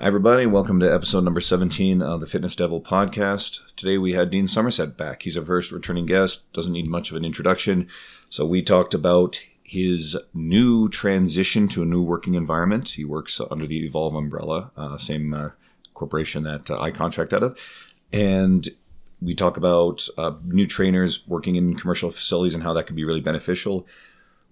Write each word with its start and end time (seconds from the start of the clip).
Hi, 0.00 0.06
everybody. 0.06 0.46
Welcome 0.46 0.80
to 0.80 0.90
episode 0.90 1.24
number 1.24 1.42
17 1.42 2.00
of 2.00 2.20
the 2.20 2.26
Fitness 2.26 2.56
Devil 2.56 2.80
podcast. 2.80 3.74
Today 3.76 3.98
we 3.98 4.14
had 4.14 4.30
Dean 4.30 4.46
Somerset 4.46 4.96
back. 4.96 5.24
He's 5.24 5.36
our 5.36 5.44
first 5.44 5.70
returning 5.72 6.06
guest, 6.06 6.50
doesn't 6.54 6.72
need 6.72 6.88
much 6.88 7.10
of 7.10 7.18
an 7.18 7.24
introduction. 7.26 7.86
So 8.30 8.46
we 8.46 8.62
talked 8.62 8.94
about 8.94 9.42
his 9.62 10.16
new 10.32 10.88
transition 10.88 11.68
to 11.68 11.82
a 11.82 11.84
new 11.84 12.00
working 12.02 12.32
environment. 12.32 12.88
He 12.88 13.04
works 13.04 13.42
under 13.50 13.66
the 13.66 13.84
Evolve 13.84 14.14
umbrella, 14.14 14.70
uh, 14.74 14.96
same 14.96 15.34
uh, 15.34 15.50
corporation 15.92 16.44
that 16.44 16.70
uh, 16.70 16.80
I 16.80 16.92
contract 16.92 17.34
out 17.34 17.42
of. 17.42 17.92
And 18.10 18.66
we 19.20 19.34
talk 19.34 19.58
about 19.58 20.08
uh, 20.16 20.32
new 20.46 20.64
trainers 20.64 21.28
working 21.28 21.56
in 21.56 21.76
commercial 21.76 22.10
facilities 22.10 22.54
and 22.54 22.62
how 22.62 22.72
that 22.72 22.86
could 22.86 22.96
be 22.96 23.04
really 23.04 23.20
beneficial. 23.20 23.86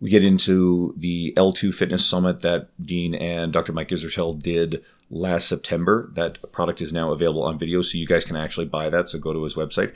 We 0.00 0.10
get 0.10 0.24
into 0.24 0.94
the 0.96 1.32
L2 1.36 1.74
Fitness 1.74 2.06
Summit 2.06 2.42
that 2.42 2.68
Dean 2.84 3.14
and 3.14 3.52
Dr. 3.52 3.72
Mike 3.72 3.88
Israetel 3.88 4.40
did 4.40 4.84
last 5.10 5.48
September. 5.48 6.08
That 6.12 6.52
product 6.52 6.80
is 6.80 6.92
now 6.92 7.10
available 7.10 7.42
on 7.42 7.58
video, 7.58 7.82
so 7.82 7.98
you 7.98 8.06
guys 8.06 8.24
can 8.24 8.36
actually 8.36 8.66
buy 8.66 8.90
that. 8.90 9.08
So 9.08 9.18
go 9.18 9.32
to 9.32 9.42
his 9.42 9.54
website. 9.54 9.94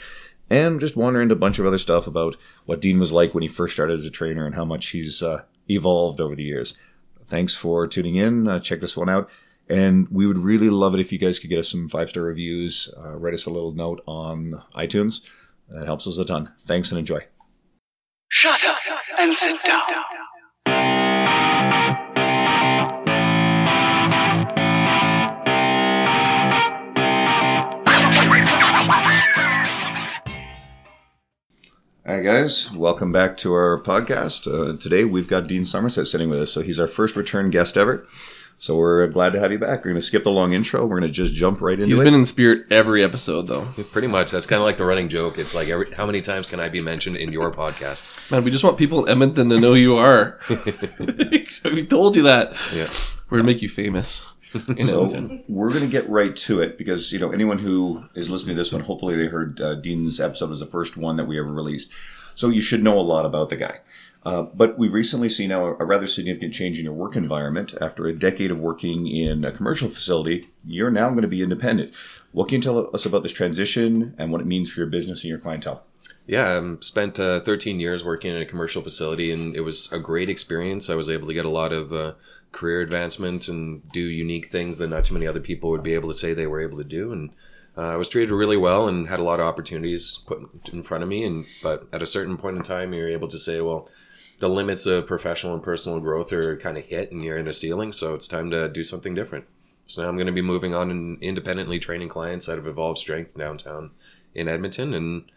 And 0.50 0.80
just 0.80 0.96
wander 0.96 1.22
into 1.22 1.34
a 1.34 1.38
bunch 1.38 1.58
of 1.58 1.66
other 1.66 1.78
stuff 1.78 2.06
about 2.06 2.36
what 2.66 2.80
Dean 2.80 2.98
was 2.98 3.12
like 3.12 3.32
when 3.32 3.42
he 3.42 3.48
first 3.48 3.74
started 3.74 3.98
as 3.98 4.04
a 4.04 4.10
trainer 4.10 4.44
and 4.44 4.54
how 4.54 4.64
much 4.64 4.88
he's 4.88 5.22
uh, 5.22 5.42
evolved 5.70 6.20
over 6.20 6.34
the 6.34 6.42
years. 6.42 6.74
Thanks 7.24 7.54
for 7.54 7.86
tuning 7.86 8.16
in. 8.16 8.48
Uh, 8.48 8.58
check 8.58 8.80
this 8.80 8.96
one 8.96 9.08
out. 9.08 9.30
And 9.68 10.08
we 10.10 10.26
would 10.26 10.38
really 10.38 10.68
love 10.68 10.94
it 10.94 11.00
if 11.00 11.12
you 11.12 11.18
guys 11.18 11.38
could 11.38 11.48
get 11.48 11.60
us 11.60 11.70
some 11.70 11.88
five 11.88 12.10
star 12.10 12.24
reviews, 12.24 12.92
uh, 12.98 13.16
write 13.16 13.34
us 13.34 13.46
a 13.46 13.50
little 13.50 13.72
note 13.72 14.02
on 14.06 14.62
iTunes. 14.74 15.26
That 15.70 15.86
helps 15.86 16.06
us 16.06 16.18
a 16.18 16.24
ton. 16.24 16.52
Thanks 16.66 16.90
and 16.90 16.98
enjoy. 16.98 17.20
Shut 18.28 18.62
up 18.64 18.82
and 19.18 19.36
sit 19.36 19.60
down. 19.64 19.80
Right, 32.04 32.20
guys, 32.22 32.70
welcome 32.72 33.10
back 33.10 33.36
to 33.38 33.52
our 33.52 33.80
podcast. 33.80 34.46
Uh, 34.46 34.76
today 34.76 35.04
we've 35.04 35.28
got 35.28 35.46
Dean 35.46 35.64
Somerset 35.64 36.06
sitting 36.06 36.28
with 36.28 36.40
us. 36.40 36.52
So 36.52 36.60
he's 36.60 36.78
our 36.78 36.86
first 36.86 37.16
return 37.16 37.50
guest 37.50 37.76
ever. 37.76 38.06
So 38.62 38.76
we're 38.76 39.08
glad 39.08 39.32
to 39.32 39.40
have 39.40 39.50
you 39.50 39.58
back. 39.58 39.80
We're 39.80 39.90
going 39.90 39.96
to 39.96 40.02
skip 40.02 40.22
the 40.22 40.30
long 40.30 40.52
intro. 40.52 40.82
We're 40.86 41.00
going 41.00 41.08
to 41.08 41.12
just 41.12 41.34
jump 41.34 41.60
right 41.60 41.72
into 41.72 41.86
He's 41.86 41.98
it. 41.98 42.04
been 42.04 42.14
in 42.14 42.24
spirit 42.24 42.70
every 42.70 43.02
episode, 43.02 43.48
though. 43.48 43.64
Pretty 43.90 44.06
much. 44.06 44.30
That's 44.30 44.46
kind 44.46 44.60
of 44.60 44.64
like 44.64 44.76
the 44.76 44.84
running 44.84 45.08
joke. 45.08 45.36
It's 45.36 45.52
like, 45.52 45.66
every, 45.66 45.92
how 45.92 46.06
many 46.06 46.20
times 46.20 46.46
can 46.46 46.60
I 46.60 46.68
be 46.68 46.80
mentioned 46.80 47.16
in 47.16 47.32
your 47.32 47.50
podcast? 47.50 48.30
Man, 48.30 48.44
we 48.44 48.52
just 48.52 48.62
want 48.62 48.78
people 48.78 49.04
in 49.04 49.10
Edmonton 49.10 49.48
to 49.48 49.58
know 49.58 49.74
who 49.74 49.80
you 49.80 49.96
are. 49.96 50.38
we 50.48 51.84
told 51.84 52.14
you 52.14 52.22
that. 52.22 52.56
Yeah. 52.72 52.86
We're 53.28 53.38
gonna 53.38 53.48
make 53.48 53.62
you 53.62 53.68
famous 53.68 54.24
So 54.52 55.42
we're 55.48 55.70
going 55.70 55.80
to 55.80 55.88
get 55.88 56.08
right 56.08 56.36
to 56.36 56.60
it 56.60 56.78
because 56.78 57.12
you 57.12 57.18
know 57.18 57.32
anyone 57.32 57.58
who 57.58 58.04
is 58.14 58.30
listening 58.30 58.54
to 58.54 58.60
this 58.60 58.72
one, 58.72 58.82
hopefully 58.82 59.16
they 59.16 59.26
heard 59.26 59.60
uh, 59.60 59.74
Dean's 59.74 60.20
episode 60.20 60.50
was 60.50 60.60
the 60.60 60.66
first 60.66 60.96
one 60.96 61.16
that 61.16 61.24
we 61.24 61.36
ever 61.36 61.52
released. 61.52 61.90
So 62.36 62.48
you 62.48 62.60
should 62.60 62.82
know 62.82 62.98
a 62.98 63.02
lot 63.02 63.26
about 63.26 63.48
the 63.48 63.56
guy. 63.56 63.80
Uh, 64.24 64.42
but 64.42 64.78
we've 64.78 64.92
recently 64.92 65.28
seen 65.28 65.48
now 65.48 65.64
a, 65.64 65.72
a 65.78 65.84
rather 65.84 66.06
significant 66.06 66.54
change 66.54 66.78
in 66.78 66.84
your 66.84 66.94
work 66.94 67.16
environment. 67.16 67.74
After 67.80 68.06
a 68.06 68.12
decade 68.12 68.50
of 68.50 68.60
working 68.60 69.06
in 69.06 69.44
a 69.44 69.50
commercial 69.50 69.88
facility, 69.88 70.48
you're 70.64 70.90
now 70.90 71.08
going 71.10 71.22
to 71.22 71.28
be 71.28 71.42
independent. 71.42 71.92
What 72.30 72.48
can 72.48 72.56
you 72.56 72.62
tell 72.62 72.94
us 72.94 73.04
about 73.04 73.22
this 73.22 73.32
transition 73.32 74.14
and 74.18 74.30
what 74.30 74.40
it 74.40 74.46
means 74.46 74.72
for 74.72 74.80
your 74.80 74.88
business 74.88 75.22
and 75.22 75.30
your 75.30 75.40
clientele? 75.40 75.84
Yeah, 76.26 76.60
I 76.60 76.76
spent 76.80 77.18
uh, 77.18 77.40
13 77.40 77.80
years 77.80 78.04
working 78.04 78.30
in 78.34 78.40
a 78.40 78.46
commercial 78.46 78.80
facility, 78.80 79.32
and 79.32 79.56
it 79.56 79.62
was 79.62 79.90
a 79.90 79.98
great 79.98 80.30
experience. 80.30 80.88
I 80.88 80.94
was 80.94 81.10
able 81.10 81.26
to 81.26 81.34
get 81.34 81.44
a 81.44 81.50
lot 81.50 81.72
of 81.72 81.92
uh, 81.92 82.12
career 82.52 82.80
advancement 82.80 83.48
and 83.48 83.88
do 83.90 84.00
unique 84.00 84.46
things 84.46 84.78
that 84.78 84.86
not 84.86 85.04
too 85.04 85.14
many 85.14 85.26
other 85.26 85.40
people 85.40 85.70
would 85.70 85.82
be 85.82 85.94
able 85.94 86.08
to 86.10 86.14
say 86.14 86.32
they 86.32 86.46
were 86.46 86.60
able 86.60 86.78
to 86.78 86.84
do. 86.84 87.12
And 87.12 87.30
uh, 87.76 87.88
I 87.88 87.96
was 87.96 88.08
treated 88.08 88.32
really 88.32 88.56
well 88.56 88.86
and 88.86 89.08
had 89.08 89.18
a 89.18 89.24
lot 89.24 89.40
of 89.40 89.46
opportunities 89.46 90.18
put 90.24 90.38
in 90.72 90.84
front 90.84 91.02
of 91.02 91.08
me. 91.08 91.24
And 91.24 91.44
but 91.60 91.88
at 91.92 92.02
a 92.02 92.06
certain 92.06 92.36
point 92.36 92.56
in 92.56 92.62
time, 92.62 92.94
you're 92.94 93.08
able 93.08 93.28
to 93.28 93.38
say, 93.38 93.60
well, 93.60 93.88
the 94.42 94.48
limits 94.48 94.86
of 94.86 95.06
professional 95.06 95.54
and 95.54 95.62
personal 95.62 96.00
growth 96.00 96.32
are 96.32 96.56
kind 96.56 96.76
of 96.76 96.84
hit, 96.84 97.12
and 97.12 97.22
you're 97.22 97.38
in 97.38 97.46
a 97.46 97.52
ceiling. 97.52 97.92
So 97.92 98.12
it's 98.12 98.26
time 98.26 98.50
to 98.50 98.68
do 98.68 98.82
something 98.82 99.14
different. 99.14 99.44
So 99.86 100.02
now 100.02 100.08
I'm 100.08 100.16
going 100.16 100.26
to 100.26 100.32
be 100.32 100.42
moving 100.42 100.74
on 100.74 100.90
and 100.90 101.22
independently 101.22 101.78
training 101.78 102.08
clients 102.08 102.48
out 102.48 102.58
of 102.58 102.66
Evolve 102.66 102.98
Strength 102.98 103.38
downtown 103.38 103.92
in 104.34 104.48
Edmonton, 104.48 104.94
and 104.94 105.30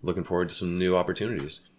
looking 0.00 0.22
forward 0.22 0.48
to 0.50 0.54
some 0.54 0.78
new 0.78 0.96
opportunities. 0.96 1.70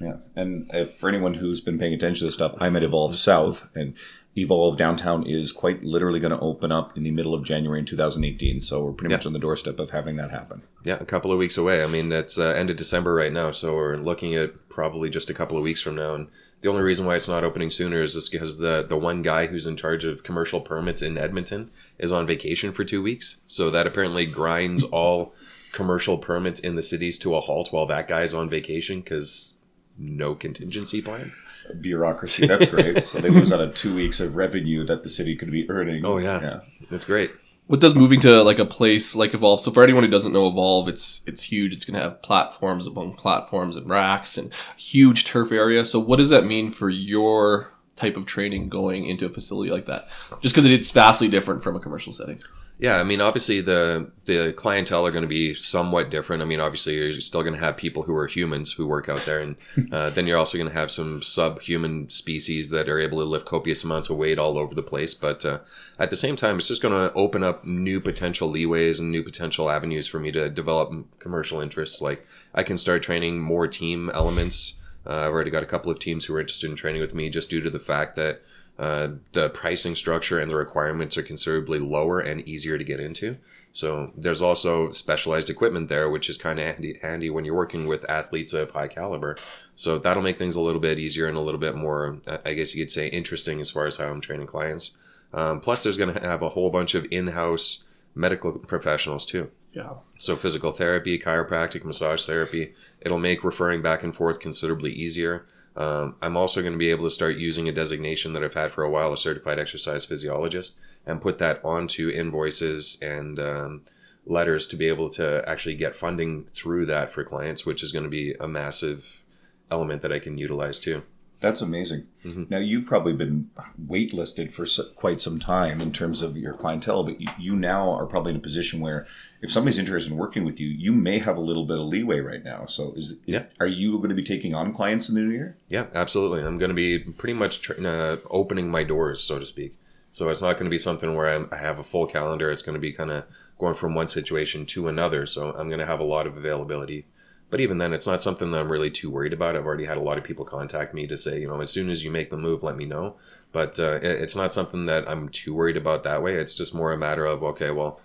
Yeah, 0.00 0.18
and 0.36 0.70
if, 0.72 0.92
for 0.92 1.08
anyone 1.08 1.34
who's 1.34 1.60
been 1.60 1.76
paying 1.76 1.94
attention 1.94 2.20
to 2.20 2.24
this 2.26 2.34
stuff, 2.34 2.54
I'm 2.60 2.76
at 2.76 2.84
Evolve 2.84 3.16
South, 3.16 3.68
and 3.74 3.94
Evolve 4.38 4.76
Downtown 4.76 5.26
is 5.26 5.50
quite 5.50 5.82
literally 5.82 6.20
going 6.20 6.32
to 6.32 6.38
open 6.40 6.70
up 6.70 6.94
in 6.96 7.04
the 7.04 7.10
middle 7.10 7.32
of 7.34 7.42
January 7.42 7.78
in 7.80 7.86
2018. 7.86 8.60
So 8.60 8.84
we're 8.84 8.92
pretty 8.92 9.10
Yeah. 9.12 9.16
much 9.16 9.26
on 9.26 9.32
the 9.32 9.38
doorstep 9.38 9.80
of 9.80 9.90
having 9.90 10.16
that 10.16 10.30
happen. 10.30 10.62
Yeah, 10.84 10.98
a 11.00 11.06
couple 11.06 11.32
of 11.32 11.38
weeks 11.38 11.56
away. 11.56 11.82
I 11.82 11.86
mean, 11.86 12.12
it's 12.12 12.38
uh, 12.38 12.48
end 12.48 12.68
of 12.68 12.76
December 12.76 13.14
right 13.14 13.32
now, 13.32 13.50
so 13.50 13.74
we're 13.74 13.96
looking 13.96 14.34
at 14.34 14.68
probably 14.68 15.08
just 15.08 15.30
a 15.30 15.34
couple 15.34 15.56
of 15.56 15.62
weeks 15.62 15.80
from 15.80 15.94
now. 15.94 16.14
And 16.14 16.28
the 16.60 16.68
only 16.68 16.82
reason 16.82 17.06
why 17.06 17.16
it's 17.16 17.28
not 17.28 17.44
opening 17.44 17.70
sooner 17.70 18.02
is 18.02 18.12
just 18.14 18.30
because 18.30 18.58
the 18.58 18.84
the 18.86 18.96
one 18.96 19.22
guy 19.22 19.46
who's 19.46 19.66
in 19.66 19.76
charge 19.76 20.04
of 20.04 20.22
commercial 20.22 20.60
permits 20.60 21.00
in 21.00 21.16
Edmonton 21.16 21.70
is 21.98 22.12
on 22.12 22.26
vacation 22.26 22.72
for 22.72 22.84
two 22.84 23.02
weeks. 23.02 23.40
So 23.46 23.70
that 23.70 23.86
apparently 23.86 24.26
grinds 24.26 24.82
all 24.92 25.34
commercial 25.72 26.18
permits 26.18 26.60
in 26.60 26.74
the 26.76 26.82
cities 26.82 27.18
to 27.18 27.34
a 27.34 27.40
halt 27.40 27.72
while 27.72 27.86
that 27.86 28.06
guy's 28.08 28.32
on 28.34 28.48
vacation 28.50 29.00
because 29.00 29.54
no 29.98 30.34
contingency 30.34 31.00
plan. 31.00 31.32
Bureaucracy, 31.80 32.46
that's 32.46 32.66
great. 32.66 33.04
so 33.04 33.18
they 33.18 33.28
lose 33.28 33.52
out 33.52 33.60
of 33.60 33.74
two 33.74 33.94
weeks 33.94 34.20
of 34.20 34.36
revenue 34.36 34.84
that 34.84 35.02
the 35.02 35.08
city 35.08 35.36
could 35.36 35.50
be 35.50 35.68
earning. 35.70 36.04
Oh 36.04 36.18
yeah, 36.18 36.60
that's 36.90 37.04
great. 37.04 37.30
What 37.66 37.80
does 37.80 37.96
moving 37.96 38.20
to 38.20 38.42
like 38.44 38.60
a 38.60 38.64
place 38.64 39.16
like 39.16 39.34
Evolve? 39.34 39.60
So 39.60 39.72
for 39.72 39.82
anyone 39.82 40.04
who 40.04 40.10
doesn't 40.10 40.32
know 40.32 40.46
Evolve, 40.46 40.88
it's 40.88 41.22
it's 41.26 41.42
huge. 41.42 41.74
It's 41.74 41.84
gonna 41.84 42.00
have 42.00 42.22
platforms 42.22 42.86
among 42.86 43.14
platforms 43.14 43.76
and 43.76 43.88
racks 43.88 44.38
and 44.38 44.52
huge 44.76 45.24
turf 45.24 45.50
area. 45.50 45.84
So 45.84 45.98
what 45.98 46.16
does 46.16 46.28
that 46.28 46.46
mean 46.46 46.70
for 46.70 46.88
your 46.88 47.72
type 47.96 48.16
of 48.16 48.26
training 48.26 48.68
going 48.68 49.06
into 49.06 49.26
a 49.26 49.30
facility 49.30 49.70
like 49.70 49.86
that? 49.86 50.08
Just 50.40 50.54
because 50.54 50.70
it's 50.70 50.90
vastly 50.90 51.28
different 51.28 51.62
from 51.62 51.74
a 51.74 51.80
commercial 51.80 52.12
setting. 52.12 52.38
Yeah, 52.78 53.00
I 53.00 53.04
mean, 53.04 53.22
obviously 53.22 53.62
the 53.62 54.12
the 54.26 54.52
clientele 54.52 55.06
are 55.06 55.10
going 55.10 55.22
to 55.22 55.28
be 55.28 55.54
somewhat 55.54 56.10
different. 56.10 56.42
I 56.42 56.44
mean, 56.44 56.60
obviously 56.60 56.96
you're 56.96 57.14
still 57.14 57.42
going 57.42 57.54
to 57.54 57.64
have 57.64 57.78
people 57.78 58.02
who 58.02 58.14
are 58.14 58.26
humans 58.26 58.72
who 58.72 58.86
work 58.86 59.08
out 59.08 59.24
there, 59.24 59.40
and 59.40 59.56
uh, 59.92 60.10
then 60.10 60.26
you're 60.26 60.36
also 60.36 60.58
going 60.58 60.68
to 60.68 60.76
have 60.76 60.90
some 60.90 61.22
subhuman 61.22 62.10
species 62.10 62.68
that 62.70 62.88
are 62.88 62.98
able 62.98 63.18
to 63.18 63.24
lift 63.24 63.46
copious 63.46 63.82
amounts 63.82 64.10
of 64.10 64.18
weight 64.18 64.38
all 64.38 64.58
over 64.58 64.74
the 64.74 64.82
place. 64.82 65.14
But 65.14 65.42
uh, 65.46 65.60
at 65.98 66.10
the 66.10 66.16
same 66.16 66.36
time, 66.36 66.58
it's 66.58 66.68
just 66.68 66.82
going 66.82 66.92
to 66.92 67.14
open 67.14 67.42
up 67.42 67.64
new 67.64 67.98
potential 67.98 68.52
leeways 68.52 69.00
and 69.00 69.10
new 69.10 69.22
potential 69.22 69.70
avenues 69.70 70.06
for 70.06 70.18
me 70.18 70.30
to 70.32 70.50
develop 70.50 70.92
commercial 71.18 71.62
interests. 71.62 72.02
Like 72.02 72.26
I 72.54 72.62
can 72.62 72.76
start 72.76 73.02
training 73.02 73.40
more 73.40 73.66
team 73.66 74.10
elements. 74.12 74.78
Uh, 75.06 75.20
I've 75.20 75.32
already 75.32 75.50
got 75.50 75.62
a 75.62 75.66
couple 75.66 75.90
of 75.90 75.98
teams 75.98 76.26
who 76.26 76.34
are 76.34 76.40
interested 76.40 76.68
in 76.68 76.76
training 76.76 77.00
with 77.00 77.14
me 77.14 77.30
just 77.30 77.48
due 77.48 77.62
to 77.62 77.70
the 77.70 77.78
fact 77.78 78.16
that 78.16 78.42
uh, 78.78 79.08
the 79.32 79.48
pricing 79.50 79.94
structure 79.94 80.38
and 80.38 80.50
the 80.50 80.56
requirements 80.56 81.16
are 81.16 81.22
considerably 81.22 81.78
lower 81.78 82.20
and 82.20 82.46
easier 82.46 82.76
to 82.76 82.84
get 82.84 83.00
into. 83.00 83.38
So 83.72 84.12
there's 84.16 84.42
also 84.42 84.90
specialized 84.90 85.50
equipment 85.50 85.88
there, 85.88 86.10
which 86.10 86.28
is 86.28 86.36
kind 86.36 86.58
of 86.58 86.66
handy, 86.66 86.98
handy 87.00 87.30
when 87.30 87.44
you're 87.44 87.54
working 87.54 87.86
with 87.86 88.08
athletes 88.08 88.52
of 88.52 88.70
high 88.70 88.88
caliber. 88.88 89.36
So 89.74 89.98
that'll 89.98 90.22
make 90.22 90.38
things 90.38 90.56
a 90.56 90.60
little 90.60 90.80
bit 90.80 90.98
easier 90.98 91.26
and 91.26 91.36
a 91.36 91.40
little 91.40 91.60
bit 91.60 91.74
more, 91.74 92.18
I 92.44 92.54
guess 92.54 92.74
you 92.74 92.82
could 92.82 92.90
say, 92.90 93.08
interesting 93.08 93.60
as 93.60 93.70
far 93.70 93.86
as 93.86 93.96
how 93.96 94.06
I'm 94.06 94.20
training 94.20 94.46
clients. 94.46 94.96
Um, 95.32 95.60
plus, 95.60 95.82
there's 95.82 95.96
going 95.96 96.14
to 96.14 96.20
have 96.20 96.42
a 96.42 96.50
whole 96.50 96.70
bunch 96.70 96.94
of 96.94 97.06
in-house 97.10 97.84
medical 98.14 98.52
professionals 98.52 99.26
too. 99.26 99.50
Yeah. 99.72 99.94
So 100.18 100.36
physical 100.36 100.72
therapy, 100.72 101.18
chiropractic, 101.18 101.84
massage 101.84 102.24
therapy, 102.24 102.72
it'll 103.00 103.18
make 103.18 103.44
referring 103.44 103.82
back 103.82 104.02
and 104.02 104.14
forth 104.14 104.40
considerably 104.40 104.90
easier. 104.90 105.44
Um, 105.76 106.16
I'm 106.22 106.36
also 106.36 106.62
going 106.62 106.72
to 106.72 106.78
be 106.78 106.90
able 106.90 107.04
to 107.04 107.10
start 107.10 107.36
using 107.36 107.68
a 107.68 107.72
designation 107.72 108.32
that 108.32 108.42
I've 108.42 108.54
had 108.54 108.72
for 108.72 108.82
a 108.82 108.90
while, 108.90 109.12
a 109.12 109.18
certified 109.18 109.58
exercise 109.58 110.06
physiologist, 110.06 110.80
and 111.04 111.20
put 111.20 111.38
that 111.38 111.60
onto 111.62 112.08
invoices 112.08 112.98
and 113.02 113.38
um, 113.38 113.82
letters 114.24 114.66
to 114.68 114.76
be 114.76 114.88
able 114.88 115.10
to 115.10 115.46
actually 115.46 115.74
get 115.74 115.94
funding 115.94 116.44
through 116.44 116.86
that 116.86 117.12
for 117.12 117.24
clients, 117.24 117.66
which 117.66 117.82
is 117.82 117.92
going 117.92 118.04
to 118.04 118.10
be 118.10 118.34
a 118.40 118.48
massive 118.48 119.22
element 119.70 120.02
that 120.02 120.12
I 120.12 120.18
can 120.18 120.38
utilize 120.38 120.78
too. 120.78 121.02
That's 121.40 121.60
amazing. 121.60 122.06
Now 122.48 122.58
you've 122.58 122.86
probably 122.86 123.12
been 123.12 123.50
waitlisted 123.80 124.50
for 124.52 124.66
quite 124.94 125.20
some 125.20 125.38
time 125.38 125.80
in 125.80 125.92
terms 125.92 126.22
of 126.22 126.36
your 126.36 126.54
clientele, 126.54 127.04
but 127.04 127.20
you, 127.20 127.28
you 127.38 127.56
now 127.56 127.90
are 127.92 128.06
probably 128.06 128.30
in 128.32 128.36
a 128.36 128.40
position 128.40 128.80
where 128.80 129.06
if 129.42 129.52
somebody's 129.52 129.78
interested 129.78 130.10
in 130.12 130.18
working 130.18 130.44
with 130.44 130.58
you, 130.58 130.66
you 130.68 130.92
may 130.92 131.18
have 131.18 131.36
a 131.36 131.40
little 131.40 131.64
bit 131.64 131.78
of 131.78 131.86
leeway 131.86 132.20
right 132.20 132.42
now. 132.42 132.66
So 132.66 132.92
is, 132.96 133.12
is 133.12 133.18
Yeah. 133.26 133.42
are 133.60 133.66
you 133.66 133.96
going 133.98 134.08
to 134.08 134.14
be 134.16 134.24
taking 134.24 134.54
on 134.54 134.72
clients 134.72 135.08
in 135.08 135.14
the 135.14 135.20
new 135.20 135.30
year? 135.30 135.56
Yeah, 135.68 135.86
absolutely. 135.94 136.42
I'm 136.42 136.58
going 136.58 136.70
to 136.70 136.74
be 136.74 136.98
pretty 136.98 137.34
much 137.34 137.70
uh, 137.70 138.16
opening 138.30 138.70
my 138.70 138.82
doors, 138.82 139.22
so 139.22 139.38
to 139.38 139.46
speak. 139.46 139.78
So 140.10 140.30
it's 140.30 140.40
not 140.42 140.54
going 140.54 140.64
to 140.64 140.70
be 140.70 140.78
something 140.78 141.14
where 141.14 141.28
I'm, 141.28 141.48
I 141.52 141.56
have 141.56 141.78
a 141.78 141.82
full 141.84 142.06
calendar. 142.06 142.50
It's 142.50 142.62
going 142.62 142.74
to 142.74 142.80
be 142.80 142.92
kind 142.92 143.10
of 143.10 143.24
going 143.58 143.74
from 143.74 143.94
one 143.94 144.06
situation 144.08 144.64
to 144.66 144.88
another. 144.88 145.26
So 145.26 145.50
I'm 145.54 145.68
going 145.68 145.80
to 145.80 145.86
have 145.86 146.00
a 146.00 146.04
lot 146.04 146.26
of 146.26 146.36
availability 146.38 147.04
But 147.48 147.60
even 147.60 147.78
then, 147.78 147.92
it's 147.92 148.08
not 148.08 148.22
something 148.22 148.50
that 148.50 148.60
I'm 148.60 148.72
really 148.72 148.90
too 148.90 149.08
worried 149.08 149.32
about. 149.32 149.54
I've 149.54 149.66
already 149.66 149.84
had 149.84 149.96
a 149.96 150.02
lot 150.02 150.18
of 150.18 150.24
people 150.24 150.44
contact 150.44 150.92
me 150.92 151.06
to 151.06 151.16
say, 151.16 151.40
you 151.40 151.46
know, 151.46 151.60
as 151.60 151.70
soon 151.70 151.90
as 151.90 152.04
you 152.04 152.10
make 152.10 152.30
the 152.30 152.36
move, 152.36 152.62
let 152.62 152.76
me 152.76 152.86
know. 152.86 153.16
But 153.52 153.78
uh, 153.78 154.00
it's 154.02 154.34
not 154.34 154.52
something 154.52 154.86
that 154.86 155.08
I'm 155.08 155.28
too 155.28 155.54
worried 155.54 155.76
about 155.76 156.02
that 156.02 156.22
way. 156.22 156.34
It's 156.34 156.56
just 156.56 156.74
more 156.74 156.92
a 156.92 156.98
matter 156.98 157.24
of, 157.24 157.44
okay, 157.44 157.70
well, 157.70 158.00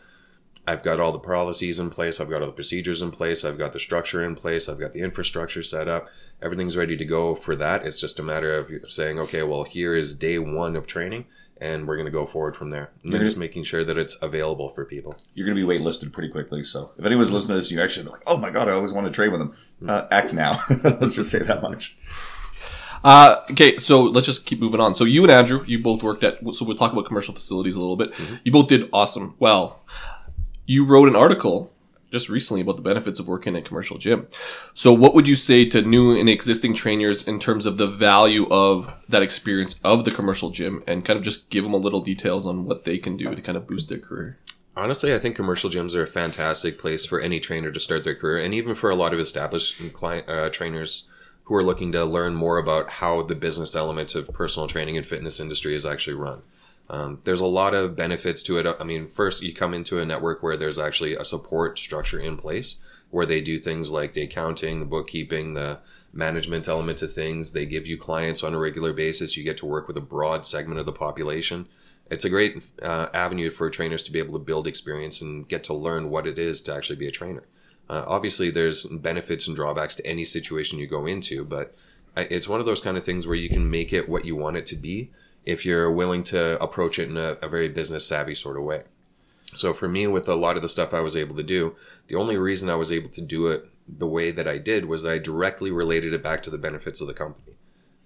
I've 0.68 0.84
got 0.84 1.00
all 1.00 1.12
the 1.12 1.18
policies 1.18 1.80
in 1.80 1.90
place. 1.90 2.20
I've 2.20 2.30
got 2.30 2.42
all 2.42 2.48
the 2.48 2.54
procedures 2.54 3.02
in 3.02 3.10
place. 3.10 3.44
I've 3.44 3.58
got 3.58 3.74
the 3.74 3.80
structure 3.80 4.24
in 4.24 4.36
place. 4.36 4.70
I've 4.70 4.80
got 4.80 4.94
the 4.94 5.02
infrastructure 5.02 5.64
set 5.64 5.88
up. 5.88 6.08
Everything's 6.40 6.78
ready 6.78 6.96
to 6.96 7.06
go 7.06 7.34
for 7.34 7.56
that. 7.56 7.84
It's 7.84 8.00
just 8.00 8.20
a 8.20 8.24
matter 8.24 8.56
of 8.56 8.72
saying, 8.92 9.20
okay, 9.20 9.42
well, 9.42 9.64
here 9.64 9.96
is 9.96 10.14
day 10.14 10.38
one 10.38 10.76
of 10.76 10.86
training, 10.86 11.26
and 11.62 11.88
we're 11.88 11.96
going 11.96 12.08
to 12.08 12.12
go 12.12 12.26
forward 12.26 12.56
from 12.56 12.72
there. 12.72 12.90
And 13.04 13.14
then 13.14 13.24
just 13.24 13.38
making 13.38 13.64
sure 13.64 13.84
that 13.84 13.98
it's 13.98 14.22
available 14.22 14.70
for 14.70 14.84
people. 14.84 15.16
You're 15.36 15.46
going 15.46 15.56
to 15.56 15.66
be 15.66 15.80
waitlisted 15.80 16.12
pretty 16.12 16.30
quickly. 16.30 16.64
So 16.64 16.92
if 16.98 17.06
anyone's 17.06 17.32
listening 17.32 17.56
to 17.56 17.62
this, 17.62 17.72
you 17.72 17.80
actually 17.80 18.08
be 18.08 18.12
like, 18.12 18.24
oh 18.26 18.38
my 18.38 18.50
God, 18.50 18.68
I 18.68 18.72
always 18.72 18.92
want 18.92 19.06
to 19.06 19.14
trade 19.14 19.30
with 19.30 19.40
them. 19.40 19.56
Uh, 19.88 20.08
act 20.10 20.34
now. 20.34 20.60
Let's 20.70 21.16
just 21.16 21.30
say 21.30 21.40
that 21.40 21.62
much. 21.62 21.98
Uh, 23.04 23.44
okay, 23.50 23.78
so 23.78 24.04
let's 24.04 24.28
just 24.28 24.46
keep 24.46 24.60
moving 24.60 24.80
on. 24.80 24.94
So 24.94 25.06
you 25.06 25.24
and 25.24 25.32
Andrew, 25.32 25.64
you 25.66 25.82
both 25.82 26.04
worked 26.04 26.24
at. 26.24 26.38
So 26.54 26.64
we'll 26.64 26.78
talk 26.78 26.94
about 26.94 27.06
commercial 27.06 27.34
facilities 27.34 27.76
a 27.76 27.80
little 27.80 27.96
bit. 27.96 28.14
You 28.44 28.52
both 28.52 28.68
did 28.68 28.90
awesome. 28.94 29.34
Well, 29.40 29.82
you 30.68 30.86
wrote 30.86 31.08
an 31.08 31.16
article 31.16 31.74
just 32.12 32.30
recently 32.30 32.62
about 32.62 32.76
the 32.76 32.82
benefits 32.82 33.20
of 33.20 33.28
working 33.28 33.56
in 33.56 33.62
a 33.62 33.66
commercial 33.66 33.98
gym. 33.98 34.28
So 34.74 34.92
what 34.94 35.16
would 35.16 35.28
you 35.28 35.36
say 35.36 35.66
to 35.66 35.82
new 35.82 36.20
and 36.20 36.30
existing 36.30 36.74
trainers 36.76 37.24
in 37.24 37.40
terms 37.40 37.66
of 37.66 37.78
the 37.78 37.88
value 37.88 38.48
of 38.50 38.94
that 39.08 39.24
experience 39.24 39.80
of 39.84 40.06
the 40.06 40.12
commercial 40.12 40.50
gym, 40.50 40.84
and 40.86 41.06
kind 41.06 41.18
of 41.18 41.24
just 41.24 41.50
give 41.50 41.64
them 41.64 41.74
a 41.74 41.78
little 41.78 42.02
details 42.02 42.46
on 42.46 42.66
what 42.66 42.84
they 42.84 42.98
can 42.98 43.18
do 43.18 43.34
to 43.34 43.42
kind 43.42 43.58
of 43.58 43.66
boost 43.66 43.90
their 43.90 44.00
career? 44.00 44.38
Honestly, 44.76 45.14
I 45.14 45.20
think 45.20 45.36
commercial 45.36 45.70
gyms 45.70 45.96
are 45.96 46.04
a 46.04 46.08
fantastic 46.08 46.80
place 46.80 47.06
for 47.06 47.20
any 47.20 47.40
trainer 47.40 47.72
to 47.72 47.80
start 47.80 48.04
their 48.04 48.16
career, 48.16 48.44
and 48.44 48.54
even 48.54 48.76
for 48.76 48.90
a 48.90 48.96
lot 48.96 49.14
of 49.14 49.20
established 49.20 49.94
client 49.94 50.30
uh, 50.30 50.50
trainers 50.50 51.10
who 51.44 51.56
are 51.56 51.64
looking 51.64 51.92
to 51.92 52.06
learn 52.06 52.36
more 52.36 52.58
about 52.58 52.90
how 52.90 53.22
the 53.22 53.36
business 53.36 53.76
element 53.76 54.16
of 54.16 54.32
personal 54.32 54.68
training 54.68 54.96
and 54.96 55.06
fitness 55.06 55.40
industry 55.40 55.76
is 55.76 55.86
actually 55.86 56.14
run. 56.14 56.42
Um, 56.92 57.20
there's 57.24 57.40
a 57.40 57.46
lot 57.46 57.74
of 57.74 57.96
benefits 57.96 58.44
to 58.44 58.58
it. 58.58 58.68
I 58.78 58.84
mean, 58.84 59.08
first, 59.08 59.42
you 59.42 59.54
come 59.54 59.74
into 59.74 60.00
a 60.00 60.06
network 60.06 60.44
where 60.44 60.58
there's 60.58 60.78
actually 60.78 61.16
a 61.16 61.24
support 61.24 61.80
structure 61.80 62.20
in 62.20 62.36
place 62.36 62.86
where 63.10 63.26
they 63.26 63.40
do 63.40 63.60
things 63.60 63.90
like 63.90 64.12
the 64.12 64.24
accounting, 64.24 64.82
the 64.82 64.86
bookkeeping, 64.86 65.54
the 65.54 65.80
management 66.12 66.68
element 66.68 66.98
to 66.98 67.08
things. 67.08 67.54
They 67.54 67.66
give 67.66 67.88
you 67.88 67.98
clients 67.98 68.44
on 68.44 68.54
a 68.54 68.60
regular 68.60 68.92
basis. 68.92 69.38
You 69.38 69.44
get 69.46 69.56
to 69.58 69.66
work 69.66 69.88
with 69.88 69.96
a 69.96 70.02
broad 70.02 70.46
segment 70.46 70.82
of 70.82 70.86
the 70.86 70.92
population. 70.92 71.68
It's 72.10 72.26
a 72.26 72.30
great 72.30 72.62
uh, 72.84 73.08
avenue 73.14 73.52
for 73.52 73.70
trainers 73.70 74.04
to 74.04 74.12
be 74.12 74.20
able 74.20 74.34
to 74.34 74.40
build 74.44 74.68
experience 74.68 75.22
and 75.22 75.48
get 75.48 75.64
to 75.66 75.74
learn 75.74 76.10
what 76.10 76.28
it 76.28 76.38
is 76.38 76.62
to 76.64 76.76
actually 76.76 76.98
be 76.98 77.08
a 77.08 77.12
trainer. 77.12 77.48
Uh, 77.90 78.04
obviously, 78.06 78.52
there's 78.52 78.86
benefits 78.86 79.48
and 79.48 79.56
drawbacks 79.56 79.96
to 79.96 80.06
any 80.06 80.26
situation 80.26 80.78
you 80.78 80.88
go 80.88 81.06
into, 81.06 81.46
but 81.46 81.74
it's 82.18 82.50
one 82.50 82.60
of 82.60 82.66
those 82.66 82.82
kind 82.82 82.98
of 82.98 83.06
things 83.06 83.26
where 83.26 83.38
you 83.38 83.48
can 83.48 83.70
make 83.70 83.94
it 83.94 84.10
what 84.10 84.26
you 84.26 84.36
want 84.36 84.58
it 84.58 84.66
to 84.66 84.76
be 84.76 85.10
if 85.46 85.66
you're 85.66 85.92
willing 85.92 86.24
to 86.24 86.62
approach 86.62 87.00
it 87.00 87.10
in 87.10 87.18
a, 87.18 87.38
a 87.42 87.50
very 87.50 87.70
business 87.70 88.08
savvy 88.08 88.36
sort 88.36 88.58
of 88.58 88.64
way. 88.64 88.84
So 89.54 89.74
for 89.74 89.88
me, 89.88 90.08
with 90.08 90.30
a 90.30 90.36
lot 90.36 90.56
of 90.56 90.62
the 90.62 90.70
stuff 90.70 90.94
I 90.94 91.02
was 91.02 91.18
able 91.18 91.36
to 91.36 91.44
do, 91.44 91.76
the 92.08 92.16
only 92.16 92.38
reason 92.38 92.70
I 92.70 92.76
was 92.76 92.92
able 92.92 93.10
to 93.10 93.22
do 93.22 93.48
it 93.48 93.66
the 93.88 94.08
way 94.08 94.32
that 94.32 94.48
I 94.48 94.58
did 94.58 94.86
was 94.86 95.06
I 95.06 95.18
directly 95.18 95.72
related 95.72 96.14
it 96.14 96.24
back 96.24 96.42
to 96.44 96.50
the 96.50 96.58
benefits 96.58 97.02
of 97.02 97.08
the 97.08 97.14
company. 97.14 97.58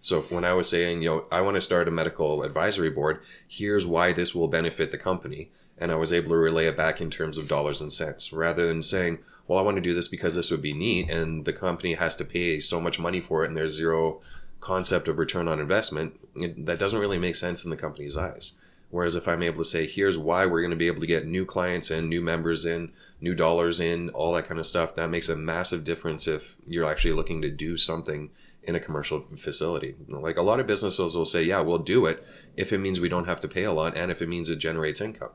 So 0.01 0.21
when 0.21 0.45
I 0.45 0.53
was 0.53 0.69
saying, 0.69 1.01
you 1.01 1.09
know, 1.09 1.25
I 1.31 1.41
want 1.41 1.55
to 1.55 1.61
start 1.61 1.87
a 1.87 1.91
medical 1.91 2.43
advisory 2.43 2.89
board, 2.89 3.21
here's 3.47 3.87
why 3.87 4.13
this 4.13 4.35
will 4.35 4.47
benefit 4.47 4.91
the 4.91 4.97
company. 4.97 5.51
And 5.77 5.91
I 5.91 5.95
was 5.95 6.13
able 6.13 6.29
to 6.29 6.37
relay 6.37 6.67
it 6.67 6.77
back 6.77 7.01
in 7.01 7.09
terms 7.09 7.37
of 7.37 7.47
dollars 7.47 7.81
and 7.81 7.91
cents 7.91 8.31
rather 8.31 8.65
than 8.65 8.81
saying, 8.81 9.19
well, 9.47 9.59
I 9.59 9.63
want 9.63 9.77
to 9.77 9.81
do 9.81 9.93
this 9.93 10.07
because 10.07 10.35
this 10.35 10.51
would 10.51 10.61
be 10.61 10.73
neat 10.73 11.09
and 11.09 11.43
the 11.43 11.53
company 11.53 11.95
has 11.95 12.15
to 12.17 12.25
pay 12.25 12.59
so 12.59 12.79
much 12.79 12.99
money 12.99 13.19
for 13.19 13.43
it 13.43 13.47
and 13.47 13.57
there's 13.57 13.75
zero 13.75 14.21
concept 14.65 15.07
of 15.07 15.19
return 15.19 15.47
on 15.47 15.59
investment. 15.59 16.19
It, 16.35 16.65
that 16.65 16.79
doesn't 16.79 16.99
really 16.99 17.19
make 17.19 17.35
sense 17.35 17.63
in 17.63 17.69
the 17.69 17.77
company's 17.77 18.17
eyes. 18.17 18.53
Whereas 18.89 19.15
if 19.15 19.27
I'm 19.27 19.43
able 19.43 19.59
to 19.59 19.65
say, 19.65 19.85
here's 19.85 20.17
why 20.17 20.45
we're 20.45 20.61
going 20.61 20.71
to 20.71 20.77
be 20.77 20.87
able 20.87 21.01
to 21.01 21.07
get 21.07 21.27
new 21.27 21.45
clients 21.45 21.91
in, 21.91 22.09
new 22.09 22.21
members 22.21 22.65
in, 22.65 22.91
new 23.19 23.35
dollars 23.35 23.79
in, 23.79 24.09
all 24.09 24.33
that 24.33 24.45
kind 24.45 24.59
of 24.59 24.65
stuff, 24.65 24.95
that 24.95 25.09
makes 25.09 25.29
a 25.29 25.35
massive 25.35 25.83
difference 25.83 26.27
if 26.27 26.57
you're 26.67 26.89
actually 26.89 27.13
looking 27.13 27.41
to 27.41 27.49
do 27.49 27.77
something 27.77 28.29
in 28.63 28.75
a 28.75 28.79
commercial 28.79 29.25
facility. 29.35 29.95
Like 30.07 30.37
a 30.37 30.41
lot 30.41 30.59
of 30.59 30.65
businesses 30.65 31.15
will 31.15 31.25
say, 31.25 31.43
yeah, 31.43 31.59
we'll 31.59 31.77
do 31.77 32.05
it 32.05 32.25
if 32.55 32.73
it 32.73 32.79
means 32.79 32.99
we 32.99 33.09
don't 33.09 33.27
have 33.27 33.39
to 33.41 33.47
pay 33.47 33.63
a 33.63 33.73
lot 33.73 33.95
and 33.95 34.11
if 34.11 34.21
it 34.21 34.29
means 34.29 34.49
it 34.49 34.57
generates 34.57 35.01
income. 35.01 35.31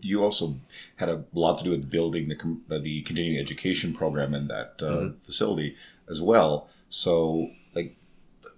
You 0.00 0.22
also 0.22 0.56
had 0.96 1.08
a 1.08 1.24
lot 1.34 1.58
to 1.58 1.64
do 1.64 1.70
with 1.70 1.90
building 1.90 2.28
the 2.28 2.36
uh, 2.74 2.78
the 2.78 3.02
continuing 3.02 3.38
education 3.38 3.92
program 3.92 4.34
in 4.34 4.48
that 4.48 4.82
uh, 4.82 5.10
facility 5.26 5.76
as 6.08 6.22
well. 6.22 6.68
So, 6.88 7.50
like, 7.74 7.96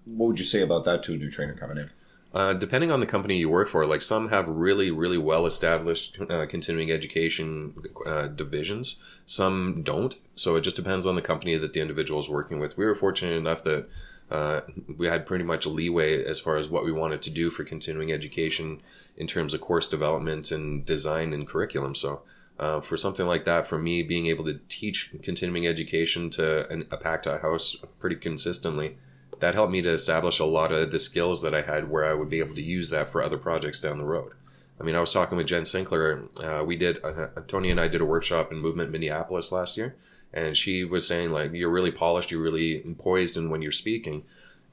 what 0.04 0.28
would 0.28 0.38
you 0.38 0.44
say 0.44 0.62
about 0.62 0.84
that 0.84 1.02
to 1.04 1.14
a 1.14 1.16
new 1.16 1.30
trainer 1.30 1.54
coming 1.54 1.78
in? 1.78 1.90
Uh, 2.34 2.54
depending 2.54 2.90
on 2.90 3.00
the 3.00 3.06
company 3.06 3.36
you 3.36 3.50
work 3.50 3.68
for, 3.68 3.84
like 3.84 4.00
some 4.00 4.30
have 4.30 4.48
really, 4.48 4.90
really 4.90 5.18
well 5.18 5.44
established 5.44 6.18
uh, 6.30 6.46
continuing 6.46 6.90
education 6.90 7.74
uh, 8.06 8.26
divisions. 8.26 8.98
Some 9.26 9.82
don't. 9.82 10.14
So 10.34 10.56
it 10.56 10.62
just 10.62 10.76
depends 10.76 11.06
on 11.06 11.14
the 11.14 11.22
company 11.22 11.58
that 11.58 11.74
the 11.74 11.82
individual 11.82 12.20
is 12.20 12.30
working 12.30 12.58
with. 12.58 12.78
We 12.78 12.86
were 12.86 12.94
fortunate 12.94 13.36
enough 13.36 13.62
that 13.64 13.86
uh, 14.30 14.62
we 14.96 15.08
had 15.08 15.26
pretty 15.26 15.44
much 15.44 15.66
leeway 15.66 16.24
as 16.24 16.40
far 16.40 16.56
as 16.56 16.70
what 16.70 16.86
we 16.86 16.92
wanted 16.92 17.20
to 17.20 17.30
do 17.30 17.50
for 17.50 17.64
continuing 17.64 18.10
education 18.10 18.80
in 19.14 19.26
terms 19.26 19.52
of 19.52 19.60
course 19.60 19.86
development 19.86 20.50
and 20.50 20.86
design 20.86 21.34
and 21.34 21.46
curriculum. 21.46 21.94
So 21.94 22.22
uh, 22.58 22.80
for 22.80 22.96
something 22.96 23.26
like 23.26 23.44
that, 23.44 23.66
for 23.66 23.78
me, 23.78 24.02
being 24.02 24.26
able 24.26 24.44
to 24.44 24.58
teach 24.68 25.14
continuing 25.22 25.66
education 25.66 26.30
to 26.30 26.66
an, 26.70 26.86
a 26.90 26.96
packed 26.96 27.26
house 27.26 27.76
pretty 28.00 28.16
consistently 28.16 28.96
that 29.42 29.54
helped 29.54 29.72
me 29.72 29.82
to 29.82 29.88
establish 29.90 30.38
a 30.38 30.44
lot 30.44 30.70
of 30.70 30.92
the 30.92 30.98
skills 31.00 31.42
that 31.42 31.52
I 31.52 31.62
had 31.62 31.90
where 31.90 32.04
I 32.04 32.14
would 32.14 32.30
be 32.30 32.38
able 32.38 32.54
to 32.54 32.62
use 32.62 32.90
that 32.90 33.08
for 33.08 33.20
other 33.20 33.36
projects 33.36 33.80
down 33.80 33.98
the 33.98 34.04
road. 34.04 34.32
I 34.80 34.84
mean, 34.84 34.94
I 34.94 35.00
was 35.00 35.12
talking 35.12 35.36
with 35.36 35.48
Jen 35.48 35.64
Sinkler. 35.64 36.28
Uh, 36.40 36.64
we 36.64 36.76
did, 36.76 37.04
uh, 37.04 37.26
Tony 37.48 37.70
and 37.70 37.80
I 37.80 37.88
did 37.88 38.00
a 38.00 38.04
workshop 38.04 38.52
in 38.52 38.58
Movement 38.58 38.92
Minneapolis 38.92 39.50
last 39.50 39.76
year. 39.76 39.96
And 40.32 40.56
she 40.56 40.84
was 40.84 41.06
saying, 41.06 41.30
like, 41.30 41.52
you're 41.52 41.70
really 41.70 41.90
polished, 41.90 42.30
you're 42.30 42.40
really 42.40 42.78
poised 42.98 43.36
in 43.36 43.50
when 43.50 43.62
you're 43.62 43.72
speaking. 43.72 44.24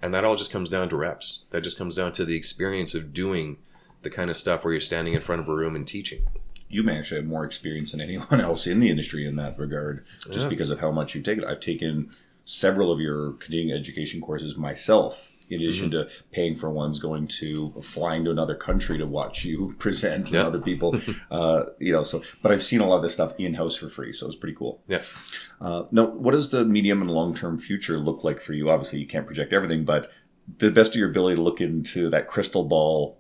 And 0.02 0.14
that 0.14 0.24
all 0.24 0.36
just 0.36 0.52
comes 0.52 0.70
down 0.70 0.88
to 0.90 0.96
reps. 0.96 1.44
That 1.50 1.62
just 1.62 1.78
comes 1.78 1.96
down 1.96 2.12
to 2.14 2.24
the 2.24 2.36
experience 2.38 2.94
of 2.96 3.12
doing 3.14 3.58
the 4.04 4.10
kind 4.12 4.30
of 4.30 4.38
stuff 4.38 4.64
where 4.64 4.72
you're 4.74 4.80
standing 4.82 5.16
in 5.16 5.22
front 5.22 5.42
of 5.42 5.50
a 5.50 5.56
room 5.56 5.76
and 5.76 5.86
teaching. 5.88 6.22
You 6.70 6.84
may 6.84 7.00
actually 7.00 7.22
have 7.22 7.28
more 7.28 7.44
experience 7.44 7.92
than 7.92 8.02
anyone 8.02 8.28
else 8.40 8.68
in 8.68 8.80
the 8.80 8.90
industry 8.92 9.28
in 9.28 9.36
that 9.38 9.58
regard, 9.58 10.06
just 10.32 10.44
Yeah. 10.44 10.50
because 10.50 10.70
of 10.70 10.80
how 10.80 10.92
much 10.92 11.16
you've 11.16 11.26
taken. 11.26 11.44
I've 11.44 11.60
taken 11.60 12.12
several 12.54 12.92
of 12.92 13.00
your 13.00 13.34
continuing 13.34 13.78
education 13.78 14.20
courses 14.22 14.58
myself, 14.58 15.32
in 15.52 15.62
addition 15.62 15.90
Mm-hmm. 15.92 16.08
to 16.10 16.24
paying 16.32 16.56
for 16.56 16.70
ones 16.70 17.00
going 17.00 17.28
to 17.28 17.74
flying 17.82 18.24
to 18.26 18.32
another 18.32 18.56
country 18.56 18.98
to 18.98 19.06
watch 19.06 19.46
you 19.46 19.76
present 19.80 20.32
Yeah. 20.32 20.40
and 20.40 20.48
other 20.48 20.60
people. 20.62 20.96
uh, 21.32 21.66
you 21.80 21.92
know, 21.92 22.04
so 22.04 22.22
but 22.42 22.52
I've 22.52 22.64
seen 22.64 22.82
a 22.82 22.88
lot 22.88 22.98
of 22.98 23.04
this 23.04 23.14
stuff 23.14 23.34
in 23.38 23.54
house 23.54 23.76
for 23.78 23.90
free, 23.90 24.14
so 24.14 24.26
it's 24.28 24.36
pretty 24.36 24.56
cool. 24.56 24.82
Yeah. 24.88 25.02
Uh, 25.62 25.84
now, 25.92 26.06
what 26.08 26.32
does 26.32 26.50
the 26.50 26.66
medium 26.66 27.02
and 27.02 27.12
long 27.12 27.34
term 27.36 27.58
future 27.58 27.98
look 28.00 28.24
like 28.24 28.42
for 28.42 28.54
you? 28.54 28.70
Obviously, 28.70 29.00
you 29.00 29.08
can't 29.08 29.26
project 29.28 29.54
everything, 29.54 29.86
but 29.86 30.08
the 30.58 30.72
best 30.72 30.92
of 30.94 30.96
your 31.00 31.10
ability 31.10 31.36
to 31.36 31.42
look 31.44 31.62
into 31.62 32.10
that 32.10 32.28
crystal 32.28 32.64
ball, 32.64 33.20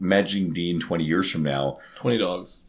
imagining 0.00 0.52
Dean 0.52 0.80
20 0.80 1.04
years 1.04 1.30
from 1.30 1.42
now. 1.42 1.76
Twenty 1.96 2.16
dogs. 2.18 2.62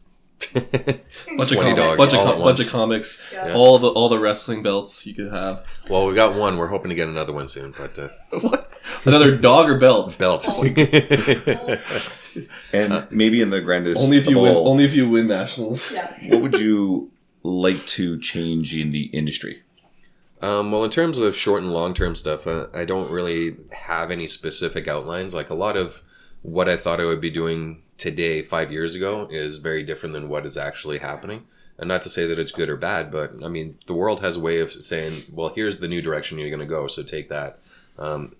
Bunch 1.36 1.50
of 1.52 1.58
comics, 1.58 1.76
dogs 1.76 1.98
bunch 1.98 2.12
of 2.12 2.18
all 2.20 2.32
com- 2.34 2.42
bunch 2.42 2.60
of 2.60 2.70
comics, 2.70 3.18
Yeah. 3.32 3.54
all 3.54 3.78
the 3.78 3.88
all 3.88 4.08
the 4.08 4.18
wrestling 4.18 4.62
belts 4.62 5.04
you 5.06 5.14
could 5.14 5.32
have. 5.32 5.66
Well, 5.88 6.06
we 6.06 6.14
got 6.14 6.36
one. 6.36 6.56
We're 6.58 6.68
hoping 6.68 6.90
to 6.90 6.94
get 6.94 7.08
another 7.08 7.32
one 7.32 7.48
soon, 7.48 7.74
but 7.76 7.98
uh, 7.98 8.08
what? 8.40 8.70
Another 9.04 9.36
dog 9.36 9.68
or 9.68 9.78
belt? 9.78 10.16
belt. 10.18 10.46
And 12.72 13.06
maybe 13.12 13.40
in 13.40 13.50
the 13.50 13.60
grandest 13.60 14.02
Only 14.02 14.16
if 14.16 14.26
you 14.28 14.36
of 14.38 14.42
win. 14.42 14.56
all, 14.56 14.68
Only 14.68 14.84
if 14.84 14.94
you 14.94 15.08
win 15.08 15.28
nationals. 15.28 15.92
Yeah. 15.92 16.12
what 16.30 16.42
would 16.42 16.58
you 16.58 17.12
like 17.44 17.84
to 17.86 18.18
change 18.18 18.74
in 18.74 18.90
the 18.90 19.04
industry? 19.04 19.62
Um, 20.42 20.72
well, 20.72 20.82
in 20.82 20.90
terms 20.90 21.20
of 21.20 21.36
short 21.36 21.62
and 21.62 21.72
long 21.72 21.94
term 21.94 22.16
stuff, 22.16 22.48
uh, 22.48 22.66
I 22.74 22.84
don't 22.84 23.08
really 23.08 23.56
have 23.70 24.10
any 24.10 24.26
specific 24.26 24.88
outlines. 24.88 25.32
Like 25.32 25.48
a 25.48 25.54
lot 25.54 25.76
of 25.76 26.02
what 26.42 26.68
I 26.68 26.76
thought 26.76 27.00
I 27.00 27.04
would 27.04 27.20
be 27.20 27.30
doing 27.30 27.83
today, 28.04 28.42
five 28.42 28.70
years 28.70 28.94
ago, 28.94 29.26
is 29.30 29.56
very 29.58 29.82
different 29.82 30.12
than 30.12 30.28
what 30.28 30.44
is 30.44 30.58
actually 30.58 30.98
happening. 30.98 31.46
And 31.78 31.88
not 31.88 32.02
to 32.02 32.10
say 32.10 32.26
that 32.26 32.38
it's 32.38 32.52
good 32.52 32.68
or 32.68 32.76
bad, 32.76 33.10
but 33.10 33.32
I 33.42 33.48
mean, 33.48 33.78
the 33.86 33.94
world 33.94 34.20
has 34.20 34.36
a 34.36 34.40
way 34.40 34.60
of 34.60 34.70
saying, 34.70 35.24
well, 35.32 35.48
here's 35.48 35.78
the 35.78 35.88
new 35.88 36.02
direction 36.02 36.38
you're 36.38 36.50
going 36.50 36.60
to 36.60 36.66
go, 36.66 36.86
so 36.86 37.02
take 37.02 37.30
that. 37.30 37.58
Um, 37.98 38.36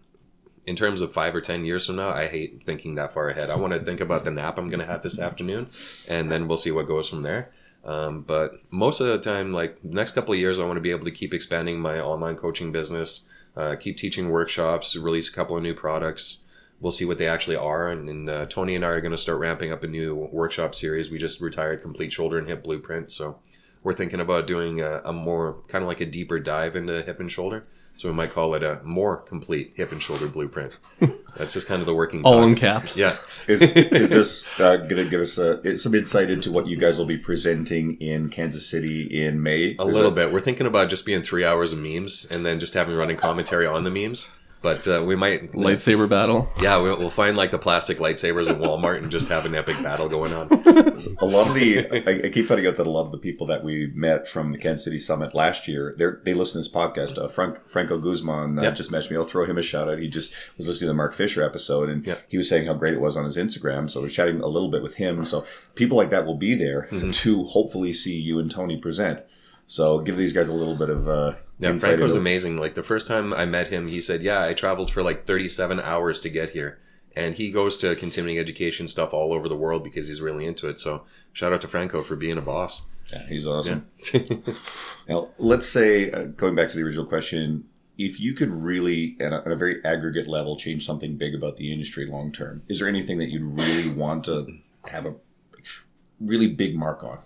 in 0.66 0.76
terms 0.76 1.00
of 1.00 1.12
five 1.12 1.34
or 1.34 1.40
ten 1.40 1.64
years 1.64 1.86
from 1.86 1.96
now, 1.96 2.10
I 2.10 2.26
hate 2.26 2.62
thinking 2.62 2.94
that 2.94 3.12
far 3.12 3.30
ahead. 3.30 3.50
I 3.50 3.56
want 3.56 3.72
to 3.72 3.80
think 3.80 4.00
about 4.00 4.24
the 4.24 4.30
nap 4.30 4.58
I'm 4.58 4.68
going 4.68 4.80
to 4.80 4.92
have 4.92 5.02
this 5.02 5.18
afternoon, 5.18 5.68
and 6.06 6.30
then 6.30 6.46
we'll 6.46 6.58
see 6.58 6.70
what 6.70 6.86
goes 6.86 7.08
from 7.08 7.22
there. 7.22 7.50
Um, 7.84 8.22
but 8.22 8.60
most 8.70 9.00
of 9.00 9.06
the 9.06 9.18
time, 9.18 9.52
like 9.52 9.82
next 9.82 10.12
couple 10.12 10.34
of 10.34 10.40
years, 10.40 10.58
I 10.58 10.66
want 10.66 10.76
to 10.76 10.80
be 10.88 10.90
able 10.90 11.04
to 11.06 11.10
keep 11.10 11.34
expanding 11.34 11.80
my 11.80 12.00
online 12.00 12.36
coaching 12.36 12.72
business, 12.72 13.28
uh, 13.56 13.76
keep 13.76 13.96
teaching 13.96 14.30
workshops, 14.30 14.96
release 14.96 15.28
a 15.28 15.34
couple 15.34 15.56
of 15.56 15.62
new 15.62 15.74
products. 15.74 16.43
We'll 16.84 16.90
see 16.90 17.06
what 17.06 17.16
they 17.16 17.26
actually 17.26 17.56
are. 17.56 17.88
And, 17.88 18.10
and 18.10 18.28
uh, 18.28 18.44
Tony 18.44 18.76
and 18.76 18.84
I 18.84 18.88
are 18.88 19.00
going 19.00 19.10
to 19.10 19.16
start 19.16 19.38
ramping 19.38 19.72
up 19.72 19.82
a 19.82 19.86
new 19.86 20.28
workshop 20.30 20.74
series. 20.74 21.10
We 21.10 21.16
just 21.16 21.40
retired 21.40 21.80
Complete 21.80 22.12
Shoulder 22.12 22.36
and 22.38 22.46
Hip 22.46 22.62
Blueprint. 22.62 23.10
So 23.10 23.38
we're 23.82 23.94
thinking 23.94 24.20
about 24.20 24.46
doing 24.46 24.82
a, 24.82 25.00
a 25.02 25.10
more 25.10 25.62
kind 25.68 25.80
of 25.82 25.88
like 25.88 26.02
a 26.02 26.04
deeper 26.04 26.38
dive 26.38 26.76
into 26.76 27.00
hip 27.00 27.20
and 27.20 27.32
shoulder. 27.32 27.64
So 27.96 28.10
we 28.10 28.14
might 28.14 28.32
call 28.32 28.54
it 28.54 28.62
a 28.62 28.82
more 28.84 29.16
complete 29.16 29.72
hip 29.76 29.92
and 29.92 30.02
shoulder 30.02 30.28
blueprint. 30.28 30.78
That's 31.38 31.54
just 31.54 31.66
kind 31.66 31.80
of 31.80 31.86
the 31.86 31.94
working. 31.94 32.22
All 32.22 32.34
talk. 32.34 32.48
in 32.48 32.54
caps. 32.54 32.98
Yeah. 32.98 33.16
Is, 33.48 33.62
is 33.62 34.10
this 34.10 34.60
uh, 34.60 34.76
going 34.76 35.04
to 35.04 35.08
give 35.08 35.20
us 35.20 35.38
uh, 35.38 35.76
some 35.76 35.94
insight 35.94 36.30
into 36.30 36.50
what 36.50 36.66
you 36.66 36.78
guys 36.78 36.98
will 36.98 37.06
be 37.06 37.18
presenting 37.18 38.00
in 38.00 38.30
Kansas 38.30 38.66
City 38.66 39.04
in 39.04 39.42
May? 39.42 39.76
A 39.78 39.84
little 39.84 40.10
bit. 40.10 40.32
We're 40.32 40.40
thinking 40.40 40.66
about 40.66 40.88
just 40.88 41.04
being 41.04 41.20
three 41.20 41.44
hours 41.44 41.72
of 41.72 41.78
memes 41.78 42.26
and 42.30 42.44
then 42.44 42.58
just 42.58 42.72
having 42.72 42.94
running 42.94 43.18
commentary 43.18 43.66
on 43.66 43.84
the 43.84 43.90
memes. 43.90 44.30
But 44.64 44.88
uh, 44.88 45.04
we 45.06 45.14
might, 45.14 45.52
Lightsaber 45.52 46.08
battle. 46.08 46.48
yeah, 46.62 46.78
we'll, 46.78 46.96
we'll 46.98 47.10
find 47.10 47.36
like 47.36 47.50
the 47.50 47.58
plastic 47.58 47.98
lightsabers 47.98 48.48
at 48.48 48.58
Walmart 48.58 48.96
and 48.96 49.10
just 49.10 49.28
have 49.28 49.44
an 49.44 49.54
epic 49.54 49.80
battle 49.82 50.08
going 50.08 50.32
on. 50.32 50.48
A 51.20 51.26
lot 51.26 51.48
of 51.48 51.54
the, 51.54 51.86
I, 51.92 52.26
I 52.26 52.30
keep 52.30 52.46
finding 52.46 52.66
out 52.66 52.76
that 52.76 52.86
a 52.86 52.90
lot 52.90 53.04
of 53.04 53.12
the 53.12 53.18
people 53.18 53.46
that 53.48 53.62
we 53.62 53.92
met 53.94 54.26
from 54.26 54.52
the 54.52 54.58
Kansas 54.58 54.82
City 54.82 54.98
Summit 54.98 55.34
last 55.34 55.68
year, 55.68 55.94
they 55.98 56.06
they 56.24 56.34
listen 56.34 56.54
to 56.62 56.66
this 56.66 56.74
podcast. 56.74 57.18
Uh, 57.22 57.28
Frank, 57.28 57.68
Franco 57.68 57.98
Guzman 57.98 58.58
uh, 58.58 58.62
Yeah. 58.62 58.70
just 58.70 58.90
messaged 58.90 59.10
me. 59.10 59.18
I'll 59.18 59.24
throw 59.24 59.44
him 59.44 59.58
a 59.58 59.62
shout 59.62 59.88
out. 59.90 59.98
He 59.98 60.08
just 60.08 60.32
was 60.56 60.66
listening 60.66 60.86
to 60.86 60.92
the 60.92 60.94
Mark 60.94 61.12
Fisher 61.12 61.42
episode, 61.42 61.90
and 61.90 62.02
Yeah. 62.06 62.16
he 62.28 62.38
was 62.38 62.48
saying 62.48 62.66
how 62.66 62.72
great 62.74 62.94
it 62.94 63.00
was 63.02 63.16
on 63.18 63.24
his 63.24 63.36
Instagram. 63.36 63.90
So 63.90 64.00
we're 64.00 64.08
chatting 64.08 64.40
a 64.40 64.46
little 64.48 64.70
bit 64.70 64.82
with 64.82 64.94
him. 64.94 65.24
So 65.26 65.44
people 65.74 65.98
like 65.98 66.08
that 66.10 66.24
will 66.24 66.38
be 66.38 66.54
there 66.54 66.88
Mm-hmm. 66.90 67.10
to 67.10 67.44
hopefully 67.44 67.92
see 67.92 68.16
you 68.18 68.38
and 68.38 68.50
Tony 68.50 68.78
present. 68.78 69.20
So 69.66 70.00
give 70.00 70.16
these 70.16 70.32
guys 70.32 70.48
a 70.48 70.52
little 70.54 70.76
bit 70.76 70.90
of 70.90 71.08
uh, 71.08 71.34
Yeah, 71.58 71.76
Franco's 71.76 72.14
amazing. 72.14 72.58
Like 72.58 72.74
the 72.74 72.82
first 72.82 73.06
time 73.06 73.32
I 73.32 73.44
met 73.44 73.68
him, 73.68 73.88
he 73.88 74.00
said, 74.00 74.22
"Yeah, 74.22 74.42
I 74.44 74.54
traveled 74.54 74.90
for 74.90 75.02
like 75.02 75.26
37 75.26 75.80
hours 75.80 76.20
to 76.20 76.28
get 76.28 76.50
here." 76.50 76.78
And 77.16 77.36
he 77.36 77.50
goes 77.52 77.76
to 77.78 77.94
continuing 77.94 78.38
education 78.38 78.88
stuff 78.88 79.14
all 79.14 79.32
over 79.32 79.48
the 79.48 79.56
world 79.56 79.84
because 79.84 80.08
he's 80.08 80.20
really 80.20 80.46
into 80.46 80.68
it. 80.68 80.80
So 80.80 81.04
shout 81.32 81.52
out 81.52 81.60
to 81.60 81.68
Franco 81.68 82.02
for 82.02 82.16
being 82.16 82.36
a 82.36 82.42
boss. 82.42 82.90
Yeah, 83.12 83.22
he's 83.26 83.46
awesome. 83.46 83.86
Now, 85.08 85.28
let's 85.38 85.66
say, 85.66 86.10
uh, 86.10 86.24
going 86.24 86.54
back 86.54 86.70
to 86.70 86.76
the 86.76 86.82
original 86.82 87.04
question, 87.04 87.64
if 87.98 88.18
you 88.18 88.32
could 88.32 88.48
really, 88.48 89.16
at 89.20 89.32
a, 89.34 89.42
at 89.44 89.52
a 89.52 89.56
very 89.56 89.84
aggregate 89.84 90.26
level, 90.26 90.56
change 90.56 90.86
something 90.86 91.16
big 91.16 91.34
about 91.34 91.56
the 91.56 91.70
industry 91.72 92.06
long 92.06 92.32
term, 92.32 92.62
is 92.68 92.78
there 92.78 92.88
anything 92.88 93.18
that 93.18 93.28
you'd 93.30 93.42
really 93.42 93.90
want 93.90 94.24
to 94.24 94.58
have 94.86 95.04
a 95.04 95.14
really 96.20 96.48
big 96.48 96.74
mark 96.74 97.04
on? 97.04 97.20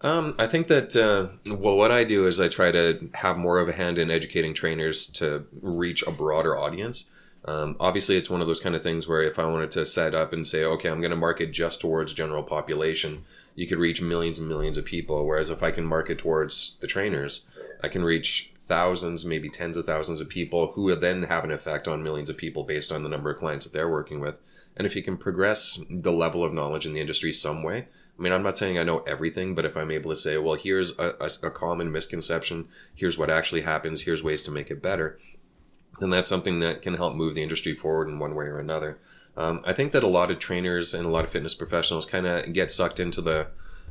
Um, 0.00 0.34
I 0.38 0.46
think 0.46 0.68
that 0.68 0.96
uh, 0.96 1.52
well, 1.52 1.76
what 1.76 1.90
I 1.90 2.04
do 2.04 2.26
is 2.26 2.38
I 2.38 2.48
try 2.48 2.70
to 2.70 3.10
have 3.14 3.36
more 3.36 3.58
of 3.58 3.68
a 3.68 3.72
hand 3.72 3.98
in 3.98 4.10
educating 4.10 4.54
trainers 4.54 5.06
to 5.06 5.46
reach 5.60 6.02
a 6.06 6.12
broader 6.12 6.56
audience. 6.56 7.10
Um, 7.44 7.76
obviously, 7.80 8.16
it's 8.16 8.30
one 8.30 8.40
of 8.40 8.46
those 8.46 8.60
kind 8.60 8.74
of 8.74 8.82
things 8.82 9.08
where 9.08 9.22
if 9.22 9.38
I 9.38 9.46
wanted 9.46 9.70
to 9.72 9.86
set 9.86 10.14
up 10.14 10.32
and 10.32 10.46
say, 10.46 10.64
okay, 10.64 10.88
I'm 10.88 11.00
going 11.00 11.10
to 11.10 11.16
market 11.16 11.52
just 11.52 11.80
towards 11.80 12.14
general 12.14 12.42
population, 12.42 13.22
you 13.54 13.66
could 13.66 13.78
reach 13.78 14.02
millions 14.02 14.38
and 14.38 14.48
millions 14.48 14.76
of 14.76 14.84
people. 14.84 15.26
Whereas 15.26 15.50
if 15.50 15.62
I 15.62 15.70
can 15.70 15.84
market 15.84 16.18
towards 16.18 16.78
the 16.78 16.86
trainers, 16.86 17.48
I 17.82 17.88
can 17.88 18.04
reach 18.04 18.52
thousands, 18.56 19.24
maybe 19.24 19.48
tens 19.48 19.76
of 19.76 19.86
thousands 19.86 20.20
of 20.20 20.28
people 20.28 20.72
who 20.72 20.84
would 20.84 21.00
then 21.00 21.22
have 21.24 21.42
an 21.42 21.50
effect 21.50 21.88
on 21.88 22.02
millions 22.02 22.28
of 22.28 22.36
people 22.36 22.64
based 22.64 22.92
on 22.92 23.02
the 23.02 23.08
number 23.08 23.30
of 23.30 23.38
clients 23.38 23.64
that 23.64 23.72
they're 23.72 23.88
working 23.88 24.20
with. 24.20 24.38
And 24.76 24.86
if 24.86 24.94
you 24.94 25.02
can 25.02 25.16
progress 25.16 25.82
the 25.88 26.12
level 26.12 26.44
of 26.44 26.52
knowledge 26.52 26.86
in 26.86 26.92
the 26.92 27.00
industry 27.00 27.32
some 27.32 27.62
way, 27.62 27.86
I 28.18 28.22
mean, 28.22 28.32
I'm 28.32 28.42
not 28.42 28.58
saying 28.58 28.78
I 28.78 28.82
know 28.82 28.98
everything, 29.00 29.54
but 29.54 29.64
if 29.64 29.76
I'm 29.76 29.92
able 29.92 30.10
to 30.10 30.16
say, 30.16 30.38
well, 30.38 30.56
here's 30.56 30.98
a, 30.98 31.14
a, 31.20 31.46
a 31.46 31.50
common 31.50 31.92
misconception, 31.92 32.66
here's 32.94 33.16
what 33.16 33.30
actually 33.30 33.60
happens, 33.60 34.02
here's 34.02 34.24
ways 34.24 34.42
to 34.44 34.50
make 34.50 34.70
it 34.70 34.82
better, 34.82 35.18
then 36.00 36.10
that's 36.10 36.28
something 36.28 36.60
that 36.60 36.82
can 36.82 36.94
help 36.94 37.14
move 37.14 37.34
the 37.34 37.42
industry 37.42 37.74
forward 37.74 38.08
in 38.08 38.18
one 38.18 38.34
way 38.34 38.46
or 38.46 38.58
another. 38.58 38.98
Um, 39.36 39.62
I 39.64 39.72
think 39.72 39.92
that 39.92 40.02
a 40.02 40.08
lot 40.08 40.32
of 40.32 40.40
trainers 40.40 40.94
and 40.94 41.06
a 41.06 41.10
lot 41.10 41.24
of 41.24 41.30
fitness 41.30 41.54
professionals 41.54 42.06
kind 42.06 42.26
of 42.26 42.52
get 42.52 42.72
sucked 42.72 42.98
into 42.98 43.20
the 43.20 43.48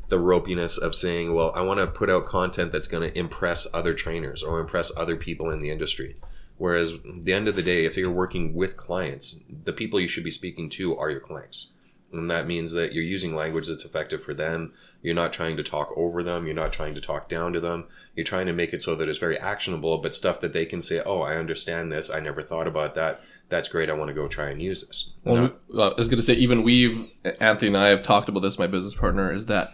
the 0.09 0.17
ropiness 0.17 0.81
of 0.81 0.95
saying, 0.95 1.33
well, 1.33 1.51
I 1.53 1.61
want 1.61 1.79
to 1.79 1.87
put 1.87 2.09
out 2.09 2.25
content 2.25 2.71
that's 2.71 2.87
going 2.87 3.09
to 3.09 3.17
impress 3.17 3.67
other 3.73 3.93
trainers 3.93 4.41
or 4.41 4.59
impress 4.59 4.95
other 4.95 5.17
people 5.17 5.49
in 5.49 5.59
the 5.59 5.69
industry. 5.69 6.15
Whereas, 6.57 6.99
the 7.01 7.33
end 7.33 7.47
of 7.47 7.55
the 7.55 7.61
day, 7.61 7.85
if 7.85 7.97
you're 7.97 8.09
working 8.09 8.53
with 8.53 8.77
clients, 8.77 9.43
the 9.65 9.73
people 9.73 9.99
you 9.99 10.07
should 10.07 10.23
be 10.23 10.31
speaking 10.31 10.69
to 10.69 10.97
are 10.97 11.09
your 11.09 11.19
clients. 11.19 11.71
And 12.13 12.31
that 12.31 12.47
means 12.47 12.71
that 12.71 12.93
you're 12.93 13.03
using 13.03 13.35
language 13.35 13.67
that's 13.67 13.83
effective 13.83 14.23
for 14.23 14.33
them. 14.33 14.71
You're 15.01 15.13
not 15.13 15.33
trying 15.33 15.57
to 15.57 15.63
talk 15.63 15.91
over 15.97 16.23
them. 16.23 16.45
You're 16.45 16.55
not 16.55 16.71
trying 16.71 16.95
to 16.95 17.01
talk 17.01 17.27
down 17.27 17.51
to 17.51 17.59
them. 17.59 17.85
You're 18.15 18.23
trying 18.23 18.45
to 18.47 18.53
make 18.53 18.73
it 18.73 18.81
so 18.81 18.95
that 18.95 19.09
it's 19.09 19.19
very 19.19 19.37
actionable, 19.37 19.97
but 19.97 20.15
stuff 20.15 20.39
that 20.39 20.53
they 20.53 20.65
can 20.65 20.81
say, 20.81 21.01
oh, 21.05 21.21
I 21.21 21.35
understand 21.35 21.91
this. 21.91 22.09
I 22.09 22.21
never 22.21 22.41
thought 22.41 22.65
about 22.65 22.95
that. 22.95 23.19
That's 23.49 23.67
great. 23.67 23.89
I 23.89 23.93
want 23.93 24.07
to 24.07 24.13
go 24.13 24.27
try 24.29 24.49
and 24.49 24.61
use 24.61 24.87
this. 24.87 25.11
Well, 25.25 25.51
uh, 25.75 25.89
I 25.89 25.93
was 25.97 26.07
going 26.07 26.17
to 26.17 26.23
say, 26.23 26.33
even 26.35 26.63
we've, 26.63 27.11
Anthony 27.41 27.67
and 27.67 27.77
I 27.77 27.87
have 27.87 28.03
talked 28.03 28.29
about 28.29 28.39
this, 28.39 28.57
my 28.57 28.67
business 28.67 28.95
partner, 28.95 29.33
is 29.33 29.47
that 29.47 29.73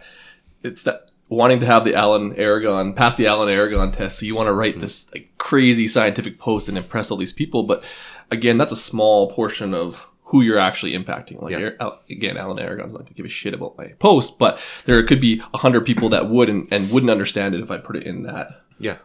it's 0.64 0.82
that 0.82 1.10
wanting 1.28 1.60
to 1.60 1.66
have 1.66 1.84
the 1.84 1.94
Alan 1.94 2.34
Aragon, 2.36 2.94
pass 2.94 3.14
the 3.14 3.26
Alan 3.26 3.48
Aragon 3.48 3.92
test. 3.92 4.18
So 4.18 4.26
you 4.26 4.34
want 4.34 4.48
to 4.48 4.52
write 4.52 4.80
this 4.80 5.12
like 5.12 5.32
crazy 5.38 5.86
scientific 5.86 6.38
post 6.38 6.68
and 6.68 6.76
impress 6.76 7.10
all 7.10 7.16
these 7.16 7.32
people. 7.32 7.62
But 7.62 7.84
again, 8.30 8.58
that's 8.58 8.72
a 8.72 8.76
small 8.76 9.30
portion 9.30 9.72
of 9.72 10.08
who 10.28 10.40
you're 10.40 10.58
actually 10.58 10.92
impacting. 10.92 11.40
Like 11.40 11.52
Yeah. 11.52 11.90
Again, 12.10 12.36
Alan 12.36 12.58
Aragon's 12.58 12.92
not 12.92 13.00
going 13.00 13.08
to 13.08 13.14
give 13.14 13.26
a 13.26 13.28
shit 13.28 13.54
about 13.54 13.76
my 13.76 13.88
post, 13.98 14.38
but 14.38 14.58
there 14.86 15.02
could 15.02 15.20
be 15.20 15.42
a 15.52 15.58
hundred 15.58 15.84
people 15.86 16.08
that 16.10 16.28
would 16.28 16.48
and, 16.48 16.66
and 16.72 16.90
wouldn't 16.90 17.10
understand 17.10 17.54
it 17.54 17.60
if 17.60 17.70
I 17.70 17.78
put 17.78 17.96
it 17.96 18.04
in 18.04 18.22
that 18.24 18.62
Yeah. 18.78 18.96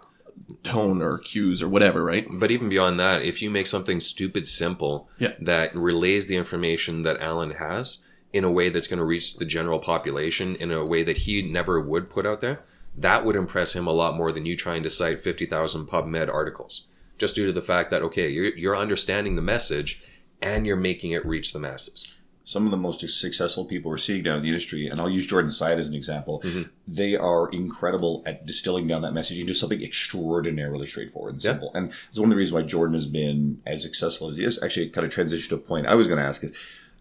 tone 0.64 1.02
or 1.02 1.18
cues 1.18 1.62
or 1.62 1.70
whatever, 1.70 2.04
right? 2.04 2.26
But 2.32 2.52
even 2.52 2.70
beyond 2.70 3.00
that, 3.00 3.22
if 3.22 3.42
you 3.42 3.50
make 3.50 3.68
something 3.68 4.00
stupid 4.00 4.48
simple 4.48 5.10
Yeah. 5.20 5.34
that 5.42 5.76
relays 5.76 6.28
the 6.28 6.38
information 6.38 7.04
that 7.04 7.20
Alan 7.22 7.52
has 7.52 8.06
in 8.32 8.44
a 8.44 8.52
way 8.52 8.70
that's 8.70 8.88
going 8.88 9.00
to 9.00 9.06
reach 9.06 9.38
the 9.38 9.46
general 9.46 9.80
population 9.80 10.56
in 10.56 10.72
a 10.72 10.86
way 10.86 11.04
that 11.04 11.20
he 11.20 11.42
never 11.42 11.82
would 11.82 12.10
put 12.10 12.26
out 12.26 12.42
there, 12.42 12.62
that 12.98 13.26
would 13.26 13.36
impress 13.36 13.76
him 13.76 13.88
a 13.88 13.92
lot 13.94 14.16
more 14.16 14.32
than 14.32 14.46
you 14.46 14.56
trying 14.56 14.84
to 14.84 14.90
cite 14.90 15.22
50,000 15.22 15.86
PubMed 15.88 16.30
articles. 16.34 16.88
Just 17.18 17.36
due 17.36 17.46
to 17.46 17.52
the 17.54 17.62
fact 17.62 17.90
that, 17.92 18.02
okay, 18.04 18.30
you're, 18.30 18.56
you're 18.56 18.78
understanding 18.78 19.36
the 19.36 19.42
message 19.42 20.02
and 20.42 20.66
you're 20.66 20.76
making 20.76 21.12
it 21.12 21.26
reach 21.26 21.54
the 21.54 21.60
masses. 21.60 22.14
some 22.50 22.66
of 22.66 22.72
the 22.72 22.78
most 22.78 23.08
successful 23.08 23.64
people 23.64 23.92
we're 23.92 23.98
seeing 23.98 24.24
down 24.24 24.38
in 24.38 24.42
the 24.42 24.50
industry, 24.50 24.88
and 24.88 25.00
I'll 25.00 25.08
use 25.08 25.28
Jordan 25.28 25.52
Syatt 25.52 25.78
as 25.78 25.88
an 25.88 25.94
example, 25.94 26.42
mm-hmm. 26.44 26.64
they 26.88 27.16
are 27.16 27.48
incredible 27.52 28.24
at 28.26 28.48
distilling 28.48 28.88
down 28.88 29.04
that 29.04 29.14
message 29.14 29.38
into 29.38 29.54
something 29.54 29.84
extraordinarily 29.84 30.88
straightforward 30.88 31.36
and 31.36 31.44
Yeah. 31.44 31.52
simple. 31.52 31.72
And 31.76 31.92
it's 32.10 32.18
one 32.18 32.30
of 32.30 32.32
the 32.32 32.38
reasons 32.38 32.54
why 32.56 32.64
Jordan 32.64 32.96
has 32.96 33.06
been 33.06 33.62
as 33.68 33.84
successful 33.84 34.30
as 34.30 34.38
he 34.38 34.44
is. 34.46 34.62
Actually, 34.64 34.90
kind 34.90 35.06
of 35.06 35.14
transition 35.14 35.48
to 35.50 35.56
a 35.56 35.60
point 35.60 35.86
I 35.86 35.94
was 35.94 36.08
going 36.08 36.18
to 36.18 36.26
ask 36.26 36.44
is 36.44 36.52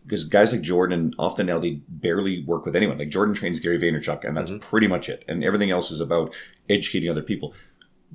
because 0.04 0.24
guys 0.24 0.52
like 0.52 0.60
Jordan 0.60 1.14
often 1.18 1.46
now 1.46 1.58
they 1.58 1.80
barely 1.88 2.44
work 2.44 2.66
with 2.66 2.76
anyone. 2.76 2.98
Like 2.98 3.08
Jordan 3.08 3.34
trains 3.34 3.58
Gary 3.58 3.78
Vaynerchuk, 3.78 4.24
and 4.28 4.36
that's 4.36 4.50
mm-hmm. 4.50 4.68
pretty 4.68 4.86
much 4.86 5.08
it. 5.08 5.24
And 5.28 5.46
everything 5.46 5.70
else 5.70 5.90
is 5.90 6.00
about 6.00 6.34
educating 6.68 7.08
other 7.08 7.22
people. 7.22 7.54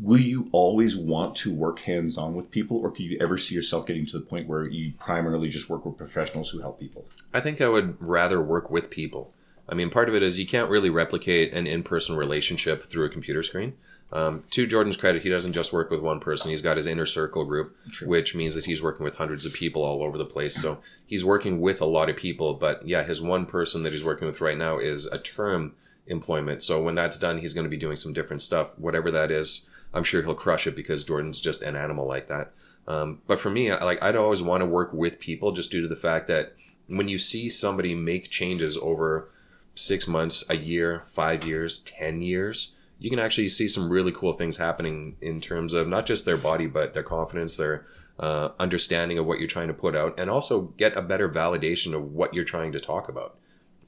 Will 0.02 0.20
you 0.20 0.50
always 0.52 0.98
want 0.98 1.36
to 1.38 1.54
work 1.54 1.80
hands 1.80 2.18
on 2.18 2.34
with 2.34 2.50
people, 2.50 2.78
or 2.78 2.90
can 2.90 3.06
you 3.06 3.18
ever 3.22 3.38
see 3.38 3.54
yourself 3.54 3.86
getting 3.86 4.06
to 4.08 4.18
the 4.18 4.26
point 4.26 4.48
where 4.48 4.66
you 4.66 4.94
primarily 5.00 5.50
just 5.50 5.70
work 5.70 5.86
with 5.86 5.98
professionals 5.98 6.50
who 6.50 6.62
help 6.62 6.80
people? 6.80 7.06
I 7.34 7.42
think 7.42 7.62
I 7.62 7.70
would 7.70 7.96
rather 8.00 8.42
work 8.42 8.72
with 8.72 8.90
people. 8.90 9.34
I 9.70 9.76
mean, 9.76 9.90
part 9.90 10.10
of 10.10 10.16
it 10.16 10.24
is 10.24 10.40
you 10.40 10.48
can't 10.48 10.70
really 10.70 10.90
replicate 10.90 11.54
an 11.54 11.68
in-person 11.68 12.18
relationship 12.18 12.88
through 12.88 13.06
a 13.06 13.10
computer 13.10 13.44
screen. 13.44 13.76
Um, 14.12 14.44
to 14.52 14.68
Jordan's 14.68 14.98
credit, 14.98 15.24
he 15.24 15.30
doesn't 15.30 15.54
just 15.54 15.72
work 15.72 15.90
with 15.90 16.02
one 16.02 16.20
person. 16.20 16.50
He's 16.50 16.62
got 16.62 16.78
his 16.78 16.86
inner 16.86 17.06
circle 17.06 17.46
group, 17.46 17.76
which 18.04 18.36
means 18.36 18.56
that 18.56 18.66
he's 18.66 18.84
working 18.84 19.04
with 19.04 19.16
hundreds 19.16 19.46
of 19.46 19.54
people 19.54 19.84
all 19.84 20.04
over 20.04 20.18
the 20.18 20.26
place. 20.26 20.56
So 20.56 20.80
he's 21.06 21.24
working 21.24 21.62
with 21.62 21.82
a 21.82 21.86
lot 21.86 22.10
of 22.10 22.18
people. 22.18 22.56
But 22.56 22.86
yeah, 22.86 23.04
his 23.04 23.22
one 23.22 23.46
person 23.46 23.84
that 23.84 23.94
he's 23.94 24.04
working 24.04 24.28
with 24.28 24.42
right 24.42 24.58
now 24.58 24.80
is 24.80 25.06
a 25.06 25.18
term 25.18 25.74
employment. 26.08 26.62
So 26.62 26.82
when 26.82 26.96
that's 26.96 27.18
done, 27.18 27.38
he's 27.38 27.54
going 27.54 27.66
to 27.66 27.70
be 27.70 27.78
doing 27.78 27.96
some 27.96 28.12
different 28.12 28.42
stuff, 28.42 28.78
whatever 28.78 29.12
that 29.12 29.32
is. 29.32 29.70
I'm 29.94 30.04
sure 30.04 30.24
he'll 30.24 30.34
crush 30.34 30.66
it 30.68 30.76
because 30.76 31.04
Jordan's 31.04 31.40
just 31.42 31.62
an 31.62 31.76
animal 31.76 32.08
like 32.08 32.28
that. 32.28 32.54
Um, 32.88 33.22
but 33.28 33.40
for 33.40 33.50
me, 33.50 33.72
I- 33.72 33.84
like 33.84 34.02
I'd 34.04 34.16
always 34.16 34.42
want 34.42 34.62
to 34.62 34.66
work 34.66 34.92
with 34.94 35.20
people 35.20 35.52
just 35.52 35.72
due 35.72 35.82
to 35.82 35.88
the 35.88 35.96
fact 35.96 36.28
that 36.28 36.56
when 36.88 37.08
you 37.08 37.18
see 37.18 37.48
somebody 37.50 37.96
make 37.96 38.30
changes 38.30 38.78
over 38.78 39.30
six 39.76 40.08
months, 40.08 40.44
a 40.50 40.58
year, 40.58 41.02
five 41.02 41.46
years, 41.46 41.80
ten 41.80 42.22
years, 42.22 42.76
you 43.00 43.10
can 43.10 43.20
actually 43.20 43.50
see 43.50 43.68
some 43.68 43.90
really 43.90 44.12
cool 44.12 44.34
things 44.34 44.58
happening 44.58 45.16
in 45.22 45.42
terms 45.42 45.74
of 45.74 45.88
not 45.88 46.06
just 46.06 46.26
their 46.26 46.38
body, 46.38 46.68
but 46.68 46.94
their 46.94 47.04
confidence, 47.04 47.58
their 47.58 47.86
uh, 48.20 48.50
understanding 48.60 49.18
of 49.18 49.26
what 49.26 49.40
you're 49.40 49.48
trying 49.48 49.68
to 49.68 49.74
put 49.74 49.96
out, 49.96 50.18
and 50.18 50.30
also 50.30 50.74
get 50.78 50.96
a 50.96 51.02
better 51.02 51.28
validation 51.28 51.94
of 51.94 52.14
what 52.14 52.34
you're 52.34 52.44
trying 52.44 52.72
to 52.72 52.80
talk 52.80 53.10
about. 53.10 53.38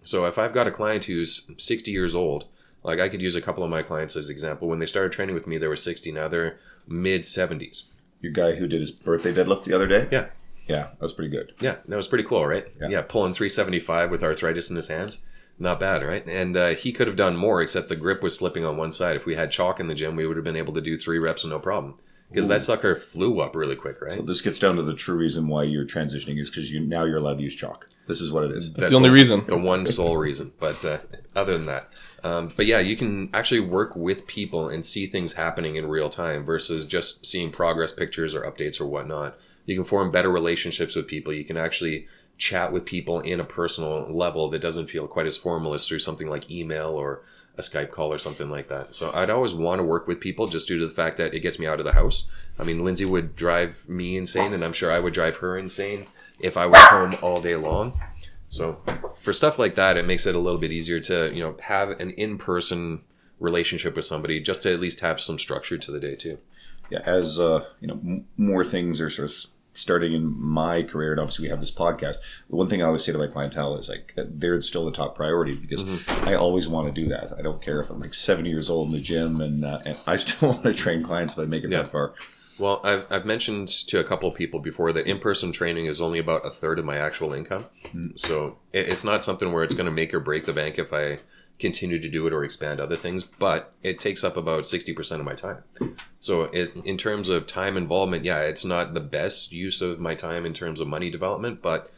So 0.02 0.26
if 0.26 0.38
I've 0.38 0.54
got 0.54 0.68
a 0.68 0.72
client 0.72 1.06
who's 1.06 1.50
60 1.58 1.92
years 1.92 2.16
old, 2.16 2.46
like 2.86 3.00
I 3.00 3.10
could 3.10 3.22
use 3.22 3.36
a 3.36 3.42
couple 3.42 3.64
of 3.64 3.70
my 3.70 3.82
clients 3.82 4.16
as 4.16 4.30
example. 4.30 4.68
When 4.68 4.80
they 4.80 4.86
started 4.86 5.12
training 5.12 5.36
with 5.36 5.48
me, 5.48 5.58
they 5.58 5.68
were 5.68 5.76
60. 5.76 6.12
Now 6.12 6.28
they're 6.28 6.58
mid 6.88 7.24
70s. 7.24 7.94
Your 8.22 8.32
guy 8.32 8.56
who 8.56 8.68
did 8.68 8.82
his 8.82 8.92
birthday 8.92 9.34
deadlift 9.34 9.64
the 9.64 9.74
other 9.74 9.88
day? 9.88 10.08
Yeah. 10.12 10.28
Yeah, 10.68 10.84
that 10.84 11.02
was 11.02 11.14
pretty 11.14 11.30
good. 11.30 11.54
Yeah, 11.60 11.76
that 11.88 11.96
was 11.96 12.08
pretty 12.08 12.24
cool, 12.24 12.46
right? 12.48 12.66
Yeah. 12.82 12.88
Yeah, 12.90 13.02
pulling 13.04 13.34
375 13.34 14.10
with 14.10 14.24
arthritis 14.24 14.70
in 14.70 14.76
his 14.76 14.88
hands. 14.88 15.24
Not 15.60 15.80
bad, 15.80 16.04
right? 16.04 16.26
And 16.28 16.58
uh, 16.58 16.70
he 16.70 16.92
could 16.92 17.08
have 17.08 17.16
done 17.16 17.38
more, 17.38 17.62
except 17.62 17.88
the 17.88 17.96
grip 17.96 18.24
was 18.24 18.36
slipping 18.38 18.66
on 18.66 18.76
one 18.76 18.92
side. 18.92 19.16
If 19.16 19.26
we 19.26 19.36
had 19.36 19.52
chalk 19.52 19.80
in 19.80 19.88
the 19.88 19.96
gym, 19.96 20.16
we 20.16 20.26
would 20.28 20.38
have 20.38 20.44
been 20.44 20.56
able 20.56 20.74
to 20.74 20.82
do 20.82 20.98
three 20.98 21.20
reps 21.20 21.46
no 21.46 21.60
problem. 21.60 21.96
Because 22.30 22.48
that 22.48 22.64
sucker 22.64 22.96
flew 22.96 23.40
up 23.40 23.56
really 23.56 23.76
quick, 23.76 24.02
right? 24.02 24.14
So 24.14 24.22
this 24.22 24.42
gets 24.42 24.60
down 24.60 24.76
to 24.76 24.82
the 24.82 24.94
true 24.94 25.16
reason 25.16 25.48
why 25.48 25.64
you're 25.64 25.86
transitioning 25.86 26.40
is 26.40 26.50
because 26.50 26.72
you 26.72 26.80
now 26.80 27.06
you're 27.06 27.18
allowed 27.18 27.38
to 27.38 27.44
use 27.44 27.56
chalk. 27.56 27.88
This 28.08 28.22
is 28.22 28.32
what 28.32 28.44
it 28.44 28.52
is. 28.52 28.74
That's 28.74 28.90
the 28.92 28.96
only 28.96 29.10
reason. 29.10 29.46
the 29.46 29.58
one 29.58 29.86
sole 29.88 30.18
reason. 30.18 30.52
But 30.60 30.84
uh, 30.86 31.00
other 31.36 31.58
than 31.58 31.66
that, 31.66 31.92
um, 32.24 32.52
but 32.56 32.66
yeah, 32.66 32.80
you 32.80 32.96
can 32.96 33.30
actually 33.34 33.62
work 33.62 33.96
with 33.96 34.28
people 34.28 34.70
and 34.70 34.86
see 34.86 35.08
things 35.08 35.34
happening 35.34 35.76
in 35.76 35.88
real 35.88 36.10
time 36.10 36.44
versus 36.44 36.86
just 36.86 37.26
seeing 37.26 37.52
progress 37.52 37.92
pictures 37.92 38.36
or 38.36 38.42
updates 38.42 38.80
or 38.80 38.86
whatnot. 38.86 39.38
You 39.66 39.76
can 39.76 39.86
form 39.86 40.12
better 40.12 40.30
relationships 40.30 40.96
with 40.96 41.08
people. 41.08 41.34
You 41.34 41.44
can 41.46 41.58
actually 41.58 42.08
chat 42.38 42.72
with 42.72 42.86
people 42.86 43.22
in 43.22 43.40
a 43.40 43.44
personal 43.44 44.12
level 44.12 44.50
that 44.50 44.62
doesn't 44.62 44.88
feel 44.90 45.08
quite 45.08 45.26
as 45.26 45.38
formal 45.38 45.74
as 45.74 45.88
through 45.88 46.00
something 46.00 46.28
like 46.28 46.52
email 46.52 46.90
or 46.90 47.22
a 47.58 47.62
Skype 47.62 47.92
call 47.92 48.12
or 48.12 48.18
something 48.18 48.50
like 48.50 48.68
that. 48.68 48.94
So 48.94 49.12
I'd 49.14 49.30
always 49.30 49.54
want 49.54 49.80
to 49.80 49.84
work 49.84 50.08
with 50.08 50.20
people 50.20 50.48
just 50.48 50.68
due 50.68 50.78
to 50.78 50.86
the 50.86 50.92
fact 50.92 51.16
that 51.18 51.34
it 51.34 51.40
gets 51.40 51.58
me 51.58 51.66
out 51.66 51.80
of 51.80 51.86
the 51.86 51.94
house. 51.94 52.30
I 52.60 52.66
mean, 52.66 52.84
Lindsay 52.84 53.06
would 53.06 53.36
drive 53.38 53.88
me 53.88 54.18
insane, 54.18 54.54
and 54.54 54.64
I'm 54.64 54.74
sure 54.74 54.92
I 54.92 55.00
would 55.00 55.14
drive 55.14 55.38
her 55.38 55.58
insane 55.58 56.06
if 56.40 56.58
I 56.58 56.66
was 56.66 56.82
home 56.82 57.16
all 57.22 57.40
day 57.40 57.56
long. 57.56 57.98
So 58.50 58.82
for 59.22 59.32
stuff 59.32 59.58
like 59.58 59.76
that, 59.76 59.96
it 59.96 60.06
makes 60.06 60.26
it 60.26 60.36
a 60.36 60.40
little 60.40 60.60
bit 60.60 60.72
easier 60.74 61.00
to 61.02 61.32
you 61.34 61.42
know 61.42 61.56
have 61.62 61.92
an 62.02 62.12
in-person 62.12 63.02
relationship 63.40 63.96
with 63.96 64.06
somebody 64.06 64.40
just 64.42 64.64
to 64.64 64.74
at 64.74 64.80
least 64.80 65.00
have 65.00 65.22
some 65.22 65.40
structure 65.40 65.78
to 65.78 65.92
the 65.92 66.00
day 66.00 66.16
too. 66.16 66.38
yeah, 66.90 67.00
as 67.06 67.40
uh, 67.40 67.66
you 67.80 67.88
know, 67.88 67.96
m- 67.96 68.26
more 68.38 68.64
things 68.66 69.00
are 69.00 69.10
sort 69.10 69.30
of 69.32 69.46
starting 69.78 70.14
in 70.14 70.40
my 70.40 70.84
career, 70.84 71.12
and 71.12 71.20
obviously 71.20 71.44
we 71.44 71.50
have 71.50 71.60
this 71.60 71.72
podcast. 71.72 72.18
The 72.50 72.56
one 72.56 72.68
thing 72.68 72.82
I 72.82 72.86
always 72.86 73.04
say 73.04 73.12
to 73.12 73.18
my 73.18 73.28
clientele 73.28 73.78
is 73.78 73.90
like 73.90 74.14
they're 74.16 74.60
still 74.62 74.86
the 74.86 74.92
top 74.92 75.16
priority 75.16 75.56
because 75.56 75.84
I 76.24 76.34
always 76.36 76.68
want 76.68 76.88
to 76.94 77.02
do 77.02 77.08
that. 77.10 77.34
I 77.38 77.42
don't 77.42 77.62
care 77.62 77.80
if 77.82 77.90
I'm 77.90 78.00
like 78.00 78.14
70 78.14 78.50
years 78.50 78.70
old 78.70 78.88
in 78.88 78.94
the 78.94 79.02
gym 79.02 79.42
and, 79.42 79.64
uh, 79.66 79.80
and 79.86 79.98
I 80.08 80.16
still 80.18 80.50
want 80.50 80.64
to 80.64 80.74
train 80.74 81.04
clients 81.04 81.34
if 81.34 81.40
I 81.40 81.46
make 81.46 81.64
it 81.64 81.72
Yeah. 81.72 81.84
that 81.84 81.88
far. 81.90 82.14
Well, 82.58 82.80
I've, 82.86 83.06
I've 83.12 83.26
mentioned 83.26 83.68
to 83.90 84.00
a 84.00 84.04
couple 84.06 84.30
of 84.30 84.36
people 84.36 84.62
before 84.62 84.94
that 84.94 85.06
in 85.08 85.20
person 85.20 85.52
training 85.52 85.88
is 85.88 86.00
only 86.00 86.20
about 86.20 86.46
a 86.46 86.50
third 86.50 86.80
of 86.80 86.86
my 86.86 86.96
actual 86.98 87.34
income. 87.34 87.66
So 88.16 88.60
it, 88.72 88.88
it's 88.88 89.04
not 89.04 89.26
something 89.26 89.52
where 89.52 89.64
it's 89.64 89.74
going 89.76 89.88
to 89.88 89.92
make 89.92 90.14
or 90.14 90.22
break 90.22 90.46
the 90.46 90.54
bank 90.54 90.80
if 90.80 90.94
I 90.94 91.20
continue 91.60 92.00
to 92.00 92.10
do 92.10 92.28
it 92.28 92.34
or 92.34 92.44
expand 92.44 92.80
other 92.80 92.96
things, 92.96 93.24
but 93.24 93.74
it 93.82 94.00
takes 94.00 94.24
up 94.24 94.36
about 94.36 94.64
60% 94.64 95.20
of 95.20 95.26
my 95.26 95.34
time. 95.34 95.64
So 96.20 96.44
it, 96.46 96.76
in 96.84 96.98
terms 96.98 97.30
of 97.30 97.48
time 97.48 97.78
involvement, 97.78 98.26
yeah, 98.26 98.42
it's 98.42 98.66
not 98.66 98.94
the 98.94 99.02
best 99.02 99.52
use 99.52 99.82
of 99.82 100.00
my 100.00 100.16
time 100.16 100.46
in 100.46 100.54
terms 100.54 100.82
of 100.82 100.88
money 100.88 101.10
development, 101.10 101.62
but 101.62 101.92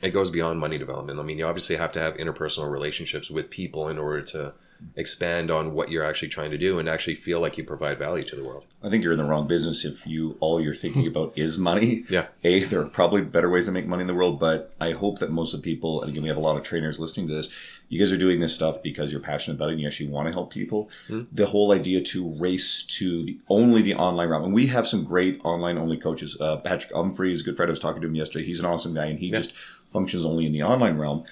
it 0.00 0.10
goes 0.10 0.30
beyond 0.30 0.60
money 0.60 0.78
development. 0.78 1.18
I 1.18 1.22
mean, 1.22 1.38
you 1.38 1.46
obviously 1.46 1.76
have 1.76 1.92
to 1.92 2.00
have 2.00 2.16
interpersonal 2.16 2.70
relationships 2.70 3.30
with 3.30 3.50
people 3.50 3.88
in 3.88 3.98
order 3.98 4.22
to 4.22 4.54
expand 4.96 5.50
on 5.50 5.72
what 5.72 5.90
you're 5.90 6.04
actually 6.04 6.28
trying 6.28 6.50
to 6.50 6.58
do 6.58 6.78
and 6.78 6.88
actually 6.88 7.14
feel 7.14 7.40
like 7.40 7.56
you 7.56 7.64
provide 7.64 7.98
value 7.98 8.22
to 8.22 8.36
the 8.36 8.44
world. 8.44 8.66
I 8.82 8.90
think 8.90 9.02
you're 9.02 9.12
in 9.12 9.18
the 9.18 9.24
wrong 9.24 9.46
business 9.46 9.84
if 9.84 10.06
you 10.06 10.36
all 10.40 10.60
you're 10.60 10.74
thinking 10.74 11.06
about 11.08 11.32
is 11.36 11.58
money. 11.58 12.04
Yeah. 12.10 12.26
A, 12.44 12.60
there 12.60 12.80
are 12.80 12.86
probably 12.86 13.22
better 13.22 13.50
ways 13.50 13.66
to 13.66 13.72
make 13.72 13.86
money 13.86 14.02
in 14.02 14.06
the 14.06 14.14
world, 14.14 14.40
but 14.40 14.74
I 14.80 14.92
hope 14.92 15.18
that 15.20 15.30
most 15.30 15.54
of 15.54 15.62
the 15.62 15.64
people, 15.64 16.02
and 16.02 16.10
again, 16.10 16.22
we 16.22 16.28
have 16.28 16.38
a 16.38 16.40
lot 16.40 16.56
of 16.56 16.62
trainers 16.62 16.98
listening 16.98 17.28
to 17.28 17.34
this, 17.34 17.48
you 17.88 17.98
guys 17.98 18.12
are 18.12 18.18
doing 18.18 18.40
this 18.40 18.54
stuff 18.54 18.82
because 18.82 19.10
you're 19.10 19.20
passionate 19.20 19.56
about 19.56 19.68
it 19.68 19.72
and 19.72 19.80
you 19.80 19.86
actually 19.86 20.08
want 20.08 20.28
to 20.28 20.32
help 20.32 20.52
people. 20.52 20.90
The 21.32 21.46
whole 21.46 21.72
idea 21.72 22.00
to 22.00 22.34
race 22.34 22.82
to 22.98 23.24
the, 23.24 23.38
only 23.48 23.82
the 23.82 23.94
online 23.94 24.28
realm, 24.28 24.44
and 24.44 24.54
we 24.54 24.66
have 24.68 24.88
some 24.88 25.04
great 25.04 25.40
online 25.44 25.78
only 25.78 25.96
coaches. 25.96 26.36
Uh, 26.40 26.56
Patrick 26.58 26.92
a 26.94 27.02
good 27.02 27.56
friend. 27.56 27.68
I 27.68 27.72
was 27.72 27.80
talking 27.80 28.02
to 28.02 28.08
him 28.08 28.14
yesterday. 28.14 28.44
He's 28.44 28.60
an 28.60 28.66
awesome 28.66 28.94
guy, 28.94 29.06
and 29.06 29.18
he 29.18 29.30
just 29.30 29.52
functions 29.90 30.24
only 30.24 30.46
in 30.46 30.52
the 30.52 30.62
online 30.62 30.96
realm 30.96 31.24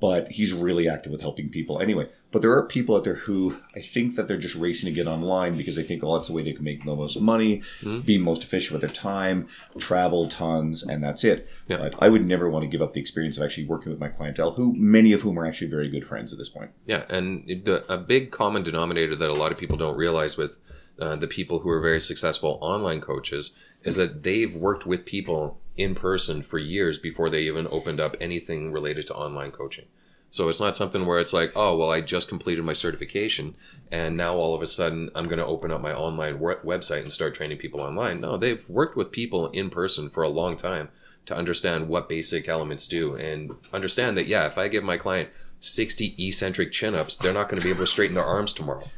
but 0.00 0.28
he's 0.28 0.52
really 0.52 0.88
active 0.88 1.12
with 1.12 1.20
helping 1.20 1.48
people 1.48 1.80
anyway. 1.80 2.08
But 2.30 2.42
there 2.42 2.52
are 2.52 2.62
people 2.62 2.94
out 2.94 3.04
there 3.04 3.14
who 3.14 3.58
I 3.74 3.80
think 3.80 4.14
that 4.16 4.28
they're 4.28 4.36
just 4.36 4.54
racing 4.54 4.86
to 4.88 4.94
get 4.94 5.06
online 5.06 5.56
because 5.56 5.76
they 5.76 5.82
think, 5.82 6.02
well, 6.02 6.14
that's 6.14 6.28
the 6.28 6.34
way 6.34 6.42
they 6.42 6.52
can 6.52 6.64
make 6.64 6.84
the 6.84 6.94
most 6.94 7.18
money, 7.20 7.62
be 8.04 8.18
most 8.18 8.42
efficient 8.42 8.72
with 8.72 8.82
their 8.82 8.90
time, 8.90 9.46
travel 9.78 10.28
tons, 10.28 10.82
and 10.82 11.02
that's 11.02 11.24
it. 11.24 11.48
But 11.78 11.94
I 12.00 12.08
would 12.08 12.26
never 12.26 12.50
want 12.50 12.64
to 12.64 12.68
give 12.68 12.82
up 12.82 12.92
the 12.92 13.00
experience 13.00 13.38
of 13.38 13.44
actually 13.44 13.66
working 13.66 13.90
with 13.90 14.00
my 14.00 14.08
clientele, 14.08 14.52
who 14.52 14.74
many 14.76 15.12
of 15.12 15.22
whom 15.22 15.38
are 15.38 15.46
actually 15.46 15.70
very 15.70 15.88
good 15.88 16.04
friends 16.04 16.32
at 16.32 16.38
this 16.38 16.50
point. 16.50 16.70
Yeah, 16.84 17.04
and 17.08 17.46
the, 17.46 17.84
a 17.88 17.96
big 17.96 18.30
common 18.30 18.62
denominator 18.62 19.16
that 19.16 19.30
a 19.30 19.34
lot 19.34 19.50
of 19.50 19.58
people 19.58 19.78
don't 19.78 19.96
realize 19.96 20.36
with 20.36 20.58
uh, 21.00 21.16
the 21.16 21.28
people 21.28 21.60
who 21.60 21.70
are 21.70 21.80
very 21.80 22.00
successful 22.00 22.58
online 22.60 23.00
coaches 23.00 23.56
is 23.84 23.96
that 23.96 24.22
they've 24.22 24.54
worked 24.54 24.84
with 24.84 25.06
people 25.06 25.60
in 25.76 25.94
person 25.94 26.42
for 26.42 26.58
years 26.58 26.98
before 26.98 27.30
they 27.30 27.42
even 27.42 27.68
opened 27.70 28.00
up 28.00 28.16
anything 28.20 28.72
related 28.72 29.06
to 29.06 29.14
online 29.14 29.52
coaching. 29.52 29.86
So 30.30 30.48
it's 30.48 30.60
not 30.60 30.76
something 30.76 31.06
where 31.06 31.18
it's 31.18 31.32
like, 31.32 31.52
oh, 31.56 31.76
well, 31.76 31.90
I 31.90 32.00
just 32.00 32.28
completed 32.28 32.64
my 32.64 32.74
certification 32.74 33.54
and 33.90 34.16
now 34.16 34.34
all 34.34 34.54
of 34.54 34.62
a 34.62 34.66
sudden 34.66 35.10
I'm 35.14 35.26
going 35.26 35.38
to 35.38 35.46
open 35.46 35.70
up 35.70 35.80
my 35.80 35.94
online 35.94 36.38
we- 36.38 36.54
website 36.56 37.02
and 37.02 37.12
start 37.12 37.34
training 37.34 37.58
people 37.58 37.80
online. 37.80 38.20
No, 38.20 38.36
they've 38.36 38.68
worked 38.68 38.96
with 38.96 39.10
people 39.10 39.48
in 39.48 39.70
person 39.70 40.08
for 40.08 40.22
a 40.22 40.28
long 40.28 40.56
time 40.56 40.90
to 41.26 41.36
understand 41.36 41.88
what 41.88 42.08
basic 42.08 42.48
elements 42.48 42.86
do 42.86 43.14
and 43.14 43.52
understand 43.72 44.16
that, 44.16 44.26
yeah, 44.26 44.46
if 44.46 44.58
I 44.58 44.68
give 44.68 44.84
my 44.84 44.96
client 44.96 45.30
60 45.60 46.14
eccentric 46.18 46.72
chin 46.72 46.94
ups, 46.94 47.16
they're 47.16 47.34
not 47.34 47.48
going 47.48 47.60
to 47.60 47.64
be 47.64 47.70
able 47.70 47.80
to 47.80 47.86
straighten 47.86 48.14
their 48.14 48.24
arms 48.24 48.52
tomorrow. 48.52 48.88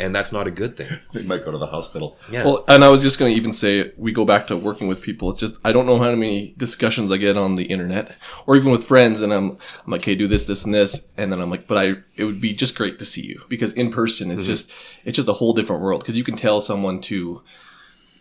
And 0.00 0.14
that's 0.14 0.32
not 0.32 0.46
a 0.46 0.50
good 0.50 0.76
thing. 0.76 0.98
They 1.12 1.22
might 1.22 1.44
go 1.44 1.50
to 1.50 1.58
the 1.58 1.66
hospital. 1.66 2.16
Yeah. 2.30 2.44
Well, 2.44 2.64
and 2.68 2.82
I 2.84 2.88
was 2.88 3.02
just 3.02 3.18
going 3.18 3.32
to 3.32 3.36
even 3.36 3.52
say 3.52 3.92
we 3.96 4.12
go 4.12 4.24
back 4.24 4.46
to 4.46 4.56
working 4.56 4.88
with 4.88 5.02
people. 5.02 5.30
It's 5.30 5.40
just 5.40 5.58
I 5.64 5.72
don't 5.72 5.86
know 5.86 5.98
how 5.98 6.14
many 6.14 6.54
discussions 6.56 7.10
I 7.10 7.16
get 7.16 7.36
on 7.36 7.56
the 7.56 7.64
internet 7.64 8.16
or 8.46 8.56
even 8.56 8.72
with 8.72 8.84
friends, 8.84 9.20
and 9.20 9.32
I'm 9.32 9.56
I'm 9.84 9.92
like, 9.92 10.04
hey, 10.04 10.14
do 10.14 10.26
this, 10.26 10.46
this, 10.46 10.64
and 10.64 10.72
this, 10.72 11.12
and 11.16 11.32
then 11.32 11.40
I'm 11.40 11.50
like, 11.50 11.66
but 11.66 11.78
I 11.78 11.96
it 12.16 12.24
would 12.24 12.40
be 12.40 12.54
just 12.54 12.74
great 12.74 12.98
to 12.98 13.04
see 13.04 13.22
you 13.22 13.42
because 13.48 13.72
in 13.72 13.90
person 13.90 14.30
it's 14.30 14.42
mm-hmm. 14.42 14.46
just 14.46 14.72
it's 15.04 15.16
just 15.16 15.28
a 15.28 15.34
whole 15.34 15.52
different 15.52 15.82
world 15.82 16.00
because 16.00 16.16
you 16.16 16.24
can 16.24 16.36
tell 16.36 16.60
someone 16.60 17.00
to 17.02 17.42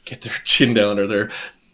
get 0.05 0.21
their 0.21 0.33
chin 0.43 0.73
down 0.73 0.99
or 0.99 1.07
their 1.07 1.29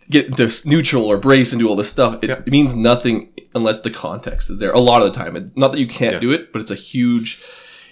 get 0.10 0.36
this 0.36 0.66
neutral 0.66 1.06
or 1.06 1.18
brace 1.18 1.52
and 1.52 1.60
do 1.60 1.68
all 1.68 1.76
this 1.76 1.90
stuff. 1.90 2.20
It, 2.22 2.30
it 2.30 2.48
means 2.48 2.76
nothing 2.76 3.32
unless 3.54 3.80
the 3.80 3.90
context 3.90 4.50
is 4.50 4.60
there. 4.60 4.72
A 4.72 4.80
lot 4.80 5.02
of 5.02 5.12
the 5.12 5.18
time, 5.18 5.36
It- 5.36 5.58
not 5.58 5.72
that 5.72 5.80
you 5.80 5.88
can't 5.88 6.16
Yeah. 6.16 6.20
do 6.20 6.32
it, 6.32 6.52
but 6.52 6.62
it's 6.62 6.72
a 6.72 6.76
huge. 6.76 7.42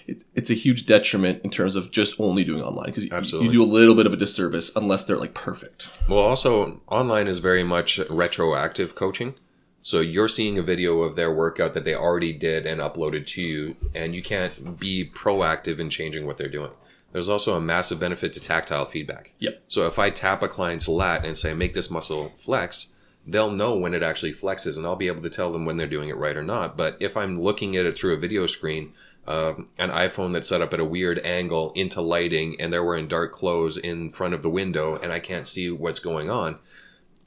It's, 0.06 0.24
it's 0.34 0.50
a 0.50 0.54
huge 0.54 0.86
detriment 0.86 1.42
in 1.44 1.50
terms 1.50 1.76
of 1.76 1.90
just 1.90 2.20
only 2.20 2.44
doing 2.44 2.62
online 2.62 2.92
because 2.92 3.32
you, 3.32 3.42
you 3.42 3.52
do 3.52 3.62
a 3.62 3.64
little 3.64 3.94
bit 3.94 4.06
of 4.06 4.12
a 4.12 4.16
disservice 4.16 4.70
unless 4.76 5.04
they're 5.04 5.16
like 5.16 5.34
perfect. 5.34 5.88
Well, 6.08 6.18
also, 6.18 6.80
online 6.88 7.26
is 7.26 7.38
very 7.38 7.62
much 7.62 7.98
retroactive 8.10 8.94
coaching. 8.94 9.34
So 9.82 10.00
you're 10.00 10.28
seeing 10.28 10.58
a 10.58 10.62
video 10.62 11.02
of 11.02 11.14
their 11.14 11.30
workout 11.32 11.74
that 11.74 11.84
they 11.84 11.94
already 11.94 12.32
did 12.32 12.64
and 12.64 12.80
uploaded 12.80 13.26
to 13.26 13.42
you, 13.42 13.76
and 13.94 14.14
you 14.14 14.22
can't 14.22 14.80
be 14.80 15.10
proactive 15.14 15.78
in 15.78 15.90
changing 15.90 16.24
what 16.26 16.38
they're 16.38 16.48
doing. 16.48 16.70
There's 17.12 17.28
also 17.28 17.54
a 17.54 17.60
massive 17.60 18.00
benefit 18.00 18.32
to 18.32 18.40
tactile 18.40 18.86
feedback. 18.86 19.32
Yep. 19.38 19.62
So 19.68 19.86
if 19.86 19.98
I 19.98 20.08
tap 20.10 20.42
a 20.42 20.48
client's 20.48 20.88
lat 20.88 21.24
and 21.24 21.36
say, 21.36 21.52
make 21.52 21.74
this 21.74 21.90
muscle 21.90 22.32
flex, 22.36 22.93
they'll 23.26 23.50
know 23.50 23.76
when 23.76 23.94
it 23.94 24.02
actually 24.02 24.32
flexes, 24.32 24.76
and 24.76 24.86
I'll 24.86 24.96
be 24.96 25.06
able 25.06 25.22
to 25.22 25.30
tell 25.30 25.52
them 25.52 25.64
when 25.64 25.76
they're 25.76 25.86
doing 25.86 26.08
it 26.08 26.16
right 26.16 26.36
or 26.36 26.42
not. 26.42 26.76
But 26.76 26.96
if 27.00 27.16
I'm 27.16 27.40
looking 27.40 27.76
at 27.76 27.86
it 27.86 27.96
through 27.96 28.14
a 28.14 28.18
video 28.18 28.46
screen, 28.46 28.92
um, 29.26 29.68
an 29.78 29.90
iPhone 29.90 30.32
that's 30.32 30.48
set 30.48 30.60
up 30.60 30.74
at 30.74 30.80
a 30.80 30.84
weird 30.84 31.18
angle 31.20 31.72
into 31.74 32.00
lighting, 32.00 32.60
and 32.60 32.72
they're 32.72 32.84
wearing 32.84 33.08
dark 33.08 33.32
clothes 33.32 33.78
in 33.78 34.10
front 34.10 34.34
of 34.34 34.42
the 34.42 34.50
window, 34.50 34.96
and 34.96 35.12
I 35.12 35.20
can't 35.20 35.46
see 35.46 35.70
what's 35.70 36.00
going 36.00 36.30
on, 36.30 36.58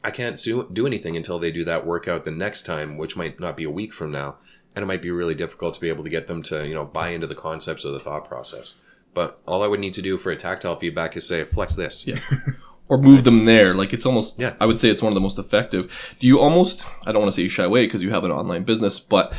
I 0.03 0.11
can't 0.11 0.39
do 0.71 0.87
anything 0.87 1.17
until 1.17 1.39
they 1.39 1.51
do 1.51 1.65
that 1.65 1.85
workout 1.85 2.23
the 2.23 2.31
next 2.31 2.65
time, 2.65 2.97
which 2.97 3.17
might 3.17 3.39
not 3.39 3.57
be 3.57 3.63
a 3.63 3.71
week 3.71 3.93
from 3.93 4.11
now, 4.11 4.37
and 4.75 4.83
it 4.83 4.85
might 4.85 5.01
be 5.01 5.11
really 5.11 5.35
difficult 5.35 5.73
to 5.73 5.81
be 5.81 5.89
able 5.89 6.03
to 6.03 6.09
get 6.09 6.27
them 6.27 6.41
to 6.43 6.67
you 6.67 6.73
know 6.73 6.85
buy 6.85 7.09
into 7.09 7.27
the 7.27 7.35
concepts 7.35 7.83
of 7.83 7.93
the 7.93 7.99
thought 7.99 8.25
process. 8.25 8.79
But 9.13 9.39
all 9.47 9.63
I 9.63 9.67
would 9.67 9.79
need 9.79 9.95
to 9.95 10.01
do 10.01 10.17
for 10.17 10.31
a 10.31 10.35
tactile 10.35 10.77
feedback 10.77 11.17
is 11.17 11.27
say 11.27 11.43
flex 11.43 11.75
this. 11.75 12.07
Yeah. 12.07 12.19
or 12.89 12.97
move 12.97 13.23
them 13.23 13.45
there. 13.45 13.73
Like 13.73 13.93
it's 13.93 14.05
almost, 14.05 14.39
Yeah. 14.39 14.55
I 14.59 14.65
would 14.65 14.79
say 14.79 14.89
it's 14.89 15.01
one 15.01 15.11
of 15.11 15.15
the 15.15 15.21
most 15.21 15.37
effective. 15.39 16.15
Do 16.19 16.27
you 16.27 16.39
almost, 16.39 16.85
I 17.05 17.11
don't 17.11 17.21
want 17.21 17.31
to 17.31 17.35
say 17.35 17.43
you 17.43 17.49
shy 17.49 17.63
away 17.63 17.85
because 17.85 18.01
you 18.01 18.11
have 18.11 18.23
an 18.23 18.31
online 18.31 18.63
business, 18.63 18.99
but 18.99 19.33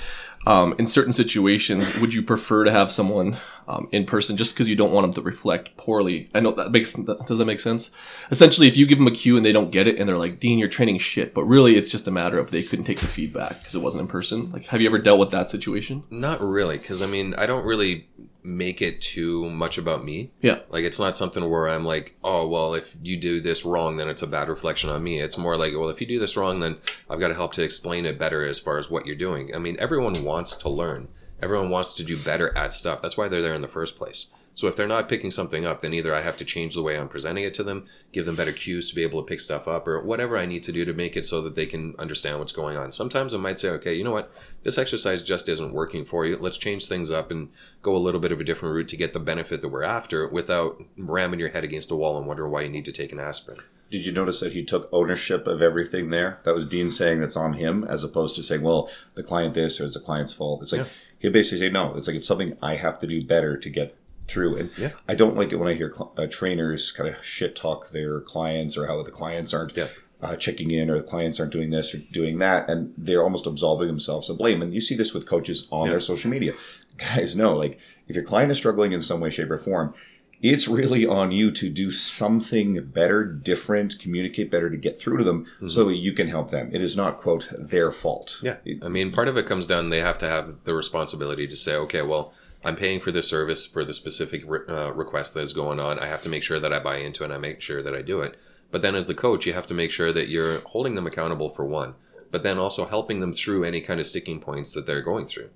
um, 0.46 0.74
in 0.78 0.86
certain 0.86 1.12
situations, 1.12 1.98
would 1.98 2.14
you 2.14 2.22
prefer 2.22 2.64
to 2.64 2.70
have 2.70 2.90
someone 2.90 3.36
um, 3.66 3.88
in 3.92 4.06
person 4.06 4.36
just 4.36 4.54
because 4.54 4.68
you 4.68 4.76
don't 4.76 4.92
want 4.92 5.04
them 5.04 5.12
to 5.14 5.20
reflect 5.20 5.76
poorly? 5.76 6.30
I 6.34 6.40
know 6.40 6.52
that 6.52 6.70
makes, 6.70 6.94
does 6.94 7.38
that 7.38 7.44
make 7.44 7.60
sense? 7.60 7.90
Essentially, 8.30 8.68
if 8.68 8.76
you 8.76 8.86
give 8.86 8.98
them 8.98 9.06
a 9.08 9.10
cue 9.10 9.36
and 9.36 9.44
they 9.44 9.52
don't 9.52 9.70
get 9.70 9.86
it 9.86 9.98
and 9.98 10.08
they're 10.08 10.16
like, 10.16 10.40
Dean, 10.40 10.58
you're 10.58 10.68
training 10.68 10.98
shit, 10.98 11.34
but 11.34 11.44
really 11.44 11.76
it's 11.76 11.90
just 11.90 12.06
a 12.06 12.10
matter 12.10 12.38
of 12.38 12.50
they 12.50 12.62
couldn't 12.62 12.84
take 12.86 13.00
the 13.00 13.06
feedback 13.06 13.58
because 13.58 13.74
it 13.74 13.82
wasn't 13.82 14.02
in 14.02 14.08
person. 14.08 14.50
Like, 14.52 14.66
have 14.66 14.80
you 14.80 14.88
ever 14.88 14.98
dealt 14.98 15.18
with 15.18 15.30
that 15.32 15.50
situation? 15.50 16.04
Not 16.08 16.40
really, 16.40 16.78
because 16.78 17.02
I 17.02 17.06
mean, 17.06 17.34
I 17.34 17.44
don't 17.44 17.66
really 17.66 18.08
make 18.42 18.80
it 18.80 19.00
too 19.00 19.50
much 19.50 19.78
about 19.78 20.04
me. 20.04 20.32
Yeah. 20.40 20.60
Like, 20.70 20.84
it's 20.84 21.00
not 21.00 21.16
something 21.16 21.48
where 21.48 21.68
I'm 21.68 21.84
like, 21.84 22.16
oh, 22.22 22.46
well, 22.46 22.74
if 22.74 22.96
you 23.02 23.16
do 23.16 23.40
this 23.40 23.64
wrong, 23.64 23.96
then 23.96 24.08
it's 24.08 24.22
a 24.22 24.26
bad 24.26 24.48
reflection 24.48 24.90
on 24.90 25.02
me. 25.02 25.20
It's 25.20 25.38
more 25.38 25.56
like, 25.56 25.74
well, 25.74 25.88
if 25.88 26.00
you 26.00 26.06
do 26.06 26.18
this 26.18 26.36
wrong, 26.36 26.60
then 26.60 26.78
I've 27.10 27.20
got 27.20 27.28
to 27.28 27.34
help 27.34 27.52
to 27.54 27.62
explain 27.62 28.06
it 28.06 28.18
better 28.18 28.46
as 28.46 28.58
far 28.58 28.78
as 28.78 28.90
what 28.90 29.06
you're 29.06 29.16
doing. 29.16 29.54
I 29.54 29.58
mean, 29.58 29.76
everyone 29.78 30.24
wants 30.24 30.56
to 30.56 30.68
learn. 30.68 31.08
Everyone 31.40 31.70
wants 31.70 31.92
to 31.94 32.04
do 32.04 32.16
better 32.16 32.56
at 32.56 32.74
stuff. 32.74 33.00
That's 33.00 33.16
why 33.16 33.28
they're 33.28 33.42
there 33.42 33.54
in 33.54 33.60
the 33.60 33.68
first 33.68 33.96
place. 33.96 34.32
So 34.58 34.66
if 34.66 34.74
they're 34.74 34.88
not 34.88 35.08
picking 35.08 35.30
something 35.30 35.64
up, 35.64 35.82
then 35.82 35.94
either 35.94 36.12
I 36.12 36.20
have 36.20 36.36
to 36.38 36.44
change 36.44 36.74
the 36.74 36.82
way 36.82 36.98
I'm 36.98 37.06
presenting 37.06 37.44
it 37.44 37.54
to 37.54 37.62
them, 37.62 37.84
give 38.10 38.26
them 38.26 38.34
better 38.34 38.50
cues 38.50 38.88
to 38.88 38.94
be 38.96 39.04
able 39.04 39.22
to 39.22 39.26
pick 39.26 39.38
stuff 39.38 39.68
up, 39.68 39.86
or 39.86 40.02
whatever 40.02 40.36
I 40.36 40.46
need 40.46 40.64
to 40.64 40.72
do 40.72 40.84
to 40.84 40.92
make 40.92 41.16
it 41.16 41.26
so 41.26 41.40
that 41.42 41.54
they 41.54 41.64
can 41.64 41.94
understand 41.96 42.40
what's 42.40 42.50
going 42.50 42.76
on. 42.76 42.90
Sometimes 42.90 43.32
I 43.32 43.38
might 43.38 43.60
say, 43.60 43.68
okay, 43.68 43.94
you 43.94 44.02
know 44.02 44.10
what? 44.10 44.32
This 44.64 44.76
exercise 44.76 45.22
just 45.22 45.48
isn't 45.48 45.72
working 45.72 46.04
for 46.04 46.26
you. 46.26 46.36
Let's 46.36 46.58
change 46.58 46.88
things 46.88 47.12
up 47.12 47.30
and 47.30 47.50
go 47.82 47.94
a 47.94 47.98
little 47.98 48.20
bit 48.20 48.32
of 48.32 48.40
a 48.40 48.44
different 48.44 48.74
route 48.74 48.88
to 48.88 48.96
get 48.96 49.12
the 49.12 49.20
benefit 49.20 49.62
that 49.62 49.68
we're 49.68 49.84
after 49.84 50.26
without 50.26 50.82
ramming 50.96 51.38
your 51.38 51.50
head 51.50 51.62
against 51.62 51.92
a 51.92 51.94
wall 51.94 52.18
and 52.18 52.26
wondering 52.26 52.50
why 52.50 52.62
you 52.62 52.68
need 52.68 52.86
to 52.86 52.92
take 52.92 53.12
an 53.12 53.20
aspirin. 53.20 53.60
Did 53.92 54.06
you 54.06 54.12
notice 54.12 54.40
that 54.40 54.54
he 54.54 54.64
took 54.64 54.88
ownership 54.90 55.46
of 55.46 55.62
everything 55.62 56.10
there? 56.10 56.40
That 56.42 56.56
was 56.56 56.66
Dean 56.66 56.90
saying 56.90 57.20
that's 57.20 57.36
on 57.36 57.52
him, 57.52 57.84
as 57.84 58.02
opposed 58.02 58.34
to 58.34 58.42
saying, 58.42 58.62
"Well, 58.62 58.90
the 59.14 59.22
client 59.22 59.54
this 59.54 59.80
or 59.80 59.84
it's 59.84 59.94
the 59.94 60.00
client's 60.00 60.32
fault." 60.32 60.62
It's 60.62 60.72
like 60.72 60.88
he 61.20 61.28
basically 61.28 61.58
said, 61.58 61.72
"No, 61.72 61.94
it's 61.94 62.08
like 62.08 62.16
it's 62.16 62.26
something 62.26 62.58
I 62.60 62.74
have 62.74 62.98
to 62.98 63.06
do 63.06 63.24
better 63.24 63.56
to 63.56 63.70
get 63.70 63.96
through." 64.28 64.56
And 64.56 64.70
Yeah. 64.78 64.90
I 65.08 65.14
don't 65.14 65.36
like 65.36 65.52
it 65.52 65.56
when 65.56 65.68
I 65.68 65.74
hear 65.74 65.92
cl- 65.94 66.12
uh, 66.16 66.26
trainers 66.26 66.92
kind 66.92 67.08
of 67.08 67.16
shit 67.24 67.56
talk 67.56 67.90
their 67.90 68.20
clients 68.20 68.76
or 68.76 68.86
how 68.86 69.02
the 69.02 69.10
clients 69.10 69.52
aren't 69.52 69.76
Yeah. 69.76 69.88
uh, 70.22 70.36
checking 70.36 70.70
in 70.70 70.90
or 70.90 70.96
the 70.98 71.04
clients 71.04 71.38
aren't 71.40 71.52
doing 71.52 71.70
this 71.70 71.94
or 71.94 71.98
doing 72.12 72.38
that, 72.38 72.68
and 72.68 72.92
they're 72.98 73.22
almost 73.22 73.46
absolving 73.46 73.86
themselves 73.86 74.28
of 74.28 74.38
blame. 74.38 74.62
And 74.62 74.74
you 74.74 74.80
see 74.80 74.94
this 74.96 75.14
with 75.14 75.26
coaches 75.26 75.66
on 75.70 75.88
their 75.88 76.00
social 76.00 76.30
media. 76.30 76.54
Guys, 76.96 77.36
know 77.36 77.56
like 77.56 77.78
if 78.08 78.16
your 78.16 78.24
client 78.24 78.50
is 78.50 78.58
struggling 78.58 78.92
in 78.92 79.00
some 79.00 79.20
way, 79.20 79.30
shape, 79.30 79.50
or 79.50 79.58
form, 79.58 79.94
it's 80.40 80.68
really 80.68 81.04
on 81.06 81.32
you 81.32 81.50
to 81.50 81.68
do 81.68 81.90
something 81.90 82.84
better, 82.84 83.24
different, 83.24 83.98
communicate 83.98 84.50
better 84.50 84.70
to 84.70 84.76
get 84.76 84.98
through 84.98 85.18
to 85.18 85.24
them 85.24 85.46
so 85.66 85.84
that 85.84 85.96
you 85.96 86.12
can 86.12 86.28
help 86.28 86.50
them. 86.50 86.70
It 86.72 86.80
is 86.80 86.96
not, 86.96 87.18
quote, 87.18 87.48
their 87.56 87.90
fault. 87.90 88.38
Yeah. 88.42 88.56
I 88.82 88.88
mean, 88.88 89.10
part 89.12 89.26
of 89.28 89.36
it 89.36 89.46
comes 89.46 89.66
down, 89.66 89.90
they 89.90 89.98
have 90.00 90.18
to 90.18 90.28
have 90.28 90.64
the 90.64 90.74
responsibility 90.74 91.46
to 91.48 91.56
say, 91.56 91.74
okay, 91.76 92.02
well, 92.02 92.32
I'm 92.68 92.76
paying 92.76 93.00
for 93.00 93.10
this 93.10 93.26
service 93.26 93.64
for 93.64 93.82
the 93.82 93.94
specific 93.94 94.42
re- 94.46 94.60
uh, 94.68 94.92
request 94.92 95.32
that 95.32 95.40
is 95.40 95.54
going 95.54 95.80
on. 95.80 95.98
I 95.98 96.06
have 96.06 96.20
to 96.22 96.28
make 96.28 96.42
sure 96.42 96.60
that 96.60 96.72
I 96.72 96.78
buy 96.78 96.96
into 96.96 97.22
it 97.22 97.26
and 97.26 97.32
I 97.32 97.38
make 97.38 97.62
sure 97.62 97.82
that 97.82 97.94
I 97.94 98.02
do 98.02 98.20
it. 98.20 98.38
But 98.70 98.82
then 98.82 98.94
as 98.94 99.06
the 99.06 99.14
coach, 99.14 99.46
you 99.46 99.54
have 99.54 99.66
to 99.68 99.74
make 99.74 99.90
sure 99.90 100.12
that 100.12 100.28
you're 100.28 100.60
holding 100.60 100.94
them 100.94 101.06
accountable 101.06 101.48
for 101.48 101.64
one, 101.64 101.94
but 102.30 102.42
then 102.42 102.58
also 102.58 102.84
helping 102.84 103.20
them 103.20 103.32
through 103.32 103.64
any 103.64 103.80
kind 103.80 104.00
of 104.00 104.06
sticking 104.06 104.38
points 104.38 104.74
that 104.74 104.84
they're 104.84 105.00
going 105.00 105.26
through. 105.26 105.48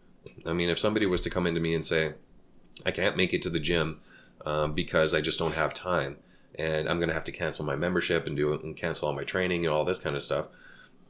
I 0.47 0.55
mean, 0.55 0.71
if 0.71 0.79
somebody 0.79 1.05
was 1.05 1.21
to 1.21 1.31
come 1.31 1.47
into 1.47 1.61
me 1.61 1.75
and 1.75 1.85
say, 1.85 2.15
I 2.87 2.91
can't 2.91 3.17
make 3.17 3.35
it 3.35 3.43
to 3.43 3.51
the 3.51 3.61
gym 3.61 4.01
um, 4.47 4.73
because 4.73 5.13
I 5.13 5.21
just 5.21 5.39
don't 5.39 5.55
have 5.55 5.75
time, 5.75 6.17
and 6.55 6.89
I'm 6.89 6.99
going 6.99 7.09
to 7.09 7.15
have 7.15 7.25
to 7.25 7.33
cancel 7.33 7.67
my 7.67 7.77
membership 7.77 8.27
and 8.27 8.35
do 8.35 8.55
and 8.55 8.75
cancel 8.75 9.09
all 9.09 9.15
my 9.15 9.25
training 9.25 9.67
and 9.67 9.75
all 9.75 9.85
this 9.85 9.99
kind 9.99 10.17
of 10.17 10.23
stuff. 10.23 10.47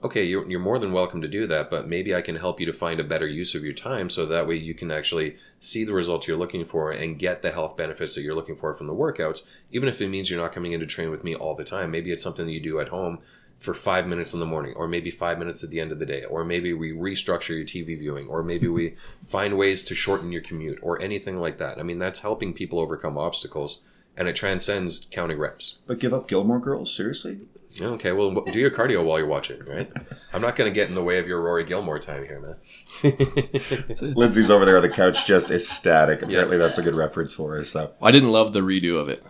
Okay, 0.04 0.24
you're, 0.24 0.48
you're 0.50 0.58
more 0.58 0.80
than 0.80 0.92
welcome 0.92 1.22
to 1.22 1.28
do 1.28 1.46
that, 1.46 1.70
but 1.70 1.86
maybe 1.86 2.12
I 2.12 2.22
can 2.22 2.34
help 2.34 2.58
you 2.58 2.66
to 2.66 2.72
find 2.72 2.98
a 2.98 3.04
better 3.04 3.26
use 3.26 3.54
of 3.54 3.62
your 3.62 3.72
time 3.72 4.10
so 4.10 4.26
that 4.26 4.48
way 4.48 4.56
you 4.56 4.74
can 4.74 4.90
actually 4.90 5.36
see 5.60 5.84
the 5.84 5.92
results 5.92 6.26
you're 6.26 6.36
looking 6.36 6.64
for 6.64 6.90
and 6.90 7.20
get 7.20 7.42
the 7.42 7.52
health 7.52 7.76
benefits 7.76 8.16
that 8.16 8.22
you're 8.22 8.34
looking 8.34 8.56
for 8.56 8.74
from 8.74 8.88
the 8.88 8.94
workouts, 8.94 9.48
even 9.70 9.88
if 9.88 10.00
it 10.00 10.08
means 10.08 10.28
you're 10.28 10.40
not 10.40 10.50
coming 10.50 10.72
in 10.72 10.80
to 10.80 10.86
train 10.86 11.10
with 11.10 11.22
me 11.22 11.36
all 11.36 11.54
the 11.54 11.62
time. 11.62 11.92
Maybe 11.92 12.10
it's 12.10 12.22
something 12.22 12.46
that 12.46 12.52
you 12.52 12.58
do 12.58 12.80
at 12.80 12.88
home 12.88 13.20
for 13.58 13.74
five 13.74 14.08
minutes 14.08 14.34
in 14.34 14.40
the 14.40 14.46
morning, 14.46 14.74
or 14.74 14.88
maybe 14.88 15.08
five 15.08 15.38
minutes 15.38 15.62
at 15.62 15.70
the 15.70 15.78
end 15.78 15.92
of 15.92 16.00
the 16.00 16.06
day, 16.06 16.24
or 16.24 16.44
maybe 16.44 16.72
we 16.72 16.90
restructure 16.90 17.50
your 17.50 17.64
TV 17.64 17.96
viewing, 17.96 18.26
or 18.26 18.42
maybe 18.42 18.66
we 18.66 18.96
find 19.24 19.56
ways 19.56 19.84
to 19.84 19.94
shorten 19.94 20.32
your 20.32 20.42
commute, 20.42 20.80
or 20.82 21.00
anything 21.00 21.38
like 21.38 21.58
that. 21.58 21.78
I 21.78 21.84
mean, 21.84 22.00
that's 22.00 22.20
helping 22.20 22.54
people 22.54 22.80
overcome 22.80 23.16
obstacles, 23.16 23.84
and 24.16 24.26
it 24.26 24.34
transcends 24.34 25.06
counting 25.12 25.38
reps. 25.38 25.78
But 25.86 26.00
give 26.00 26.12
up 26.12 26.26
Gilmore 26.26 26.58
Girls? 26.58 26.92
Seriously? 26.92 27.46
Okay, 27.80 28.12
well, 28.12 28.30
do 28.52 28.58
your 28.58 28.70
cardio 28.70 29.04
while 29.04 29.18
you're 29.18 29.26
watching, 29.26 29.64
right? 29.64 29.90
I'm 30.34 30.42
not 30.42 30.56
going 30.56 30.70
to 30.70 30.74
get 30.74 30.88
in 30.88 30.94
the 30.94 31.02
way 31.02 31.18
of 31.18 31.26
your 31.26 31.40
Rory 31.40 31.64
Gilmore 31.64 31.98
time 31.98 32.24
here, 32.26 32.40
man. 32.40 32.56
Lindsay's 34.14 34.50
over 34.50 34.64
there 34.64 34.76
on 34.76 34.82
the 34.82 34.90
couch 34.90 35.26
just 35.26 35.50
ecstatic. 35.50 36.22
Apparently, 36.22 36.58
that's 36.58 36.78
a 36.78 36.82
good 36.82 36.94
reference 36.94 37.32
for 37.32 37.58
us. 37.58 37.70
So, 37.70 37.92
I 38.02 38.10
didn't 38.10 38.30
love 38.30 38.52
the 38.52 38.60
redo 38.60 38.96
of 38.98 39.08
it. 39.08 39.22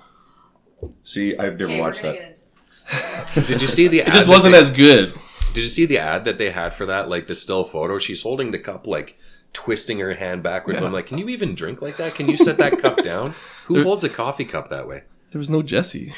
see, 1.04 1.36
I've 1.38 1.58
never 1.58 1.72
Okay, 1.72 1.80
watched 1.80 2.02
that. 2.02 2.16
into 3.36 3.46
Did 3.46 3.62
you 3.62 3.68
see 3.68 3.86
the? 3.88 4.00
It 4.00 4.06
just 4.12 4.28
wasn't 4.28 4.54
as 4.54 4.70
good. 4.70 5.12
Did 5.54 5.62
you 5.62 5.68
see 5.68 5.86
the 5.86 5.98
ad 5.98 6.24
that 6.24 6.38
they 6.38 6.50
had 6.50 6.74
for 6.74 6.84
that? 6.86 7.08
Like 7.08 7.26
the 7.28 7.34
still 7.34 7.62
photo. 7.62 7.98
She's 7.98 8.22
holding 8.22 8.50
the 8.50 8.58
cup, 8.58 8.86
like 8.86 9.18
twisting 9.52 9.98
her 10.00 10.14
hand 10.14 10.42
backwards. 10.42 10.80
Yeah. 10.80 10.88
I'm 10.88 10.92
like, 10.92 11.06
can 11.06 11.18
you 11.18 11.28
even 11.28 11.54
drink 11.54 11.80
like 11.80 11.96
that? 11.98 12.14
Can 12.14 12.28
you 12.28 12.36
set 12.36 12.56
that 12.58 12.78
cup 12.80 13.02
down? 13.02 13.34
Who 13.66 13.74
There- 13.74 13.84
holds 13.84 14.02
a 14.02 14.08
coffee 14.08 14.44
cup 14.46 14.68
that 14.68 14.88
way? 14.88 15.04
There 15.30 15.38
was 15.38 15.48
no 15.48 15.62
Jesse. 15.62 16.12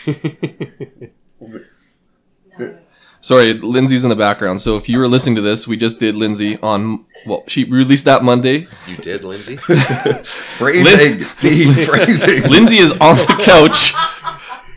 No. 2.58 2.78
Sorry, 3.20 3.54
Lindsay's 3.54 4.04
in 4.04 4.10
the 4.10 4.16
background. 4.16 4.60
So 4.60 4.76
if 4.76 4.86
you 4.88 4.98
were 4.98 5.08
listening 5.08 5.36
to 5.36 5.40
this, 5.40 5.66
we 5.66 5.78
just 5.78 5.98
did 5.98 6.14
Lindsay 6.14 6.58
on. 6.58 7.06
Well, 7.26 7.42
she 7.46 7.64
released 7.64 8.04
that 8.04 8.22
Monday. 8.22 8.66
You 8.86 8.96
did, 8.98 9.24
Lindsay. 9.24 9.56
Phrasing, 10.22 11.24
Dean, 11.40 11.72
phrasing. 11.86 12.42
Lindsay 12.50 12.76
is 12.78 12.92
on 13.00 13.16
the 13.16 13.40
couch, 13.42 13.92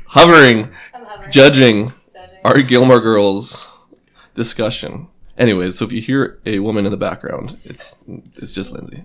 hovering, 0.07 0.71
hovering. 0.93 1.31
judging 1.31 1.87
Judging. 1.87 1.91
our 2.45 2.61
Gilmore 2.61 3.01
Girls 3.01 3.67
discussion. 4.33 5.07
Anyways, 5.37 5.77
so 5.77 5.83
if 5.85 5.91
you 5.91 6.01
hear 6.01 6.39
a 6.45 6.59
woman 6.59 6.85
in 6.85 6.91
the 6.91 6.97
background, 6.97 7.57
it's 7.65 8.01
it's 8.37 8.53
just 8.53 8.71
Lindsay. 8.71 9.03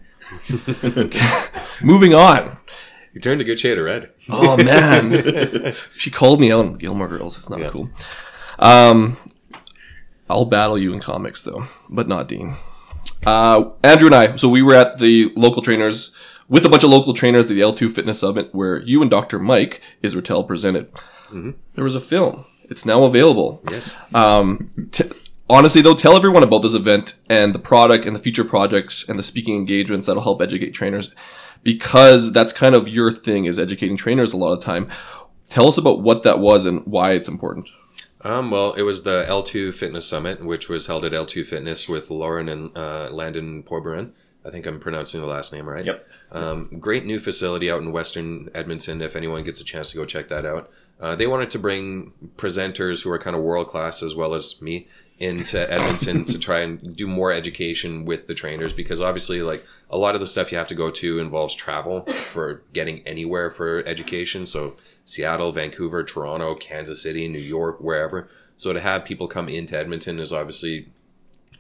Moving 1.82 2.14
on. 2.14 2.56
you 3.12 3.20
turned 3.20 3.40
a 3.40 3.44
good 3.44 3.58
shade 3.58 3.76
of 3.76 3.84
red. 3.84 4.10
Oh 4.30 4.56
man, 4.56 5.74
she 5.96 6.10
called 6.10 6.40
me 6.40 6.52
out 6.52 6.64
on 6.64 6.72
Gilmore 6.74 7.08
Girls. 7.08 7.36
It's 7.36 7.50
not 7.50 7.60
cool. 7.72 7.90
Um, 8.62 9.16
I'll 10.30 10.44
battle 10.44 10.78
you 10.78 10.92
in 10.92 11.00
comics 11.00 11.42
though, 11.42 11.66
but 11.90 12.08
not 12.08 12.28
Dean. 12.28 12.54
Uh, 13.26 13.70
Andrew 13.84 14.06
and 14.06 14.14
I. 14.14 14.36
So 14.36 14.48
we 14.48 14.62
were 14.62 14.74
at 14.74 14.98
the 14.98 15.32
local 15.36 15.62
trainers 15.62 16.14
with 16.48 16.64
a 16.64 16.68
bunch 16.68 16.84
of 16.84 16.90
local 16.90 17.14
trainers 17.14 17.46
at 17.46 17.54
the 17.54 17.60
L2 17.60 17.94
Fitness 17.94 18.20
Summit, 18.20 18.54
where 18.54 18.82
you 18.82 19.00
and 19.02 19.10
Dr. 19.10 19.38
Mike 19.38 19.80
Israetel 20.02 20.46
presented. 20.46 20.90
There 21.74 21.84
was 21.84 21.94
a 21.94 22.00
film. 22.00 22.44
It's 22.68 22.84
now 22.84 23.04
available. 23.04 23.62
Yes. 23.70 23.96
Um, 24.14 24.70
t- 24.92 25.10
honestly, 25.48 25.82
though, 25.82 25.94
tell 25.94 26.16
everyone 26.16 26.42
about 26.42 26.62
this 26.62 26.74
event 26.74 27.14
and 27.28 27.54
the 27.54 27.58
product 27.58 28.04
and 28.06 28.14
the 28.14 28.20
future 28.20 28.44
projects 28.44 29.08
and 29.08 29.18
the 29.18 29.22
speaking 29.22 29.56
engagements 29.56 30.06
that'll 30.06 30.22
help 30.22 30.42
educate 30.42 30.70
trainers, 30.70 31.14
because 31.62 32.32
that's 32.32 32.52
kind 32.52 32.74
of 32.74 32.88
your 32.88 33.10
thing 33.10 33.44
is 33.46 33.58
educating 33.58 33.96
trainers 33.96 34.32
a 34.32 34.36
lot 34.36 34.52
of 34.52 34.62
time. 34.62 34.88
Tell 35.48 35.68
us 35.68 35.78
about 35.78 36.00
what 36.00 36.22
that 36.22 36.38
was 36.38 36.64
and 36.64 36.84
why 36.86 37.12
it's 37.12 37.28
important. 37.28 37.70
Um, 38.24 38.50
well, 38.50 38.72
it 38.74 38.82
was 38.82 39.02
the 39.02 39.24
L2 39.28 39.74
Fitness 39.74 40.06
Summit, 40.06 40.44
which 40.44 40.68
was 40.68 40.86
held 40.86 41.04
at 41.04 41.12
L2 41.12 41.44
Fitness 41.44 41.88
with 41.88 42.10
Lauren 42.10 42.48
and 42.48 42.76
uh, 42.76 43.10
Landon 43.10 43.62
Porberin. 43.62 44.12
I 44.44 44.50
think 44.50 44.66
I'm 44.66 44.80
pronouncing 44.80 45.20
the 45.20 45.26
last 45.26 45.52
name 45.52 45.68
right. 45.68 45.84
Yep. 45.84 46.08
Um, 46.32 46.68
great 46.80 47.04
new 47.04 47.20
facility 47.20 47.70
out 47.70 47.80
in 47.80 47.92
Western 47.92 48.48
Edmonton. 48.54 49.00
If 49.00 49.14
anyone 49.14 49.44
gets 49.44 49.60
a 49.60 49.64
chance 49.64 49.92
to 49.92 49.96
go 49.96 50.04
check 50.04 50.28
that 50.28 50.44
out, 50.44 50.70
uh, 51.00 51.14
they 51.14 51.26
wanted 51.26 51.50
to 51.50 51.58
bring 51.58 52.12
presenters 52.36 53.04
who 53.04 53.10
are 53.10 53.18
kind 53.18 53.36
of 53.36 53.42
world 53.42 53.68
class 53.68 54.02
as 54.02 54.14
well 54.14 54.34
as 54.34 54.60
me 54.60 54.88
into 55.18 55.72
Edmonton 55.72 56.24
to 56.24 56.38
try 56.38 56.60
and 56.60 56.96
do 56.96 57.06
more 57.06 57.32
education 57.32 58.04
with 58.04 58.26
the 58.26 58.34
trainers 58.34 58.72
because 58.72 59.00
obviously, 59.00 59.42
like 59.42 59.64
a 59.88 59.96
lot 59.96 60.14
of 60.14 60.20
the 60.20 60.26
stuff 60.26 60.50
you 60.50 60.58
have 60.58 60.68
to 60.68 60.74
go 60.74 60.90
to 60.90 61.18
involves 61.18 61.54
travel 61.54 62.02
for 62.06 62.62
getting 62.72 63.06
anywhere 63.06 63.50
for 63.50 63.86
education. 63.86 64.46
So 64.46 64.76
Seattle, 65.04 65.52
Vancouver, 65.52 66.02
Toronto, 66.02 66.54
Kansas 66.54 67.02
City, 67.02 67.28
New 67.28 67.38
York, 67.38 67.80
wherever. 67.80 68.28
So 68.56 68.72
to 68.72 68.80
have 68.80 69.04
people 69.04 69.28
come 69.28 69.48
into 69.48 69.78
Edmonton 69.78 70.18
is 70.18 70.32
obviously 70.32 70.88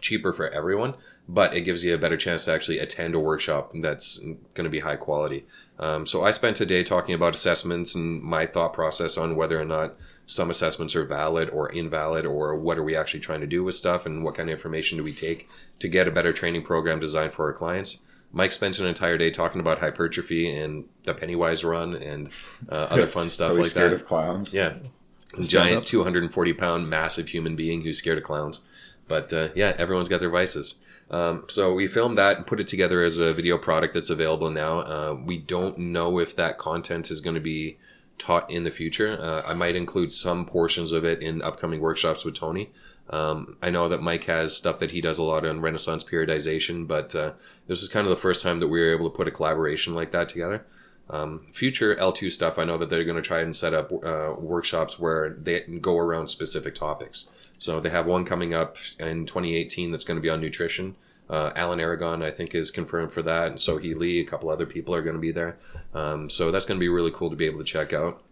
cheaper 0.02 0.32
for 0.32 0.48
everyone, 0.50 0.94
but 1.28 1.54
it 1.54 1.62
gives 1.62 1.84
you 1.84 1.94
a 1.94 1.98
better 1.98 2.16
chance 2.16 2.44
to 2.44 2.52
actually 2.52 2.78
attend 2.78 3.14
a 3.14 3.20
workshop 3.20 3.70
that's 3.74 4.18
going 4.18 4.64
to 4.64 4.70
be 4.70 4.80
high 4.80 4.96
quality. 4.96 5.46
Um, 5.78 6.06
so 6.06 6.24
I 6.24 6.32
spent 6.32 6.60
a 6.60 6.66
day 6.66 6.82
talking 6.82 7.14
about 7.14 7.34
assessments 7.34 7.94
and 7.94 8.20
my 8.22 8.44
thought 8.44 8.72
process 8.72 9.16
on 9.16 9.36
whether 9.36 9.60
or 9.60 9.64
not 9.64 9.94
some 10.26 10.50
assessments 10.50 10.94
are 10.96 11.04
valid 11.04 11.50
or 11.50 11.70
invalid, 11.72 12.24
or 12.24 12.56
what 12.56 12.78
are 12.78 12.82
we 12.82 12.96
actually 12.96 13.20
trying 13.20 13.40
to 13.40 13.46
do 13.46 13.64
with 13.64 13.74
stuff, 13.74 14.06
and 14.06 14.24
what 14.24 14.34
kind 14.34 14.48
of 14.48 14.54
information 14.54 14.98
do 14.98 15.04
we 15.04 15.12
take 15.12 15.48
to 15.78 15.88
get 15.88 16.08
a 16.08 16.10
better 16.10 16.32
training 16.32 16.62
program 16.62 17.00
designed 17.00 17.32
for 17.32 17.46
our 17.46 17.52
clients. 17.52 17.98
Mike 18.32 18.52
spent 18.52 18.78
an 18.78 18.86
entire 18.86 19.18
day 19.18 19.30
talking 19.30 19.60
about 19.60 19.80
hypertrophy 19.80 20.50
and 20.50 20.84
the 21.04 21.12
Pennywise 21.12 21.64
run 21.64 21.94
and 21.94 22.30
uh, 22.68 22.86
other 22.88 23.06
fun 23.06 23.28
stuff 23.30 23.52
Are 23.52 23.54
we 23.54 23.62
like 23.62 23.70
scared 23.70 23.92
that. 23.92 23.96
of 23.96 24.06
clowns? 24.06 24.54
Yeah. 24.54 24.76
Stand 25.18 25.48
Giant 25.48 25.78
up. 25.78 25.84
240 25.84 26.52
pound 26.54 26.88
massive 26.88 27.28
human 27.28 27.56
being 27.56 27.82
who's 27.82 27.98
scared 27.98 28.18
of 28.18 28.24
clowns. 28.24 28.64
But 29.08 29.32
uh, 29.32 29.48
yeah, 29.54 29.74
everyone's 29.78 30.08
got 30.08 30.20
their 30.20 30.30
vices. 30.30 30.82
Um, 31.10 31.44
so 31.48 31.74
we 31.74 31.88
filmed 31.88 32.16
that 32.16 32.38
and 32.38 32.46
put 32.46 32.60
it 32.60 32.68
together 32.68 33.02
as 33.02 33.18
a 33.18 33.34
video 33.34 33.58
product 33.58 33.92
that's 33.92 34.08
available 34.08 34.50
now. 34.50 34.80
Uh, 34.80 35.14
we 35.14 35.36
don't 35.36 35.76
know 35.76 36.18
if 36.18 36.34
that 36.36 36.56
content 36.56 37.10
is 37.10 37.20
going 37.20 37.34
to 37.34 37.40
be 37.40 37.76
taught 38.18 38.50
in 38.50 38.64
the 38.64 38.70
future. 38.70 39.18
Uh, 39.20 39.42
I 39.44 39.54
might 39.54 39.76
include 39.76 40.12
some 40.12 40.44
portions 40.46 40.92
of 40.92 41.04
it 41.04 41.22
in 41.22 41.42
upcoming 41.42 41.80
workshops 41.80 42.24
with 42.24 42.34
Tony. 42.34 42.70
Um, 43.10 43.56
I 43.60 43.70
know 43.70 43.88
that 43.88 44.02
Mike 44.02 44.24
has 44.24 44.56
stuff 44.56 44.78
that 44.78 44.92
he 44.92 45.00
does 45.00 45.18
a 45.18 45.22
lot 45.22 45.44
on 45.44 45.60
Renaissance 45.60 46.04
periodization, 46.04 46.86
but 46.86 47.14
uh, 47.14 47.32
this 47.66 47.82
is 47.82 47.88
kind 47.88 48.06
of 48.06 48.10
the 48.10 48.16
first 48.16 48.42
time 48.42 48.60
that 48.60 48.68
we 48.68 48.80
were 48.80 48.92
able 48.92 49.10
to 49.10 49.16
put 49.16 49.28
a 49.28 49.32
collaboration 49.32 49.94
like 49.94 50.12
that 50.12 50.28
together. 50.28 50.64
Um, 51.10 51.40
future 51.52 51.94
L2 51.96 52.32
stuff, 52.32 52.58
I 52.58 52.64
know 52.64 52.78
that 52.78 52.88
they're 52.88 53.04
going 53.04 53.16
to 53.16 53.22
try 53.22 53.40
and 53.40 53.54
set 53.54 53.74
up 53.74 53.92
uh, 53.92 54.34
workshops 54.38 54.98
where 54.98 55.30
they 55.30 55.60
go 55.60 55.98
around 55.98 56.28
specific 56.28 56.74
topics. 56.74 57.30
So 57.58 57.80
they 57.80 57.90
have 57.90 58.06
one 58.06 58.24
coming 58.24 58.54
up 58.54 58.76
in 58.98 59.26
2018 59.26 59.90
that's 59.90 60.04
going 60.04 60.16
to 60.16 60.22
be 60.22 60.30
on 60.30 60.40
nutrition. 60.40 60.96
Uh, 61.30 61.50
Alan 61.56 61.80
Aragon, 61.80 62.22
I 62.22 62.30
think, 62.30 62.54
is 62.54 62.70
confirmed 62.70 63.12
for 63.12 63.22
that. 63.22 63.46
And 63.48 63.56
Sohee 63.56 63.96
Lee, 63.96 64.20
a 64.20 64.24
couple 64.24 64.50
other 64.50 64.66
people 64.66 64.94
are 64.94 65.02
going 65.02 65.14
to 65.14 65.20
be 65.20 65.32
there. 65.32 65.56
Um, 65.94 66.28
so 66.28 66.50
that's 66.50 66.66
going 66.66 66.78
to 66.78 66.84
be 66.84 66.88
really 66.88 67.10
cool 67.10 67.30
to 67.30 67.36
be 67.36 67.46
able 67.46 67.58
to 67.58 67.64
check 67.64 67.92
out. 67.92 68.22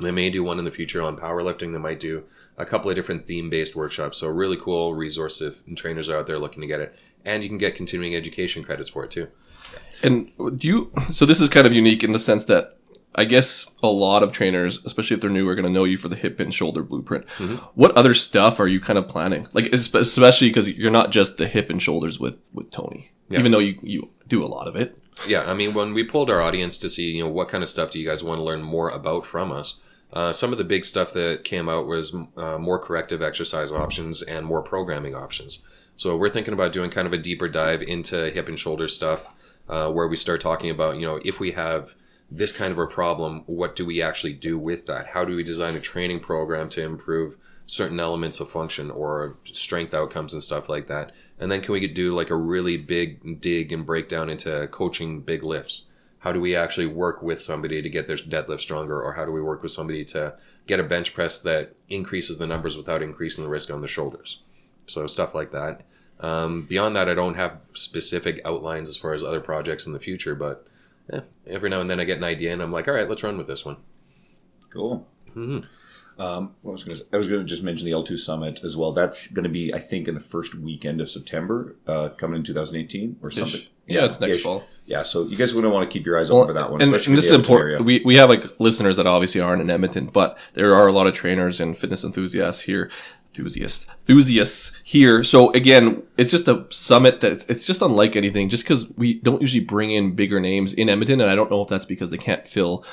They 0.00 0.10
may 0.10 0.30
do 0.30 0.44
one 0.44 0.58
in 0.58 0.64
the 0.64 0.70
future 0.70 1.02
on 1.02 1.16
powerlifting. 1.16 1.72
They 1.72 1.78
might 1.78 1.98
do 1.98 2.24
a 2.56 2.64
couple 2.64 2.90
of 2.90 2.94
different 2.94 3.26
theme 3.26 3.50
based 3.50 3.74
workshops. 3.74 4.18
So, 4.18 4.28
really 4.28 4.56
cool 4.56 4.94
resource 4.94 5.40
if 5.40 5.62
trainers 5.74 6.08
are 6.08 6.18
out 6.18 6.26
there 6.26 6.38
looking 6.38 6.60
to 6.60 6.66
get 6.66 6.80
it. 6.80 6.94
And 7.24 7.42
you 7.42 7.48
can 7.48 7.58
get 7.58 7.74
continuing 7.74 8.14
education 8.14 8.62
credits 8.62 8.90
for 8.90 9.04
it 9.04 9.10
too. 9.10 9.28
And 10.02 10.30
do 10.58 10.68
you? 10.68 10.92
So 11.10 11.26
this 11.26 11.40
is 11.40 11.48
kind 11.48 11.66
of 11.66 11.74
unique 11.74 12.04
in 12.04 12.12
the 12.12 12.18
sense 12.18 12.44
that 12.44 12.77
I 13.18 13.24
guess 13.24 13.74
a 13.82 13.88
lot 13.88 14.22
of 14.22 14.30
trainers, 14.32 14.78
especially 14.84 15.14
if 15.16 15.20
they're 15.20 15.30
new, 15.30 15.48
are 15.48 15.54
going 15.54 15.64
to 15.66 15.70
know 15.72 15.84
you 15.84 15.96
for 15.96 16.08
the 16.08 16.16
hip 16.16 16.38
and 16.40 16.54
shoulder 16.54 16.82
blueprint. 16.82 17.26
Mm-hmm. 17.26 17.56
What 17.74 17.92
other 17.96 18.14
stuff 18.14 18.60
are 18.60 18.68
you 18.68 18.80
kind 18.80 18.98
of 18.98 19.08
planning? 19.08 19.46
Like, 19.52 19.66
especially 19.74 20.48
because 20.48 20.70
you're 20.70 20.90
not 20.90 21.10
just 21.10 21.36
the 21.36 21.48
hip 21.48 21.68
and 21.70 21.82
shoulders 21.82 22.20
with 22.20 22.36
with 22.52 22.70
Tony, 22.70 23.10
Yeah. 23.28 23.40
even 23.40 23.52
though 23.52 23.58
you 23.58 23.78
you 23.82 24.10
do 24.28 24.44
a 24.44 24.46
lot 24.56 24.68
of 24.68 24.76
it. 24.76 24.96
Yeah, 25.26 25.50
I 25.50 25.54
mean, 25.54 25.74
when 25.74 25.94
we 25.94 26.04
pulled 26.04 26.30
our 26.30 26.40
audience 26.40 26.78
to 26.78 26.88
see, 26.88 27.16
you 27.16 27.24
know, 27.24 27.30
what 27.30 27.48
kind 27.48 27.64
of 27.64 27.68
stuff 27.68 27.90
do 27.90 27.98
you 27.98 28.06
guys 28.08 28.22
want 28.22 28.38
to 28.38 28.44
learn 28.44 28.62
more 28.62 28.88
about 28.90 29.26
from 29.26 29.50
us, 29.50 29.82
uh, 30.12 30.32
some 30.32 30.52
of 30.52 30.58
the 30.58 30.64
big 30.64 30.84
stuff 30.84 31.12
that 31.12 31.42
came 31.42 31.68
out 31.68 31.86
was 31.86 32.14
uh, 32.36 32.56
more 32.58 32.78
corrective 32.78 33.20
exercise 33.20 33.72
options 33.72 34.22
and 34.22 34.46
more 34.46 34.62
programming 34.62 35.16
options. 35.16 35.66
So 35.96 36.16
we're 36.16 36.30
thinking 36.30 36.54
about 36.54 36.72
doing 36.72 36.90
kind 36.90 37.06
of 37.08 37.12
a 37.12 37.18
deeper 37.18 37.48
dive 37.48 37.82
into 37.82 38.30
hip 38.30 38.48
and 38.48 38.56
shoulder 38.58 38.86
stuff, 38.86 39.20
uh, 39.68 39.90
where 39.90 40.06
we 40.06 40.16
start 40.16 40.40
talking 40.40 40.70
about, 40.70 40.94
you 41.00 41.06
know, 41.08 41.20
if 41.24 41.40
we 41.40 41.50
have 41.52 41.94
this 42.30 42.52
kind 42.52 42.72
of 42.72 42.78
a 42.78 42.86
problem, 42.86 43.42
what 43.46 43.74
do 43.74 43.86
we 43.86 44.02
actually 44.02 44.34
do 44.34 44.58
with 44.58 44.86
that? 44.86 45.08
How 45.08 45.24
do 45.24 45.34
we 45.34 45.42
design 45.42 45.74
a 45.74 45.80
training 45.80 46.20
program 46.20 46.68
to 46.70 46.82
improve 46.82 47.36
certain 47.66 47.98
elements 47.98 48.38
of 48.40 48.50
function 48.50 48.90
or 48.90 49.38
strength 49.44 49.94
outcomes 49.94 50.34
and 50.34 50.42
stuff 50.42 50.68
like 50.68 50.88
that? 50.88 51.12
And 51.38 51.50
then 51.50 51.62
can 51.62 51.72
we 51.72 51.86
do 51.86 52.14
like 52.14 52.30
a 52.30 52.36
really 52.36 52.76
big 52.76 53.40
dig 53.40 53.72
and 53.72 53.86
breakdown 53.86 54.28
into 54.28 54.68
coaching 54.68 55.22
big 55.22 55.42
lifts? 55.42 55.86
How 56.20 56.32
do 56.32 56.40
we 56.40 56.54
actually 56.54 56.86
work 56.86 57.22
with 57.22 57.40
somebody 57.40 57.80
to 57.80 57.88
get 57.88 58.08
their 58.08 58.16
deadlift 58.16 58.60
stronger, 58.60 59.00
or 59.00 59.14
how 59.14 59.24
do 59.24 59.30
we 59.30 59.40
work 59.40 59.62
with 59.62 59.72
somebody 59.72 60.04
to 60.06 60.34
get 60.66 60.80
a 60.80 60.82
bench 60.82 61.14
press 61.14 61.40
that 61.40 61.74
increases 61.88 62.38
the 62.38 62.46
numbers 62.46 62.76
without 62.76 63.02
increasing 63.02 63.44
the 63.44 63.50
risk 63.50 63.70
on 63.70 63.80
the 63.80 63.88
shoulders? 63.88 64.42
So 64.86 65.06
stuff 65.06 65.34
like 65.34 65.52
that. 65.52 65.82
Um, 66.20 66.62
beyond 66.62 66.96
that, 66.96 67.08
I 67.08 67.14
don't 67.14 67.36
have 67.36 67.60
specific 67.74 68.40
outlines 68.44 68.88
as 68.88 68.96
far 68.96 69.14
as 69.14 69.22
other 69.22 69.40
projects 69.40 69.86
in 69.86 69.92
the 69.92 70.00
future, 70.00 70.34
but 70.34 70.66
eh, 71.12 71.20
every 71.46 71.70
now 71.70 71.80
and 71.80 71.90
then 71.90 72.00
I 72.00 72.04
get 72.04 72.18
an 72.18 72.24
idea 72.24 72.52
and 72.52 72.62
I'm 72.62 72.72
like, 72.72 72.88
all 72.88 72.94
right, 72.94 73.08
let's 73.08 73.22
run 73.22 73.38
with 73.38 73.46
this 73.46 73.64
one. 73.64 73.76
Cool. 74.70 75.06
Um, 76.18 76.56
what 76.62 76.72
was 76.72 76.82
going 76.82 76.98
to 76.98 77.04
I 77.12 77.16
was 77.16 77.28
going 77.28 77.40
to 77.40 77.46
just 77.46 77.62
mention 77.62 77.86
the 77.86 77.92
L2 77.92 78.18
Summit 78.18 78.64
as 78.64 78.76
well. 78.76 78.92
That's 78.92 79.28
going 79.28 79.44
to 79.44 79.48
be, 79.48 79.72
I 79.72 79.78
think, 79.78 80.08
in 80.08 80.14
the 80.14 80.20
first 80.20 80.54
weekend 80.54 81.00
of 81.00 81.08
September, 81.08 81.76
uh, 81.86 82.08
coming 82.10 82.38
in 82.38 82.42
2018 82.42 83.18
or 83.22 83.30
something. 83.30 83.60
Yeah, 83.86 84.04
it's 84.04 84.20
next 84.20 84.36
ish. 84.36 84.42
fall. 84.42 84.64
Yeah, 84.84 85.02
so 85.02 85.26
you 85.26 85.36
guys 85.36 85.54
would 85.54 85.64
want 85.64 85.88
to 85.88 85.92
keep 85.92 86.04
your 86.04 86.18
eyes 86.18 86.30
open 86.30 86.48
for 86.48 86.52
that 86.54 86.70
one, 86.70 86.80
and, 86.80 86.94
especially 86.94 87.12
and 87.12 87.18
this 87.18 87.26
is 87.26 87.32
important. 87.32 87.72
area. 87.72 87.82
We, 87.82 88.02
we 88.04 88.16
have 88.16 88.28
like 88.28 88.44
listeners 88.58 88.96
that 88.96 89.06
obviously 89.06 89.40
aren't 89.40 89.62
in 89.62 89.70
Edmonton, 89.70 90.06
but 90.06 90.38
there 90.54 90.74
are 90.74 90.86
a 90.88 90.92
lot 90.92 91.06
of 91.06 91.14
trainers 91.14 91.60
and 91.60 91.76
fitness 91.76 92.04
enthusiasts 92.04 92.62
here, 92.62 92.90
enthusiasts, 93.30 93.86
enthusiasts 94.00 94.80
here. 94.84 95.22
So 95.22 95.52
again, 95.52 96.02
it's 96.16 96.30
just 96.30 96.48
a 96.48 96.66
summit 96.70 97.20
that 97.20 97.44
it's, 97.48 97.64
just 97.64 97.82
unlike 97.82 98.16
anything. 98.16 98.48
Just 98.48 98.64
because 98.64 98.90
we 98.96 99.14
don't 99.20 99.40
usually 99.40 99.64
bring 99.64 99.90
in 99.90 100.14
bigger 100.14 100.40
names 100.40 100.72
in 100.72 100.88
Edmonton, 100.88 101.20
and 101.20 101.30
I 101.30 101.34
don't 101.34 101.50
know 101.50 101.62
if 101.62 101.68
that's 101.68 101.84
because 101.84 102.10
they 102.10 102.18
can't 102.18 102.46
fill 102.46 102.84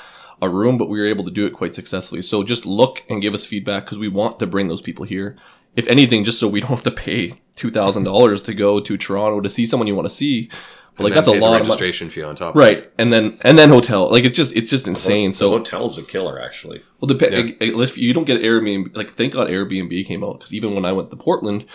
a 0.42 0.48
room, 0.48 0.76
but 0.76 0.88
we 0.88 1.00
were 1.00 1.06
able 1.06 1.24
to 1.24 1.30
do 1.30 1.46
it 1.46 1.54
quite 1.54 1.74
successfully. 1.74 2.22
So 2.22 2.42
just 2.42 2.66
look 2.66 3.02
and 3.08 3.22
give 3.22 3.34
us 3.34 3.44
feedback 3.46 3.84
because 3.84 3.98
we 3.98 4.08
want 4.08 4.38
to 4.40 4.46
bring 4.46 4.68
those 4.68 4.82
people 4.82 5.04
here. 5.04 5.36
If 5.74 5.88
anything, 5.88 6.24
just 6.24 6.38
so 6.38 6.48
we 6.48 6.60
don't 6.60 6.70
have 6.70 6.82
to 6.84 6.90
pay 6.90 7.34
two 7.54 7.70
thousand 7.70 8.04
dollars 8.04 8.40
to 8.42 8.54
go 8.54 8.80
to 8.80 8.96
Toronto 8.96 9.40
to 9.40 9.50
see 9.50 9.66
someone 9.66 9.86
you 9.86 9.94
want 9.94 10.08
to 10.08 10.14
see. 10.14 10.50
Like 10.98 11.12
that's 11.14 11.28
a 11.28 11.32
lot 11.32 11.60
of 11.60 11.66
registration 11.66 12.08
fee 12.08 12.22
on 12.22 12.34
top. 12.36 12.54
of 12.54 12.56
it. 12.56 12.64
Right, 12.64 12.92
and 12.96 13.12
then 13.12 13.38
and 13.42 13.58
then 13.58 13.68
hotel, 13.68 14.10
like 14.10 14.24
it's 14.24 14.36
just 14.36 14.56
it's 14.56 14.70
just 14.70 14.88
insane. 14.88 15.32
So 15.32 15.50
hotel's 15.50 15.98
a 15.98 16.02
killer, 16.02 16.40
actually. 16.40 16.82
well, 17.00 17.06
depend 17.06 17.56
if 17.60 17.98
you 17.98 18.14
don't 18.14 18.24
get 18.24 18.40
Airbnb, 18.40 18.96
like 18.96 19.10
thank 19.10 19.34
God 19.34 19.48
Airbnb 19.48 20.06
came 20.06 20.24
out 20.24 20.38
because 20.38 20.54
even 20.54 20.74
when 20.74 20.84
I 20.86 20.92
went 20.92 21.10
to 21.10 21.16
Portland, 21.16 21.66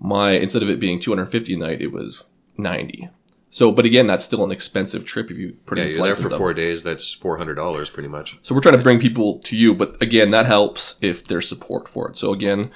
my 0.00 0.32
instead 0.32 0.62
of 0.62 0.70
it 0.70 0.80
being 0.80 0.98
two 1.00 1.10
hundred 1.10 1.26
fifty 1.26 1.54
a 1.54 1.58
night, 1.58 1.82
it 1.82 1.92
was 1.92 2.24
ninety. 2.56 3.10
So, 3.50 3.70
but 3.70 3.84
again, 3.84 4.06
that's 4.06 4.24
still 4.24 4.42
an 4.44 4.50
expensive 4.50 5.04
trip 5.04 5.30
if 5.30 5.36
you 5.36 5.58
put 5.66 5.76
Yeah, 5.76 5.84
in 5.84 5.90
you're 5.96 6.02
there 6.04 6.16
for 6.16 6.22
stuff. 6.28 6.38
four 6.38 6.54
days. 6.54 6.82
That's 6.82 7.12
four 7.12 7.36
hundred 7.36 7.56
dollars, 7.56 7.90
pretty 7.90 8.08
much. 8.08 8.38
So 8.42 8.54
we're 8.54 8.62
trying 8.62 8.78
to 8.78 8.82
bring 8.82 8.98
people 8.98 9.40
to 9.40 9.54
you, 9.54 9.74
but 9.74 10.00
again, 10.00 10.30
that 10.30 10.46
helps 10.46 10.96
if 11.02 11.26
there's 11.26 11.46
support 11.46 11.86
for 11.90 12.08
it. 12.08 12.16
So 12.16 12.32
again, 12.32 12.70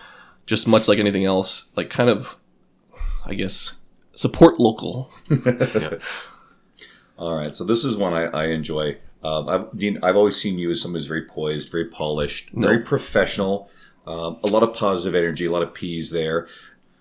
just 0.45 0.69
much 0.69 0.89
like 0.89 0.99
anything 0.99 1.25
else, 1.25 1.71
like 1.77 1.89
kind 1.89 2.11
of, 2.11 2.37
I 3.25 3.33
guess, 3.33 3.77
support 4.17 4.59
local. 4.59 5.13
All 7.19 7.35
right, 7.35 7.55
so 7.55 7.65
this 7.65 7.85
is 7.85 7.97
one 7.97 8.13
I, 8.13 8.25
I 8.27 8.47
enjoy. 8.49 8.99
Um, 9.23 9.49
I've, 9.49 9.79
Dean, 9.79 9.99
I've 10.03 10.17
always 10.17 10.37
seen 10.37 10.59
you 10.59 10.71
as 10.71 10.83
someone 10.83 10.99
who's 10.99 11.07
very 11.07 11.25
poised, 11.25 11.71
very 11.71 11.87
polished, 11.87 12.51
very 12.53 12.79
professional, 12.79 13.71
um, 14.07 14.39
a 14.45 14.47
lot 14.47 14.63
of 14.63 14.75
positive 14.75 15.15
energy, 15.15 15.47
a 15.47 15.51
lot 15.51 15.63
of 15.63 15.73
P's 15.75 16.11
there. 16.11 16.47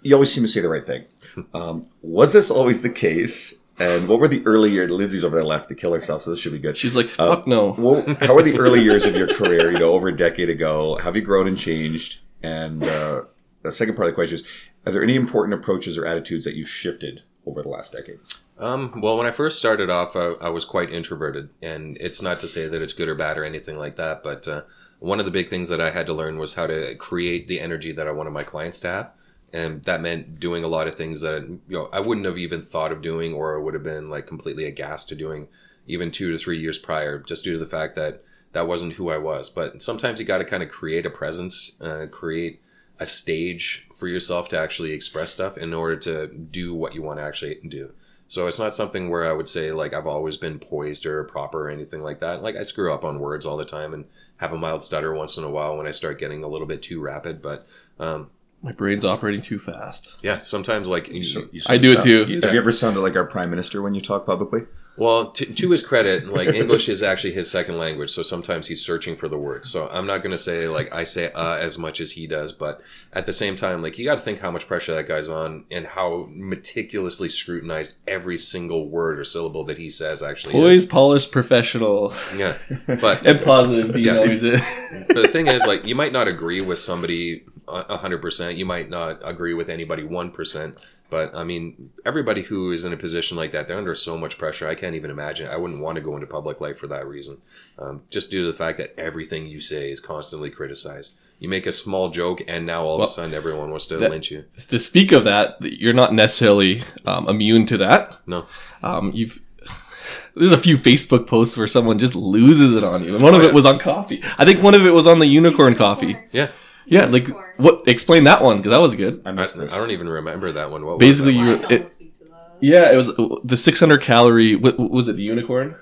You 0.02 0.14
always 0.14 0.34
seem 0.34 0.44
to 0.44 0.48
say 0.48 0.62
the 0.62 0.70
right 0.70 0.86
thing. 0.86 1.06
Um, 1.54 1.90
was 2.02 2.32
this 2.32 2.50
always 2.50 2.82
the 2.82 2.90
case? 2.90 3.56
And 3.78 4.08
what 4.08 4.22
were 4.22 4.30
the 4.30 4.46
early 4.46 4.72
years? 4.72 4.90
Lindsay's 4.90 5.26
over 5.26 5.36
there 5.36 5.44
left 5.44 5.68
to 5.68 5.76
kill 5.76 5.92
herself, 5.92 6.22
so 6.22 6.30
this 6.30 6.40
should 6.40 6.54
be 6.54 6.60
good. 6.60 6.78
She's 6.78 6.96
like, 6.96 7.08
fuck 7.08 7.46
no. 7.46 7.76
Well, 7.78 8.06
how 8.22 8.34
were 8.36 8.42
the 8.42 8.58
early 8.58 8.82
years 8.90 9.04
of 9.04 9.18
your 9.18 9.28
career? 9.28 9.70
You 9.70 9.80
know, 9.80 9.92
over 9.92 10.08
a 10.08 10.16
decade 10.16 10.50
ago, 10.50 10.98
have 10.98 11.18
you 11.18 11.22
grown 11.22 11.46
and 11.46 11.58
changed? 11.58 12.22
And 12.42 12.86
uh, 12.86 13.24
the 13.64 13.72
second 13.74 13.96
part 13.96 14.08
of 14.08 14.14
the 14.14 14.16
question 14.16 14.36
is: 14.36 14.48
Are 14.86 14.92
there 14.92 15.04
any 15.04 15.16
important 15.16 15.54
approaches 15.60 15.98
or 15.98 16.06
attitudes 16.06 16.46
that 16.46 16.56
you've 16.56 16.70
shifted 16.70 17.24
over 17.46 17.62
the 17.62 17.70
last 17.70 17.92
decade? 17.92 18.20
Um, 18.58 19.02
well, 19.02 19.18
when 19.18 19.28
I 19.28 19.32
first 19.32 19.58
started 19.58 19.90
off, 19.90 20.16
I, 20.16 20.34
I 20.42 20.50
was 20.50 20.64
quite 20.64 20.92
introverted, 20.92 21.50
and 21.62 21.98
it's 22.00 22.22
not 22.22 22.40
to 22.40 22.48
say 22.48 22.68
that 22.68 22.82
it's 22.82 22.94
good 22.94 23.10
or 23.10 23.16
bad 23.16 23.38
or 23.38 23.44
anything 23.44 23.78
like 23.78 23.98
that. 23.98 24.24
But 24.24 24.48
uh, 24.48 24.62
one 25.00 25.20
of 25.20 25.26
the 25.26 25.32
big 25.32 25.50
things 25.50 25.68
that 25.70 25.82
I 25.82 25.90
had 25.90 26.06
to 26.08 26.14
learn 26.14 26.38
was 26.38 26.54
how 26.54 26.68
to 26.68 26.96
create 26.96 27.48
the 27.48 27.60
energy 27.60 27.92
that 27.92 28.08
I 28.08 28.12
wanted 28.12 28.32
my 28.32 28.44
clients 28.44 28.80
to 28.82 28.88
have, 28.88 29.12
and 29.52 29.84
that 29.84 30.02
meant 30.02 30.40
doing 30.40 30.64
a 30.64 30.70
lot 30.70 30.88
of 30.88 30.96
things 30.96 31.20
that 31.22 31.44
you 31.44 31.62
know 31.68 31.90
I 31.92 32.00
wouldn't 32.00 32.26
have 32.26 32.38
even 32.38 32.62
thought 32.62 32.94
of 32.94 33.02
doing, 33.02 33.34
or 33.34 33.60
would 33.62 33.74
have 33.74 33.84
been 33.84 34.10
like 34.10 34.26
completely 34.26 34.66
aghast 34.66 35.10
to 35.10 35.16
doing, 35.16 35.50
even 35.86 36.12
two 36.12 36.32
to 36.32 36.38
three 36.38 36.60
years 36.60 36.78
prior, 36.78 37.20
just 37.20 37.44
due 37.44 37.54
to 37.54 37.60
the 37.60 37.66
fact 37.66 37.96
that 37.96 38.24
that 38.54 38.68
wasn't 38.68 38.94
who 38.94 39.10
I 39.10 39.18
was. 39.18 39.50
But 39.50 39.84
sometimes 39.84 40.22
you 40.22 40.26
got 40.26 40.38
to 40.38 40.46
kind 40.46 40.64
of 40.64 40.70
create 40.70 41.06
a 41.06 41.10
presence, 41.10 41.74
uh, 41.82 42.06
create 42.10 42.62
a 43.00 43.06
stage 43.06 43.85
for 43.96 44.08
yourself 44.08 44.48
to 44.50 44.60
actually 44.60 44.92
express 44.92 45.32
stuff 45.32 45.58
in 45.58 45.74
order 45.74 45.96
to 45.96 46.28
do 46.28 46.76
what 46.76 46.94
you 46.94 47.02
want 47.02 47.18
to 47.20 47.24
actually 47.24 47.56
do. 47.68 47.94
So 48.28 48.48
it's 48.48 48.60
not 48.60 48.74
something 48.76 49.10
where 49.10 49.24
I 49.26 49.34
would 49.34 49.48
say 49.48 49.72
like 49.72 49.94
I've 49.94 50.08
always 50.08 50.36
been 50.38 50.60
poised 50.60 51.06
or 51.06 51.24
proper 51.24 51.68
or 51.68 51.70
anything 51.70 52.02
like 52.02 52.20
that. 52.20 52.44
Like 52.44 52.56
I 52.56 52.64
screw 52.64 52.94
up 52.94 53.04
on 53.06 53.20
words 53.20 53.46
all 53.46 53.56
the 53.58 53.66
time 53.66 53.94
and 53.94 54.06
have 54.38 54.52
a 54.52 54.58
mild 54.58 54.84
stutter 54.84 55.14
once 55.14 55.38
in 55.38 55.44
a 55.44 55.50
while 55.50 55.78
when 55.78 55.88
I 55.88 55.92
start 55.92 56.20
getting 56.20 56.44
a 56.44 56.48
little 56.48 56.68
bit 56.68 56.82
too 56.82 57.00
rapid. 57.02 57.42
But 57.42 57.68
um, 58.00 58.32
My 58.64 58.72
brain's 58.72 59.06
operating 59.06 59.42
too 59.44 59.60
fast. 59.60 60.18
yeah, 60.24 60.40
sometimes 60.40 60.88
like 60.90 61.08
you, 61.10 61.24
So- 61.24 61.48
you 61.52 61.62
I 61.70 61.78
do 61.78 61.92
it 61.94 62.02
too. 62.02 62.26
Have 62.42 62.54
you 62.54 62.60
ever 62.60 62.72
sounded 62.72 63.02
like 63.02 63.16
our 63.16 63.26
prime 63.26 63.50
minister 63.52 63.82
when 63.82 63.94
you 63.94 64.02
talk 64.02 64.26
publicly? 64.26 64.62
Well, 64.98 65.32
t- 65.32 65.46
to 65.46 65.72
his 65.72 65.86
credit, 65.86 66.28
like 66.28 66.50
English 66.50 66.88
is 66.88 67.04
actually 67.04 67.34
his 67.34 67.52
second 67.52 67.78
language, 67.78 68.12
so 68.12 68.24
sometimes 68.24 68.68
he's 68.68 68.86
searching 68.86 69.16
for 69.16 69.28
the 69.28 69.38
words. 69.38 69.70
So 69.70 69.90
I'm 69.92 70.08
not 70.08 70.20
going 70.20 70.32
to 70.32 70.38
say 70.38 70.68
like 70.68 70.94
I 70.94 71.04
say 71.04 71.32
uh 71.34 71.58
as 71.58 71.78
much 71.78 72.00
as 72.00 72.14
he 72.14 72.28
does, 72.28 72.52
but 72.52 72.82
at 73.14 73.26
the 73.26 73.34
same 73.34 73.56
time, 73.56 73.82
like 73.82 73.98
you 73.98 74.06
got 74.06 74.18
to 74.18 74.24
think 74.24 74.40
how 74.40 74.52
much 74.52 74.68
pressure 74.68 74.96
that 74.96 75.08
guy's 75.08 75.30
on 75.30 75.66
and 75.70 75.86
how 75.86 76.28
meticulously 76.32 77.30
scrutinized 77.30 77.98
every 78.08 78.38
single 78.38 78.90
word 78.90 79.20
or 79.20 79.24
syllable 79.24 79.64
that 79.66 79.78
he 79.78 79.90
says 79.90 80.24
actually 80.24 80.54
Poised, 80.54 80.90
polished, 80.90 81.32
professional. 81.32 82.14
Yeah, 82.36 82.58
but 82.88 83.26
and 83.26 83.42
positive. 83.42 83.98
Yeah. 83.98 84.14
but 85.08 85.16
the 85.16 85.28
thing 85.28 85.48
is, 85.48 85.66
like, 85.66 85.86
you 85.86 85.96
might 85.96 86.12
not 86.12 86.28
agree 86.28 86.62
with 86.62 86.80
somebody 86.80 87.44
a 87.68 87.98
hundred 87.98 88.22
percent. 88.22 88.58
You 88.58 88.66
might 88.66 88.90
not 88.90 89.20
agree 89.24 89.54
with 89.54 89.70
anybody 89.70 90.04
one 90.04 90.32
percent. 90.32 90.84
But 91.10 91.36
I 91.36 91.44
mean, 91.44 91.92
everybody 92.06 92.42
who 92.42 92.72
is 92.72 92.84
in 92.84 92.92
a 92.92 92.98
position 92.98 93.38
like 93.38 93.52
that, 93.52 93.68
they're 93.68 93.78
under 93.78 93.94
so 93.96 94.18
much 94.18 94.38
pressure. 94.38 94.68
I 94.68 94.76
can't 94.76 94.96
even 94.96 95.12
imagine. 95.12 95.48
I 95.48 95.56
wouldn't 95.58 95.80
want 95.82 95.98
to 95.98 96.04
go 96.04 96.16
into 96.16 96.26
public 96.28 96.60
life 96.60 96.78
for 96.78 96.88
that 96.88 97.08
reason, 97.08 97.42
um, 97.78 98.02
just 98.10 98.32
due 98.32 98.44
to 98.44 98.52
the 98.52 98.58
fact 98.58 98.78
that 98.80 98.94
everything 98.98 99.46
you 99.48 99.60
say 99.60 99.92
is 99.92 100.00
constantly 100.00 100.50
criticized. 100.50 101.20
You 101.40 101.48
make 101.50 101.66
a 101.68 101.72
small 101.72 102.10
joke, 102.10 102.42
and 102.48 102.66
now 102.66 102.84
all 102.86 102.96
of 102.96 103.02
a 103.04 103.08
sudden 103.08 103.34
everyone 103.34 103.70
wants 103.70 103.86
to 103.88 103.98
that- 103.98 104.10
lynch 104.10 104.32
you. 104.32 104.46
to 104.70 104.80
speak 104.80 105.12
of 105.12 105.26
that, 105.26 105.58
you're 105.62 105.94
not 105.94 106.14
necessarily 106.14 106.82
um, 107.06 107.28
immune 107.30 107.66
to 107.68 107.78
that. 107.78 108.18
No, 108.26 108.46
Um, 108.82 109.12
you've 109.14 109.42
there's 110.36 110.52
a 110.54 110.58
few 110.58 110.76
Facebook 110.76 111.28
posts 111.28 111.56
where 111.58 111.68
someone 111.68 112.00
just 112.00 112.16
loses 112.16 112.74
it 112.76 112.84
on 112.84 113.04
you, 113.04 113.14
and 113.16 113.24
one 113.24 113.36
of 113.36 113.42
Oh, 113.42 113.46
it 113.46 113.54
was 113.54 113.66
on 113.66 113.80
coffee. 113.80 114.24
I 114.38 114.46
think 114.46 114.64
one 114.64 114.74
of 114.74 114.86
it 114.86 114.92
was 114.92 115.06
on 115.08 115.20
the 115.20 115.28
unicorn 115.28 115.76
coffee. 115.76 116.18
yeah, 116.32 116.50
Yeah, 116.86 117.06
like 117.06 117.28
what? 117.58 117.88
Explain 117.88 118.24
that 118.26 118.42
one 118.44 118.58
because 118.58 118.72
that 118.72 118.80
was 118.80 118.96
good. 118.96 119.22
I 119.26 119.30
I, 119.30 119.32
missed 119.34 119.58
this. 119.58 119.74
I 119.74 119.78
don't 119.78 119.92
even 119.92 120.08
remember 120.10 120.52
that 120.52 120.70
one. 120.72 120.86
What 120.86 121.00
Basically, 121.00 121.34
was 121.38 121.42
you 121.42 121.46
I 121.46 121.56
were 121.58 121.74
it, 121.74 121.82
almost 121.82 121.96
speak 121.96 122.18
to 122.20 122.26
that. 122.26 122.52
yeah, 122.62 122.92
it 122.92 122.96
was 122.96 123.10
uh, 123.10 123.36
the 123.44 123.56
600 123.58 124.02
calorie. 124.02 124.56
What, 124.56 124.78
what 124.80 124.92
was 124.92 125.08
it? 125.08 125.16
The 125.16 125.24
unicorn. 125.24 125.76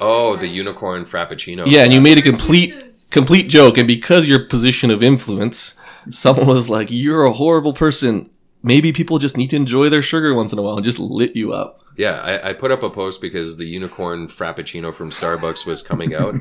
oh 0.00 0.36
the 0.36 0.48
unicorn 0.48 1.04
frappuccino. 1.04 1.64
Yeah, 1.66 1.84
and 1.84 1.92
you 1.92 2.00
made 2.00 2.18
a 2.18 2.22
complete 2.22 2.74
complete 3.10 3.48
joke, 3.48 3.78
and 3.78 3.86
because 3.86 4.26
your 4.28 4.40
position 4.46 4.90
of 4.90 5.02
influence, 5.02 5.74
someone 6.10 6.46
was 6.46 6.68
like, 6.68 6.90
"You're 6.90 7.24
a 7.24 7.32
horrible 7.32 7.72
person." 7.72 8.28
Maybe 8.64 8.92
people 8.92 9.18
just 9.18 9.36
need 9.36 9.50
to 9.50 9.56
enjoy 9.56 9.88
their 9.88 10.02
sugar 10.02 10.32
once 10.34 10.52
in 10.52 10.58
a 10.58 10.62
while, 10.62 10.76
and 10.76 10.84
just 10.84 10.98
lit 11.00 11.34
you 11.34 11.52
up. 11.52 11.80
Yeah, 11.96 12.20
I, 12.22 12.50
I 12.50 12.52
put 12.52 12.70
up 12.70 12.82
a 12.84 12.88
post 12.90 13.20
because 13.20 13.56
the 13.56 13.66
unicorn 13.66 14.28
frappuccino 14.28 14.94
from 14.94 15.10
Starbucks 15.10 15.66
was 15.66 15.82
coming 15.82 16.14
out, 16.14 16.36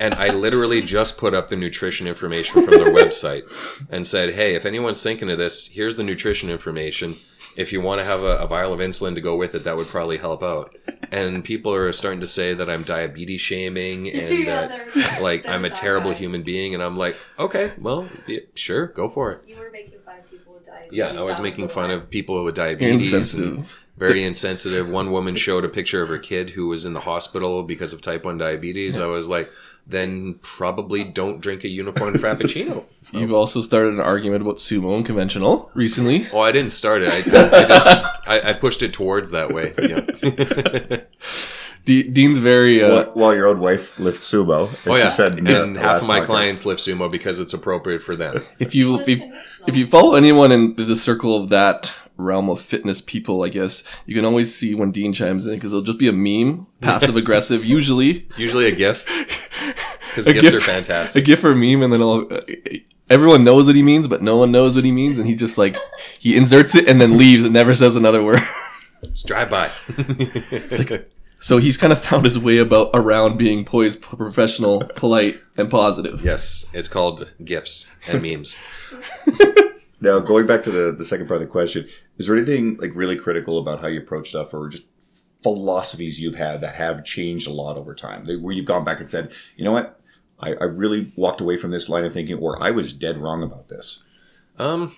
and 0.00 0.14
I 0.14 0.28
literally 0.30 0.82
just 0.82 1.18
put 1.18 1.34
up 1.34 1.48
the 1.48 1.56
nutrition 1.56 2.06
information 2.06 2.64
from 2.64 2.74
their 2.78 2.92
website 2.92 3.44
and 3.90 4.06
said, 4.06 4.34
"Hey, 4.34 4.54
if 4.54 4.64
anyone's 4.66 5.02
thinking 5.02 5.30
of 5.30 5.38
this, 5.38 5.68
here's 5.68 5.96
the 5.96 6.02
nutrition 6.04 6.50
information. 6.50 7.16
If 7.56 7.72
you 7.72 7.80
want 7.80 8.00
to 8.00 8.04
have 8.04 8.20
a, 8.22 8.38
a 8.38 8.48
vial 8.48 8.72
of 8.72 8.80
insulin 8.80 9.14
to 9.14 9.20
go 9.20 9.36
with 9.36 9.54
it, 9.54 9.62
that 9.64 9.76
would 9.76 9.86
probably 9.88 10.18
help 10.18 10.42
out." 10.42 10.74
and 11.12 11.44
people 11.44 11.72
are 11.72 11.92
starting 11.92 12.18
to 12.18 12.26
say 12.26 12.54
that 12.54 12.68
I'm 12.68 12.82
diabetes 12.82 13.40
shaming 13.40 14.08
and 14.12 14.36
Yeah, 14.38 14.66
that 14.66 14.94
there- 14.94 15.22
like 15.22 15.44
there's 15.44 15.54
I'm 15.54 15.64
a 15.64 15.70
terrible 15.70 16.10
guy. 16.10 16.16
human 16.16 16.42
being, 16.42 16.74
and 16.74 16.82
I'm 16.82 16.96
like, 16.96 17.16
okay, 17.38 17.72
well, 17.78 18.08
yeah, 18.26 18.40
sure, 18.54 18.88
go 18.88 19.08
for 19.08 19.30
it. 19.32 19.42
You 19.46 19.56
were 19.56 19.70
making 19.70 20.00
fun 20.04 20.18
of 20.18 20.30
people 20.30 20.54
with 20.54 20.64
diabetes. 20.66 20.98
Yeah, 20.98 21.08
I 21.20 21.22
was 21.22 21.38
making 21.40 21.68
fun 21.68 21.90
of 21.92 22.10
people 22.10 22.42
with 22.42 22.56
diabetes. 22.56 23.12
and 23.12 23.20
Insensitive. 23.20 23.84
very 23.96 24.24
insensitive. 24.24 24.90
One 24.90 25.12
woman 25.12 25.36
showed 25.36 25.64
a 25.64 25.68
picture 25.68 26.02
of 26.02 26.08
her 26.08 26.18
kid 26.18 26.50
who 26.50 26.66
was 26.66 26.84
in 26.84 26.94
the 26.94 27.00
hospital 27.00 27.62
because 27.62 27.92
of 27.92 28.00
type 28.00 28.24
1 28.24 28.38
diabetes. 28.38 28.98
I 28.98 29.06
was 29.06 29.28
like, 29.28 29.52
then 29.86 30.34
probably 30.42 31.04
don't 31.04 31.40
drink 31.40 31.62
a 31.64 31.68
unicorn 31.68 32.14
frappuccino. 32.14 32.84
You've 33.12 33.32
also 33.34 33.60
started 33.60 33.94
an 33.94 34.00
argument 34.00 34.42
about 34.42 34.56
sumo 34.56 34.96
and 34.96 35.04
conventional 35.04 35.70
recently. 35.74 36.24
Oh, 36.32 36.40
I 36.40 36.52
didn't 36.52 36.70
start 36.72 37.02
it. 37.02 37.10
I, 37.10 37.18
I 37.18 37.64
just 37.66 38.04
I, 38.26 38.40
I 38.50 38.52
pushed 38.54 38.82
it 38.82 38.92
towards 38.92 39.30
that 39.32 39.52
way. 39.52 39.72
Yeah. 39.80 41.00
D- 41.84 42.02
Dean's 42.04 42.38
very 42.38 42.82
uh, 42.82 42.88
While- 42.88 43.12
While 43.14 43.34
your 43.34 43.46
old 43.46 43.58
wife 43.58 43.98
lifts 44.00 44.30
sumo, 44.32 44.70
as 44.72 44.78
oh 44.86 44.96
yeah, 44.96 45.04
she 45.04 45.10
said 45.10 45.34
and 45.38 45.46
the 45.76 45.80
half 45.80 45.84
last 45.84 46.02
of 46.02 46.08
my 46.08 46.20
podcast. 46.20 46.24
clients 46.26 46.64
lift 46.64 46.80
sumo 46.80 47.10
because 47.12 47.40
it's 47.40 47.52
appropriate 47.52 48.02
for 48.02 48.16
them. 48.16 48.42
if 48.58 48.74
you 48.74 49.00
if, 49.06 49.22
if 49.68 49.76
you 49.76 49.86
follow 49.86 50.14
anyone 50.14 50.50
in 50.50 50.74
the 50.76 50.96
circle 50.96 51.36
of 51.36 51.50
that 51.50 51.94
realm 52.16 52.48
of 52.48 52.60
fitness 52.60 53.00
people, 53.00 53.42
I 53.42 53.48
guess 53.48 53.82
you 54.06 54.14
can 54.14 54.24
always 54.24 54.54
see 54.54 54.74
when 54.74 54.92
Dean 54.92 55.12
chimes 55.12 55.46
in 55.46 55.54
because 55.54 55.72
it'll 55.72 55.82
just 55.82 55.98
be 55.98 56.08
a 56.08 56.12
meme, 56.12 56.66
passive 56.80 57.16
aggressive, 57.16 57.64
usually 57.76 58.28
Usually 58.36 58.66
a 58.66 58.74
GIF 58.74 59.04
because 60.10 60.26
GIFs 60.26 60.40
GIF. 60.42 60.54
are 60.54 60.60
fantastic. 60.60 61.22
a. 61.22 61.26
GIF 61.26 61.44
or 61.44 61.52
a 61.52 61.56
meme, 61.56 61.82
and 61.82 61.92
then 61.92 62.00
I'll, 62.02 62.26
uh, 62.30 62.40
everyone 63.10 63.42
knows 63.44 63.66
what 63.66 63.74
he 63.76 63.82
means, 63.82 64.06
but 64.08 64.22
no 64.22 64.36
one 64.36 64.52
knows 64.52 64.76
what 64.76 64.84
he 64.84 64.92
means, 64.92 65.18
and 65.18 65.26
he 65.26 65.34
just 65.34 65.58
like 65.58 65.76
he 66.18 66.36
inserts 66.36 66.74
it 66.74 66.88
and 66.88 67.00
then 67.00 67.16
leaves 67.18 67.44
and 67.44 67.52
never 67.52 67.74
says 67.74 67.96
another 67.96 68.22
word. 68.22 68.40
Just 69.04 69.26
drive 69.26 69.50
by. 69.50 69.70
So 71.38 71.58
he's 71.58 71.76
kind 71.76 71.92
of 71.92 72.00
found 72.00 72.24
his 72.24 72.38
way 72.38 72.56
about 72.56 72.88
around 72.94 73.36
being 73.36 73.66
poised, 73.66 74.00
professional, 74.00 74.80
polite, 74.96 75.36
and 75.58 75.70
positive. 75.70 76.24
yes, 76.24 76.70
it's 76.72 76.88
called 76.88 77.34
GIFs 77.44 77.94
and 78.08 78.22
memes. 78.22 78.56
Now, 80.00 80.18
going 80.18 80.46
back 80.46 80.62
to 80.64 80.70
the, 80.70 80.92
the 80.92 81.04
second 81.04 81.26
part 81.28 81.36
of 81.36 81.46
the 81.46 81.50
question, 81.52 81.86
is 82.18 82.26
there 82.26 82.36
anything 82.36 82.76
like 82.78 82.94
really 82.94 83.16
critical 83.16 83.58
about 83.58 83.80
how 83.80 83.86
you 83.86 84.00
approach 84.00 84.30
stuff 84.30 84.52
or 84.52 84.68
just 84.68 84.84
philosophies 85.42 86.20
you've 86.20 86.34
had 86.34 86.60
that 86.62 86.74
have 86.76 87.04
changed 87.04 87.46
a 87.48 87.52
lot 87.52 87.76
over 87.76 87.94
time? 87.94 88.24
Where 88.26 88.52
you've 88.54 88.66
gone 88.66 88.84
back 88.84 89.00
and 89.00 89.08
said, 89.08 89.32
you 89.56 89.64
know 89.64 89.72
what? 89.72 90.00
I, 90.40 90.54
I 90.54 90.64
really 90.64 91.12
walked 91.16 91.40
away 91.40 91.56
from 91.56 91.70
this 91.70 91.88
line 91.88 92.04
of 92.04 92.12
thinking, 92.12 92.38
or 92.38 92.60
I 92.62 92.70
was 92.70 92.92
dead 92.92 93.18
wrong 93.18 93.42
about 93.42 93.68
this. 93.68 94.02
Um, 94.58 94.94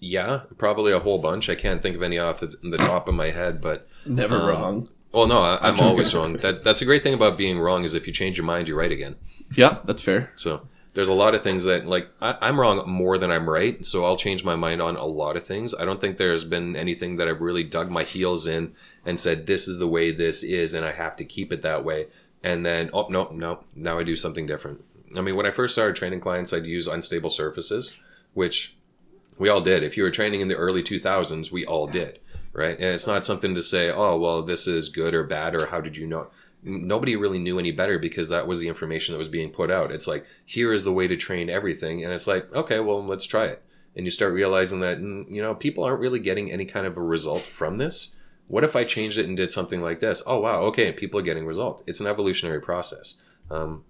yeah, 0.00 0.40
probably 0.56 0.92
a 0.92 0.98
whole 1.00 1.18
bunch. 1.18 1.48
I 1.48 1.54
can't 1.54 1.82
think 1.82 1.96
of 1.96 2.02
any 2.02 2.18
off 2.18 2.40
the, 2.40 2.54
the 2.62 2.78
top 2.78 3.08
of 3.08 3.14
my 3.14 3.30
head, 3.30 3.60
but 3.60 3.86
Never 4.06 4.36
Um, 4.36 4.48
wrong. 4.48 4.88
well, 5.12 5.26
no, 5.26 5.38
I, 5.40 5.58
I'm 5.60 5.78
always 5.80 6.14
wrong. 6.14 6.34
That 6.34 6.64
that's 6.64 6.80
a 6.82 6.84
great 6.84 7.02
thing 7.02 7.14
about 7.14 7.36
being 7.36 7.58
wrong 7.58 7.84
is 7.84 7.94
if 7.94 8.06
you 8.06 8.12
change 8.12 8.36
your 8.38 8.46
mind, 8.46 8.68
you're 8.68 8.78
right 8.78 8.92
again. 8.92 9.16
Yeah, 9.54 9.78
that's 9.84 10.02
fair. 10.02 10.32
So 10.36 10.68
there's 10.94 11.08
a 11.08 11.12
lot 11.12 11.34
of 11.34 11.42
things 11.42 11.64
that 11.64 11.86
like 11.86 12.08
I, 12.20 12.36
I'm 12.40 12.58
wrong 12.58 12.82
more 12.88 13.18
than 13.18 13.30
I'm 13.30 13.48
right. 13.48 13.84
So 13.84 14.04
I'll 14.04 14.16
change 14.16 14.44
my 14.44 14.56
mind 14.56 14.82
on 14.82 14.96
a 14.96 15.04
lot 15.04 15.36
of 15.36 15.46
things. 15.46 15.74
I 15.74 15.84
don't 15.84 16.00
think 16.00 16.16
there's 16.16 16.44
been 16.44 16.76
anything 16.76 17.16
that 17.16 17.28
I've 17.28 17.40
really 17.40 17.64
dug 17.64 17.90
my 17.90 18.02
heels 18.02 18.46
in 18.46 18.72
and 19.04 19.20
said 19.20 19.46
this 19.46 19.68
is 19.68 19.78
the 19.78 19.88
way 19.88 20.10
this 20.10 20.42
is, 20.42 20.74
and 20.74 20.84
I 20.84 20.92
have 20.92 21.16
to 21.16 21.24
keep 21.24 21.52
it 21.52 21.62
that 21.62 21.84
way. 21.84 22.06
And 22.42 22.64
then 22.64 22.90
oh 22.92 23.08
no 23.08 23.28
no 23.32 23.64
now 23.74 23.98
I 23.98 24.02
do 24.02 24.16
something 24.16 24.46
different. 24.46 24.84
I 25.16 25.20
mean, 25.20 25.36
when 25.36 25.46
I 25.46 25.50
first 25.50 25.74
started 25.74 25.96
training 25.96 26.20
clients, 26.20 26.52
I'd 26.52 26.66
use 26.66 26.86
unstable 26.86 27.30
surfaces, 27.30 27.98
which 28.34 28.76
we 29.38 29.48
all 29.48 29.60
did. 29.60 29.82
If 29.82 29.96
you 29.96 30.02
were 30.02 30.10
training 30.10 30.40
in 30.40 30.48
the 30.48 30.56
early 30.56 30.82
2000s, 30.82 31.50
we 31.50 31.64
all 31.64 31.86
did, 31.86 32.18
right? 32.52 32.76
And 32.76 32.94
it's 32.94 33.06
not 33.06 33.24
something 33.24 33.54
to 33.54 33.62
say, 33.62 33.90
oh, 33.90 34.18
well, 34.18 34.42
this 34.42 34.66
is 34.66 34.88
good 34.88 35.14
or 35.14 35.24
bad, 35.24 35.54
or 35.54 35.66
how 35.66 35.80
did 35.80 35.96
you 35.96 36.06
know? 36.06 36.28
Nobody 36.62 37.16
really 37.16 37.38
knew 37.38 37.58
any 37.58 37.70
better 37.70 37.98
because 37.98 38.28
that 38.28 38.46
was 38.46 38.60
the 38.60 38.68
information 38.68 39.12
that 39.12 39.18
was 39.18 39.28
being 39.28 39.50
put 39.50 39.70
out. 39.70 39.92
It's 39.92 40.06
like, 40.06 40.26
here 40.44 40.72
is 40.72 40.84
the 40.84 40.92
way 40.92 41.06
to 41.06 41.16
train 41.16 41.48
everything. 41.48 42.04
And 42.04 42.12
it's 42.12 42.26
like, 42.26 42.52
okay, 42.54 42.80
well, 42.80 43.04
let's 43.04 43.26
try 43.26 43.44
it. 43.44 43.62
And 43.96 44.06
you 44.06 44.10
start 44.10 44.32
realizing 44.32 44.80
that, 44.80 44.98
mm, 44.98 45.30
you 45.30 45.40
know, 45.40 45.54
people 45.54 45.84
aren't 45.84 46.00
really 46.00 46.20
getting 46.20 46.50
any 46.50 46.64
kind 46.64 46.86
of 46.86 46.96
a 46.96 47.02
result 47.02 47.42
from 47.42 47.78
this. 47.78 48.16
What 48.48 48.64
if 48.64 48.74
I 48.74 48.84
changed 48.84 49.18
it 49.18 49.26
and 49.26 49.36
did 49.36 49.50
something 49.50 49.82
like 49.82 50.00
this? 50.00 50.22
Oh, 50.26 50.40
wow, 50.40 50.60
okay, 50.62 50.92
people 50.92 51.20
are 51.20 51.24
getting 51.24 51.46
results. 51.46 51.82
It's 51.86 52.00
an 52.00 52.06
evolutionary 52.06 52.60
process. 52.60 53.22
Um, 53.50 53.84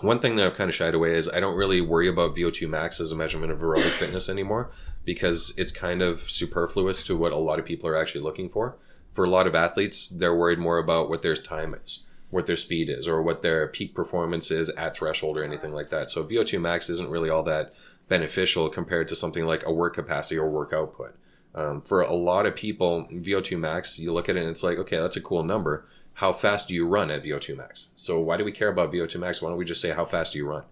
one 0.00 0.18
thing 0.18 0.36
that 0.36 0.46
I've 0.46 0.54
kind 0.54 0.68
of 0.68 0.74
shied 0.74 0.94
away 0.94 1.14
is 1.14 1.28
I 1.28 1.40
don't 1.40 1.56
really 1.56 1.80
worry 1.80 2.08
about 2.08 2.34
VO2 2.34 2.68
max 2.68 3.00
as 3.00 3.12
a 3.12 3.16
measurement 3.16 3.52
of 3.52 3.60
aerobic 3.60 3.90
fitness 3.90 4.28
anymore 4.28 4.70
because 5.04 5.54
it's 5.56 5.72
kind 5.72 6.02
of 6.02 6.30
superfluous 6.30 7.02
to 7.04 7.16
what 7.16 7.32
a 7.32 7.36
lot 7.36 7.58
of 7.58 7.64
people 7.64 7.88
are 7.88 7.96
actually 7.96 8.22
looking 8.22 8.48
for. 8.48 8.78
For 9.12 9.24
a 9.24 9.30
lot 9.30 9.46
of 9.46 9.54
athletes, 9.54 10.08
they're 10.08 10.34
worried 10.34 10.58
more 10.58 10.78
about 10.78 11.08
what 11.08 11.22
their 11.22 11.36
time 11.36 11.74
is, 11.74 12.06
what 12.32 12.46
their 12.46 12.56
speed 12.56 12.88
is, 12.88 13.06
or 13.06 13.20
what 13.20 13.42
their 13.42 13.68
peak 13.68 13.94
performance 13.94 14.50
is 14.50 14.70
at 14.70 14.96
threshold 14.96 15.36
or 15.36 15.44
anything 15.44 15.72
like 15.72 15.90
that. 15.90 16.08
So 16.08 16.24
VO2 16.24 16.58
max 16.58 16.88
isn't 16.88 17.10
really 17.10 17.28
all 17.28 17.42
that 17.42 17.74
beneficial 18.08 18.70
compared 18.70 19.06
to 19.08 19.14
something 19.14 19.44
like 19.44 19.64
a 19.66 19.72
work 19.72 19.94
capacity 19.94 20.38
or 20.38 20.48
work 20.48 20.72
output. 20.72 21.14
Um, 21.54 21.82
for 21.82 22.00
a 22.00 22.14
lot 22.14 22.46
of 22.46 22.56
people, 22.56 23.06
VO2 23.12 23.60
max, 23.60 23.98
you 23.98 24.14
look 24.14 24.30
at 24.30 24.36
it 24.36 24.40
and 24.40 24.48
it's 24.48 24.64
like, 24.64 24.78
okay, 24.78 24.96
that's 24.96 25.16
a 25.16 25.20
cool 25.20 25.42
number. 25.42 25.84
How 26.14 26.32
fast 26.32 26.68
do 26.68 26.74
you 26.74 26.86
run 26.86 27.10
at 27.10 27.22
VO2 27.22 27.54
max? 27.54 27.92
So 27.96 28.18
why 28.18 28.38
do 28.38 28.44
we 28.44 28.52
care 28.52 28.68
about 28.68 28.90
VO2 28.90 29.20
max? 29.20 29.42
Why 29.42 29.50
don't 29.50 29.58
we 29.58 29.66
just 29.66 29.82
say 29.82 29.90
how 29.90 30.06
fast 30.06 30.32
do 30.32 30.38
you 30.38 30.48
run? 30.48 30.64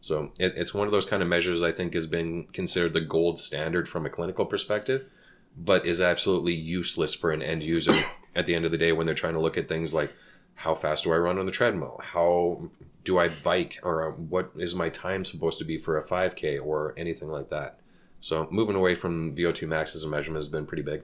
So 0.00 0.32
it, 0.40 0.54
it's 0.56 0.74
one 0.74 0.88
of 0.88 0.92
those 0.92 1.06
kind 1.06 1.22
of 1.22 1.28
measures 1.28 1.62
I 1.62 1.70
think 1.70 1.94
has 1.94 2.08
been 2.08 2.48
considered 2.52 2.92
the 2.92 3.00
gold 3.00 3.38
standard 3.38 3.88
from 3.88 4.04
a 4.04 4.10
clinical 4.10 4.44
perspective, 4.44 5.10
but 5.56 5.86
is 5.86 6.00
absolutely 6.00 6.54
useless 6.54 7.14
for 7.14 7.30
an 7.30 7.40
end 7.40 7.62
user 7.62 7.94
at 8.34 8.46
the 8.46 8.56
end 8.56 8.64
of 8.64 8.72
the 8.72 8.78
day 8.78 8.92
when 8.92 9.06
they're 9.06 9.14
trying 9.14 9.34
to 9.34 9.40
look 9.40 9.56
at 9.56 9.68
things 9.68 9.94
like 9.94 10.12
how 10.56 10.74
fast 10.74 11.04
do 11.04 11.12
I 11.12 11.16
run 11.16 11.38
on 11.38 11.46
the 11.46 11.52
treadmill? 11.52 12.00
How 12.02 12.70
do 13.04 13.18
I 13.18 13.28
bike? 13.28 13.78
Or 13.82 14.08
um, 14.08 14.28
what 14.28 14.52
is 14.56 14.74
my 14.74 14.88
time 14.88 15.24
supposed 15.24 15.58
to 15.58 15.64
be 15.64 15.78
for 15.78 15.98
a 15.98 16.04
5K 16.04 16.64
or 16.64 16.94
anything 16.96 17.28
like 17.28 17.50
that? 17.50 17.80
So 18.20 18.48
moving 18.50 18.76
away 18.76 18.94
from 18.94 19.34
VO2 19.34 19.68
max 19.68 19.94
as 19.94 20.04
a 20.04 20.08
measurement 20.08 20.38
has 20.38 20.48
been 20.48 20.66
pretty 20.66 20.82
big. 20.82 21.02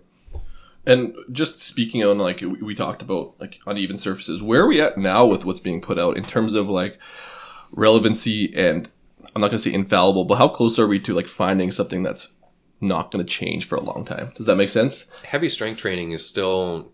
And 0.87 1.15
just 1.31 1.63
speaking 1.63 2.03
on 2.03 2.17
like 2.17 2.41
we 2.41 2.49
we 2.49 2.75
talked 2.75 3.03
about 3.03 3.39
like 3.39 3.61
uneven 3.67 3.99
surfaces, 3.99 4.43
where 4.43 4.63
are 4.63 4.67
we 4.67 4.81
at 4.81 4.97
now 4.97 5.27
with 5.27 5.45
what's 5.45 5.61
being 5.61 5.83
put 5.83 5.99
out 5.99 6.17
in 6.17 6.25
terms 6.25 6.55
of 6.55 6.71
like 6.71 6.99
relevancy 7.71 8.55
and 8.57 8.89
I'm 9.35 9.43
not 9.43 9.49
gonna 9.49 9.59
say 9.59 9.75
infallible, 9.75 10.25
but 10.25 10.37
how 10.37 10.49
close 10.49 10.79
are 10.79 10.87
we 10.87 10.99
to 11.01 11.13
like 11.13 11.29
finding 11.29 11.71
something 11.71 12.03
that's 12.03 12.33
not 12.81 13.11
gonna 13.11 13.25
change 13.25 13.67
for 13.67 13.77
a 13.77 13.83
long 13.83 14.05
time? 14.05 14.33
Does 14.35 14.47
that 14.47 14.57
make 14.57 14.69
sense? 14.69 15.07
heavy 15.25 15.49
strength 15.49 15.79
training 15.79 16.11
has 16.13 16.27
still 16.27 16.93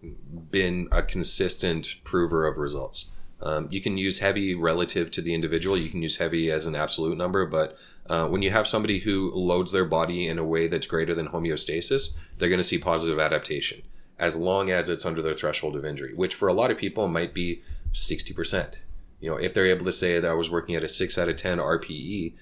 been 0.51 0.89
a 0.93 1.03
consistent 1.03 1.97
prover 2.05 2.47
of 2.47 2.59
results. 2.59 3.13
Um, 3.41 3.69
you 3.71 3.81
can 3.81 3.99
use 3.99 4.21
heavy 4.21 4.55
relative 4.55 5.11
to 5.13 5.21
the 5.21 5.35
individual. 5.35 5.77
You 5.77 5.91
can 5.91 6.03
use 6.03 6.17
heavy 6.17 6.51
as 6.51 6.67
an 6.67 6.75
absolute 6.75 7.19
number, 7.19 7.45
but 7.45 7.77
uh, 8.09 8.29
when 8.29 8.43
you 8.43 8.51
have 8.51 8.67
somebody 8.67 9.01
who 9.01 9.31
loads 9.35 9.73
their 9.73 9.85
body 9.85 10.27
in 10.27 10.39
a 10.39 10.45
way 10.45 10.69
that's 10.69 10.87
greater 10.87 11.15
than 11.15 11.29
homeostasis, 11.29 12.19
they're 12.39 12.49
going 12.49 12.61
to 12.61 12.65
see 12.65 12.79
positive 12.79 13.19
adaptation 13.19 13.83
as 14.19 14.37
long 14.39 14.71
as 14.71 14.89
it's 14.89 15.05
under 15.05 15.21
their 15.21 15.35
threshold 15.35 15.77
of 15.77 15.85
injury, 15.85 16.15
which 16.15 16.35
for 16.35 16.49
a 16.49 16.55
lot 16.55 16.71
of 16.71 16.79
people 16.79 17.09
might 17.09 17.35
be 17.35 17.61
60%. 17.93 18.81
You 19.21 19.31
know, 19.31 19.37
if 19.37 19.53
they're 19.53 19.67
able 19.67 19.85
to 19.85 19.93
say 19.93 20.19
that 20.19 20.31
I 20.31 20.35
was 20.35 20.51
working 20.51 20.75
at 20.75 20.85
a 20.85 20.89
6 20.89 21.19
out 21.19 21.29
of 21.29 21.37
10 21.37 21.59
RPE, 21.59 22.35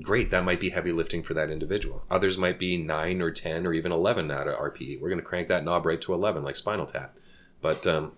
great, 0.00 0.30
that 0.30 0.44
might 0.44 0.60
be 0.60 0.70
heavy 0.70 0.92
lifting 0.92 1.22
for 1.22 1.34
that 1.34 1.50
individual. 1.50 2.04
Others 2.10 2.38
might 2.38 2.58
be 2.58 2.76
9 2.76 3.20
or 3.20 3.30
10 3.30 3.66
or 3.66 3.74
even 3.74 3.92
11 3.92 4.30
out 4.30 4.48
of 4.48 4.58
RPE. 4.58 5.00
We're 5.00 5.08
going 5.08 5.20
to 5.20 5.26
crank 5.26 5.48
that 5.48 5.64
knob 5.64 5.84
right 5.84 6.00
to 6.00 6.14
11, 6.14 6.42
like 6.44 6.56
Spinal 6.56 6.86
Tap. 6.86 7.18
But 7.60 7.86
um, 7.86 8.12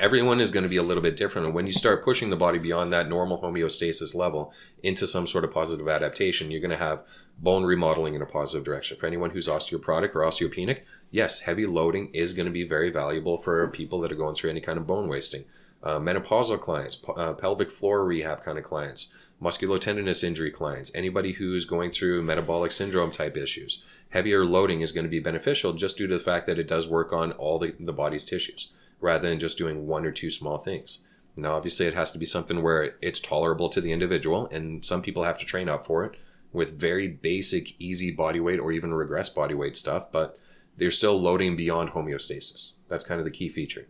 everyone 0.00 0.40
is 0.40 0.50
going 0.50 0.64
to 0.64 0.68
be 0.68 0.76
a 0.76 0.82
little 0.82 1.02
bit 1.02 1.16
different. 1.16 1.46
And 1.46 1.54
when 1.54 1.68
you 1.68 1.72
start 1.72 2.04
pushing 2.04 2.28
the 2.28 2.36
body 2.36 2.58
beyond 2.58 2.92
that 2.92 3.08
normal 3.08 3.40
homeostasis 3.40 4.16
level 4.16 4.52
into 4.82 5.06
some 5.06 5.28
sort 5.28 5.44
of 5.44 5.52
positive 5.52 5.88
adaptation, 5.88 6.50
you're 6.50 6.60
going 6.60 6.72
to 6.72 6.76
have 6.76 7.06
bone 7.38 7.64
remodeling 7.64 8.14
in 8.14 8.22
a 8.22 8.26
positive 8.26 8.64
direction. 8.64 8.96
For 8.96 9.06
anyone 9.06 9.30
who's 9.30 9.46
osteoporotic 9.46 10.16
or 10.16 10.22
osteopenic, 10.22 10.80
yes, 11.12 11.40
heavy 11.40 11.66
loading 11.66 12.10
is 12.12 12.32
going 12.32 12.46
to 12.46 12.52
be 12.52 12.66
very 12.66 12.90
valuable 12.90 13.38
for 13.38 13.68
people 13.68 14.00
that 14.00 14.10
are 14.10 14.16
going 14.16 14.34
through 14.34 14.50
any 14.50 14.60
kind 14.60 14.78
of 14.78 14.88
bone 14.88 15.08
wasting. 15.08 15.44
Uh, 15.80 16.00
menopausal 16.00 16.58
clients, 16.58 16.98
uh, 17.16 17.34
pelvic 17.34 17.70
floor 17.70 18.04
rehab 18.04 18.42
kind 18.42 18.58
of 18.58 18.64
clients, 18.64 19.14
musculotendinous 19.44 20.24
injury 20.24 20.50
clients, 20.50 20.90
anybody 20.94 21.32
who's 21.32 21.66
going 21.66 21.90
through 21.90 22.22
metabolic 22.22 22.72
syndrome 22.72 23.10
type 23.10 23.36
issues. 23.36 23.84
Heavier 24.08 24.42
loading 24.44 24.80
is 24.80 24.90
going 24.90 25.04
to 25.04 25.10
be 25.10 25.20
beneficial 25.20 25.74
just 25.74 25.98
due 25.98 26.06
to 26.06 26.14
the 26.14 26.24
fact 26.24 26.46
that 26.46 26.58
it 26.58 26.66
does 26.66 26.88
work 26.88 27.12
on 27.12 27.32
all 27.32 27.58
the, 27.58 27.74
the 27.78 27.92
body's 27.92 28.24
tissues 28.24 28.72
rather 29.00 29.28
than 29.28 29.38
just 29.38 29.58
doing 29.58 29.86
one 29.86 30.06
or 30.06 30.12
two 30.12 30.30
small 30.30 30.56
things. 30.56 31.06
Now, 31.36 31.56
obviously, 31.56 31.86
it 31.86 31.94
has 31.94 32.10
to 32.12 32.18
be 32.18 32.24
something 32.24 32.62
where 32.62 32.94
it's 33.02 33.20
tolerable 33.20 33.68
to 33.68 33.80
the 33.80 33.92
individual, 33.92 34.48
and 34.50 34.84
some 34.84 35.02
people 35.02 35.24
have 35.24 35.38
to 35.40 35.44
train 35.44 35.68
up 35.68 35.84
for 35.84 36.04
it 36.04 36.16
with 36.52 36.80
very 36.80 37.08
basic, 37.08 37.78
easy 37.78 38.12
body 38.12 38.40
weight 38.40 38.60
or 38.60 38.72
even 38.72 38.94
regress 38.94 39.28
body 39.28 39.54
weight 39.54 39.76
stuff, 39.76 40.10
but 40.10 40.38
they're 40.76 40.90
still 40.90 41.20
loading 41.20 41.56
beyond 41.56 41.90
homeostasis. 41.90 42.74
That's 42.88 43.04
kind 43.04 43.18
of 43.18 43.24
the 43.24 43.30
key 43.32 43.48
feature. 43.48 43.88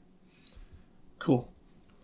Cool. 1.18 1.52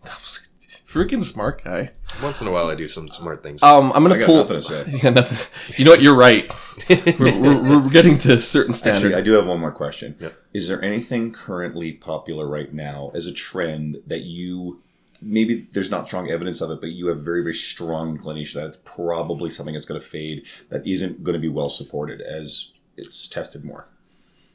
That 0.03 0.19
was 0.21 0.50
freaking 0.91 1.23
smart 1.23 1.63
guy. 1.63 1.91
Once 2.21 2.41
in 2.41 2.47
a 2.47 2.51
while, 2.51 2.67
I 2.67 2.75
do 2.75 2.87
some 2.87 3.07
smart 3.07 3.41
things. 3.41 3.63
Um, 3.63 3.91
I'm 3.93 4.03
gonna 4.03 4.15
I 4.15 4.19
got 4.19 4.25
pull. 4.25 4.37
nothing 4.37 4.57
to 4.57 4.61
say. 4.61 4.99
Yeah, 5.03 5.09
nothing. 5.11 5.77
You 5.77 5.85
know 5.85 5.91
what? 5.91 6.01
You're 6.01 6.15
right. 6.15 6.51
we're, 7.19 7.39
we're, 7.39 7.79
we're 7.79 7.89
getting 7.89 8.17
to 8.19 8.41
certain 8.41 8.73
standards. 8.73 9.05
Actually, 9.05 9.21
I 9.21 9.25
do 9.25 9.31
have 9.33 9.47
one 9.47 9.59
more 9.59 9.71
question. 9.71 10.15
Yeah. 10.19 10.29
Is 10.53 10.67
there 10.67 10.81
anything 10.81 11.31
currently 11.31 11.93
popular 11.93 12.47
right 12.47 12.73
now 12.73 13.11
as 13.15 13.27
a 13.27 13.33
trend 13.33 14.01
that 14.07 14.23
you 14.23 14.81
maybe 15.21 15.67
there's 15.71 15.91
not 15.91 16.07
strong 16.07 16.29
evidence 16.29 16.61
of 16.61 16.71
it, 16.71 16.81
but 16.81 16.89
you 16.89 17.07
have 17.07 17.19
very, 17.19 17.41
very 17.41 17.53
strong 17.53 18.09
inclination 18.09 18.59
that 18.59 18.67
it's 18.67 18.77
probably 18.77 19.49
something 19.49 19.73
that's 19.73 19.85
going 19.85 19.99
to 19.99 20.05
fade 20.05 20.45
that 20.69 20.85
isn't 20.85 21.23
going 21.23 21.33
to 21.33 21.39
be 21.39 21.49
well 21.49 21.69
supported 21.69 22.21
as 22.21 22.71
it's 22.97 23.27
tested 23.27 23.63
more? 23.63 23.87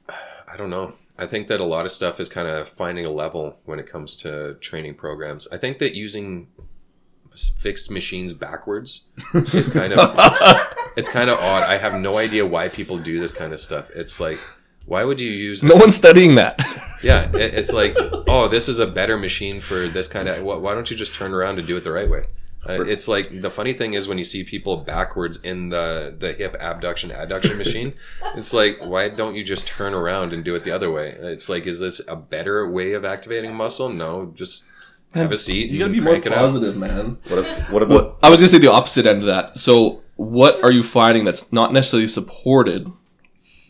I 0.09 0.57
don't 0.57 0.71
know. 0.71 0.95
I 1.19 1.27
think 1.27 1.49
that 1.49 1.61
a 1.61 1.65
lot 1.65 1.85
of 1.85 1.91
stuff 1.91 2.21
is 2.21 2.29
kind 2.29 2.49
of 2.49 2.69
finding 2.69 3.07
a 3.07 3.11
level 3.11 3.59
when 3.65 3.79
it 3.79 3.87
comes 3.87 4.17
to 4.17 4.55
training 4.61 4.95
programs. 4.95 5.49
I 5.51 5.57
think 5.57 5.79
that 5.79 5.95
using 5.95 6.49
fixed 7.35 7.91
machines 7.91 8.35
backwards 8.35 9.09
is 9.53 9.69
kind 9.69 9.93
of 9.93 9.99
it's 10.97 11.09
kind 11.09 11.31
of 11.31 11.39
odd. 11.39 11.63
I 11.63 11.79
have 11.79 11.95
no 11.95 12.19
idea 12.19 12.47
why 12.47 12.69
people 12.69 12.99
do 12.99 13.19
this 13.19 13.33
kind 13.33 13.53
of 13.53 13.61
stuff. 13.61 13.91
It's 13.91 14.21
like 14.21 14.39
why 14.87 15.05
would 15.05 15.21
you 15.21 15.31
use 15.31 15.63
no 15.63 15.77
one's 15.77 15.97
studying 15.97 16.35
that. 16.37 16.61
Yeah, 17.03 17.31
it, 17.37 17.55
it's 17.55 17.75
like, 17.75 17.95
oh, 18.27 18.49
this 18.49 18.71
is 18.71 18.79
a 18.79 18.87
better 18.87 19.19
machine 19.19 19.61
for 19.61 19.87
this 19.87 20.09
kind 20.09 20.29
of. 20.29 20.43
Why 20.43 20.75
don't 20.75 20.91
you 20.91 20.97
just 20.97 21.15
turn 21.15 21.35
around 21.35 21.59
and 21.59 21.69
do 21.69 21.77
it 21.77 21.85
the 21.85 21.93
right 21.93 22.09
way? 22.09 22.23
Uh, 22.69 22.83
it's 22.85 23.09
like 23.09 23.41
the 23.41 23.51
funny 23.51 23.73
thing 23.73 23.95
is 23.95 24.09
when 24.09 24.19
you 24.19 24.25
see 24.25 24.45
people 24.45 24.77
backwards 24.79 25.39
in 25.43 25.69
the 25.71 26.15
the 26.17 26.33
hip 26.33 26.57
abduction 26.61 27.11
adduction 27.11 27.57
machine, 27.65 27.95
it's 28.37 28.53
like 28.53 28.79
why 28.81 29.09
don't 29.09 29.35
you 29.35 29.45
just 29.45 29.67
turn 29.67 29.95
around 29.95 30.33
and 30.33 30.45
do 30.45 30.55
it 30.55 30.65
the 30.65 30.71
other 30.71 30.91
way? 30.91 31.11
It's 31.19 31.49
like, 31.49 31.67
is 31.67 31.81
this 31.81 32.01
a 32.09 32.17
better 32.17 32.69
way 32.71 32.93
of 32.93 33.05
activating 33.05 33.55
muscle? 33.55 33.89
No, 33.89 34.33
just 34.35 34.67
have 35.15 35.33
a 35.33 35.39
seat. 35.39 35.71
You 35.71 35.79
gotta 35.79 35.93
be 35.93 36.01
more 36.01 36.13
crank 36.15 36.27
it 36.27 36.33
out. 36.33 36.39
positive, 36.39 36.77
man. 36.77 37.19
What, 37.29 37.45
ab- 37.47 37.73
what 37.73 37.83
about 37.83 38.19
I 38.23 38.31
was 38.31 38.39
gonna 38.39 38.49
say 38.49 38.59
the 38.59 38.71
opposite 38.71 39.07
end 39.07 39.21
of 39.21 39.27
that. 39.27 39.59
So, 39.59 40.03
what 40.17 40.63
are 40.63 40.73
you 40.73 40.83
finding 40.83 41.25
that's 41.25 41.51
not 41.53 41.73
necessarily 41.73 42.07
supported 42.07 42.89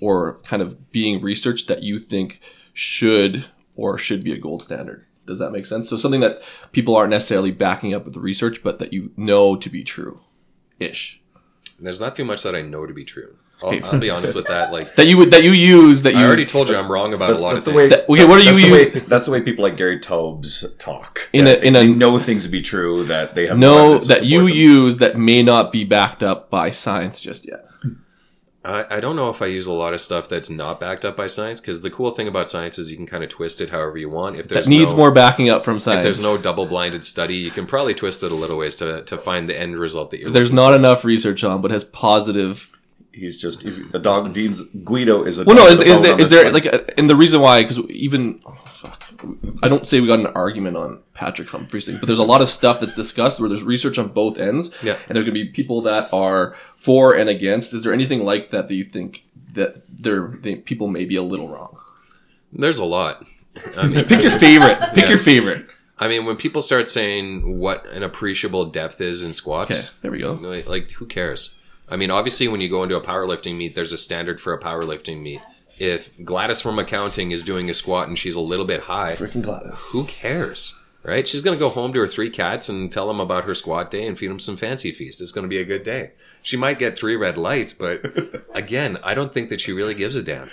or 0.01 0.41
kind 0.41 0.61
of 0.63 0.91
being 0.93 1.23
researched 1.23 1.69
that 1.69 1.83
you 1.83 1.99
think 1.99 2.41
should 2.73 3.47
or 3.77 3.97
should 3.97 4.25
be 4.25 4.33
a 4.33 4.39
gold 4.39 4.63
standard? 4.63 5.06
Does 5.27 5.39
that 5.39 5.51
make 5.51 5.66
sense? 5.66 5.89
So, 5.89 5.97
something 5.97 6.20
that 6.20 6.43
people 6.72 6.95
aren't 6.97 7.11
necessarily 7.11 7.51
backing 7.51 7.93
up 7.95 8.05
with 8.05 8.14
the 8.14 8.20
research, 8.20 8.62
but 8.62 8.79
that 8.79 8.93
you 8.93 9.11
know 9.16 9.57
to 9.57 9.68
be 9.68 9.83
true, 9.83 10.20
ish. 10.79 11.20
There's 11.81 12.01
not 12.01 12.14
too 12.14 12.24
much 12.24 12.43
that 12.45 12.55
I 12.55 12.62
know 12.62 12.87
to 12.87 12.95
be 12.95 13.05
true. 13.05 13.37
I'll, 13.62 13.68
Okay. 13.70 13.81
I'll 13.83 13.99
be 13.99 14.11
honest 14.11 14.35
with 14.35 14.47
that. 14.49 14.70
Like 14.70 14.95
That 14.97 15.07
you 15.07 15.16
would 15.16 15.31
that 15.31 15.43
you 15.43 15.51
use 15.53 16.03
that 16.03 16.12
you 16.12 16.20
I 16.20 16.24
already 16.24 16.45
told 16.47 16.68
you, 16.68 16.77
I'm 16.77 16.91
wrong 16.93 17.12
about 17.14 17.31
a 17.31 17.33
that's, 17.33 17.43
lot 17.45 17.55
that's 17.55 17.66
of 17.66 17.72
the 17.72 17.77
way. 17.79 17.89
things. 17.89 18.01
That- 18.07 18.12
okay, 18.12 18.24
what 18.27 18.39
do 18.39 18.45
you 18.45 18.53
use- 18.57 18.95
Way, 18.95 19.01
that's 19.01 19.27
the 19.27 19.33
way 19.33 19.41
people 19.41 19.62
like 19.64 19.77
Gary 19.79 19.99
Taubes 19.99 20.64
talk. 20.79 21.29
In 21.33 21.47
That 21.47 21.59
a- 21.62 21.66
in 21.66 21.72
they, 21.72 21.79
a- 21.81 21.83
they 21.83 21.93
know 21.93 22.18
things 22.18 22.45
to 22.45 22.51
be 22.51 22.61
true 22.62 23.05
that 23.05 23.35
they 23.35 23.47
have 23.47 23.57
no 23.59 23.95
know 23.95 23.99
that 23.99 24.24
you 24.27 24.41
them. 24.41 24.49
use 24.51 24.99
that 24.99 25.18
may 25.18 25.43
not 25.43 25.72
be 25.72 25.85
backed 25.85 26.22
up 26.22 26.51
by 26.51 26.70
science 26.70 27.20
just 27.20 27.47
yet. 27.49 27.64
I, 28.67 28.97
I 28.97 29.01
don't 29.01 29.14
know 29.14 29.31
if 29.31 29.41
I 29.41 29.47
use 29.47 29.67
a 29.67 29.73
lot 29.73 29.95
of 29.95 30.01
stuff 30.01 30.29
that's 30.29 30.51
not 30.51 30.81
backed 30.81 31.05
up 31.05 31.17
by 31.17 31.29
science 31.29 31.61
because 31.61 31.83
the 31.83 31.91
cool 31.91 32.11
thing 32.11 32.27
about 32.27 32.51
science 32.51 32.79
is 32.79 32.91
you 32.91 32.97
can 32.97 33.07
kind 33.07 33.23
of 33.23 33.31
twist 33.31 33.61
it 33.61 33.71
however 33.71 33.97
you 33.97 34.11
want. 34.11 34.37
If 34.37 34.49
there's 34.49 34.67
That 34.67 34.71
needs 34.71 34.93
no, 34.93 34.99
more 34.99 35.11
backing 35.12 35.49
up 35.49 35.64
from 35.64 35.79
science. 35.79 36.01
if 36.01 36.05
there's 36.05 36.23
no 36.23 36.37
double-blinded 36.37 37.05
study, 37.05 37.37
you 37.37 37.53
can 37.53 37.67
probably 37.67 37.95
twist 37.95 38.23
it 38.25 38.33
a 38.33 38.35
little 38.35 38.59
ways 38.59 38.75
to, 38.77 39.03
to 39.05 39.17
find 39.19 39.49
the 39.49 39.59
end 39.59 39.77
result 39.77 40.11
that 40.11 40.21
you're. 40.21 40.31
there's 40.31 40.49
looking 40.49 40.57
not 40.57 40.75
enough 40.75 41.05
research 41.05 41.45
on, 41.45 41.62
but 41.62 41.71
has 41.71 41.85
positive 41.85 42.77
He's 43.17 43.41
just 43.41 43.62
he's 43.62 43.81
a 43.95 43.99
dog. 43.99 44.35
Dean's 44.35 44.61
Guido 44.85 45.23
is 45.23 45.39
a. 45.39 45.45
Well, 45.45 45.57
no, 45.57 45.62
dog 45.62 45.73
is, 45.73 45.79
is 45.79 45.87
bone 45.87 46.03
there 46.03 46.21
is 46.21 46.29
this 46.29 46.43
there 46.43 46.53
like, 46.53 46.67
a, 46.67 46.99
and 46.99 47.09
the 47.09 47.17
reason 47.17 47.41
why? 47.41 47.62
Because 47.62 47.79
even 47.89 48.41
oh, 48.45 48.53
fuck, 48.67 49.06
I 49.62 49.68
don't 49.68 49.87
say 49.87 50.01
we 50.01 50.07
got 50.07 50.20
an 50.20 50.27
argument 50.29 50.77
on 50.77 51.01
Patrick 51.14 51.49
Humphries 51.49 51.87
thing, 51.87 51.97
but 51.99 52.07
there's 52.07 52.18
a 52.18 52.24
lot 52.24 52.43
of 52.43 52.49
stuff 52.49 52.81
that's 52.81 52.95
discussed 52.95 53.41
where 53.41 53.49
there's 53.49 53.62
research 53.64 53.99
on 53.99 54.09
both 54.09 54.39
ends, 54.39 54.70
Yeah. 54.83 54.97
and 55.09 55.16
there 55.16 55.22
are 55.22 55.24
going 55.24 55.35
to 55.35 55.45
be 55.45 55.49
people 55.49 55.81
that 55.83 56.09
are 56.12 56.55
for 56.77 57.14
and 57.14 57.29
against. 57.29 57.72
Is 57.74 57.85
there 57.85 57.93
anything 57.93 58.24
like 58.24 58.51
that 58.51 58.68
that 58.68 58.74
you 58.74 58.85
think 58.85 59.22
that 59.55 59.79
there 59.89 60.29
they, 60.43 60.57
people 60.57 60.89
may 60.89 61.05
be 61.05 61.16
a 61.16 61.22
little 61.22 61.49
wrong? 61.49 61.79
There's 62.53 62.79
a 62.79 62.85
lot. 62.85 63.27
I 63.77 63.87
mean, 63.87 64.05
Pick 64.09 64.22
your 64.22 64.31
favorite. 64.31 64.79
Pick 64.95 65.05
Yeah. 65.05 65.09
your 65.11 65.18
favorite. 65.18 65.66
I 65.99 66.09
mean, 66.09 66.27
when 66.27 66.37
people 66.37 66.61
start 66.61 66.91
saying 66.91 67.59
what 67.59 67.87
an 67.87 68.03
appreciable 68.03 68.66
depth 68.66 69.01
is 69.01 69.22
in 69.22 69.29
Okay, 69.31 69.35
squats, 69.35 69.91
there 69.99 70.11
we 70.11 70.18
go. 70.18 70.33
like, 70.35 70.68
like 70.68 70.91
who 70.93 71.07
cares? 71.07 71.59
I 71.89 71.97
mean, 71.97 72.11
obviously, 72.11 72.49
when 72.49 72.61
you 72.61 72.68
go 72.68 72.83
into 72.83 72.97
a 72.97 73.01
powerlifting 73.01 73.57
meet, 73.57 73.74
there's 73.74 73.93
a 73.93 73.99
standard 73.99 74.41
for 74.41 74.53
a 74.53 74.61
powerlifting 74.61 75.22
meet. 75.22 75.41
If 75.79 76.24
Gladys 76.24 76.61
from 76.61 76.79
accounting 76.79 77.31
is 77.31 77.43
doing 77.43 77.68
a 77.68 77.74
squat 77.74 78.09
and 78.09 78.18
she's 78.18 78.37
a 78.37 78.41
little 78.41 78.64
bit 78.64 78.83
high, 78.83 79.14
Freaking 79.14 79.43
Gladys. 79.43 79.87
who 79.93 80.05
cares? 80.05 80.79
Right? 81.03 81.29
She's 81.29 81.43
going 81.43 81.57
to 81.57 81.61
go 81.61 81.68
home 81.68 81.93
to 81.93 82.01
her 82.01 82.09
three 82.09 82.31
cats 82.31 82.68
and 82.68 82.91
tell 82.91 83.07
them 83.07 83.20
about 83.20 83.45
her 83.45 83.55
squat 83.55 83.93
day 83.93 84.09
and 84.09 84.18
feed 84.18 84.29
them 84.29 84.41
some 84.41 84.57
fancy 84.57 84.91
feast. 84.91 85.20
It's 85.20 85.31
going 85.31 85.45
to 85.45 85.49
be 85.49 85.59
a 85.59 85.64
good 85.64 85.85
day. 85.85 86.11
She 86.43 86.57
might 86.57 86.81
get 86.81 86.99
three 86.99 87.14
red 87.14 87.39
lights, 87.39 87.72
but 87.72 88.45
again, 88.55 88.99
I 89.05 89.14
don't 89.14 89.33
think 89.33 89.49
that 89.51 89.61
she 89.61 89.72
really 89.72 89.95
gives 89.95 90.16
a 90.16 90.22
damn. 90.22 90.51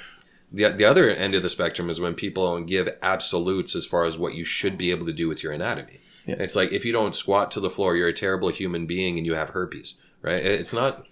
The, 0.51 0.69
the 0.69 0.85
other 0.85 1.09
end 1.09 1.33
of 1.33 1.41
the 1.41 1.49
spectrum 1.49 1.89
is 1.89 1.99
when 1.99 2.13
people 2.13 2.61
give 2.61 2.87
absolutes 3.01 3.75
as 3.75 3.87
far 3.87 4.05
as 4.05 4.19
what 4.19 4.35
you 4.35 4.45
should 4.45 4.77
be 4.77 4.91
able 4.91 5.07
to 5.07 5.13
do 5.13 5.27
with 5.27 5.41
your 5.41 5.53
anatomy. 5.53 5.99
Yeah. 6.27 6.35
It's 6.37 6.55
like 6.55 6.71
if 6.71 6.85
you 6.85 6.91
don't 6.91 7.15
squat 7.15 7.49
to 7.51 7.59
the 7.59 7.71
floor, 7.71 7.95
you're 7.95 8.07
a 8.07 8.13
terrible 8.13 8.49
human 8.49 8.85
being 8.85 9.17
and 9.17 9.25
you 9.25 9.33
have 9.33 9.49
herpes, 9.49 10.05
right? 10.21 10.45
It's 10.45 10.73
not. 10.73 11.05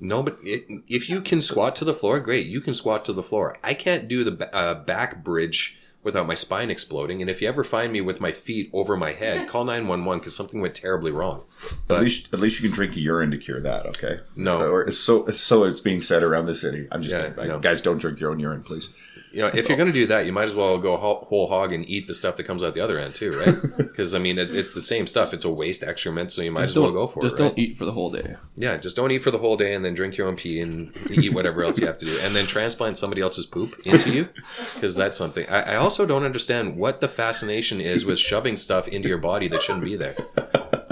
No, 0.00 0.22
but 0.22 0.38
it, 0.42 0.66
if 0.88 1.08
you 1.10 1.20
can 1.20 1.42
squat 1.42 1.76
to 1.76 1.84
the 1.84 1.94
floor, 1.94 2.18
great. 2.20 2.46
You 2.46 2.60
can 2.60 2.74
squat 2.74 3.04
to 3.04 3.12
the 3.12 3.22
floor. 3.22 3.58
I 3.62 3.74
can't 3.74 4.08
do 4.08 4.24
the 4.24 4.54
uh, 4.56 4.74
back 4.74 5.22
bridge 5.22 5.76
without 6.02 6.26
my 6.26 6.34
spine 6.34 6.70
exploding. 6.70 7.20
And 7.20 7.28
if 7.28 7.42
you 7.42 7.48
ever 7.48 7.62
find 7.62 7.92
me 7.92 8.00
with 8.00 8.22
my 8.22 8.32
feet 8.32 8.70
over 8.72 8.96
my 8.96 9.12
head, 9.12 9.46
call 9.50 9.64
911 9.66 10.20
because 10.20 10.34
something 10.34 10.60
went 10.62 10.74
terribly 10.74 11.10
wrong. 11.12 11.44
At 11.90 12.00
least, 12.00 12.32
at 12.32 12.40
least 12.40 12.58
you 12.62 12.68
can 12.68 12.74
drink 12.74 12.96
urine 12.96 13.30
to 13.32 13.36
cure 13.36 13.60
that. 13.60 13.84
Okay. 13.86 14.18
No. 14.34 14.60
Or 14.62 14.90
so 14.90 15.28
so 15.28 15.64
it's 15.64 15.80
being 15.80 16.00
said 16.00 16.22
around 16.22 16.46
the 16.46 16.54
city. 16.54 16.88
I'm 16.90 17.02
just 17.02 17.12
Yeah, 17.14 17.22
kidding. 17.24 17.36
Like, 17.36 17.48
no. 17.48 17.60
guys, 17.60 17.82
don't 17.82 17.98
drink 17.98 18.18
your 18.18 18.30
own 18.30 18.40
urine, 18.40 18.62
please. 18.62 18.88
You 19.32 19.40
know, 19.40 19.48
if 19.48 19.68
you're 19.68 19.76
going 19.76 19.88
to 19.88 19.92
do 19.92 20.06
that, 20.08 20.26
you 20.26 20.32
might 20.32 20.48
as 20.48 20.54
well 20.54 20.78
go 20.78 20.96
whole 20.96 21.46
hog 21.48 21.72
and 21.72 21.88
eat 21.88 22.06
the 22.06 22.14
stuff 22.14 22.36
that 22.36 22.44
comes 22.44 22.62
out 22.62 22.74
the 22.74 22.80
other 22.80 22.98
end 22.98 23.14
too, 23.14 23.30
right? 23.32 23.54
Because 23.90 24.14
I 24.14 24.18
mean, 24.18 24.38
it, 24.38 24.50
it's 24.52 24.72
the 24.72 24.80
same 24.80 25.06
stuff. 25.06 25.34
It's 25.34 25.44
a 25.44 25.52
waste 25.52 25.84
excrement, 25.84 26.32
so 26.32 26.40
you 26.42 26.50
might 26.50 26.62
Just 26.62 26.72
as 26.72 26.78
well 26.78 26.90
go 26.92 27.06
for 27.06 27.20
it. 27.20 27.22
just 27.22 27.34
it. 27.36 27.38
don't 27.38 27.48
right? 27.50 27.58
eat 27.58 27.76
for 27.76 27.84
the 27.84 27.92
whole 27.92 28.10
day. 28.10 28.36
Yeah, 28.56 28.76
just 28.78 28.96
don't 28.96 29.10
eat 29.10 29.18
for 29.22 29.30
the 29.30 29.38
whole 29.38 29.56
day 29.58 29.74
and 29.74 29.84
then 29.84 29.92
drink 29.94 30.16
your 30.16 30.26
own 30.26 30.36
pee 30.36 30.60
and 30.60 30.92
eat 31.10 31.34
whatever 31.34 31.62
else 31.62 31.78
you 31.80 31.86
have 31.86 31.98
to 31.98 32.06
do. 32.06 32.18
And 32.20 32.34
then 32.34 32.46
transplant 32.46 32.96
somebody 32.98 33.20
else's 33.20 33.44
poop 33.46 33.76
into 33.84 34.10
you 34.10 34.28
because 34.74 34.94
that's 34.96 35.18
something. 35.18 35.46
I, 35.50 35.72
I 35.72 35.76
also 35.76 36.06
don't 36.06 36.24
understand 36.24 36.76
what 36.78 37.00
the 37.00 37.08
fascination 37.08 37.80
is 37.80 38.04
with 38.06 38.18
shoving 38.18 38.56
stuff 38.56 38.88
into 38.88 39.08
your 39.08 39.18
body 39.18 39.48
that 39.48 39.62
shouldn't 39.62 39.84
be 39.84 39.96
there. 39.96 40.16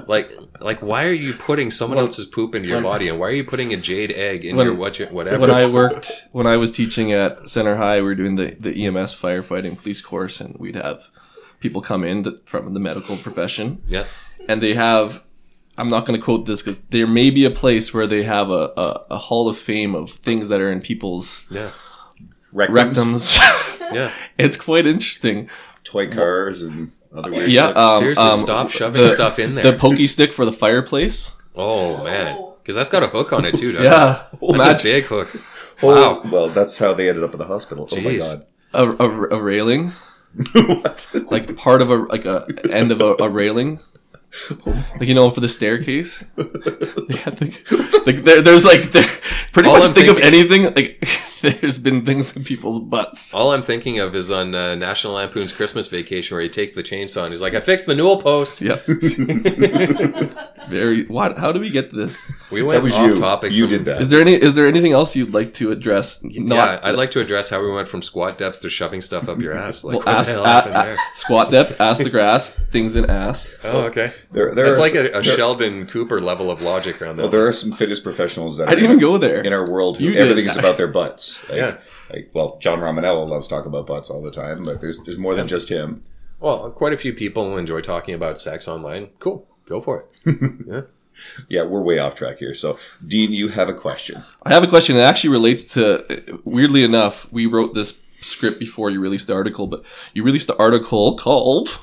Like, 0.09 0.33
like 0.61 0.81
why 0.81 1.05
are 1.05 1.13
you 1.13 1.33
putting 1.35 1.71
someone 1.71 1.99
else's 1.99 2.27
poop 2.27 2.55
into 2.55 2.69
your 2.69 2.83
body 2.83 3.09
and 3.11 3.21
why 3.21 3.29
are 3.29 3.33
you 3.33 3.45
putting 3.45 3.73
a 3.75 3.77
jade 3.77 4.11
egg 4.11 4.45
in 4.45 4.57
When- 4.57 4.67
your 4.67 4.75
what 4.75 4.99
your- 4.99 5.09
whatever? 5.09 5.39
when 5.39 5.51
I 5.51 5.67
worked 5.67 6.11
when 6.33 6.47
I 6.47 6.57
was 6.57 6.71
teaching 6.71 7.13
at 7.13 7.49
Center 7.49 7.77
High, 7.77 7.97
we 7.99 8.03
were 8.05 8.15
doing 8.15 8.37
the, 8.37 8.57
the 8.59 8.73
EMS 8.87 9.13
firefighting 9.15 9.77
police 9.81 10.01
course, 10.01 10.41
and 10.41 10.57
we'd 10.59 10.77
have 10.77 11.09
people 11.61 11.83
come 11.83 12.05
in 12.05 12.23
to, 12.25 12.41
from 12.47 12.73
the 12.75 12.81
medical 12.81 13.17
profession, 13.19 13.83
yeah, 13.87 14.05
and 14.49 14.63
they 14.63 14.75
have. 14.75 15.23
I'm 15.77 15.89
not 15.89 16.07
going 16.07 16.19
to 16.19 16.25
quote 16.25 16.45
this 16.47 16.61
because 16.61 16.81
there 16.91 17.07
may 17.07 17.31
be 17.31 17.45
a 17.45 17.51
place 17.53 17.95
where 17.95 18.09
they 18.09 18.25
have 18.25 18.51
a, 18.51 18.73
a, 18.77 19.05
a 19.13 19.19
hall 19.19 19.49
of 19.49 19.57
fame 19.57 19.95
of 19.95 20.11
things 20.11 20.49
that 20.49 20.61
are 20.61 20.73
in 20.73 20.81
people's 20.81 21.45
yeah, 21.51 21.71
Rectums, 22.53 23.39
rectums. 23.39 23.95
yeah. 23.95 24.11
it's 24.39 24.57
quite 24.57 24.87
interesting. 24.89 25.49
toy 25.85 26.09
cars, 26.11 26.63
and 26.63 26.91
other 27.13 27.31
weird 27.31 27.49
Yeah, 27.49 27.69
shit. 27.69 27.77
um, 27.77 27.99
Seriously, 28.01 28.25
um, 28.25 28.35
stop 28.35 28.71
shoving 28.71 29.03
the- 29.03 29.09
stuff 29.09 29.39
in 29.39 29.55
there. 29.55 29.73
The 29.73 29.79
pokey 29.79 30.07
stick 30.07 30.33
for 30.33 30.45
the 30.45 30.53
fireplace. 30.53 31.33
oh 31.57 32.03
man, 32.05 32.39
because 32.63 32.75
that's 32.77 32.91
got 32.91 33.03
a 33.03 33.09
hook 33.09 33.33
on 33.33 33.45
it 33.45 33.57
too, 33.57 33.73
doesn't 33.73 33.85
Yeah, 33.87 34.23
it? 34.33 34.39
That's 34.41 34.65
Imagine- 34.65 34.91
a 34.91 34.95
big 34.95 35.05
hook. 35.05 35.29
Oh, 35.83 35.87
Wow. 35.89 36.23
well, 36.31 36.49
that's 36.49 36.79
how 36.79 36.93
they 36.93 37.09
ended 37.09 37.23
up 37.25 37.33
in 37.33 37.39
the 37.39 37.45
hospital. 37.47 37.87
Jeez. 37.87 38.43
Oh 38.75 38.91
a, 38.99 39.05
a, 39.09 39.39
a 39.39 39.43
railing, 39.43 39.93
what? 40.53 41.11
like 41.31 41.57
part 41.57 41.81
of 41.83 41.91
a 41.91 41.97
like 41.97 42.25
a 42.25 42.47
end 42.71 42.93
of 42.93 43.01
a, 43.01 43.15
a 43.21 43.29
railing. 43.29 43.79
Like 45.01 45.09
you 45.09 45.15
know, 45.15 45.31
for 45.31 45.41
the 45.41 45.49
staircase, 45.49 46.21
they 46.37 47.17
had 47.19 47.37
the, 47.39 48.03
like 48.07 48.17
there, 48.25 48.43
there's 48.43 48.65
like 48.65 48.83
there, 48.93 49.07
pretty 49.53 49.69
All 49.71 49.77
much 49.79 49.89
I'm 49.89 49.95
think 49.95 50.09
of 50.09 50.19
anything. 50.23 50.65
Like 50.75 51.01
there's 51.41 51.79
been 51.79 52.05
things 52.05 52.37
in 52.37 52.45
people's 52.45 52.79
butts. 52.79 53.33
All 53.35 53.53
I'm 53.53 53.63
thinking 53.63 53.99
of 54.01 54.15
is 54.15 54.31
on 54.31 54.55
uh, 54.55 54.75
National 54.75 55.15
Lampoon's 55.15 55.53
Christmas 55.53 55.89
Vacation, 55.89 56.35
where 56.35 56.43
he 56.43 56.49
takes 56.51 56.73
the 56.73 56.83
chainsaw 56.83 57.23
and 57.25 57.33
he's 57.33 57.41
like, 57.41 57.55
"I 57.55 57.61
fixed 57.61 57.87
the 57.87 57.95
newel 57.95 58.21
post." 58.21 58.61
Yep. 58.61 58.85
Very. 60.69 61.05
What? 61.07 61.39
How 61.39 61.53
do 61.53 61.61
we 61.61 61.71
get 61.71 61.91
this? 61.91 62.31
We 62.51 62.61
That 62.61 62.67
went 62.67 62.83
was 62.83 62.93
off 62.95 63.07
you. 63.09 63.15
topic. 63.17 63.53
You 63.53 63.65
from- 63.67 63.71
did 63.79 63.85
that. 63.87 64.01
Is 64.03 64.09
there 64.09 64.21
any? 64.21 64.35
Is 64.35 64.55
there 64.55 64.67
anything 64.67 64.93
else 64.93 65.17
you'd 65.17 65.33
like 65.35 65.55
to 65.55 65.71
address? 65.71 66.23
Not. 66.23 66.55
yeah, 66.55 66.81
I'd 66.83 66.97
like 66.97 67.11
to 67.13 67.21
address 67.21 67.49
how 67.51 67.63
we 67.63 67.71
went 67.73 67.89
from 67.89 68.03
squat 68.03 68.37
depth 68.39 68.61
to 68.61 68.71
shoving 68.71 69.01
stuff 69.01 69.29
up 69.29 69.39
your 69.41 69.55
ass. 69.57 69.85
Like, 69.85 69.97
Well, 70.05 70.07
what 70.07 70.15
ass, 70.21 70.27
the 70.27 70.33
hell 70.35 70.45
a- 70.45 70.61
a- 70.61 70.85
there? 70.85 70.97
squat 71.15 71.51
depth, 71.51 71.81
ass 71.81 71.99
to 71.99 72.11
grass, 72.11 72.51
things 72.51 72.95
in 72.97 73.09
ass. 73.09 73.57
Oh, 73.65 73.83
okay. 73.87 74.13
There, 74.31 74.55
there 74.55 74.67
That's 74.67 74.79
are 74.79 74.81
like 74.81 74.95
a 74.95 75.11
there- 75.11 75.23
Sheldon 75.23 75.87
Cooper 75.87 76.21
level 76.21 76.51
of 76.51 76.63
logic 76.63 77.01
around 77.03 77.17
that. 77.17 77.23
Well, 77.25 77.31
there 77.31 77.47
are 77.47 77.53
some 77.53 77.73
fitness 77.73 78.01
professionals 78.01 78.57
that 78.59 78.69
I 78.69 78.73
didn't 78.75 78.85
in 78.87 78.91
even 78.93 79.01
go 79.01 79.19
there. 79.19 79.43
in 79.43 79.53
our 79.53 79.69
world 79.69 79.99
who 79.99 80.13
everything 80.15 80.47
is 80.47 80.57
about 80.57 80.77
their 80.77 80.89
butts. 80.89 81.39
Like, 81.49 81.59
Yeah. 81.59 81.77
Like, 82.13 82.31
well, 82.33 82.57
John 82.59 82.81
Romaniello 82.81 83.29
loves 83.29 83.49
to 83.49 83.55
talk 83.55 83.67
about 83.67 83.87
butts 83.87 84.09
all 84.11 84.23
the 84.23 84.31
time, 84.31 84.63
but 84.63 84.81
there's 84.81 85.03
there's 85.03 85.19
more 85.19 85.35
than 85.35 85.47
just 85.47 85.69
him. 85.69 86.01
well, 86.41 86.71
quite 86.71 86.93
a 86.93 86.97
few 86.97 87.13
people 87.13 87.57
enjoy 87.59 87.81
talking 87.83 88.15
about 88.15 88.39
sex 88.39 88.67
online. 88.69 89.11
Cool. 89.19 89.47
go 89.67 89.81
for 89.81 90.07
it. 90.25 90.35
Yeah, 90.67 90.81
Yeah, 91.49 91.63
we're 91.65 91.83
way 91.83 91.99
off 91.99 92.15
track 92.15 92.39
here. 92.39 92.55
So, 92.55 92.79
Dean, 93.07 93.33
you 93.33 93.49
have 93.49 93.69
a 93.69 93.75
question. 93.75 94.23
I 94.45 94.53
have 94.55 94.63
a 94.63 94.69
question 94.69 94.97
that 94.97 95.05
actually 95.05 95.31
relates 95.31 95.65
to, 95.75 96.41
weirdly 96.45 96.83
enough, 96.85 97.31
we 97.33 97.45
wrote 97.47 97.75
this 97.75 97.99
script 98.21 98.59
before 98.61 98.89
you 98.91 99.01
released 99.01 99.27
the 99.27 99.35
article, 99.35 99.67
but 99.67 99.85
you 100.15 100.23
released 100.23 100.47
the 100.47 100.57
article 100.57 101.17
called 101.19 101.79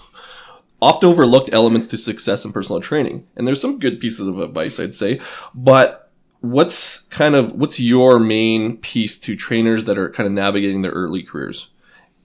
Oft 0.82 1.03
Overlooked 1.03 1.49
Elements 1.53 1.88
to 1.88 1.97
Success 1.97 2.45
in 2.45 2.51
Personal 2.51 2.82
Training. 2.82 3.28
And 3.36 3.47
there's 3.47 3.61
some 3.61 3.80
good 3.80 3.99
pieces 3.99 4.28
of 4.28 4.39
advice, 4.39 4.80
I'd 4.80 4.93
say. 4.93 5.19
But 5.53 6.11
what's 6.41 6.99
kind 7.03 7.36
of, 7.36 7.53
what's 7.53 7.80
your 7.80 8.19
main 8.19 8.78
piece 8.78 9.17
to 9.19 9.36
trainers 9.36 9.86
that 9.86 9.97
are 9.97 10.09
kind 10.09 10.28
of 10.28 10.34
navigating 10.34 10.82
their 10.82 10.91
early 10.91 11.23
careers? 11.23 11.69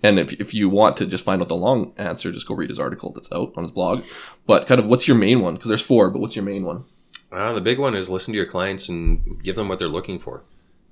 And 0.03 0.18
if, 0.18 0.32
if 0.34 0.55
you 0.55 0.68
want 0.68 0.96
to 0.96 1.07
just 1.07 1.24
find 1.24 1.42
out 1.42 1.48
the 1.48 1.57
long 1.57 1.92
answer, 1.96 2.32
just 2.32 2.48
go 2.48 2.55
read 2.55 2.70
his 2.70 2.78
article 2.78 3.12
that's 3.12 3.30
out 3.32 3.53
on 3.57 3.62
his 3.62 3.70
blog. 3.70 4.05
But 4.46 4.66
kind 4.66 4.78
of 4.80 4.86
what's 4.86 5.07
your 5.07 5.16
main 5.16 5.40
one? 5.40 5.55
Because 5.55 5.68
there's 5.68 5.84
four, 5.84 6.11
but 6.11 6.20
what's 6.20 6.36
your 6.36 6.44
main 6.44 6.64
one? 6.64 6.84
Uh, 7.30 7.53
the 7.53 7.61
big 7.61 7.78
one 7.78 7.94
is 7.94 8.11
listen 8.11 8.32
to 8.32 8.38
your 8.38 8.46
clients 8.46 8.88
and 8.88 9.42
give 9.42 9.57
them 9.57 9.68
what 9.68 9.78
they're 9.78 9.88
looking 9.88 10.18
for. 10.18 10.42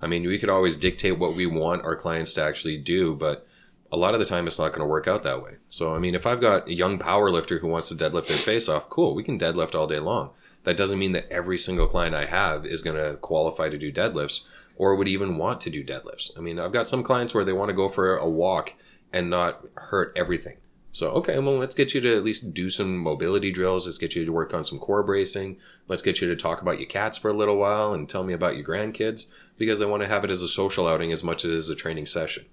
I 0.01 0.07
mean, 0.07 0.25
we 0.25 0.39
could 0.39 0.51
always 0.51 0.77
dictate 0.77 1.19
what 1.19 1.35
we 1.35 1.47
want 1.47 1.85
our 1.85 1.97
clients 1.97 2.35
to 2.35 2.43
actually 2.43 2.79
do, 2.79 3.17
but 3.17 3.48
a 3.91 3.97
lot 3.97 4.15
of 4.15 4.21
the 4.21 4.27
time 4.27 4.47
it's 4.47 4.59
not 4.59 4.69
going 4.69 4.81
to 4.81 4.87
work 4.87 5.09
out 5.09 5.23
that 5.23 5.43
way. 5.43 5.57
So, 5.69 5.95
I 5.95 5.99
mean, 5.99 6.15
if 6.15 6.27
I've 6.27 6.41
got 6.41 6.69
a 6.69 6.75
young 6.75 6.99
power 6.99 7.31
lifter 7.31 7.59
who 7.59 7.69
wants 7.69 7.89
to 7.89 7.95
deadlift 7.95 8.27
their 8.27 8.37
face 8.37 8.69
off, 8.69 8.89
cool, 8.89 9.15
we 9.15 9.23
can 9.23 9.39
deadlift 9.39 9.75
all 9.75 9.87
day 9.87 9.99
long. 9.99 10.31
That 10.65 10.77
doesn't 10.77 10.99
mean 10.99 11.13
that 11.13 11.31
every 11.31 11.57
single 11.57 11.87
client 11.87 12.15
I 12.15 12.27
have 12.27 12.67
is 12.67 12.83
going 12.83 12.97
to 12.97 13.17
qualify 13.17 13.69
to 13.71 13.79
do 13.79 13.93
deadlifts 13.93 14.49
or 14.77 14.95
would 14.95 15.09
even 15.09 15.39
want 15.39 15.61
to 15.63 15.71
do 15.71 15.85
deadlifts. 15.85 16.37
I 16.37 16.41
mean, 16.41 16.59
I've 16.59 16.73
got 16.73 16.87
some 16.87 17.03
clients 17.03 17.35
where 17.35 17.45
they 17.45 17.53
want 17.53 17.71
to 17.71 17.75
go 17.75 17.89
for 17.89 18.17
a 18.17 18.29
walk 18.29 18.75
and 19.13 19.31
not 19.31 19.65
hurt 19.75 20.13
everything. 20.15 20.59
So, 20.93 21.11
okay, 21.13 21.39
well, 21.39 21.59
let's 21.59 21.75
get 21.75 21.95
you 21.95 22.01
to 22.01 22.17
at 22.17 22.25
least 22.25 22.55
do 22.55 22.71
some 22.71 22.99
mobility 22.99 23.53
drills. 23.53 23.87
Let's 23.87 23.99
get 23.99 24.17
you 24.17 24.25
to 24.25 24.33
work 24.33 24.53
on 24.53 24.65
some 24.65 24.79
core 24.79 25.03
bracing. 25.03 25.59
Let's 25.87 26.03
get 26.03 26.21
you 26.21 26.29
to 26.29 26.37
talk 26.37 26.61
about 26.61 26.79
your 26.79 26.89
cats 26.89 27.17
for 27.17 27.31
a 27.31 27.35
little 27.35 27.57
while 27.57 27.93
and 27.93 28.09
tell 28.09 28.25
me 28.25 28.33
about 28.33 28.57
your 28.57 28.67
grandkids 28.67 29.31
because 29.57 29.79
they 29.79 29.87
want 29.87 30.03
to 30.03 30.09
have 30.09 30.25
it 30.25 30.31
as 30.31 30.43
a 30.43 30.49
social 30.49 30.89
outing 30.89 31.13
as 31.13 31.23
much 31.23 31.45
as 31.45 31.71
a 31.71 31.77
training 31.77 32.07
session. 32.07 32.47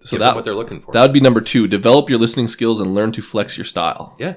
So 0.00 0.18
that, 0.18 0.34
what 0.34 0.44
they're 0.44 0.54
looking 0.54 0.80
for. 0.80 0.92
that 0.92 1.00
would 1.02 1.12
be 1.14 1.20
number 1.20 1.40
two. 1.40 1.66
Develop 1.66 2.10
your 2.10 2.18
listening 2.18 2.46
skills 2.48 2.80
and 2.80 2.92
learn 2.94 3.10
to 3.12 3.22
flex 3.22 3.56
your 3.56 3.64
style. 3.64 4.14
yeah, 4.18 4.34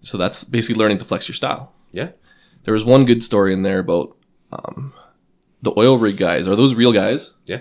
So 0.00 0.18
that's 0.18 0.44
basically 0.44 0.78
learning 0.78 0.98
to 0.98 1.04
flex 1.04 1.28
your 1.28 1.34
style. 1.34 1.72
yeah. 1.92 2.10
There 2.64 2.74
was 2.74 2.84
one 2.84 3.04
good 3.04 3.22
story 3.22 3.52
in 3.52 3.62
there 3.62 3.78
about 3.78 4.16
um, 4.52 4.92
the 5.62 5.72
oil 5.78 5.98
rig 5.98 6.16
guys. 6.16 6.48
Are 6.48 6.56
those 6.56 6.74
real 6.74 6.92
guys? 6.92 7.34
Yeah. 7.46 7.60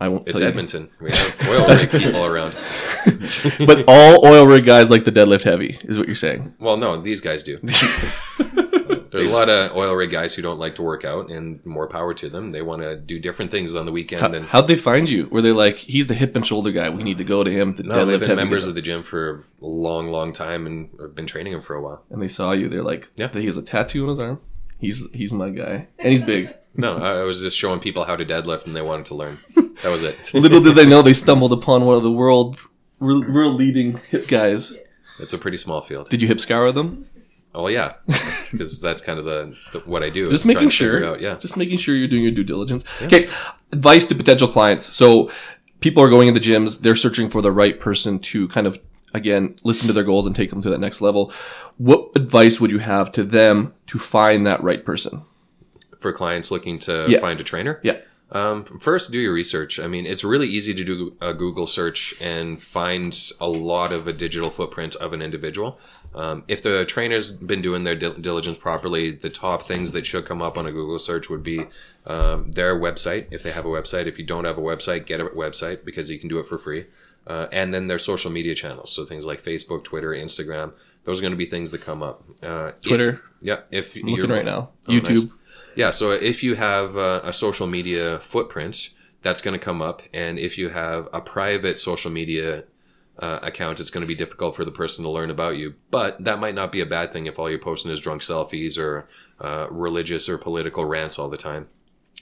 I 0.00 0.08
won't 0.08 0.22
It's 0.28 0.34
tell 0.34 0.42
you. 0.42 0.48
Edmonton. 0.48 0.88
We 1.00 1.10
have 1.10 1.48
oil 1.48 1.66
rig 1.66 1.90
people 1.90 2.24
around. 2.24 2.54
But 3.66 3.84
all 3.88 4.24
oil 4.26 4.46
rig 4.46 4.64
guys 4.64 4.90
like 4.90 5.04
the 5.04 5.10
deadlift 5.12 5.42
heavy, 5.44 5.76
is 5.82 5.98
what 5.98 6.06
you're 6.06 6.14
saying. 6.14 6.54
Well, 6.60 6.76
no, 6.76 6.96
these 7.00 7.20
guys 7.20 7.42
do. 7.42 7.58
There's 9.10 9.26
a 9.26 9.30
lot 9.32 9.48
of 9.48 9.74
oil 9.76 9.94
rig 9.94 10.10
guys 10.10 10.34
who 10.34 10.42
don't 10.42 10.58
like 10.58 10.74
to 10.76 10.82
work 10.82 11.04
out, 11.04 11.30
and 11.30 11.64
more 11.64 11.86
power 11.88 12.14
to 12.14 12.28
them. 12.28 12.50
They 12.50 12.62
want 12.62 12.82
to 12.82 12.96
do 12.96 13.18
different 13.18 13.50
things 13.50 13.74
on 13.76 13.86
the 13.86 13.92
weekend. 13.92 14.20
How, 14.22 14.28
than 14.28 14.42
how'd 14.44 14.68
they 14.68 14.76
find 14.76 15.08
you? 15.08 15.26
Were 15.28 15.42
they 15.42 15.52
like, 15.52 15.76
he's 15.76 16.06
the 16.06 16.14
hip 16.14 16.34
and 16.36 16.46
shoulder 16.46 16.70
guy. 16.70 16.88
We 16.90 17.02
need 17.02 17.18
to 17.18 17.24
go 17.24 17.42
to 17.44 17.50
him 17.50 17.74
to 17.74 17.82
no, 17.82 18.04
they've 18.04 18.20
been 18.20 18.36
members 18.36 18.66
of 18.66 18.74
the 18.74 18.82
gym 18.82 19.02
for 19.02 19.44
a 19.62 19.66
long, 19.66 20.08
long 20.08 20.32
time, 20.32 20.66
and 20.66 20.90
have 21.00 21.14
been 21.14 21.26
training 21.26 21.52
him 21.52 21.62
for 21.62 21.74
a 21.74 21.82
while. 21.82 22.04
and 22.10 22.20
they 22.22 22.28
saw 22.28 22.52
you. 22.52 22.68
They're 22.68 22.82
like, 22.82 23.10
Yeah. 23.16 23.28
he 23.32 23.46
has 23.46 23.56
a 23.56 23.62
tattoo 23.62 24.02
on 24.04 24.08
his 24.10 24.18
arm. 24.20 24.40
He's 24.78 25.08
he's 25.12 25.32
my 25.32 25.50
guy, 25.50 25.88
and 25.98 26.12
he's 26.12 26.22
big. 26.22 26.54
No, 26.76 26.98
I 26.98 27.20
I 27.20 27.22
was 27.24 27.42
just 27.42 27.56
showing 27.58 27.80
people 27.80 28.04
how 28.04 28.14
to 28.14 28.24
deadlift, 28.24 28.64
and 28.66 28.76
they 28.76 28.82
wanted 28.82 29.06
to 29.06 29.16
learn. 29.16 29.38
That 29.82 29.90
was 29.90 30.04
it. 30.04 30.32
Little 30.34 30.60
did 30.60 30.76
they 30.76 30.86
know 30.86 31.02
they 31.02 31.12
stumbled 31.24 31.52
upon 31.52 31.84
one 31.84 31.96
of 31.96 32.04
the 32.04 32.12
world 32.12 32.60
real, 33.00 33.24
real 33.24 33.50
leading 33.52 33.96
hip 34.10 34.28
guys. 34.28 34.76
It's 35.18 35.32
a 35.32 35.38
pretty 35.38 35.56
small 35.56 35.80
field. 35.80 36.08
Did 36.08 36.22
you 36.22 36.28
hip 36.28 36.38
scour 36.38 36.70
them? 36.70 37.08
Oh 37.54 37.68
yeah, 37.68 37.94
because 38.52 38.80
that's 38.80 39.00
kind 39.00 39.18
of 39.18 39.24
the, 39.24 39.56
the 39.72 39.78
what 39.80 40.02
I 40.02 40.10
do. 40.10 40.30
Just 40.30 40.42
is 40.44 40.46
making 40.46 40.68
sure. 40.70 41.04
Out, 41.04 41.20
yeah. 41.20 41.36
Just 41.38 41.56
making 41.56 41.78
sure 41.78 41.94
you're 41.94 42.08
doing 42.08 42.22
your 42.22 42.32
due 42.32 42.44
diligence. 42.44 42.84
Okay. 43.02 43.26
Advice 43.72 44.04
to 44.06 44.14
potential 44.14 44.46
clients. 44.48 44.86
So 44.86 45.30
people 45.80 46.02
are 46.02 46.08
going 46.10 46.28
into 46.28 46.40
gyms. 46.40 46.80
They're 46.80 46.96
searching 46.96 47.30
for 47.30 47.42
the 47.42 47.50
right 47.52 47.78
person 47.80 48.18
to 48.20 48.48
kind 48.48 48.66
of, 48.66 48.78
again, 49.14 49.56
listen 49.64 49.86
to 49.86 49.92
their 49.92 50.04
goals 50.04 50.26
and 50.26 50.36
take 50.36 50.50
them 50.50 50.60
to 50.62 50.70
that 50.70 50.78
next 50.78 51.00
level. 51.00 51.32
What 51.78 52.10
advice 52.16 52.60
would 52.60 52.70
you 52.70 52.78
have 52.78 53.10
to 53.12 53.24
them 53.24 53.74
to 53.88 53.98
find 53.98 54.46
that 54.46 54.62
right 54.62 54.84
person? 54.84 55.22
for 56.00 56.12
clients 56.12 56.52
looking 56.52 56.78
to 56.78 57.06
Yeah. 57.08 57.18
find 57.18 57.40
a 57.40 57.42
trainer. 57.42 57.80
Yeah. 57.82 57.96
Um, 58.30 58.62
first, 58.64 59.10
do 59.10 59.18
your 59.18 59.32
research. 59.32 59.80
I 59.80 59.88
mean, 59.88 60.06
it's 60.06 60.22
really 60.22 60.46
easy 60.46 60.72
to 60.74 60.84
do 60.84 61.16
a 61.20 61.34
Google 61.34 61.66
search 61.66 62.14
and 62.20 62.62
find 62.62 63.18
a 63.40 63.48
lot 63.48 63.90
of 63.92 64.06
a 64.06 64.12
digital 64.12 64.48
footprint 64.50 64.94
of 64.96 65.12
an 65.12 65.20
individual. 65.22 65.80
Um, 66.14 66.44
if 66.48 66.62
the 66.62 66.84
trainer's 66.84 67.30
been 67.30 67.62
doing 67.62 67.84
their 67.84 67.94
dil- 67.94 68.14
diligence 68.14 68.58
properly, 68.58 69.10
the 69.10 69.30
top 69.30 69.62
things 69.64 69.92
that 69.92 70.06
should 70.06 70.24
come 70.24 70.42
up 70.42 70.56
on 70.56 70.66
a 70.66 70.72
Google 70.72 70.98
search 70.98 71.28
would 71.28 71.42
be 71.42 71.66
um, 72.06 72.50
their 72.52 72.74
website, 72.78 73.26
if 73.30 73.42
they 73.42 73.52
have 73.52 73.64
a 73.64 73.68
website. 73.68 74.06
If 74.06 74.18
you 74.18 74.24
don't 74.24 74.44
have 74.44 74.58
a 74.58 74.62
website, 74.62 75.06
get 75.06 75.20
a 75.20 75.26
website 75.26 75.84
because 75.84 76.10
you 76.10 76.18
can 76.18 76.28
do 76.28 76.38
it 76.38 76.46
for 76.46 76.58
free. 76.58 76.86
Uh, 77.26 77.46
and 77.52 77.74
then 77.74 77.88
their 77.88 77.98
social 77.98 78.30
media 78.30 78.54
channels, 78.54 78.90
so 78.90 79.04
things 79.04 79.26
like 79.26 79.42
Facebook, 79.42 79.84
Twitter, 79.84 80.10
Instagram. 80.10 80.72
Those 81.04 81.18
are 81.18 81.22
going 81.22 81.32
to 81.32 81.36
be 81.36 81.44
things 81.44 81.72
that 81.72 81.82
come 81.82 82.02
up. 82.02 82.24
Uh, 82.42 82.72
if- 82.76 82.80
Twitter. 82.80 83.22
yeah, 83.40 83.60
if 83.70 83.94
I'm 83.94 84.04
looking 84.04 84.30
right 84.30 84.44
now. 84.44 84.70
YouTube. 84.86 85.08
nice. 85.08 85.32
Yeah, 85.76 85.90
so 85.90 86.10
if 86.10 86.42
you 86.42 86.56
have 86.56 86.96
uh, 86.96 87.20
a 87.22 87.32
social 87.32 87.66
media 87.66 88.18
footprint, 88.18 88.90
that's 89.22 89.40
going 89.40 89.58
to 89.58 89.64
come 89.64 89.82
up, 89.82 90.02
and 90.14 90.38
if 90.38 90.56
you 90.56 90.70
have 90.70 91.08
a 91.12 91.20
private 91.20 91.78
social 91.78 92.10
media 92.10 92.64
uh, 93.18 93.40
account, 93.42 93.80
it's 93.80 93.90
going 93.90 94.02
to 94.02 94.06
be 94.08 94.14
difficult 94.14 94.54
for 94.54 94.64
the 94.64 94.70
person 94.70 95.04
to 95.04 95.10
learn 95.10 95.30
about 95.30 95.56
you. 95.56 95.74
But 95.90 96.24
that 96.24 96.38
might 96.38 96.54
not 96.54 96.72
be 96.72 96.80
a 96.80 96.86
bad 96.86 97.12
thing 97.12 97.26
if 97.26 97.38
all 97.38 97.50
you're 97.50 97.58
posting 97.58 97.90
is 97.90 98.00
drunk 98.00 98.22
selfies 98.22 98.78
or 98.78 99.08
uh, 99.40 99.66
religious 99.70 100.28
or 100.28 100.38
political 100.38 100.84
rants 100.84 101.18
all 101.18 101.28
the 101.28 101.36
time. 101.36 101.68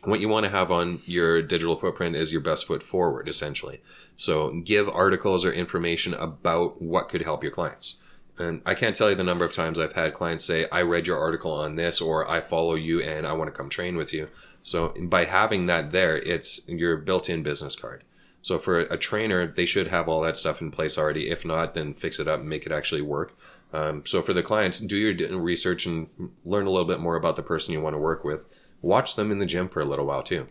What 0.04 0.20
you 0.20 0.28
want 0.28 0.44
to 0.44 0.50
have 0.50 0.70
on 0.70 1.00
your 1.04 1.42
digital 1.42 1.76
footprint 1.76 2.16
is 2.16 2.32
your 2.32 2.40
best 2.40 2.66
foot 2.66 2.82
forward, 2.82 3.28
essentially. 3.28 3.80
So 4.16 4.60
give 4.60 4.88
articles 4.88 5.44
or 5.44 5.52
information 5.52 6.14
about 6.14 6.80
what 6.80 7.08
could 7.08 7.22
help 7.22 7.42
your 7.42 7.52
clients. 7.52 8.02
And 8.38 8.60
I 8.66 8.74
can't 8.74 8.94
tell 8.94 9.08
you 9.08 9.16
the 9.16 9.24
number 9.24 9.44
of 9.44 9.52
times 9.52 9.78
I've 9.78 9.94
had 9.94 10.12
clients 10.12 10.44
say, 10.44 10.66
I 10.70 10.82
read 10.82 11.06
your 11.06 11.18
article 11.18 11.52
on 11.52 11.76
this, 11.76 12.00
or 12.00 12.30
I 12.30 12.40
follow 12.40 12.74
you 12.74 13.00
and 13.00 13.26
I 13.26 13.32
want 13.32 13.48
to 13.48 13.56
come 13.56 13.70
train 13.70 13.96
with 13.96 14.12
you. 14.12 14.28
So 14.62 14.94
by 15.00 15.24
having 15.24 15.66
that 15.66 15.92
there, 15.92 16.18
it's 16.18 16.68
your 16.68 16.96
built 16.98 17.30
in 17.30 17.42
business 17.42 17.76
card. 17.76 18.04
So 18.46 18.60
for 18.60 18.78
a 18.78 18.96
trainer, 18.96 19.44
they 19.44 19.66
should 19.66 19.88
have 19.88 20.08
all 20.08 20.20
that 20.20 20.36
stuff 20.36 20.60
in 20.60 20.70
place 20.70 20.96
already. 20.96 21.30
If 21.30 21.44
not, 21.44 21.74
then 21.74 21.94
fix 21.94 22.20
it 22.20 22.28
up 22.28 22.38
and 22.38 22.48
make 22.48 22.64
it 22.64 22.70
actually 22.70 23.02
work. 23.02 23.36
Um, 23.72 24.06
so 24.06 24.22
for 24.22 24.32
the 24.32 24.42
clients, 24.44 24.78
do 24.78 24.96
your 24.96 25.36
research 25.36 25.84
and 25.84 26.06
learn 26.44 26.64
a 26.64 26.70
little 26.70 26.86
bit 26.86 27.00
more 27.00 27.16
about 27.16 27.34
the 27.34 27.42
person 27.42 27.72
you 27.72 27.80
want 27.80 27.94
to 27.94 27.98
work 27.98 28.22
with. 28.22 28.44
Watch 28.82 29.16
them 29.16 29.32
in 29.32 29.40
the 29.40 29.46
gym 29.46 29.68
for 29.68 29.80
a 29.80 29.84
little 29.84 30.06
while 30.06 30.22
too. 30.22 30.46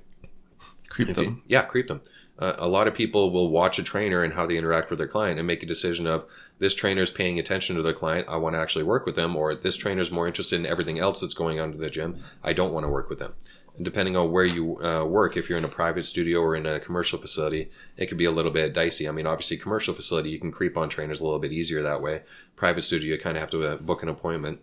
Creep 0.89 1.15
them. 1.15 1.43
Yeah, 1.47 1.61
creep 1.61 1.87
them. 1.87 2.01
Uh, 2.37 2.55
a 2.57 2.67
lot 2.67 2.89
of 2.89 2.93
people 2.93 3.31
will 3.31 3.49
watch 3.49 3.79
a 3.79 3.83
trainer 3.83 4.23
and 4.23 4.33
how 4.33 4.45
they 4.45 4.57
interact 4.57 4.89
with 4.89 4.99
their 4.99 5.07
client 5.07 5.39
and 5.39 5.47
make 5.47 5.63
a 5.63 5.65
decision 5.65 6.05
of 6.05 6.25
this 6.59 6.75
trainer 6.75 7.01
is 7.01 7.11
paying 7.11 7.39
attention 7.39 7.77
to 7.77 7.81
their 7.81 7.93
client. 7.93 8.27
I 8.27 8.35
want 8.35 8.55
to 8.55 8.59
actually 8.59 8.83
work 8.83 9.05
with 9.05 9.15
them, 9.15 9.37
or 9.37 9.55
this 9.55 9.77
trainer 9.77 10.01
is 10.01 10.11
more 10.11 10.27
interested 10.27 10.59
in 10.59 10.65
everything 10.65 10.99
else 10.99 11.21
that's 11.21 11.33
going 11.33 11.61
on 11.61 11.71
in 11.71 11.79
the 11.79 11.89
gym. 11.89 12.17
I 12.43 12.51
don't 12.51 12.73
want 12.73 12.83
to 12.83 12.89
work 12.89 13.09
with 13.09 13.19
them. 13.19 13.35
Depending 13.81 14.15
on 14.15 14.31
where 14.31 14.45
you 14.45 14.81
uh, 14.81 15.03
work, 15.03 15.35
if 15.35 15.49
you're 15.49 15.57
in 15.57 15.65
a 15.65 15.69
private 15.69 16.05
studio 16.05 16.39
or 16.39 16.55
in 16.55 16.65
a 16.65 16.79
commercial 16.79 17.19
facility, 17.19 17.69
it 17.97 18.05
could 18.05 18.17
be 18.17 18.25
a 18.25 18.31
little 18.31 18.51
bit 18.51 18.73
dicey. 18.73 19.07
I 19.07 19.11
mean, 19.11 19.27
obviously, 19.27 19.57
commercial 19.57 19.93
facility 19.93 20.29
you 20.29 20.39
can 20.39 20.51
creep 20.51 20.77
on 20.77 20.87
trainers 20.87 21.19
a 21.19 21.25
little 21.25 21.39
bit 21.39 21.51
easier 21.51 21.81
that 21.81 22.01
way. 22.01 22.21
Private 22.55 22.83
studio, 22.83 23.13
you 23.13 23.19
kind 23.19 23.35
of 23.35 23.41
have 23.41 23.51
to 23.51 23.67
uh, 23.67 23.75
book 23.77 24.01
an 24.01 24.07
appointment. 24.07 24.61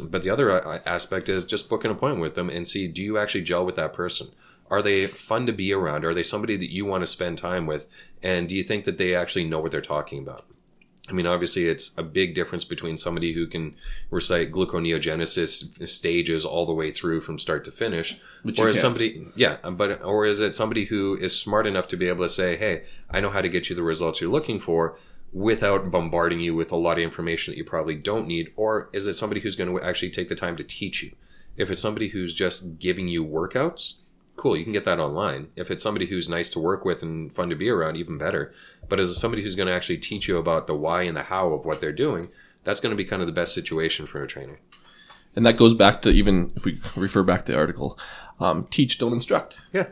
But 0.00 0.22
the 0.22 0.30
other 0.30 0.50
uh, 0.50 0.78
aspect 0.86 1.28
is 1.28 1.44
just 1.44 1.68
book 1.68 1.84
an 1.84 1.90
appointment 1.90 2.22
with 2.22 2.34
them 2.34 2.48
and 2.48 2.66
see 2.66 2.88
do 2.88 3.02
you 3.02 3.18
actually 3.18 3.42
gel 3.42 3.66
with 3.66 3.76
that 3.76 3.92
person? 3.92 4.28
Are 4.70 4.80
they 4.80 5.06
fun 5.06 5.46
to 5.46 5.52
be 5.52 5.72
around? 5.72 6.04
Are 6.04 6.14
they 6.14 6.22
somebody 6.22 6.56
that 6.56 6.72
you 6.72 6.86
want 6.86 7.02
to 7.02 7.06
spend 7.06 7.36
time 7.36 7.66
with? 7.66 7.86
And 8.22 8.48
do 8.48 8.56
you 8.56 8.62
think 8.62 8.84
that 8.84 8.96
they 8.96 9.14
actually 9.14 9.44
know 9.44 9.60
what 9.60 9.70
they're 9.70 9.82
talking 9.82 10.20
about? 10.20 10.46
I 11.08 11.12
mean, 11.12 11.26
obviously, 11.26 11.66
it's 11.66 11.96
a 11.98 12.02
big 12.04 12.34
difference 12.34 12.64
between 12.64 12.96
somebody 12.96 13.32
who 13.32 13.48
can 13.48 13.74
recite 14.10 14.52
gluconeogenesis 14.52 15.88
stages 15.88 16.44
all 16.44 16.64
the 16.64 16.72
way 16.72 16.92
through 16.92 17.22
from 17.22 17.40
start 17.40 17.64
to 17.64 17.72
finish, 17.72 18.20
Which 18.44 18.60
or 18.60 18.68
is 18.68 18.80
somebody, 18.80 19.26
yeah, 19.34 19.56
but 19.68 20.02
or 20.04 20.24
is 20.24 20.40
it 20.40 20.54
somebody 20.54 20.84
who 20.84 21.16
is 21.16 21.38
smart 21.38 21.66
enough 21.66 21.88
to 21.88 21.96
be 21.96 22.08
able 22.08 22.24
to 22.24 22.30
say, 22.30 22.56
"Hey, 22.56 22.84
I 23.10 23.20
know 23.20 23.30
how 23.30 23.42
to 23.42 23.48
get 23.48 23.68
you 23.68 23.74
the 23.74 23.82
results 23.82 24.20
you're 24.20 24.30
looking 24.30 24.60
for," 24.60 24.96
without 25.32 25.90
bombarding 25.90 26.40
you 26.40 26.54
with 26.54 26.70
a 26.70 26.76
lot 26.76 26.98
of 26.98 27.04
information 27.04 27.52
that 27.52 27.58
you 27.58 27.64
probably 27.64 27.96
don't 27.96 28.28
need, 28.28 28.52
or 28.54 28.88
is 28.92 29.08
it 29.08 29.14
somebody 29.14 29.40
who's 29.40 29.56
going 29.56 29.70
to 29.70 29.84
actually 29.84 30.10
take 30.10 30.28
the 30.28 30.36
time 30.36 30.56
to 30.56 30.62
teach 30.62 31.02
you? 31.02 31.10
If 31.56 31.68
it's 31.68 31.82
somebody 31.82 32.08
who's 32.08 32.32
just 32.32 32.78
giving 32.78 33.08
you 33.08 33.24
workouts, 33.24 33.98
cool, 34.36 34.56
you 34.56 34.64
can 34.64 34.72
get 34.72 34.84
that 34.84 34.98
online. 34.98 35.48
If 35.56 35.70
it's 35.70 35.82
somebody 35.82 36.06
who's 36.06 36.28
nice 36.28 36.48
to 36.50 36.58
work 36.58 36.84
with 36.84 37.02
and 37.02 37.32
fun 37.32 37.50
to 37.50 37.56
be 37.56 37.68
around, 37.68 37.96
even 37.96 38.18
better. 38.18 38.52
But 38.92 39.00
as 39.00 39.16
somebody 39.16 39.42
who's 39.42 39.54
going 39.54 39.68
to 39.68 39.72
actually 39.72 39.96
teach 39.96 40.28
you 40.28 40.36
about 40.36 40.66
the 40.66 40.74
why 40.74 41.04
and 41.04 41.16
the 41.16 41.22
how 41.22 41.54
of 41.54 41.64
what 41.64 41.80
they're 41.80 41.94
doing, 41.94 42.28
that's 42.62 42.78
going 42.78 42.90
to 42.90 42.94
be 42.94 43.08
kind 43.08 43.22
of 43.22 43.26
the 43.26 43.32
best 43.32 43.54
situation 43.54 44.04
for 44.04 44.22
a 44.22 44.26
trainer. 44.26 44.60
And 45.34 45.46
that 45.46 45.56
goes 45.56 45.72
back 45.72 46.02
to 46.02 46.10
even 46.10 46.52
if 46.56 46.66
we 46.66 46.78
refer 46.94 47.22
back 47.22 47.46
to 47.46 47.52
the 47.52 47.58
article, 47.58 47.98
um, 48.38 48.66
teach, 48.70 48.98
don't 48.98 49.14
instruct. 49.14 49.56
Yeah. 49.72 49.84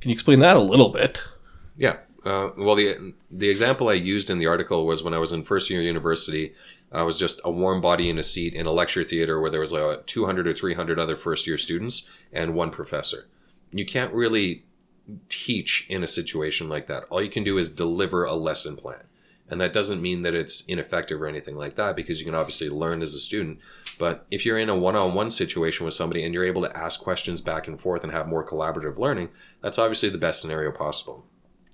Can 0.00 0.10
you 0.10 0.12
explain 0.12 0.38
that 0.38 0.56
a 0.56 0.60
little 0.60 0.90
bit? 0.90 1.24
Yeah. 1.76 1.96
Uh, 2.24 2.50
well, 2.56 2.76
the 2.76 3.14
the 3.32 3.48
example 3.48 3.88
I 3.88 3.94
used 3.94 4.30
in 4.30 4.38
the 4.38 4.46
article 4.46 4.86
was 4.86 5.02
when 5.02 5.12
I 5.12 5.18
was 5.18 5.32
in 5.32 5.42
first 5.42 5.68
year 5.68 5.82
university. 5.82 6.52
I 6.92 7.02
was 7.02 7.18
just 7.18 7.40
a 7.44 7.50
warm 7.50 7.80
body 7.80 8.08
in 8.08 8.16
a 8.16 8.22
seat 8.22 8.54
in 8.54 8.64
a 8.64 8.70
lecture 8.70 9.02
theater 9.02 9.40
where 9.40 9.50
there 9.50 9.60
was 9.60 9.72
like 9.72 10.06
200 10.06 10.46
or 10.46 10.54
300 10.54 11.00
other 11.00 11.16
first 11.16 11.48
year 11.48 11.58
students 11.58 12.16
and 12.32 12.54
one 12.54 12.70
professor. 12.70 13.26
You 13.72 13.84
can't 13.84 14.14
really 14.14 14.66
teach 15.28 15.86
in 15.88 16.02
a 16.02 16.08
situation 16.08 16.68
like 16.68 16.86
that. 16.86 17.04
All 17.10 17.22
you 17.22 17.30
can 17.30 17.44
do 17.44 17.58
is 17.58 17.68
deliver 17.68 18.24
a 18.24 18.34
lesson 18.34 18.76
plan. 18.76 19.04
And 19.48 19.60
that 19.60 19.72
doesn't 19.72 20.00
mean 20.00 20.22
that 20.22 20.34
it's 20.34 20.64
ineffective 20.66 21.20
or 21.20 21.26
anything 21.26 21.56
like 21.56 21.74
that 21.74 21.96
because 21.96 22.20
you 22.20 22.26
can 22.26 22.36
obviously 22.36 22.68
learn 22.68 23.02
as 23.02 23.14
a 23.14 23.18
student. 23.18 23.58
But 23.98 24.24
if 24.30 24.46
you're 24.46 24.58
in 24.58 24.68
a 24.68 24.76
one 24.76 24.94
on 24.94 25.14
one 25.14 25.30
situation 25.30 25.84
with 25.84 25.94
somebody 25.94 26.24
and 26.24 26.32
you're 26.32 26.44
able 26.44 26.62
to 26.62 26.76
ask 26.76 27.00
questions 27.00 27.40
back 27.40 27.66
and 27.66 27.80
forth 27.80 28.04
and 28.04 28.12
have 28.12 28.28
more 28.28 28.46
collaborative 28.46 28.96
learning, 28.96 29.30
that's 29.60 29.78
obviously 29.78 30.08
the 30.08 30.18
best 30.18 30.40
scenario 30.40 30.70
possible. 30.70 31.26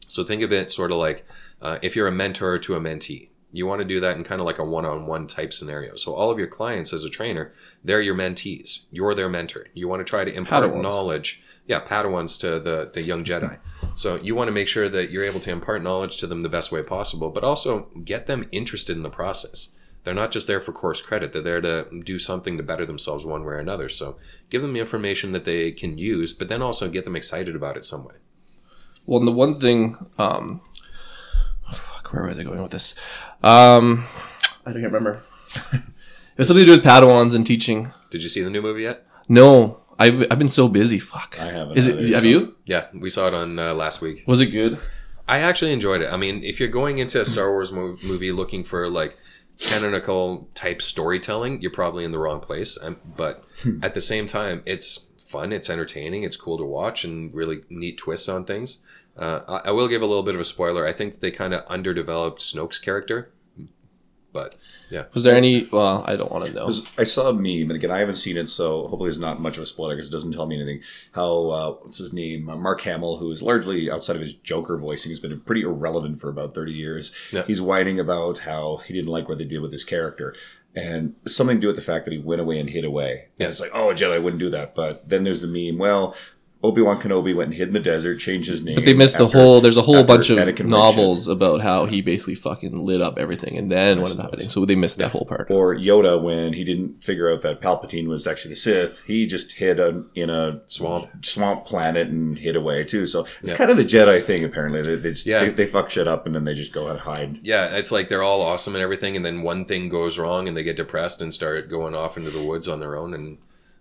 So 0.09 0.25
think 0.25 0.43
of 0.43 0.53
it 0.53 0.71
sort 0.71 0.91
of 0.91 0.97
like 0.97 1.27
uh, 1.61 1.79
if 1.83 1.95
you're 1.95 2.09
a 2.09 2.13
mentor 2.13 2.59
to 2.59 2.75
a 2.75 2.81
mentee. 2.81 3.29
You 3.53 3.67
want 3.67 3.81
to 3.81 3.85
do 3.87 4.01
that 4.01 4.17
in 4.17 4.25
kind 4.25 4.41
of 4.41 4.47
like 4.47 4.59
a 4.59 4.65
one 4.65 4.85
on 4.85 5.07
one 5.07 5.27
type 5.27 5.53
scenario. 5.53 5.97
So 5.97 6.15
all 6.15 6.31
of 6.31 6.39
your 6.39 6.49
clients 6.49 6.93
as 6.93 7.05
a 7.05 7.11
trainer, 7.11 7.53
they're 7.83 8.01
your 8.01 8.15
mentees. 8.15 8.87
You're 8.91 9.15
their 9.15 9.29
mentor. 9.29 9.69
You 9.73 9.89
want 9.89 10.01
to 10.01 10.05
try 10.05 10.25
to 10.25 10.33
impart 10.33 10.65
Padawans. 10.65 10.83
knowledge. 10.83 11.43
Yeah, 11.67 11.81
Padawans 11.81 12.39
to 12.41 12.61
the, 12.61 12.91
the 12.93 13.03
young 13.03 13.25
Jedi. 13.25 13.59
So 13.95 14.17
you 14.17 14.35
want 14.35 14.49
to 14.49 14.53
make 14.53 14.69
sure 14.69 14.89
that 14.89 15.11
you're 15.11 15.25
able 15.25 15.41
to 15.41 15.51
impart 15.51 15.83
knowledge 15.83 16.19
to 16.19 16.27
them 16.27 16.43
the 16.43 16.49
best 16.49 16.71
way 16.71 16.83
possible, 16.83 17.31
but 17.31 17.45
also 17.45 17.89
get 18.05 18.27
them 18.27 18.47
interested 18.53 18.97
in 18.97 19.03
the 19.03 19.11
process. 19.11 19.75
They're 20.05 20.15
not 20.15 20.31
just 20.31 20.47
there 20.47 20.61
for 20.61 20.73
course 20.73 21.03
credit. 21.03 21.33
They're 21.33 21.43
there 21.43 21.61
to 21.61 22.03
do 22.05 22.21
something 22.21 22.57
to 22.59 22.63
better 22.63 22.87
themselves 22.87 23.27
one 23.27 23.43
way 23.43 23.55
or 23.55 23.59
another. 23.59 23.89
So 23.89 24.19
give 24.51 24.63
them 24.63 24.73
the 24.73 24.79
information 24.79 25.33
that 25.33 25.45
they 25.45 25.73
can 25.73 25.99
use, 25.99 26.33
but 26.33 26.49
then 26.49 26.63
also 26.63 26.89
get 26.89 27.05
them 27.05 27.17
excited 27.17 27.57
about 27.57 27.77
it 27.77 27.85
some 27.85 28.05
way. 28.05 28.15
Well, 29.05 29.19
and 29.19 29.27
the 29.27 29.33
one 29.33 29.57
thing, 29.57 29.97
um, 30.17 30.61
fuck, 31.73 32.13
where 32.13 32.25
was 32.25 32.39
I 32.39 32.45
going 32.45 32.63
with 32.63 32.71
this? 32.71 32.95
Um, 33.47 34.05
I 34.65 34.73
don't 34.73 34.83
remember. 34.83 35.23
it 35.73 36.39
was 36.39 36.49
something 36.49 36.65
to 36.65 36.67
do 36.67 36.73
with 36.77 36.85
Padawans 36.85 37.35
and 37.35 37.47
teaching. 37.47 37.89
Did 38.11 38.23
you 38.23 38.29
see 38.29 38.43
the 38.43 38.51
new 38.51 38.63
movie 38.63 38.83
yet? 38.83 39.07
No, 39.29 39.79
I've 39.99 40.23
I've 40.31 40.39
been 40.39 40.49
so 40.49 40.69
busy. 40.69 40.99
Fuck. 40.99 41.37
I 41.41 41.47
haven't 41.47 41.77
Is 41.79 41.87
it? 41.87 41.97
either, 42.01 42.15
have 42.15 42.23
so- 42.23 42.27
you? 42.29 42.57
Yeah, 42.65 42.87
we 42.95 43.11
saw 43.11 43.29
it 43.29 43.35
on 43.35 43.59
uh, 43.59 43.75
last 43.75 44.01
week. 44.01 44.25
Was 44.27 44.41
it 44.41 44.47
good? 44.47 44.79
I 45.29 45.39
actually 45.39 45.73
enjoyed 45.73 46.03
it. 46.03 46.13
I 46.13 46.17
mean, 46.17 46.45
if 46.45 46.61
you're 46.61 46.69
going 46.69 46.99
into 46.99 47.21
a 47.21 47.27
Star 47.27 47.51
Wars 47.51 47.73
mo- 47.73 47.97
movie 48.05 48.31
looking 48.33 48.63
for 48.63 48.89
like 48.89 49.17
canonical 49.59 50.49
type 50.55 50.81
storytelling, 50.83 51.61
you're 51.63 51.71
probably 51.73 52.05
in 52.05 52.13
the 52.13 52.19
wrong 52.19 52.41
place. 52.41 52.79
Um, 52.83 52.97
but 53.17 53.45
at 53.83 53.95
the 53.95 54.01
same 54.01 54.27
time, 54.27 54.63
it's 54.67 55.11
fun, 55.19 55.53
it's 55.53 55.69
entertaining, 55.69 56.23
it's 56.23 56.37
cool 56.37 56.59
to 56.59 56.65
watch, 56.65 57.05
and 57.05 57.35
really 57.35 57.63
neat 57.69 57.99
twists 57.99 58.29
on 58.29 58.45
things. 58.45 58.85
Uh, 59.17 59.41
I, 59.65 59.69
I 59.69 59.71
will 59.73 59.89
give 59.89 60.03
a 60.03 60.07
little 60.07 60.23
bit 60.23 60.35
of 60.35 60.41
a 60.41 60.45
spoiler. 60.45 60.87
I 60.87 60.93
think 60.93 61.15
that 61.15 61.21
they 61.21 61.31
kind 61.33 61.55
of 61.55 61.65
underdeveloped 61.67 62.41
Snoke's 62.41 62.79
character, 62.79 63.33
but 64.37 64.55
yeah, 64.91 65.05
Was 65.15 65.23
there 65.25 65.35
any? 65.35 65.65
Well, 65.73 66.05
I 66.07 66.15
don't 66.15 66.31
want 66.31 66.47
to 66.47 66.53
know. 66.53 66.71
I 66.99 67.05
saw 67.05 67.31
a 67.31 67.33
meme, 67.33 67.71
and 67.71 67.73
again, 67.73 67.91
I 67.91 67.99
haven't 67.99 68.15
seen 68.15 68.37
it, 68.37 68.49
so 68.49 68.87
hopefully 68.87 69.09
it's 69.09 69.19
not 69.19 69.41
much 69.41 69.57
of 69.57 69.63
a 69.63 69.67
spoiler 69.67 69.95
because 69.97 70.09
it 70.11 70.13
doesn't 70.13 70.33
tell 70.33 70.47
me 70.47 70.57
anything. 70.57 70.83
How 71.13 71.31
uh, 71.49 71.71
what's 71.81 71.99
his 71.99 72.13
name? 72.13 72.49
Uh, 72.49 72.57
Mark 72.57 72.83
Hamill, 72.83 73.17
who 73.17 73.31
is 73.31 73.43
largely 73.43 73.91
outside 73.91 74.15
of 74.15 74.23
his 74.23 74.35
Joker 74.35 74.77
voicing, 74.77 75.11
has 75.11 75.19
been 75.19 75.41
pretty 75.41 75.63
irrelevant 75.63 76.21
for 76.21 76.29
about 76.29 76.55
thirty 76.55 76.73
years. 76.73 77.17
Yeah. 77.33 77.45
He's 77.47 77.63
whining 77.63 77.99
about 77.99 78.41
how 78.41 78.83
he 78.87 78.93
didn't 78.93 79.11
like 79.11 79.29
what 79.29 79.39
they 79.39 79.45
did 79.45 79.63
with 79.63 79.73
his 79.73 79.85
character, 79.85 80.35
and 80.75 81.15
something 81.27 81.57
to 81.57 81.61
do 81.63 81.67
with 81.69 81.77
the 81.77 81.83
fact 81.83 82.05
that 82.05 82.13
he 82.13 82.19
went 82.19 82.43
away 82.43 82.61
and 82.61 82.69
hid 82.69 82.85
away. 82.85 83.29
Yeah. 83.39 83.47
And 83.47 83.51
it's 83.51 83.61
like, 83.61 83.73
oh, 83.73 83.91
a 83.91 83.95
Jedi 83.95 84.23
wouldn't 84.23 84.41
do 84.41 84.51
that. 84.51 84.75
But 84.75 85.09
then 85.09 85.25
there's 85.25 85.41
the 85.41 85.49
meme. 85.49 85.79
Well. 85.79 86.15
Obi 86.63 86.81
Wan 86.83 87.01
Kenobi 87.01 87.35
went 87.35 87.49
and 87.49 87.55
hid 87.55 87.69
in 87.69 87.75
the 87.75 87.81
desert, 87.81 88.17
changed 88.19 88.49
his 88.49 88.63
name. 88.65 88.75
But 88.75 88.85
they 88.85 88.95
missed 88.95 89.19
the 89.19 89.27
whole. 89.29 89.61
There's 89.61 89.77
a 89.77 89.83
whole 89.83 90.03
bunch 90.05 90.31
of 90.31 90.39
Anakin 90.39 90.61
went 90.61 90.69
novels 90.71 91.29
about 91.29 91.61
how 91.61 91.85
he 91.87 92.01
basically 92.01 92.35
fucking 92.35 92.77
lit 92.77 93.03
up 93.03 93.19
everything, 93.19 93.57
and 93.57 93.71
then 93.71 94.01
what 94.01 94.11
suppose. 94.11 94.23
happening. 94.25 94.49
So 94.49 94.65
they 94.65 94.75
missed 94.75 94.99
that 94.99 95.13
whole 95.13 95.27
part. 95.27 95.51
or 95.51 95.75
Yoda 95.77 96.21
when 96.21 96.55
he 96.55 96.65
didn't 96.65 97.05
figure 97.05 97.31
out 97.31 97.43
that 97.43 97.61
Palpatine 97.61 98.09
was 98.09 98.27
actually 98.27 98.51
the 98.53 98.57
Sith, 98.57 99.03
he 99.07 99.27
just 99.27 99.53
hid 99.53 99.79
a, 99.79 100.03
in 100.15 100.31
a 100.31 100.63
Swamp. 100.67 101.25
swamp 101.25 101.67
planet 101.67 102.09
and 102.09 102.39
hid 102.39 102.57
away 102.57 102.85
too. 102.85 103.07
So 103.07 103.27
it's 103.43 103.53
kind 103.53 103.71
of 103.71 103.79
a 103.79 103.85
Jedi 103.85 104.23
thing. 104.23 104.43
Apparently, 104.43 104.83
they 104.83 104.97
they, 104.97 105.11
just, 105.13 105.27
Yeah. 105.27 105.41
they 105.45 105.51
they 105.51 105.67
fuck 105.67 105.91
shit 105.91 106.09
up 106.09 106.27
and 106.27 106.35
then 106.35 106.45
they 106.45 106.55
just 106.55 106.73
go 106.73 106.89
and 106.89 106.99
hide. 106.99 107.39
yeah, 107.43 107.77
it's 107.77 107.93
like 107.93 108.09
they're 108.09 108.23
all 108.23 108.41
awesome 108.41 108.75
and 108.75 108.83
everything, 108.83 109.15
and 109.15 109.25
then 109.25 109.43
one 109.43 109.67
thing 109.67 109.89
goes 109.89 110.19
wrong, 110.19 110.49
and 110.49 110.57
they 110.57 110.65
get 110.65 110.77
depressed 110.77 111.21
and 111.21 111.33
start 111.35 111.69
going 111.69 111.95
off 111.95 112.17
into 112.17 112.31
the 112.31 112.43
woods 112.43 112.67
on 112.67 112.81
their 112.81 112.97
own 112.97 113.13
and 113.15 113.39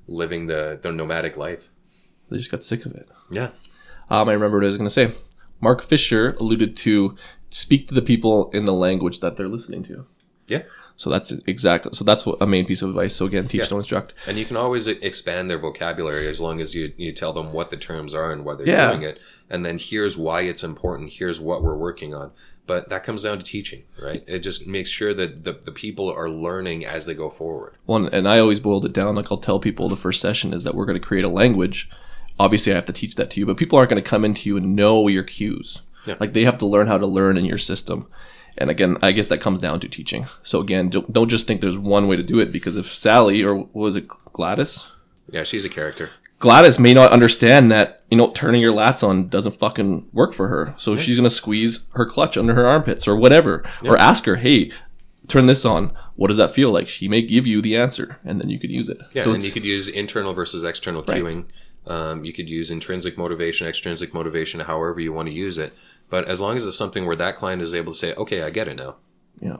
living 0.07 0.47
the 0.47 0.77
the 0.81 0.91
nomadic 0.91 1.37
life. 1.37 1.69
They 2.35 2.39
just 2.39 2.51
got 2.51 2.61
sick 2.63 2.85
of 2.85 2.93
it. 2.93 3.07
Yeah. 3.31 3.51
Um, 4.09 4.27
I 4.27 4.33
remember 4.33 4.57
what 4.57 4.65
I 4.65 4.67
was 4.67 4.77
going 4.77 4.89
to 4.89 4.93
say. 4.93 5.09
Mark 5.61 5.81
Fisher 5.81 6.35
alluded 6.39 6.75
to 6.77 7.15
speak 7.49 7.87
to 7.87 7.93
the 7.95 8.01
people 8.01 8.49
in 8.51 8.65
the 8.65 8.73
language 8.73 9.21
that 9.21 9.37
they're 9.37 9.47
listening 9.47 9.83
to. 9.83 10.05
Yeah. 10.47 10.63
So 10.97 11.09
that's 11.09 11.31
exactly. 11.47 11.91
So 11.93 12.03
that's 12.03 12.25
what 12.25 12.37
a 12.41 12.45
main 12.45 12.65
piece 12.65 12.81
of 12.81 12.89
advice. 12.89 13.15
So 13.15 13.25
again, 13.25 13.47
teach, 13.47 13.61
Yeah. 13.61 13.67
don't 13.67 13.79
instruct. 13.79 14.13
And 14.27 14.37
you 14.37 14.45
can 14.45 14.57
always 14.57 14.87
expand 14.87 15.49
their 15.49 15.57
vocabulary 15.57 16.27
as 16.27 16.39
long 16.39 16.59
as 16.61 16.75
you, 16.75 16.93
you 16.97 17.11
tell 17.13 17.33
them 17.33 17.51
what 17.53 17.69
the 17.69 17.77
terms 17.77 18.13
are 18.13 18.31
and 18.31 18.43
why 18.45 18.55
they're 18.55 18.67
Yeah. 18.67 18.89
doing 18.91 19.03
it. 19.03 19.19
And 19.49 19.65
then 19.65 19.77
here's 19.79 20.17
why 20.17 20.41
it's 20.41 20.63
important. 20.63 21.13
Here's 21.13 21.39
what 21.39 21.63
we're 21.63 21.75
working 21.77 22.13
on. 22.13 22.31
But 22.67 22.89
that 22.89 23.03
comes 23.03 23.23
down 23.23 23.39
to 23.39 23.43
teaching, 23.43 23.83
right? 24.01 24.23
It 24.27 24.39
just 24.39 24.67
makes 24.67 24.89
sure 24.89 25.13
that 25.13 25.45
the, 25.45 25.53
the 25.53 25.71
people 25.71 26.11
are 26.11 26.29
learning 26.29 26.85
as 26.85 27.05
they 27.05 27.13
go 27.15 27.29
forward. 27.29 27.75
One, 27.85 28.07
and 28.09 28.27
I 28.27 28.39
always 28.39 28.59
boiled 28.59 28.85
it 28.85 28.93
down. 28.93 29.15
Like 29.15 29.31
I'll 29.31 29.37
tell 29.37 29.59
people 29.59 29.87
the 29.89 29.95
first 29.95 30.21
session 30.21 30.53
is 30.53 30.63
that 30.63 30.75
we're 30.75 30.85
going 30.85 30.99
to 30.99 31.05
create 31.07 31.25
a 31.25 31.29
language. 31.29 31.89
Obviously, 32.39 32.71
I 32.71 32.75
have 32.75 32.85
to 32.85 32.93
teach 32.93 33.15
that 33.15 33.29
to 33.31 33.39
you, 33.39 33.45
but 33.45 33.57
people 33.57 33.77
aren't 33.77 33.89
going 33.89 34.03
to 34.03 34.09
come 34.09 34.25
into 34.25 34.49
you 34.49 34.57
and 34.57 34.75
know 34.75 35.07
your 35.07 35.23
cues. 35.23 35.81
Yeah. 36.05 36.15
Like 36.19 36.33
they 36.33 36.45
have 36.45 36.57
to 36.59 36.65
learn 36.65 36.87
how 36.87 36.97
to 36.97 37.07
learn 37.07 37.37
in 37.37 37.45
your 37.45 37.57
system. 37.57 38.07
And 38.57 38.69
again, 38.69 38.97
I 39.01 39.11
guess 39.11 39.27
that 39.29 39.41
comes 39.41 39.59
down 39.59 39.79
to 39.81 39.89
teaching. 39.89 40.25
So 40.43 40.61
again, 40.61 40.89
don't, 40.89 41.11
don't 41.11 41.29
just 41.29 41.47
think 41.47 41.61
there's 41.61 41.77
one 41.77 42.07
way 42.07 42.15
to 42.15 42.23
do 42.23 42.39
it 42.39 42.51
because 42.51 42.75
if 42.75 42.85
Sally 42.85 43.43
or 43.43 43.55
what 43.55 43.75
was 43.75 43.95
it 43.95 44.07
Gladys? 44.07 44.87
Yeah, 45.31 45.43
she's 45.43 45.65
a 45.65 45.69
character. 45.69 46.09
Gladys 46.39 46.79
may 46.79 46.93
not 46.93 47.11
understand 47.11 47.71
that, 47.71 48.03
you 48.09 48.17
know, 48.17 48.29
turning 48.29 48.61
your 48.61 48.73
lats 48.73 49.07
on 49.07 49.29
doesn't 49.29 49.53
fucking 49.53 50.09
work 50.13 50.33
for 50.33 50.47
her. 50.49 50.73
So 50.77 50.95
she's 50.95 51.17
going 51.17 51.29
to 51.29 51.35
squeeze 51.35 51.85
her 51.93 52.05
clutch 52.05 52.37
under 52.37 52.53
her 52.53 52.67
armpits 52.67 53.07
or 53.07 53.15
whatever. 53.15 53.63
Or 53.83 53.97
ask 53.97 54.25
her, 54.25 54.35
hey, 54.35 54.71
turn 55.27 55.47
this 55.47 55.65
on. 55.65 55.93
What 56.15 56.27
does 56.27 56.37
that 56.37 56.51
feel 56.51 56.71
like? 56.71 56.87
She 56.87 57.07
may 57.07 57.21
give 57.21 57.47
you 57.47 57.61
the 57.61 57.75
answer 57.75 58.19
and 58.23 58.39
then 58.39 58.49
you 58.49 58.59
could 58.59 58.69
use 58.69 58.89
it. 58.89 58.97
Yeah, 59.13 59.23
so 59.23 59.33
and 59.33 59.43
you 59.43 59.51
could 59.51 59.65
use 59.65 59.87
internal 59.87 60.33
versus 60.33 60.63
external 60.63 61.03
cueing. 61.03 61.45
Um, 61.87 62.25
you 62.25 62.33
could 62.33 62.49
use 62.49 62.71
intrinsic 62.71 63.17
motivation, 63.17 63.67
extrinsic 63.67 64.13
motivation, 64.13 64.61
however 64.61 64.99
you 64.99 65.13
want 65.13 65.27
to 65.27 65.33
use 65.33 65.57
it. 65.57 65.73
But 66.09 66.27
as 66.27 66.41
long 66.41 66.57
as 66.57 66.65
it's 66.65 66.77
something 66.77 67.05
where 67.05 67.15
that 67.15 67.37
client 67.37 67.61
is 67.61 67.75
able 67.75 67.91
to 67.93 67.97
say, 67.97 68.13
okay, 68.15 68.41
I 68.43 68.49
get 68.49 68.67
it 68.67 68.75
now. 68.75 68.95
Yeah. 69.39 69.57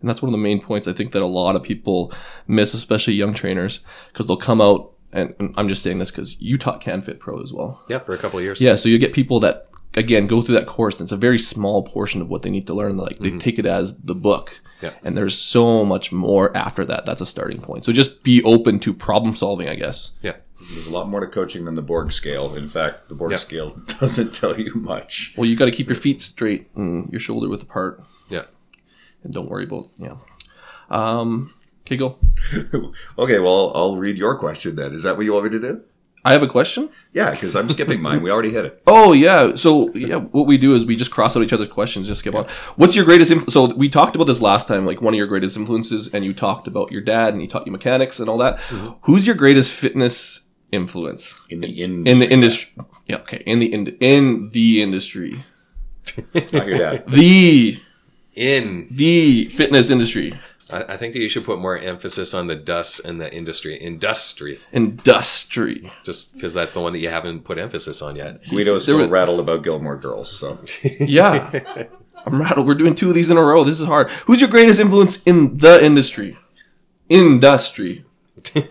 And 0.00 0.10
that's 0.10 0.22
one 0.22 0.28
of 0.28 0.32
the 0.32 0.38
main 0.38 0.60
points 0.60 0.86
I 0.86 0.92
think 0.92 1.12
that 1.12 1.22
a 1.22 1.26
lot 1.26 1.56
of 1.56 1.62
people 1.62 2.12
miss, 2.46 2.74
especially 2.74 3.14
young 3.14 3.34
trainers, 3.34 3.80
because 4.08 4.26
they'll 4.26 4.36
come 4.36 4.60
out, 4.60 4.92
and, 5.12 5.34
and 5.38 5.54
I'm 5.56 5.68
just 5.68 5.82
saying 5.82 5.98
this 5.98 6.10
because 6.10 6.40
you 6.40 6.58
taught 6.58 6.82
CanFit 6.82 7.18
Pro 7.18 7.40
as 7.42 7.52
well. 7.52 7.82
Yeah, 7.88 7.98
for 7.98 8.14
a 8.14 8.18
couple 8.18 8.38
of 8.38 8.44
years. 8.44 8.60
Yeah, 8.60 8.74
so 8.74 8.88
you 8.88 8.98
get 8.98 9.14
people 9.14 9.40
that, 9.40 9.66
again, 9.94 10.26
go 10.26 10.42
through 10.42 10.56
that 10.56 10.66
course, 10.66 11.00
and 11.00 11.06
it's 11.06 11.12
a 11.12 11.16
very 11.16 11.38
small 11.38 11.82
portion 11.82 12.20
of 12.20 12.28
what 12.28 12.42
they 12.42 12.50
need 12.50 12.66
to 12.66 12.74
learn. 12.74 12.96
Like, 12.96 13.18
they 13.18 13.36
take 13.38 13.58
it 13.58 13.66
as 13.66 13.98
the 13.98 14.14
book. 14.14 14.60
Yeah. 14.82 14.92
And 15.02 15.16
there's 15.16 15.38
so 15.38 15.84
much 15.84 16.12
more 16.12 16.54
after 16.56 16.84
that. 16.84 17.06
That's 17.06 17.20
a 17.20 17.26
starting 17.26 17.60
point. 17.60 17.84
So 17.84 17.92
just 17.92 18.22
be 18.22 18.42
open 18.42 18.78
to 18.80 18.92
problem 18.92 19.34
solving, 19.34 19.68
I 19.68 19.74
guess. 19.74 20.12
Yeah. 20.22 20.36
There's 20.72 20.86
a 20.86 20.90
lot 20.90 21.08
more 21.08 21.20
to 21.20 21.26
coaching 21.26 21.64
than 21.64 21.74
the 21.74 21.82
Borg 21.82 22.12
scale. 22.12 22.54
In 22.54 22.68
fact, 22.68 23.08
the 23.08 23.14
Borg 23.14 23.30
Yeah. 23.32 23.36
scale 23.38 23.70
doesn't 24.00 24.34
tell 24.34 24.58
you 24.58 24.74
much. 24.74 25.34
Well, 25.36 25.46
you 25.46 25.56
got 25.56 25.66
to 25.66 25.70
keep 25.70 25.86
your 25.88 25.96
feet 25.96 26.20
straight 26.20 26.68
and 26.74 27.10
your 27.10 27.20
shoulder 27.20 27.48
width 27.48 27.62
apart, 27.62 28.02
Yeah. 28.30 28.42
and 29.22 29.32
don't 29.32 29.48
worry 29.50 29.64
about, 29.64 29.90
yeah. 29.98 30.16
Um, 30.90 31.52
okay, 31.82 31.96
go. 31.96 32.18
okay, 33.18 33.38
well, 33.38 33.72
I'll 33.74 33.96
read 33.96 34.16
your 34.16 34.36
question 34.38 34.76
then. 34.76 34.92
Is 34.94 35.02
that 35.04 35.16
what 35.16 35.24
you 35.26 35.32
want 35.34 35.44
me 35.46 35.50
to 35.50 35.60
do? 35.60 35.80
I 36.26 36.32
have 36.32 36.42
a 36.42 36.48
question. 36.48 36.88
Yeah, 37.12 37.30
because 37.30 37.54
I'm 37.54 37.68
skipping 37.68 38.00
mine. 38.02 38.20
We 38.22 38.30
already 38.30 38.50
hit 38.50 38.64
it. 38.64 38.82
Oh 38.86 39.12
yeah. 39.12 39.54
So 39.54 39.92
yeah, 39.94 40.16
what 40.16 40.46
we 40.46 40.58
do 40.58 40.74
is 40.74 40.84
we 40.84 40.96
just 40.96 41.10
cross 41.10 41.36
out 41.36 41.42
each 41.42 41.52
other's 41.52 41.68
questions, 41.68 42.06
just 42.08 42.20
skip 42.20 42.34
on. 42.34 42.46
What's 42.76 42.96
your 42.96 43.04
greatest? 43.04 43.30
Influ- 43.30 43.50
so 43.50 43.72
we 43.74 43.88
talked 43.88 44.16
about 44.16 44.26
this 44.26 44.40
last 44.42 44.66
time, 44.68 44.84
like 44.84 45.00
one 45.00 45.14
of 45.14 45.18
your 45.18 45.26
greatest 45.28 45.56
influences, 45.56 46.12
and 46.12 46.24
you 46.24 46.32
talked 46.34 46.66
about 46.66 46.90
your 46.92 47.00
dad, 47.02 47.32
and 47.32 47.40
he 47.40 47.46
taught 47.46 47.64
you 47.66 47.72
mechanics 47.72 48.18
and 48.20 48.28
all 48.28 48.38
that. 48.38 48.56
Mm-hmm. 48.58 48.92
Who's 49.02 49.26
your 49.26 49.36
greatest 49.36 49.72
fitness 49.72 50.48
influence 50.72 51.40
In 51.48 51.60
the 51.60 51.68
in, 51.82 52.06
in 52.06 52.18
the 52.18 52.28
industry? 52.28 52.72
Yeah, 53.06 53.16
okay, 53.18 53.42
in 53.46 53.58
the 53.60 53.72
in, 53.72 53.86
in 54.00 54.50
the 54.50 54.82
industry, 54.82 55.44
Not 56.34 56.66
your 56.66 56.78
dad. 56.78 57.04
the 57.08 57.78
In, 58.34 58.88
the 58.90 59.46
fitness 59.46 59.90
industry, 59.90 60.34
I, 60.70 60.82
I 60.94 60.96
think 60.96 61.12
that 61.12 61.20
you 61.20 61.28
should 61.28 61.44
put 61.44 61.58
more 61.58 61.78
emphasis 61.78 62.34
on 62.34 62.46
the 62.48 62.56
dust 62.56 63.04
and 63.04 63.20
the 63.20 63.32
industry. 63.32 63.76
Industry. 63.76 64.58
industry. 64.72 65.90
Just 66.04 66.34
because 66.34 66.54
that's 66.54 66.72
the 66.72 66.80
one 66.80 66.92
that 66.92 66.98
you 66.98 67.08
haven't 67.08 67.44
put 67.44 67.58
emphasis 67.58 68.02
on 68.02 68.16
yet. 68.16 68.42
Guido's 68.44 68.82
still 68.82 68.98
There 68.98 69.06
were- 69.06 69.12
rattled 69.12 69.40
about 69.40 69.62
Gilmore 69.62 69.96
Girls. 69.96 70.30
So 70.30 70.58
Yeah, 71.00 71.62
I'm 72.24 72.40
rattled. 72.40 72.66
We're 72.66 72.74
doing 72.74 72.94
two 72.94 73.08
of 73.08 73.14
these 73.14 73.30
in 73.30 73.36
a 73.36 73.42
row. 73.42 73.62
This 73.64 73.80
is 73.80 73.86
hard. 73.86 74.10
Who's 74.26 74.40
your 74.40 74.50
greatest 74.50 74.80
influence 74.80 75.22
in 75.24 75.58
the 75.58 75.84
industry? 75.84 76.36
Industry. 77.08 78.04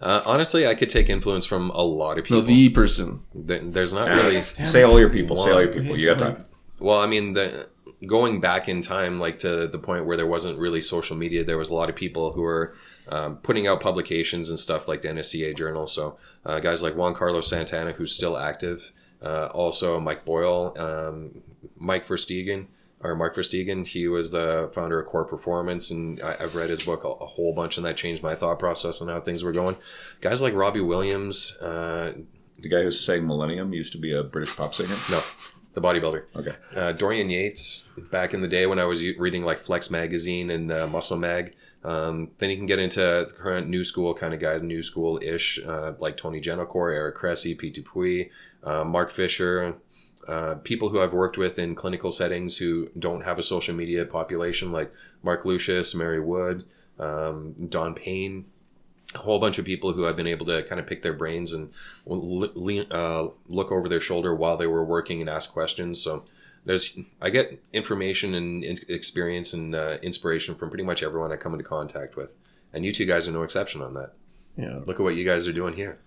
Uh, 0.00 0.20
honestly, 0.26 0.66
I 0.66 0.74
could 0.74 0.90
take 0.90 1.08
influence 1.08 1.46
from 1.46 1.70
a 1.70 1.80
lot 1.82 2.18
of 2.18 2.24
people. 2.24 2.42
No, 2.42 2.46
people. 2.46 2.54
the 2.54 2.68
person. 2.68 3.20
There- 3.34 3.60
There's 3.60 3.94
not 3.94 4.08
really. 4.08 4.40
say 4.40 4.82
all 4.82 5.00
your 5.00 5.08
people. 5.08 5.38
Say 5.38 5.50
all 5.50 5.60
your 5.62 5.72
people. 5.72 5.96
You 5.96 6.14
got 6.14 6.18
time. 6.18 6.44
Well, 6.78 7.00
I 7.00 7.06
mean, 7.06 7.32
the 7.32 7.66
going 8.06 8.40
back 8.40 8.68
in 8.68 8.82
time, 8.82 9.18
like 9.18 9.38
to 9.40 9.66
the 9.68 9.78
point 9.78 10.06
where 10.06 10.16
there 10.16 10.26
wasn't 10.26 10.58
really 10.58 10.80
social 10.82 11.16
media, 11.16 11.44
there 11.44 11.58
was 11.58 11.70
a 11.70 11.74
lot 11.74 11.88
of 11.90 11.96
people 11.96 12.32
who 12.32 12.42
were 12.42 12.74
um, 13.08 13.36
putting 13.38 13.66
out 13.66 13.80
publications 13.80 14.50
and 14.50 14.58
stuff 14.58 14.88
like 14.88 15.00
the 15.02 15.08
NSCA 15.08 15.56
Journal. 15.56 15.86
So 15.86 16.16
uh, 16.44 16.60
guys 16.60 16.82
like 16.82 16.94
Juan 16.94 17.14
Carlos 17.14 17.48
Santana, 17.48 17.92
who's 17.92 18.14
still 18.14 18.36
active, 18.36 18.92
uh, 19.22 19.46
also 19.46 19.98
Mike 20.00 20.24
Boyle, 20.24 20.74
um, 20.78 21.42
Mike 21.76 22.04
Verstegen, 22.04 22.66
or 23.00 23.14
Mark 23.14 23.34
Verstegen. 23.34 23.86
He 23.86 24.08
was 24.08 24.30
the 24.30 24.70
founder 24.74 24.98
of 25.00 25.06
Core 25.06 25.24
Performance, 25.24 25.90
and 25.90 26.20
I, 26.22 26.36
I've 26.40 26.54
read 26.54 26.70
his 26.70 26.82
book 26.84 27.04
a, 27.04 27.08
a 27.08 27.26
whole 27.26 27.52
bunch, 27.52 27.76
and 27.76 27.84
that 27.86 27.96
changed 27.96 28.22
my 28.22 28.34
thought 28.34 28.58
process 28.58 29.02
on 29.02 29.08
how 29.08 29.20
things 29.20 29.44
were 29.44 29.52
going. 29.52 29.76
Guys 30.20 30.42
like 30.42 30.54
Robbie 30.54 30.80
Williams, 30.80 31.56
uh, 31.60 32.12
The 32.58 32.68
guy 32.68 32.82
who's 32.82 32.98
saying 32.98 33.26
Millennium 33.26 33.74
used 33.74 33.92
to 33.92 33.98
be 33.98 34.12
a 34.12 34.22
British 34.22 34.56
pop 34.56 34.74
singer. 34.74 34.96
no, 35.10 35.20
the 35.76 35.82
bodybuilder. 35.82 36.24
Okay. 36.34 36.56
Uh, 36.74 36.92
Dorian 36.92 37.28
Yates, 37.28 37.88
back 38.10 38.32
in 38.32 38.40
the 38.40 38.48
day 38.48 38.66
when 38.66 38.78
I 38.78 38.86
was 38.86 39.04
reading 39.18 39.44
like 39.44 39.58
Flex 39.58 39.90
Magazine 39.90 40.50
and 40.50 40.72
uh, 40.72 40.86
Muscle 40.86 41.18
Mag. 41.18 41.54
Um, 41.84 42.30
then 42.38 42.48
you 42.48 42.56
can 42.56 42.64
get 42.64 42.78
into 42.78 42.98
the 42.98 43.32
current 43.36 43.68
new 43.68 43.84
school 43.84 44.14
kind 44.14 44.32
of 44.32 44.40
guys, 44.40 44.62
new 44.62 44.82
school 44.82 45.20
ish, 45.22 45.60
uh, 45.64 45.92
like 45.98 46.16
Tony 46.16 46.40
Gentilcore, 46.40 46.94
Eric 46.94 47.16
Cressey, 47.16 47.56
Pete 47.56 47.74
Dupuis, 47.74 48.30
uh, 48.64 48.84
Mark 48.84 49.10
Fisher, 49.10 49.76
uh, 50.26 50.54
people 50.64 50.88
who 50.88 51.00
I've 51.00 51.12
worked 51.12 51.36
with 51.36 51.58
in 51.58 51.74
clinical 51.74 52.10
settings 52.10 52.56
who 52.56 52.88
don't 52.98 53.24
have 53.24 53.38
a 53.38 53.42
social 53.42 53.74
media 53.74 54.06
population, 54.06 54.72
like 54.72 54.90
Mark 55.22 55.44
Lucius, 55.44 55.94
Mary 55.94 56.20
Wood, 56.20 56.64
um, 56.98 57.52
Don 57.68 57.94
Payne, 57.94 58.46
a 59.16 59.22
whole 59.22 59.38
bunch 59.38 59.58
of 59.58 59.64
people 59.64 59.92
who 59.92 60.06
I've 60.06 60.16
been 60.16 60.26
able 60.26 60.46
to 60.46 60.62
kind 60.62 60.80
of 60.80 60.86
pick 60.86 61.02
their 61.02 61.12
brains 61.12 61.52
and 61.52 61.72
le- 62.06 62.86
uh, 62.90 63.28
look 63.48 63.72
over 63.72 63.88
their 63.88 64.00
shoulder 64.00 64.34
while 64.34 64.56
they 64.56 64.66
were 64.66 64.84
working 64.84 65.20
and 65.20 65.30
ask 65.30 65.52
questions. 65.52 66.02
So 66.02 66.24
there's 66.64 66.98
I 67.20 67.30
get 67.30 67.62
information 67.72 68.34
and 68.34 68.64
experience 68.88 69.54
and 69.54 69.74
uh, 69.74 69.98
inspiration 70.02 70.54
from 70.54 70.68
pretty 70.68 70.84
much 70.84 71.02
everyone 71.02 71.32
I 71.32 71.36
come 71.36 71.52
into 71.52 71.64
contact 71.64 72.16
with, 72.16 72.34
and 72.72 72.84
you 72.84 72.92
two 72.92 73.06
guys 73.06 73.28
are 73.28 73.32
no 73.32 73.42
exception 73.42 73.82
on 73.82 73.94
that. 73.94 74.12
Yeah. 74.56 74.80
Look 74.84 75.00
at 75.00 75.02
what 75.02 75.16
you 75.16 75.24
guys 75.24 75.46
are 75.46 75.52
doing 75.52 75.74
here. 75.74 75.98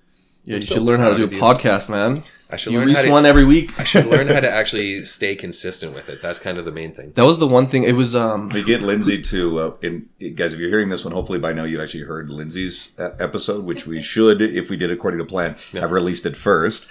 Yeah, 0.43 0.55
you 0.57 0.61
so 0.61 0.75
should 0.75 0.83
learn 0.83 0.99
how 0.99 1.09
to 1.09 1.17
do 1.17 1.23
a 1.25 1.27
proud 1.27 1.57
of 1.57 1.63
you. 1.63 1.69
podcast, 1.69 1.89
man. 1.89 2.23
I 2.51 2.55
should 2.55 2.73
You 2.73 2.79
learn 2.79 2.87
how 2.87 2.93
release 2.93 3.05
to, 3.05 3.11
one 3.11 3.25
every 3.27 3.45
week. 3.45 3.79
I 3.79 3.83
should 3.83 4.07
learn 4.07 4.27
how 4.27 4.39
to 4.39 4.49
actually 4.59 5.05
stay 5.05 5.35
consistent 5.35 5.93
with 5.93 6.09
it. 6.09 6.19
That's 6.21 6.39
kind 6.39 6.57
of 6.57 6.65
the 6.65 6.71
main 6.71 6.93
thing. 6.93 7.11
That 7.11 7.25
was 7.25 7.37
the 7.37 7.45
one 7.45 7.67
thing. 7.67 7.83
It 7.83 7.91
was 7.91 8.15
um. 8.15 8.49
We 8.49 8.63
get 8.63 8.81
Lindsay 8.81 9.21
to, 9.21 9.59
uh, 9.59 9.73
in, 9.83 10.09
guys, 10.33 10.53
if 10.53 10.59
you're 10.59 10.69
hearing 10.69 10.89
this 10.89 11.05
one, 11.05 11.13
hopefully 11.13 11.37
by 11.37 11.53
now 11.53 11.65
you 11.65 11.79
actually 11.79 12.05
heard 12.05 12.31
Lindsay's 12.31 12.97
uh, 12.97 13.11
episode, 13.19 13.65
which 13.65 13.85
we 13.85 14.01
should, 14.13 14.41
if 14.41 14.69
we 14.71 14.77
did 14.77 14.89
according 14.89 15.19
to 15.19 15.25
plan, 15.25 15.55
have 15.73 15.91
released 15.91 16.25
it 16.25 16.35
first. 16.35 16.87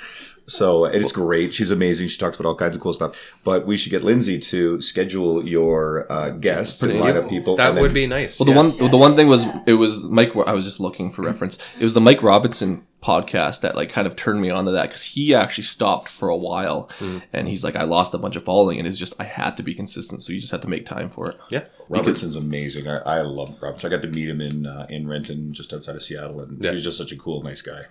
So 0.49 0.85
it's 0.87 1.13
great. 1.13 1.55
She's 1.55 1.71
amazing. 1.71 2.09
She 2.09 2.19
talks 2.19 2.37
about 2.39 2.49
all 2.49 2.55
kinds 2.55 2.75
of 2.77 2.83
cool 2.83 2.93
stuff. 2.93 3.35
But 3.45 3.67
we 3.67 3.77
should 3.77 3.91
get 3.91 4.03
Lindsay 4.03 4.39
to 4.39 4.81
schedule 4.81 5.47
your 5.47 6.11
uh, 6.11 6.31
guests 6.31 6.83
and 6.83 6.99
line 6.99 7.17
up 7.17 7.29
people. 7.29 7.57
That 7.57 7.75
then- 7.75 7.83
would 7.83 7.95
be 7.95 8.07
nice. 8.07 8.41
Well, 8.41 8.47
the 8.47 8.53
yeah. 8.53 8.79
one 8.81 8.91
the 8.91 8.97
one 8.97 9.15
thing 9.17 9.29
was 9.29 9.45
it 9.67 9.75
was 9.75 10.05
Mike. 10.09 10.35
I 10.47 10.53
was 10.53 10.65
just 10.65 10.81
looking 10.81 11.11
for 11.11 11.23
reference. 11.23 11.59
It 11.79 11.85
was 11.85 11.95
the 11.95 12.01
Mike 12.01 12.23
Robertson 12.23 12.85
podcast 13.01 13.61
that 13.61 13.77
like 13.77 13.91
kind 13.91 14.09
of 14.09 14.17
turned 14.17 14.41
me 14.41 14.51
on 14.51 14.65
to 14.65 14.73
that 14.73 14.89
because 14.89 15.05
he 15.05 15.33
actually 15.35 15.63
stopped 15.65 16.09
for 16.09 16.29
a 16.29 16.37
while, 16.37 16.91
and 17.33 17.47
he's 17.47 17.63
like, 17.63 17.77
I 17.77 17.85
lost 17.85 18.13
a 18.15 18.19
bunch 18.19 18.35
of 18.35 18.45
following, 18.45 18.79
and 18.79 18.89
it's 18.89 18.99
just 18.99 19.15
I 19.21 19.25
had 19.25 19.57
to 19.59 19.63
be 19.63 19.73
consistent, 19.75 20.21
so 20.23 20.33
you 20.33 20.41
just 20.41 20.51
had 20.51 20.63
to 20.63 20.69
make 20.69 20.85
time 20.85 21.09
for 21.11 21.31
it. 21.31 21.37
Yeah. 21.51 21.65
Robertson's 21.89 22.37
amazing. 22.37 22.89
I, 22.89 22.99
I 22.99 23.21
love 23.23 23.55
Robertson. 23.63 23.91
I 23.93 23.97
got 23.97 24.03
to 24.03 24.09
meet 24.09 24.29
him 24.29 24.41
in 24.41 24.67
uh, 24.67 24.85
in 24.91 25.07
Renton, 25.09 25.53
just 25.53 25.73
outside 25.73 25.95
of 25.95 26.03
Seattle, 26.03 26.41
and 26.41 26.63
Yeah. 26.63 26.73
he's 26.73 26.85
just 26.85 26.99
such 26.99 27.13
a 27.13 27.17
cool, 27.17 27.43
nice 27.43 27.63
guy. 27.63 27.83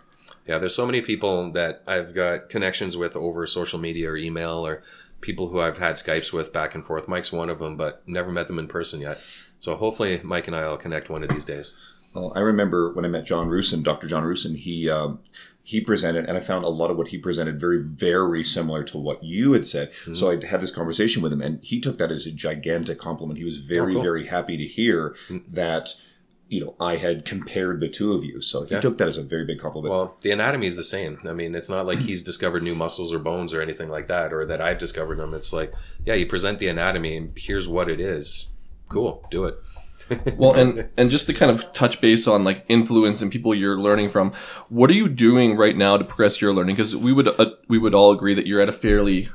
Yeah, 0.48 0.58
there's 0.58 0.76
so 0.76 0.86
many 0.86 1.02
people 1.02 1.52
that 1.52 1.84
I've 1.88 2.14
got 2.16 2.50
connections 2.50 2.95
with 2.95 3.16
over 3.16 3.45
social 3.45 3.80
media 3.80 4.10
or 4.12 4.18
email 4.18 4.66
or 4.66 4.82
people 5.22 5.50
who 5.50 5.60
I've 5.60 5.78
had 5.80 5.95
Skypes 5.95 6.32
with 6.32 6.54
back 6.54 6.74
and 6.76 6.86
forth. 6.86 7.08
Mike's 7.08 7.32
one 7.32 7.50
of 7.50 7.60
them, 7.60 7.76
but 7.76 8.02
never 8.08 8.32
met 8.32 8.48
them 8.48 8.60
in 8.60 8.68
person 8.68 9.02
yet. 9.02 9.20
So 9.60 9.76
hopefully 9.76 10.22
Mike 10.24 10.48
and 10.48 10.56
I 10.56 10.68
will 10.70 10.78
connect 10.78 11.10
one 11.10 11.24
of 11.24 11.30
these 11.30 11.43
days. 11.45 11.76
Well, 12.14 12.32
I 12.36 12.39
remember 12.39 12.93
when 12.93 13.04
I 13.06 13.10
met 13.10 13.26
John 13.26 13.50
Rusin, 13.50 13.84
Dr. 13.84 14.08
John 14.08 14.24
Rusin, 14.24 14.56
he 14.56 14.89
um, 14.89 15.20
he 15.64 15.82
presented, 15.82 16.26
and 16.26 16.38
I 16.38 16.39
found 16.39 16.64
a 16.64 16.70
lot 16.70 16.89
of 16.89 16.98
what 16.98 17.10
he 17.10 17.18
presented 17.18 17.60
very, 17.60 17.80
very 17.82 18.41
similar 18.41 18.84
to 18.86 18.98
what 18.98 19.22
you 19.22 19.52
had 19.52 19.66
said. 19.66 19.91
So 20.14 20.32
I 20.32 20.45
had 20.45 20.62
this 20.62 20.72
conversation 20.72 21.22
with 21.22 21.34
him, 21.34 21.41
and 21.41 21.60
he 21.62 21.82
took 21.82 21.98
that 21.98 22.10
as 22.10 22.26
a 22.26 22.32
gigantic 22.32 22.98
compliment. 22.98 23.38
He 23.38 23.43
was 23.43 23.58
very, 23.58 23.91
Oh, 23.91 23.95
cool. 23.95 24.02
very 24.04 24.26
happy 24.28 24.56
to 24.56 24.64
hear 24.66 25.14
that 25.50 25.89
you 26.50 26.64
know 26.64 26.76
I 26.80 26.95
had 26.98 27.26
compared 27.26 27.80
the 27.80 27.89
two 27.89 28.14
of 28.14 28.24
you. 28.24 28.39
So 28.41 28.64
he 28.64 28.74
Yeah. 28.74 28.80
took 28.80 28.98
that 29.00 29.08
as 29.08 29.18
a 29.18 29.24
very 29.24 29.45
big 29.45 29.60
compliment. 29.60 29.91
Well, 29.93 30.18
the 30.22 30.32
anatomy 30.32 30.68
is 30.68 30.78
the 30.78 30.84
same. 30.84 31.20
I 31.28 31.34
mean, 31.34 31.56
it's 31.56 31.70
not 31.70 31.86
like 31.86 32.00
he's 32.00 32.22
discovered 32.22 32.64
new 32.64 32.76
muscles 32.76 33.12
or 33.14 33.20
bones 33.20 33.54
or 33.54 33.62
anything 33.62 33.89
like 33.89 34.08
that, 34.08 34.32
or 34.34 34.45
that 34.45 34.62
I've 34.62 34.78
discovered 34.78 35.18
them. 35.18 35.34
It's 35.34 35.52
like, 35.52 35.74
yeah, 36.06 36.14
you 36.14 36.26
present 36.26 36.60
the 36.60 36.68
anatomy 36.70 37.18
and 37.18 37.32
here's 37.36 37.68
what 37.68 37.89
it 37.89 38.00
is. 38.00 38.52
Cool, 38.89 39.26
do 39.30 39.45
it. 39.45 39.56
Well, 40.38 40.54
and 40.54 40.88
and 40.95 41.12
just 41.12 41.26
to 41.26 41.34
kind 41.34 41.52
of 41.52 41.74
touch 41.74 42.00
base 42.00 42.28
on 42.28 42.45
like 42.45 42.64
influence 42.70 43.22
and 43.22 43.30
people 43.30 43.54
you're 43.54 43.78
learning 43.78 44.08
from, 44.08 44.32
what 44.70 44.89
are 44.89 44.93
you 44.93 45.10
doing 45.10 45.58
right 45.58 45.76
now 45.76 45.98
to 45.98 46.06
progress 46.06 46.39
your 46.41 46.54
learning? 46.54 46.76
Because 46.76 46.95
we 46.95 47.12
would 47.12 47.28
uh, 47.28 47.52
we 47.68 47.78
would 47.78 47.93
all 47.93 48.12
agree 48.12 48.34
that 48.34 48.48
you're 48.48 48.62
at 48.62 48.70
a 48.70 48.72
fairly 48.72 49.28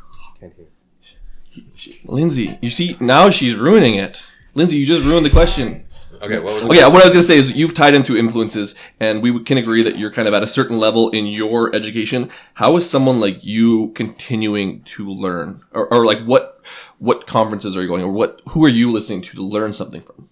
Lindsay. 2.06 2.58
You 2.62 2.70
see, 2.70 2.96
now 3.00 3.28
she's 3.30 3.54
ruining 3.56 3.96
it. 3.96 4.24
Lindsay, 4.54 4.76
you 4.76 4.86
just 4.86 5.04
ruined 5.04 5.26
the 5.26 5.30
question. 5.30 5.84
Okay, 6.22 6.38
what 6.38 6.54
was 6.54 6.68
what 6.68 6.78
I 6.78 6.88
was 6.88 7.12
gonna 7.12 7.22
say 7.22 7.36
is 7.36 7.56
you've 7.56 7.74
tied 7.74 7.94
into 7.94 8.16
influences, 8.16 8.76
and 9.00 9.22
we 9.22 9.42
can 9.42 9.58
agree 9.58 9.82
that 9.82 9.98
you're 9.98 10.12
kind 10.12 10.28
of 10.28 10.34
at 10.34 10.42
a 10.42 10.46
certain 10.46 10.78
level 10.78 11.10
in 11.10 11.26
your 11.26 11.74
education. 11.74 12.30
How 12.54 12.76
is 12.76 12.88
someone 12.88 13.18
like 13.18 13.44
you 13.44 13.88
continuing 13.88 14.82
to 14.84 15.10
learn, 15.10 15.62
or, 15.72 15.92
or 15.92 16.06
like 16.06 16.22
what 16.24 16.64
what 16.98 17.26
conferences 17.26 17.76
are 17.76 17.82
you 17.82 17.88
going, 17.88 18.02
or 18.02 18.12
what 18.12 18.40
who 18.50 18.64
are 18.64 18.68
you 18.68 18.92
listening 18.92 19.20
to 19.22 19.34
to 19.34 19.42
learn 19.42 19.72
something 19.72 20.00
from? 20.00 20.28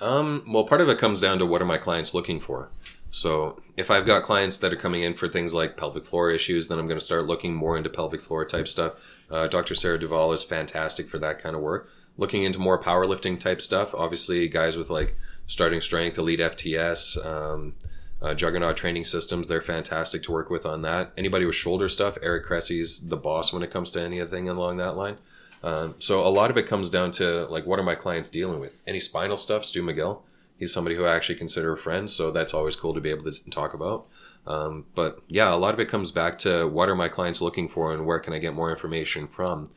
Um, 0.00 0.42
well, 0.48 0.64
part 0.64 0.80
of 0.80 0.88
it 0.88 0.98
comes 0.98 1.20
down 1.20 1.38
to 1.38 1.46
what 1.46 1.60
are 1.60 1.66
my 1.66 1.78
clients 1.78 2.14
looking 2.14 2.40
for. 2.40 2.70
So 3.10 3.62
if 3.76 3.90
I've 3.90 4.04
got 4.04 4.22
clients 4.22 4.58
that 4.58 4.72
are 4.72 4.76
coming 4.76 5.02
in 5.02 5.14
for 5.14 5.28
things 5.28 5.54
like 5.54 5.76
pelvic 5.76 6.04
floor 6.04 6.30
issues, 6.30 6.68
then 6.68 6.78
I'm 6.78 6.86
going 6.86 6.98
to 6.98 7.04
start 7.04 7.26
looking 7.26 7.54
more 7.54 7.76
into 7.76 7.88
pelvic 7.88 8.20
floor 8.20 8.44
type 8.44 8.68
stuff. 8.68 9.22
Uh, 9.30 9.46
Dr. 9.46 9.74
Sarah 9.74 9.98
Duvall 9.98 10.32
is 10.32 10.44
fantastic 10.44 11.08
for 11.08 11.18
that 11.18 11.38
kind 11.38 11.56
of 11.56 11.62
work. 11.62 11.88
Looking 12.18 12.42
into 12.42 12.58
more 12.58 12.80
powerlifting 12.80 13.38
type 13.38 13.60
stuff, 13.60 13.94
obviously 13.94 14.48
guys 14.48 14.76
with 14.76 14.90
like 14.90 15.16
starting 15.46 15.80
strength, 15.80 16.18
elite 16.18 16.40
FTS, 16.40 17.24
um, 17.24 17.74
uh, 18.22 18.34
juggernaut 18.34 18.76
training 18.76 19.04
systems, 19.04 19.46
they're 19.46 19.60
fantastic 19.60 20.22
to 20.22 20.32
work 20.32 20.48
with 20.48 20.64
on 20.64 20.82
that. 20.82 21.12
Anybody 21.16 21.44
with 21.44 21.54
shoulder 21.54 21.88
stuff, 21.88 22.16
Eric 22.22 22.46
Cressey's 22.46 23.08
the 23.08 23.16
boss 23.16 23.52
when 23.52 23.62
it 23.62 23.70
comes 23.70 23.90
to 23.92 24.00
anything 24.00 24.48
along 24.48 24.78
that 24.78 24.96
line. 24.96 25.18
Um, 25.62 25.94
so 25.98 26.26
a 26.26 26.28
lot 26.28 26.50
of 26.50 26.56
it 26.56 26.66
comes 26.66 26.90
down 26.90 27.10
to 27.12 27.46
like, 27.46 27.66
what 27.66 27.78
are 27.78 27.84
my 27.84 27.94
clients 27.94 28.30
dealing 28.30 28.60
with? 28.60 28.82
Any 28.86 29.00
spinal 29.00 29.36
stuff, 29.36 29.64
Stu 29.64 29.82
McGill. 29.82 30.22
He's 30.58 30.72
somebody 30.72 30.96
who 30.96 31.04
I 31.04 31.14
actually 31.14 31.34
consider 31.34 31.72
a 31.72 31.78
friend, 31.78 32.10
so 32.10 32.30
that's 32.30 32.54
always 32.54 32.76
cool 32.76 32.94
to 32.94 33.00
be 33.00 33.10
able 33.10 33.30
to 33.30 33.50
talk 33.50 33.74
about. 33.74 34.06
Um, 34.46 34.86
but 34.94 35.20
yeah, 35.28 35.52
a 35.52 35.56
lot 35.56 35.74
of 35.74 35.80
it 35.80 35.88
comes 35.88 36.12
back 36.12 36.38
to 36.38 36.66
what 36.66 36.88
are 36.88 36.94
my 36.94 37.08
clients 37.08 37.42
looking 37.42 37.68
for 37.68 37.92
and 37.92 38.06
where 38.06 38.18
can 38.20 38.32
I 38.32 38.38
get 38.38 38.54
more 38.54 38.70
information 38.70 39.26
from 39.26 39.68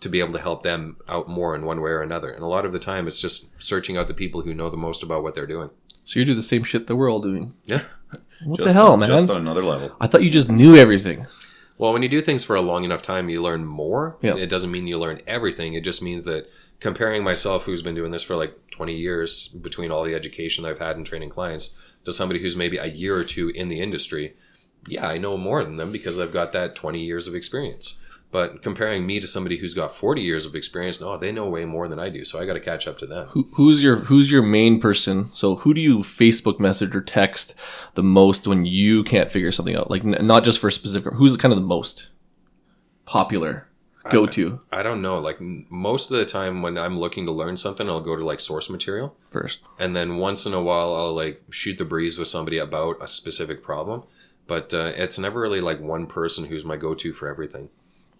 to 0.00 0.08
be 0.08 0.20
able 0.20 0.32
to 0.32 0.40
help 0.40 0.62
them 0.62 0.96
out 1.08 1.28
more 1.28 1.54
in 1.54 1.64
one 1.64 1.80
way 1.80 1.90
or 1.90 2.02
another. 2.02 2.30
And 2.30 2.42
a 2.42 2.46
lot 2.46 2.64
of 2.64 2.72
the 2.72 2.78
time, 2.78 3.08
it's 3.08 3.20
just 3.20 3.48
searching 3.60 3.96
out 3.96 4.08
the 4.08 4.14
people 4.14 4.42
who 4.42 4.54
know 4.54 4.70
the 4.70 4.76
most 4.76 5.02
about 5.02 5.22
what 5.22 5.34
they're 5.34 5.46
doing. 5.46 5.70
So 6.04 6.20
you 6.20 6.24
do 6.24 6.34
the 6.34 6.42
same 6.42 6.62
shit 6.62 6.86
that 6.86 6.96
we're 6.96 7.10
all 7.10 7.20
doing. 7.20 7.54
Yeah. 7.64 7.82
What 8.44 8.58
Just 8.58 8.66
the 8.68 8.72
hell, 8.72 8.96
man? 8.96 9.08
Just 9.08 9.28
on 9.28 9.36
another 9.36 9.64
level. 9.64 9.94
I 10.00 10.06
thought 10.06 10.22
you 10.22 10.30
just 10.30 10.48
knew 10.48 10.76
everything. 10.76 11.26
Well, 11.76 11.92
when 11.92 12.02
you 12.02 12.08
do 12.08 12.20
things 12.20 12.44
for 12.44 12.56
a 12.56 12.62
long 12.62 12.84
enough 12.84 13.02
time, 13.02 13.28
you 13.28 13.42
learn 13.42 13.64
more. 13.64 14.18
Yeah. 14.20 14.36
It 14.36 14.48
doesn't 14.48 14.70
mean 14.70 14.86
you 14.86 14.98
learn 14.98 15.20
everything. 15.26 15.74
It 15.74 15.84
just 15.84 16.02
means 16.02 16.24
that 16.24 16.48
comparing 16.80 17.22
myself, 17.22 17.64
who's 17.64 17.82
been 17.82 17.94
doing 17.94 18.10
this 18.10 18.22
for 18.22 18.36
like 18.36 18.70
20 18.70 18.94
years, 18.94 19.48
between 19.48 19.90
all 19.90 20.04
the 20.04 20.14
education 20.14 20.64
I've 20.64 20.78
had 20.78 20.96
in 20.96 21.04
training 21.04 21.30
clients, 21.30 21.76
to 22.04 22.12
somebody 22.12 22.40
who's 22.40 22.56
maybe 22.56 22.78
a 22.78 22.86
year 22.86 23.16
or 23.16 23.24
two 23.24 23.50
in 23.50 23.68
the 23.68 23.80
industry, 23.80 24.34
yeah, 24.86 25.06
I 25.06 25.18
know 25.18 25.36
more 25.36 25.62
than 25.62 25.76
them 25.76 25.92
because 25.92 26.18
I've 26.18 26.32
got 26.32 26.52
that 26.52 26.74
20 26.74 27.00
years 27.00 27.28
of 27.28 27.34
experience. 27.34 27.97
But 28.30 28.62
comparing 28.62 29.06
me 29.06 29.20
to 29.20 29.26
somebody 29.26 29.56
who's 29.56 29.72
got 29.72 29.94
40 29.94 30.20
years 30.20 30.44
of 30.44 30.54
experience, 30.54 31.00
no, 31.00 31.16
they 31.16 31.32
know 31.32 31.48
way 31.48 31.64
more 31.64 31.88
than 31.88 31.98
I 31.98 32.10
do. 32.10 32.24
So 32.24 32.38
I 32.38 32.44
got 32.44 32.54
to 32.54 32.60
catch 32.60 32.86
up 32.86 32.98
to 32.98 33.06
them. 33.06 33.28
Who, 33.28 33.48
who's 33.54 33.82
your 33.82 33.96
Who's 33.96 34.30
your 34.30 34.42
main 34.42 34.80
person? 34.80 35.26
So 35.26 35.56
who 35.56 35.72
do 35.72 35.80
you 35.80 35.98
Facebook 35.98 36.60
message 36.60 36.94
or 36.94 37.00
text 37.00 37.54
the 37.94 38.02
most 38.02 38.46
when 38.46 38.66
you 38.66 39.02
can't 39.02 39.32
figure 39.32 39.50
something 39.50 39.76
out? 39.76 39.90
Like 39.90 40.04
n- 40.04 40.26
not 40.26 40.44
just 40.44 40.58
for 40.58 40.68
a 40.68 40.72
specific. 40.72 41.14
Who's 41.14 41.36
kind 41.38 41.52
of 41.52 41.58
the 41.58 41.66
most 41.66 42.08
popular 43.06 43.68
go 44.10 44.26
to 44.26 44.60
I 44.72 44.82
don't 44.82 45.02
know. 45.02 45.18
Like 45.18 45.40
most 45.40 46.10
of 46.10 46.18
the 46.18 46.24
time 46.24 46.62
when 46.62 46.76
I'm 46.76 46.98
looking 46.98 47.26
to 47.26 47.32
learn 47.32 47.56
something, 47.56 47.88
I'll 47.88 48.00
go 48.00 48.16
to 48.16 48.24
like 48.24 48.40
source 48.40 48.68
material. 48.68 49.16
first? 49.30 49.60
and 49.78 49.96
then 49.96 50.18
once 50.18 50.44
in 50.46 50.54
a 50.54 50.62
while 50.62 50.94
I'll 50.94 51.14
like 51.14 51.42
shoot 51.50 51.78
the 51.78 51.84
breeze 51.84 52.18
with 52.18 52.28
somebody 52.28 52.58
about 52.58 53.02
a 53.02 53.08
specific 53.08 53.62
problem. 53.62 54.04
But 54.46 54.72
uh, 54.72 54.92
it's 54.96 55.18
never 55.18 55.40
really 55.40 55.60
like 55.60 55.80
one 55.80 56.06
person 56.06 56.46
who's 56.46 56.64
my 56.64 56.76
go-to 56.76 57.12
for 57.12 57.28
everything. 57.28 57.68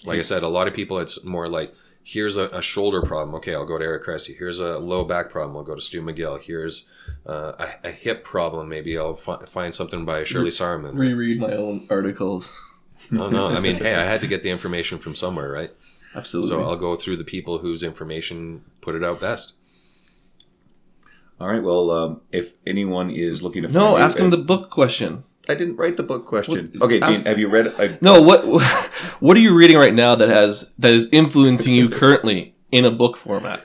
Like 0.04 0.18
I 0.18 0.22
said, 0.22 0.42
a 0.42 0.48
lot 0.48 0.68
of 0.68 0.74
people 0.74 0.98
it's 0.98 1.24
more 1.24 1.48
like 1.48 1.74
here's 2.02 2.36
a, 2.36 2.48
a 2.48 2.62
shoulder 2.62 3.02
problem. 3.02 3.34
Okay, 3.36 3.54
I'll 3.54 3.66
go 3.66 3.78
to 3.78 3.84
Eric 3.84 4.04
Cressey. 4.04 4.36
Here's 4.38 4.60
a 4.60 4.78
low 4.78 5.04
back 5.04 5.28
problem. 5.30 5.56
I'll 5.56 5.62
go 5.64 5.74
to 5.74 5.80
Stu 5.80 6.00
McGill. 6.02 6.40
Here's 6.40 6.90
uh, 7.26 7.52
a, 7.58 7.88
a 7.88 7.90
hip 7.90 8.24
problem. 8.24 8.68
Maybe 8.68 8.96
I'll 8.96 9.14
fi- 9.14 9.44
find 9.44 9.74
something 9.74 10.04
by 10.04 10.24
Shirley 10.24 10.50
Sahrmann. 10.50 10.96
Reread 10.96 11.38
my 11.40 11.52
own 11.52 11.86
articles. 11.90 12.64
Oh 13.12 13.28
no, 13.28 13.48
I 13.48 13.60
mean, 13.60 13.76
hey, 13.86 13.94
I 13.94 14.04
had 14.04 14.20
to 14.22 14.26
get 14.26 14.42
the 14.42 14.50
information 14.50 14.98
from 14.98 15.14
somewhere, 15.14 15.50
right? 15.50 15.70
Absolutely. 16.14 16.50
So 16.50 16.62
I'll 16.62 16.76
go 16.76 16.96
through 16.96 17.16
the 17.16 17.24
people 17.24 17.58
whose 17.58 17.82
information 17.82 18.64
put 18.80 18.94
it 18.94 19.04
out 19.04 19.20
best. 19.20 19.54
All 21.40 21.48
right. 21.48 21.62
Well, 21.62 21.90
um, 21.90 22.20
if 22.32 22.54
anyone 22.66 23.10
is 23.10 23.42
looking 23.42 23.62
to 23.62 23.68
no, 23.72 23.80
find 23.80 23.98
you- 23.98 24.04
ask 24.04 24.18
him 24.18 24.30
the 24.30 24.36
book 24.38 24.70
question. 24.70 25.24
I 25.48 25.54
didn't 25.54 25.76
write 25.76 25.96
the 25.96 26.02
book 26.02 26.26
question. 26.26 26.70
What- 26.78 26.82
okay, 26.90 27.00
ask- 27.00 27.12
Dean, 27.12 27.24
have 27.24 27.38
you 27.38 27.48
read? 27.48 27.72
I, 27.78 27.96
No, 28.00 28.20
what 28.22 28.44
what 29.20 29.36
are 29.36 29.40
you 29.40 29.54
reading 29.54 29.76
right 29.76 29.94
now 29.94 30.14
that 30.14 30.28
has 30.28 30.70
that 30.78 30.92
is 30.92 31.08
influencing 31.12 31.74
you 31.74 31.88
currently 31.88 32.54
in 32.70 32.84
a 32.84 32.90
book 32.90 33.16
format? 33.16 33.64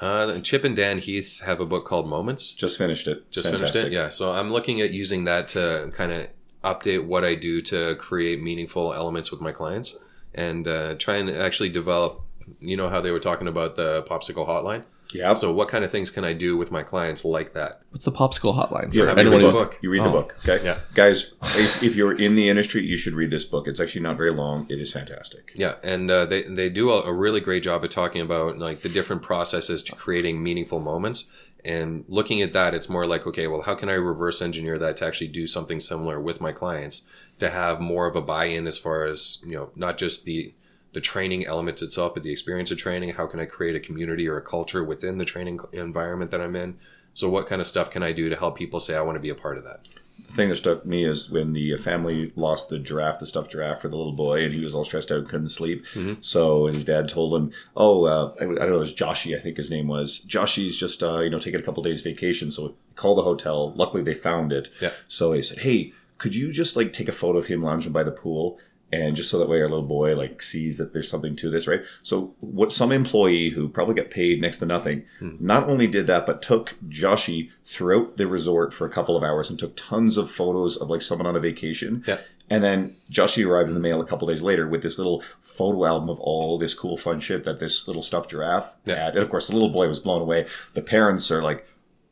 Uh, 0.00 0.32
Chip 0.40 0.64
and 0.64 0.76
Dan 0.76 0.98
Heath 0.98 1.40
have 1.40 1.60
a 1.60 1.66
book 1.66 1.86
called 1.86 2.06
Moments. 2.08 2.52
just 2.52 2.76
finished 2.76 3.06
it. 3.08 3.30
Just 3.30 3.50
finished 3.50 3.74
it. 3.76 3.90
Yeah. 3.92 4.08
So 4.08 4.32
I'm 4.32 4.52
looking 4.52 4.80
at 4.80 4.90
using 4.90 5.24
that 5.24 5.48
to 5.48 5.90
kind 5.94 6.12
of 6.12 6.28
update 6.62 7.06
what 7.06 7.24
I 7.24 7.34
do 7.34 7.60
to 7.62 7.94
create 7.96 8.42
meaningful 8.42 8.92
elements 8.92 9.30
with 9.30 9.40
my 9.40 9.52
clients 9.52 9.96
and 10.34 10.66
uh, 10.68 10.94
try 10.94 11.16
and 11.16 11.30
actually 11.30 11.68
develop. 11.70 12.20
You 12.60 12.76
know 12.76 12.90
how 12.90 13.00
they 13.00 13.10
were 13.10 13.20
talking 13.20 13.48
about 13.48 13.76
the 13.76 14.02
popsicle 14.02 14.46
hotline. 14.46 14.82
Yeah. 15.14 15.32
So 15.34 15.52
what 15.52 15.68
kind 15.68 15.84
of 15.84 15.90
things 15.90 16.10
can 16.10 16.24
I 16.24 16.32
do 16.32 16.56
with 16.56 16.70
my 16.70 16.82
clients 16.82 17.24
like 17.24 17.52
that? 17.54 17.80
What's 17.90 18.04
the 18.04 18.12
popsicle 18.12 18.54
hotline? 18.54 18.92
Yeah, 18.92 18.92
for 18.92 18.98
you 18.98 19.04
read 19.06 19.18
anyone 19.18 19.42
the 19.42 19.50
book. 19.50 19.78
You 19.80 19.90
read 19.90 20.02
the 20.02 20.08
Oh. 20.08 20.12
book. 20.12 20.34
Okay. 20.46 20.64
Yeah. 20.64 20.78
Guys, 20.94 21.34
if, 21.42 21.82
if 21.82 21.96
you're 21.96 22.16
in 22.18 22.34
the 22.34 22.48
industry, 22.48 22.84
you 22.84 22.96
should 22.96 23.14
read 23.14 23.30
this 23.30 23.44
book. 23.44 23.68
It's 23.68 23.80
actually 23.80 24.02
not 24.02 24.16
very 24.16 24.32
long. 24.32 24.66
It 24.68 24.80
is 24.80 24.92
fantastic. 24.92 25.52
Yeah, 25.54 25.74
and 25.82 26.10
uh, 26.10 26.26
they 26.26 26.42
they 26.42 26.68
do 26.68 26.90
a, 26.90 27.02
a 27.02 27.12
really 27.12 27.40
great 27.40 27.62
job 27.62 27.84
of 27.84 27.90
talking 27.90 28.20
about 28.20 28.58
like 28.58 28.82
the 28.82 28.88
different 28.88 29.22
processes 29.22 29.82
to 29.84 29.94
creating 29.94 30.42
meaningful 30.42 30.80
moments. 30.80 31.30
And 31.66 32.04
looking 32.08 32.42
at 32.42 32.52
that, 32.52 32.74
it's 32.74 32.90
more 32.90 33.06
like, 33.06 33.26
okay, 33.26 33.46
well, 33.46 33.62
how 33.62 33.74
can 33.74 33.88
I 33.88 33.94
reverse 33.94 34.42
engineer 34.42 34.78
that 34.78 34.98
to 34.98 35.06
actually 35.06 35.28
do 35.28 35.46
something 35.46 35.80
similar 35.80 36.20
with 36.20 36.38
my 36.38 36.52
clients 36.52 37.08
to 37.38 37.48
have 37.48 37.80
more 37.80 38.06
of 38.06 38.14
a 38.16 38.20
buy-in 38.20 38.66
as 38.66 38.76
far 38.76 39.04
as 39.04 39.42
you 39.46 39.52
know, 39.54 39.70
not 39.74 39.96
just 39.96 40.26
the 40.26 40.52
the 40.94 41.00
training 41.00 41.44
elements 41.44 41.82
itself, 41.82 42.14
but 42.14 42.22
the 42.22 42.32
experience 42.32 42.70
of 42.70 42.78
training. 42.78 43.10
How 43.10 43.26
can 43.26 43.40
I 43.40 43.44
create 43.44 43.76
a 43.76 43.80
community 43.80 44.28
or 44.28 44.36
a 44.38 44.42
culture 44.42 44.82
within 44.82 45.18
the 45.18 45.24
training 45.24 45.60
environment 45.72 46.30
that 46.30 46.40
I'm 46.40 46.56
in? 46.56 46.76
So, 47.12 47.28
what 47.28 47.46
kind 47.46 47.60
of 47.60 47.66
stuff 47.66 47.90
can 47.90 48.02
I 48.02 48.12
do 48.12 48.28
to 48.28 48.36
help 48.36 48.56
people 48.56 48.80
say 48.80 48.96
I 48.96 49.02
want 49.02 49.16
to 49.16 49.20
be 49.20 49.28
a 49.30 49.34
part 49.34 49.58
of 49.58 49.64
that? 49.64 49.86
The 50.26 50.32
thing 50.32 50.48
that 50.48 50.56
struck 50.56 50.84
me 50.84 51.04
is 51.04 51.30
when 51.30 51.52
the 51.52 51.76
family 51.76 52.32
lost 52.34 52.68
the 52.68 52.78
giraffe, 52.78 53.18
the 53.20 53.26
stuffed 53.26 53.52
giraffe 53.52 53.80
for 53.80 53.88
the 53.88 53.96
little 53.96 54.12
boy, 54.12 54.44
and 54.44 54.54
he 54.54 54.60
was 54.64 54.74
all 54.74 54.84
stressed 54.84 55.12
out 55.12 55.18
and 55.18 55.28
couldn't 55.28 55.48
sleep. 55.48 55.84
So 56.20 56.66
his 56.66 56.84
dad 56.84 57.08
told 57.08 57.34
him, 57.34 57.52
"Oh, 57.76 58.04
uh, 58.04 58.32
I, 58.40 58.44
I 58.44 58.46
don't 58.46 58.54
know, 58.56 58.76
it 58.76 58.78
was 58.78 58.94
Joshy, 58.94 59.36
I 59.36 59.40
think 59.40 59.56
his 59.56 59.70
name 59.70 59.86
was. 59.86 60.24
Joshy's 60.26 60.76
just 60.76 61.02
uh, 61.02 61.18
you 61.20 61.30
know 61.30 61.38
taking 61.38 61.60
a 61.60 61.62
couple 61.62 61.82
days 61.82 62.02
vacation, 62.02 62.50
so 62.50 62.74
call 62.96 63.14
the 63.14 63.22
hotel. 63.22 63.72
Luckily, 63.74 64.02
they 64.02 64.14
found 64.14 64.52
it. 64.52 64.70
Yeah. 64.80 64.90
So 65.08 65.32
he 65.32 65.42
said, 65.42 65.58
"Hey, 65.58 65.92
could 66.18 66.34
you 66.34 66.50
just 66.52 66.76
like 66.76 66.92
take 66.92 67.08
a 67.08 67.12
photo 67.12 67.38
of 67.38 67.46
him 67.46 67.62
lounging 67.62 67.92
by 67.92 68.02
the 68.02 68.12
pool?" 68.12 68.58
And 68.94 69.16
just 69.16 69.28
so 69.28 69.38
that 69.40 69.48
way 69.48 69.60
our 69.60 69.68
little 69.68 69.82
boy 69.82 70.14
like 70.14 70.40
sees 70.40 70.78
that 70.78 70.92
there's 70.92 71.10
something 71.10 71.34
to 71.36 71.50
this, 71.50 71.66
right? 71.66 71.82
So 72.04 72.34
what 72.38 72.72
some 72.72 72.92
employee 72.92 73.50
who 73.50 73.68
probably 73.68 73.94
got 73.96 74.10
paid 74.10 74.40
next 74.40 74.60
to 74.60 74.66
nothing, 74.66 75.04
hmm. 75.18 75.36
not 75.40 75.68
only 75.68 75.88
did 75.88 76.06
that, 76.06 76.26
but 76.26 76.42
took 76.42 76.76
Joshy 76.88 77.50
throughout 77.64 78.18
the 78.18 78.28
resort 78.28 78.72
for 78.72 78.86
a 78.86 78.90
couple 78.90 79.16
of 79.16 79.24
hours 79.24 79.50
and 79.50 79.58
took 79.58 79.74
tons 79.76 80.16
of 80.16 80.30
photos 80.30 80.76
of 80.76 80.90
like 80.90 81.02
someone 81.02 81.26
on 81.26 81.34
a 81.34 81.40
vacation. 81.40 82.04
Yeah. 82.06 82.18
And 82.48 82.62
then 82.62 82.94
Joshy 83.10 83.44
arrived 83.44 83.68
in 83.68 83.74
the 83.74 83.80
mail 83.80 84.00
a 84.00 84.06
couple 84.06 84.28
days 84.28 84.42
later 84.42 84.68
with 84.68 84.82
this 84.82 84.98
little 84.98 85.22
photo 85.40 85.86
album 85.86 86.08
of 86.08 86.20
all 86.20 86.56
this 86.58 86.74
cool 86.74 86.96
fun 86.96 87.18
shit 87.18 87.44
that 87.46 87.58
this 87.58 87.88
little 87.88 88.02
stuffed 88.02 88.30
giraffe 88.30 88.76
Yeah. 88.84 88.96
had. 89.06 89.14
And 89.14 89.22
of 89.22 89.30
course 89.30 89.48
the 89.48 89.54
little 89.54 89.70
boy 89.70 89.88
was 89.88 89.98
blown 89.98 90.22
away. 90.22 90.46
The 90.74 90.82
parents 90.82 91.30
are 91.32 91.42
like, 91.42 91.66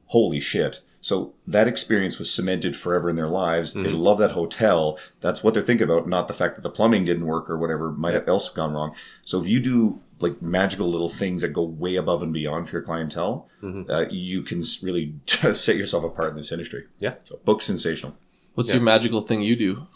holy 0.06 0.40
shit. 0.40 0.80
So 1.04 1.34
that 1.48 1.66
experience 1.66 2.18
was 2.20 2.32
cemented 2.32 2.76
forever 2.76 3.10
in 3.10 3.16
their 3.16 3.28
lives. 3.28 3.74
They 3.74 3.90
love 3.90 4.18
that 4.18 4.30
hotel. 4.30 4.98
That's 5.20 5.42
what 5.42 5.52
they're 5.52 5.62
thinking 5.62 5.84
about, 5.84 6.08
not 6.08 6.28
the 6.28 6.32
fact 6.32 6.54
that 6.54 6.62
the 6.62 6.70
plumbing 6.70 7.04
didn't 7.04 7.26
work 7.26 7.50
or 7.50 7.58
whatever 7.58 7.90
might 7.90 8.14
have 8.14 8.28
else 8.28 8.48
gone 8.48 8.72
wrong. 8.72 8.94
So 9.24 9.40
if 9.40 9.48
you 9.48 9.58
do 9.58 10.00
like 10.20 10.40
magical 10.40 10.88
little 10.88 11.08
things 11.08 11.42
that 11.42 11.48
go 11.48 11.64
way 11.64 11.96
above 11.96 12.22
and 12.22 12.32
beyond 12.32 12.68
for 12.68 12.76
your 12.76 12.82
clientele, 12.84 13.48
uh, 13.90 14.04
you 14.10 14.42
can 14.42 14.62
really 14.80 15.14
set 15.26 15.74
yourself 15.76 16.04
apart 16.04 16.30
in 16.30 16.36
this 16.36 16.52
industry. 16.52 16.84
Yeah. 17.00 17.14
So 17.24 17.40
book 17.44 17.62
sensational. 17.62 18.16
What's 18.54 18.68
Yeah. 18.68 18.76
your 18.76 18.84
magical 18.84 19.22
thing 19.22 19.42
you 19.42 19.56
do? 19.56 19.88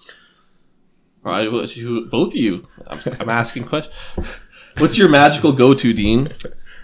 Or 1.23 1.31
I, 1.33 1.47
both 1.49 2.29
of 2.33 2.37
you. 2.37 2.67
I'm, 2.89 2.99
I'm 3.21 3.29
asking 3.29 3.65
questions. 3.65 3.95
What's 4.79 4.99
your 4.99 5.09
magical 5.09 5.53
go-to, 5.53 5.93
Dean? 5.93 6.31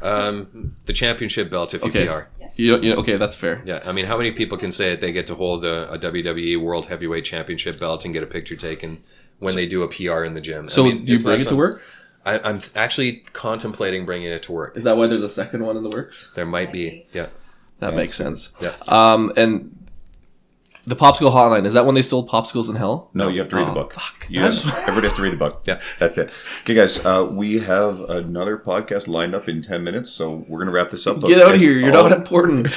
Um, 0.00 0.76
the 0.84 0.92
championship 0.92 1.50
belt, 1.50 1.74
if 1.74 1.82
you 1.82 1.88
Okay. 1.88 2.06
PR. 2.06 2.41
You, 2.56 2.78
you 2.80 2.94
okay, 2.96 3.16
that's 3.16 3.34
fair. 3.34 3.62
Yeah, 3.64 3.82
I 3.84 3.92
mean, 3.92 4.06
how 4.06 4.16
many 4.16 4.32
people 4.32 4.58
can 4.58 4.72
say 4.72 4.90
that 4.90 5.00
they 5.00 5.12
get 5.12 5.26
to 5.26 5.34
hold 5.34 5.64
a, 5.64 5.90
a 5.92 5.98
WWE 5.98 6.60
World 6.60 6.86
Heavyweight 6.86 7.24
Championship 7.24 7.80
belt 7.80 8.04
and 8.04 8.12
get 8.12 8.22
a 8.22 8.26
picture 8.26 8.56
taken 8.56 9.02
when 9.38 9.54
they 9.54 9.66
do 9.66 9.82
a 9.82 9.88
PR 9.88 10.24
in 10.24 10.34
the 10.34 10.40
gym? 10.40 10.68
So 10.68 10.84
I 10.84 10.88
mean, 10.92 11.04
do 11.04 11.12
you 11.12 11.18
bring 11.18 11.40
it 11.40 11.44
to 11.44 11.56
work? 11.56 11.82
I, 12.24 12.38
I'm 12.38 12.60
actually 12.76 13.24
contemplating 13.32 14.04
bringing 14.04 14.30
it 14.30 14.42
to 14.44 14.52
work. 14.52 14.76
Is 14.76 14.84
that 14.84 14.96
why 14.96 15.06
there's 15.08 15.24
a 15.24 15.28
second 15.28 15.64
one 15.64 15.76
in 15.76 15.82
the 15.82 15.88
works? 15.90 16.32
There 16.34 16.46
might 16.46 16.70
be, 16.72 17.06
yeah, 17.12 17.26
That 17.80 17.94
makes 17.94 18.14
sense. 18.14 18.52
yeah. 18.60 18.74
Um, 18.86 19.32
and 19.36 19.76
the 20.84 20.96
popsicle 20.96 21.32
hotline 21.32 21.64
is 21.64 21.72
that 21.74 21.86
when 21.86 21.94
they 21.94 22.02
sold 22.02 22.28
popsicles 22.28 22.68
in 22.68 22.76
hell? 22.76 23.10
No, 23.14 23.28
you 23.28 23.38
have 23.40 23.48
to 23.50 23.56
read 23.56 23.62
Oh, 23.68 23.74
the 23.74 23.80
book. 23.80 23.94
fuck. 23.94 24.26
You 24.28 24.40
have, 24.40 24.54
everybody 24.88 25.08
has 25.08 25.16
to 25.16 25.22
read 25.22 25.32
the 25.32 25.36
book. 25.36 25.62
Yeah. 25.64 25.80
That's 25.98 26.18
it. 26.18 26.30
Okay, 26.62 26.74
guys, 26.74 27.04
uh, 27.04 27.28
we 27.30 27.60
have 27.60 28.00
another 28.02 28.58
podcast 28.58 29.06
lined 29.08 29.34
up 29.34 29.48
in 29.48 29.62
10 29.62 29.84
minutes, 29.84 30.10
so 30.10 30.44
we're 30.48 30.58
going 30.58 30.66
to 30.66 30.72
wrap 30.72 30.90
this 30.90 31.06
up. 31.06 31.20
Get 31.20 31.40
out 31.40 31.54
of 31.54 31.60
here! 31.60 31.72
You're 31.78 31.96
all- 31.96 32.08
not 32.08 32.18
important. 32.18 32.68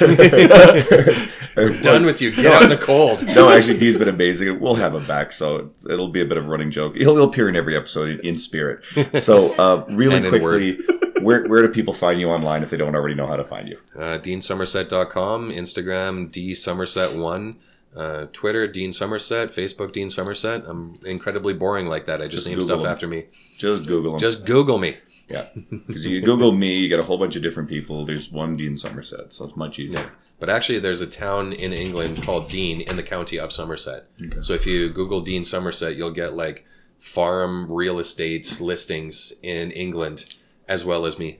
We're 1.56 1.80
done 1.80 2.04
with 2.04 2.20
you. 2.20 2.30
Get 2.32 2.46
out 2.46 2.62
in 2.62 2.68
the 2.68 2.76
cold. 2.78 3.24
no, 3.34 3.50
actually, 3.50 3.78
Dean's 3.78 3.96
been 3.98 4.08
amazing. 4.08 4.60
We'll 4.60 4.74
have 4.74 4.94
him 4.94 5.06
back, 5.06 5.32
so 5.32 5.70
it'll 5.88 6.08
be 6.08 6.20
a 6.20 6.24
bit 6.26 6.36
of 6.36 6.44
a 6.44 6.48
running 6.48 6.70
joke. 6.70 6.96
He'll, 6.96 7.14
he'll 7.16 7.24
appear 7.24 7.48
in 7.48 7.56
every 7.56 7.74
episode 7.76 8.08
in, 8.10 8.20
in 8.20 8.38
spirit. 8.38 8.84
So, 9.18 9.54
uh, 9.54 9.84
really 9.90 10.28
quickly, 10.28 10.78
where, 11.22 11.46
where 11.46 11.62
do 11.62 11.68
people 11.68 11.94
find 11.94 12.20
you 12.20 12.28
online 12.28 12.62
if 12.62 12.70
they 12.70 12.76
don't 12.76 12.94
already 12.94 13.14
know 13.14 13.26
how 13.26 13.36
to 13.36 13.44
find 13.44 13.68
you? 13.68 13.78
Uh, 13.96 14.18
DeanSomerset.com, 14.18 15.50
Instagram, 15.50 16.30
DSomerset1, 16.30 17.56
uh, 17.96 18.26
Twitter, 18.32 18.66
Dean 18.66 18.92
Somerset, 18.92 19.48
Facebook, 19.48 19.92
Dean 19.92 20.10
Somerset. 20.10 20.64
I'm 20.66 20.94
incredibly 21.04 21.54
boring 21.54 21.86
like 21.86 22.06
that. 22.06 22.20
I 22.20 22.24
just, 22.26 22.44
Just 22.44 22.46
name 22.46 22.58
Google 22.58 22.66
stuff 22.68 22.82
them. 22.82 22.92
after 22.92 23.06
me. 23.06 23.24
Just 23.58 23.86
Google 23.86 24.12
him. 24.14 24.18
Just 24.20 24.44
Google 24.44 24.78
me. 24.78 24.96
yeah. 25.28 25.46
Because 25.70 26.06
you 26.06 26.20
Google 26.20 26.52
me, 26.52 26.78
you 26.78 26.88
get 26.88 27.00
a 27.00 27.02
whole 27.02 27.18
bunch 27.18 27.36
of 27.36 27.42
different 27.42 27.68
people. 27.68 28.04
There's 28.04 28.30
one 28.30 28.56
Dean 28.56 28.76
Somerset, 28.76 29.32
so 29.32 29.44
it's 29.46 29.56
much 29.56 29.78
easier. 29.78 30.10
But 30.38 30.50
actually, 30.50 30.78
there's 30.80 31.00
a 31.00 31.06
town 31.06 31.52
in 31.54 31.72
England 31.72 32.22
called 32.22 32.50
Dean 32.50 32.82
in 32.82 32.96
the 32.96 33.02
county 33.02 33.38
of 33.38 33.52
Somerset. 33.52 34.06
So 34.42 34.52
if 34.52 34.66
you 34.66 34.90
Google 34.90 35.22
Dean 35.22 35.44
Somerset, 35.44 35.96
you'll 35.96 36.10
get 36.10 36.34
like 36.34 36.64
farm 36.98 37.72
real 37.72 37.98
estates 37.98 38.60
listings 38.60 39.32
in 39.42 39.70
England 39.70 40.26
as 40.68 40.84
well 40.84 41.06
as 41.06 41.18
me. 41.18 41.38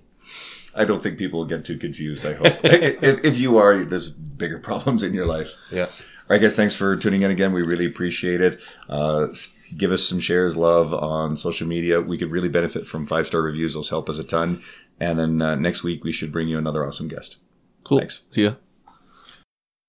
I 0.74 0.84
don't 0.84 1.02
think 1.02 1.16
people 1.18 1.40
will 1.40 1.46
get 1.46 1.64
too 1.64 1.78
confused, 1.78 2.24
I 2.26 2.34
hope. 2.34 2.46
if, 2.64 3.24
if 3.24 3.38
you 3.38 3.56
are, 3.56 3.76
there's 3.80 4.10
bigger 4.10 4.58
problems 4.58 5.02
in 5.02 5.14
your 5.14 5.24
life. 5.26 5.50
Yeah. 5.70 5.86
All 6.28 6.34
right, 6.34 6.40
guys, 6.40 6.56
thanks 6.56 6.74
for 6.74 6.96
tuning 6.96 7.22
in 7.22 7.30
again. 7.30 7.52
We 7.52 7.62
really 7.62 7.86
appreciate 7.86 8.40
it. 8.40 8.60
Uh, 8.88 9.28
give 9.76 9.92
us 9.92 10.02
some 10.02 10.18
shares, 10.18 10.56
love 10.56 10.92
on 10.92 11.36
social 11.36 11.68
media. 11.68 12.00
We 12.00 12.18
could 12.18 12.32
really 12.32 12.48
benefit 12.48 12.84
from 12.88 13.06
five 13.06 13.28
star 13.28 13.42
reviews. 13.42 13.74
Those 13.74 13.90
help 13.90 14.08
us 14.08 14.18
a 14.18 14.24
ton. 14.24 14.60
And 14.98 15.18
then 15.20 15.40
uh, 15.40 15.54
next 15.54 15.84
week, 15.84 16.02
we 16.02 16.10
should 16.10 16.32
bring 16.32 16.48
you 16.48 16.58
another 16.58 16.84
awesome 16.84 17.06
guest. 17.06 17.36
cool. 17.84 17.98
Thanks. 17.98 18.22
See 18.30 18.42
ya. 18.42 18.54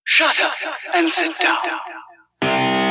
Shut 0.03 0.39
up 0.39 0.53
and 0.93 1.11
sit 1.11 1.35
down. 1.39 2.86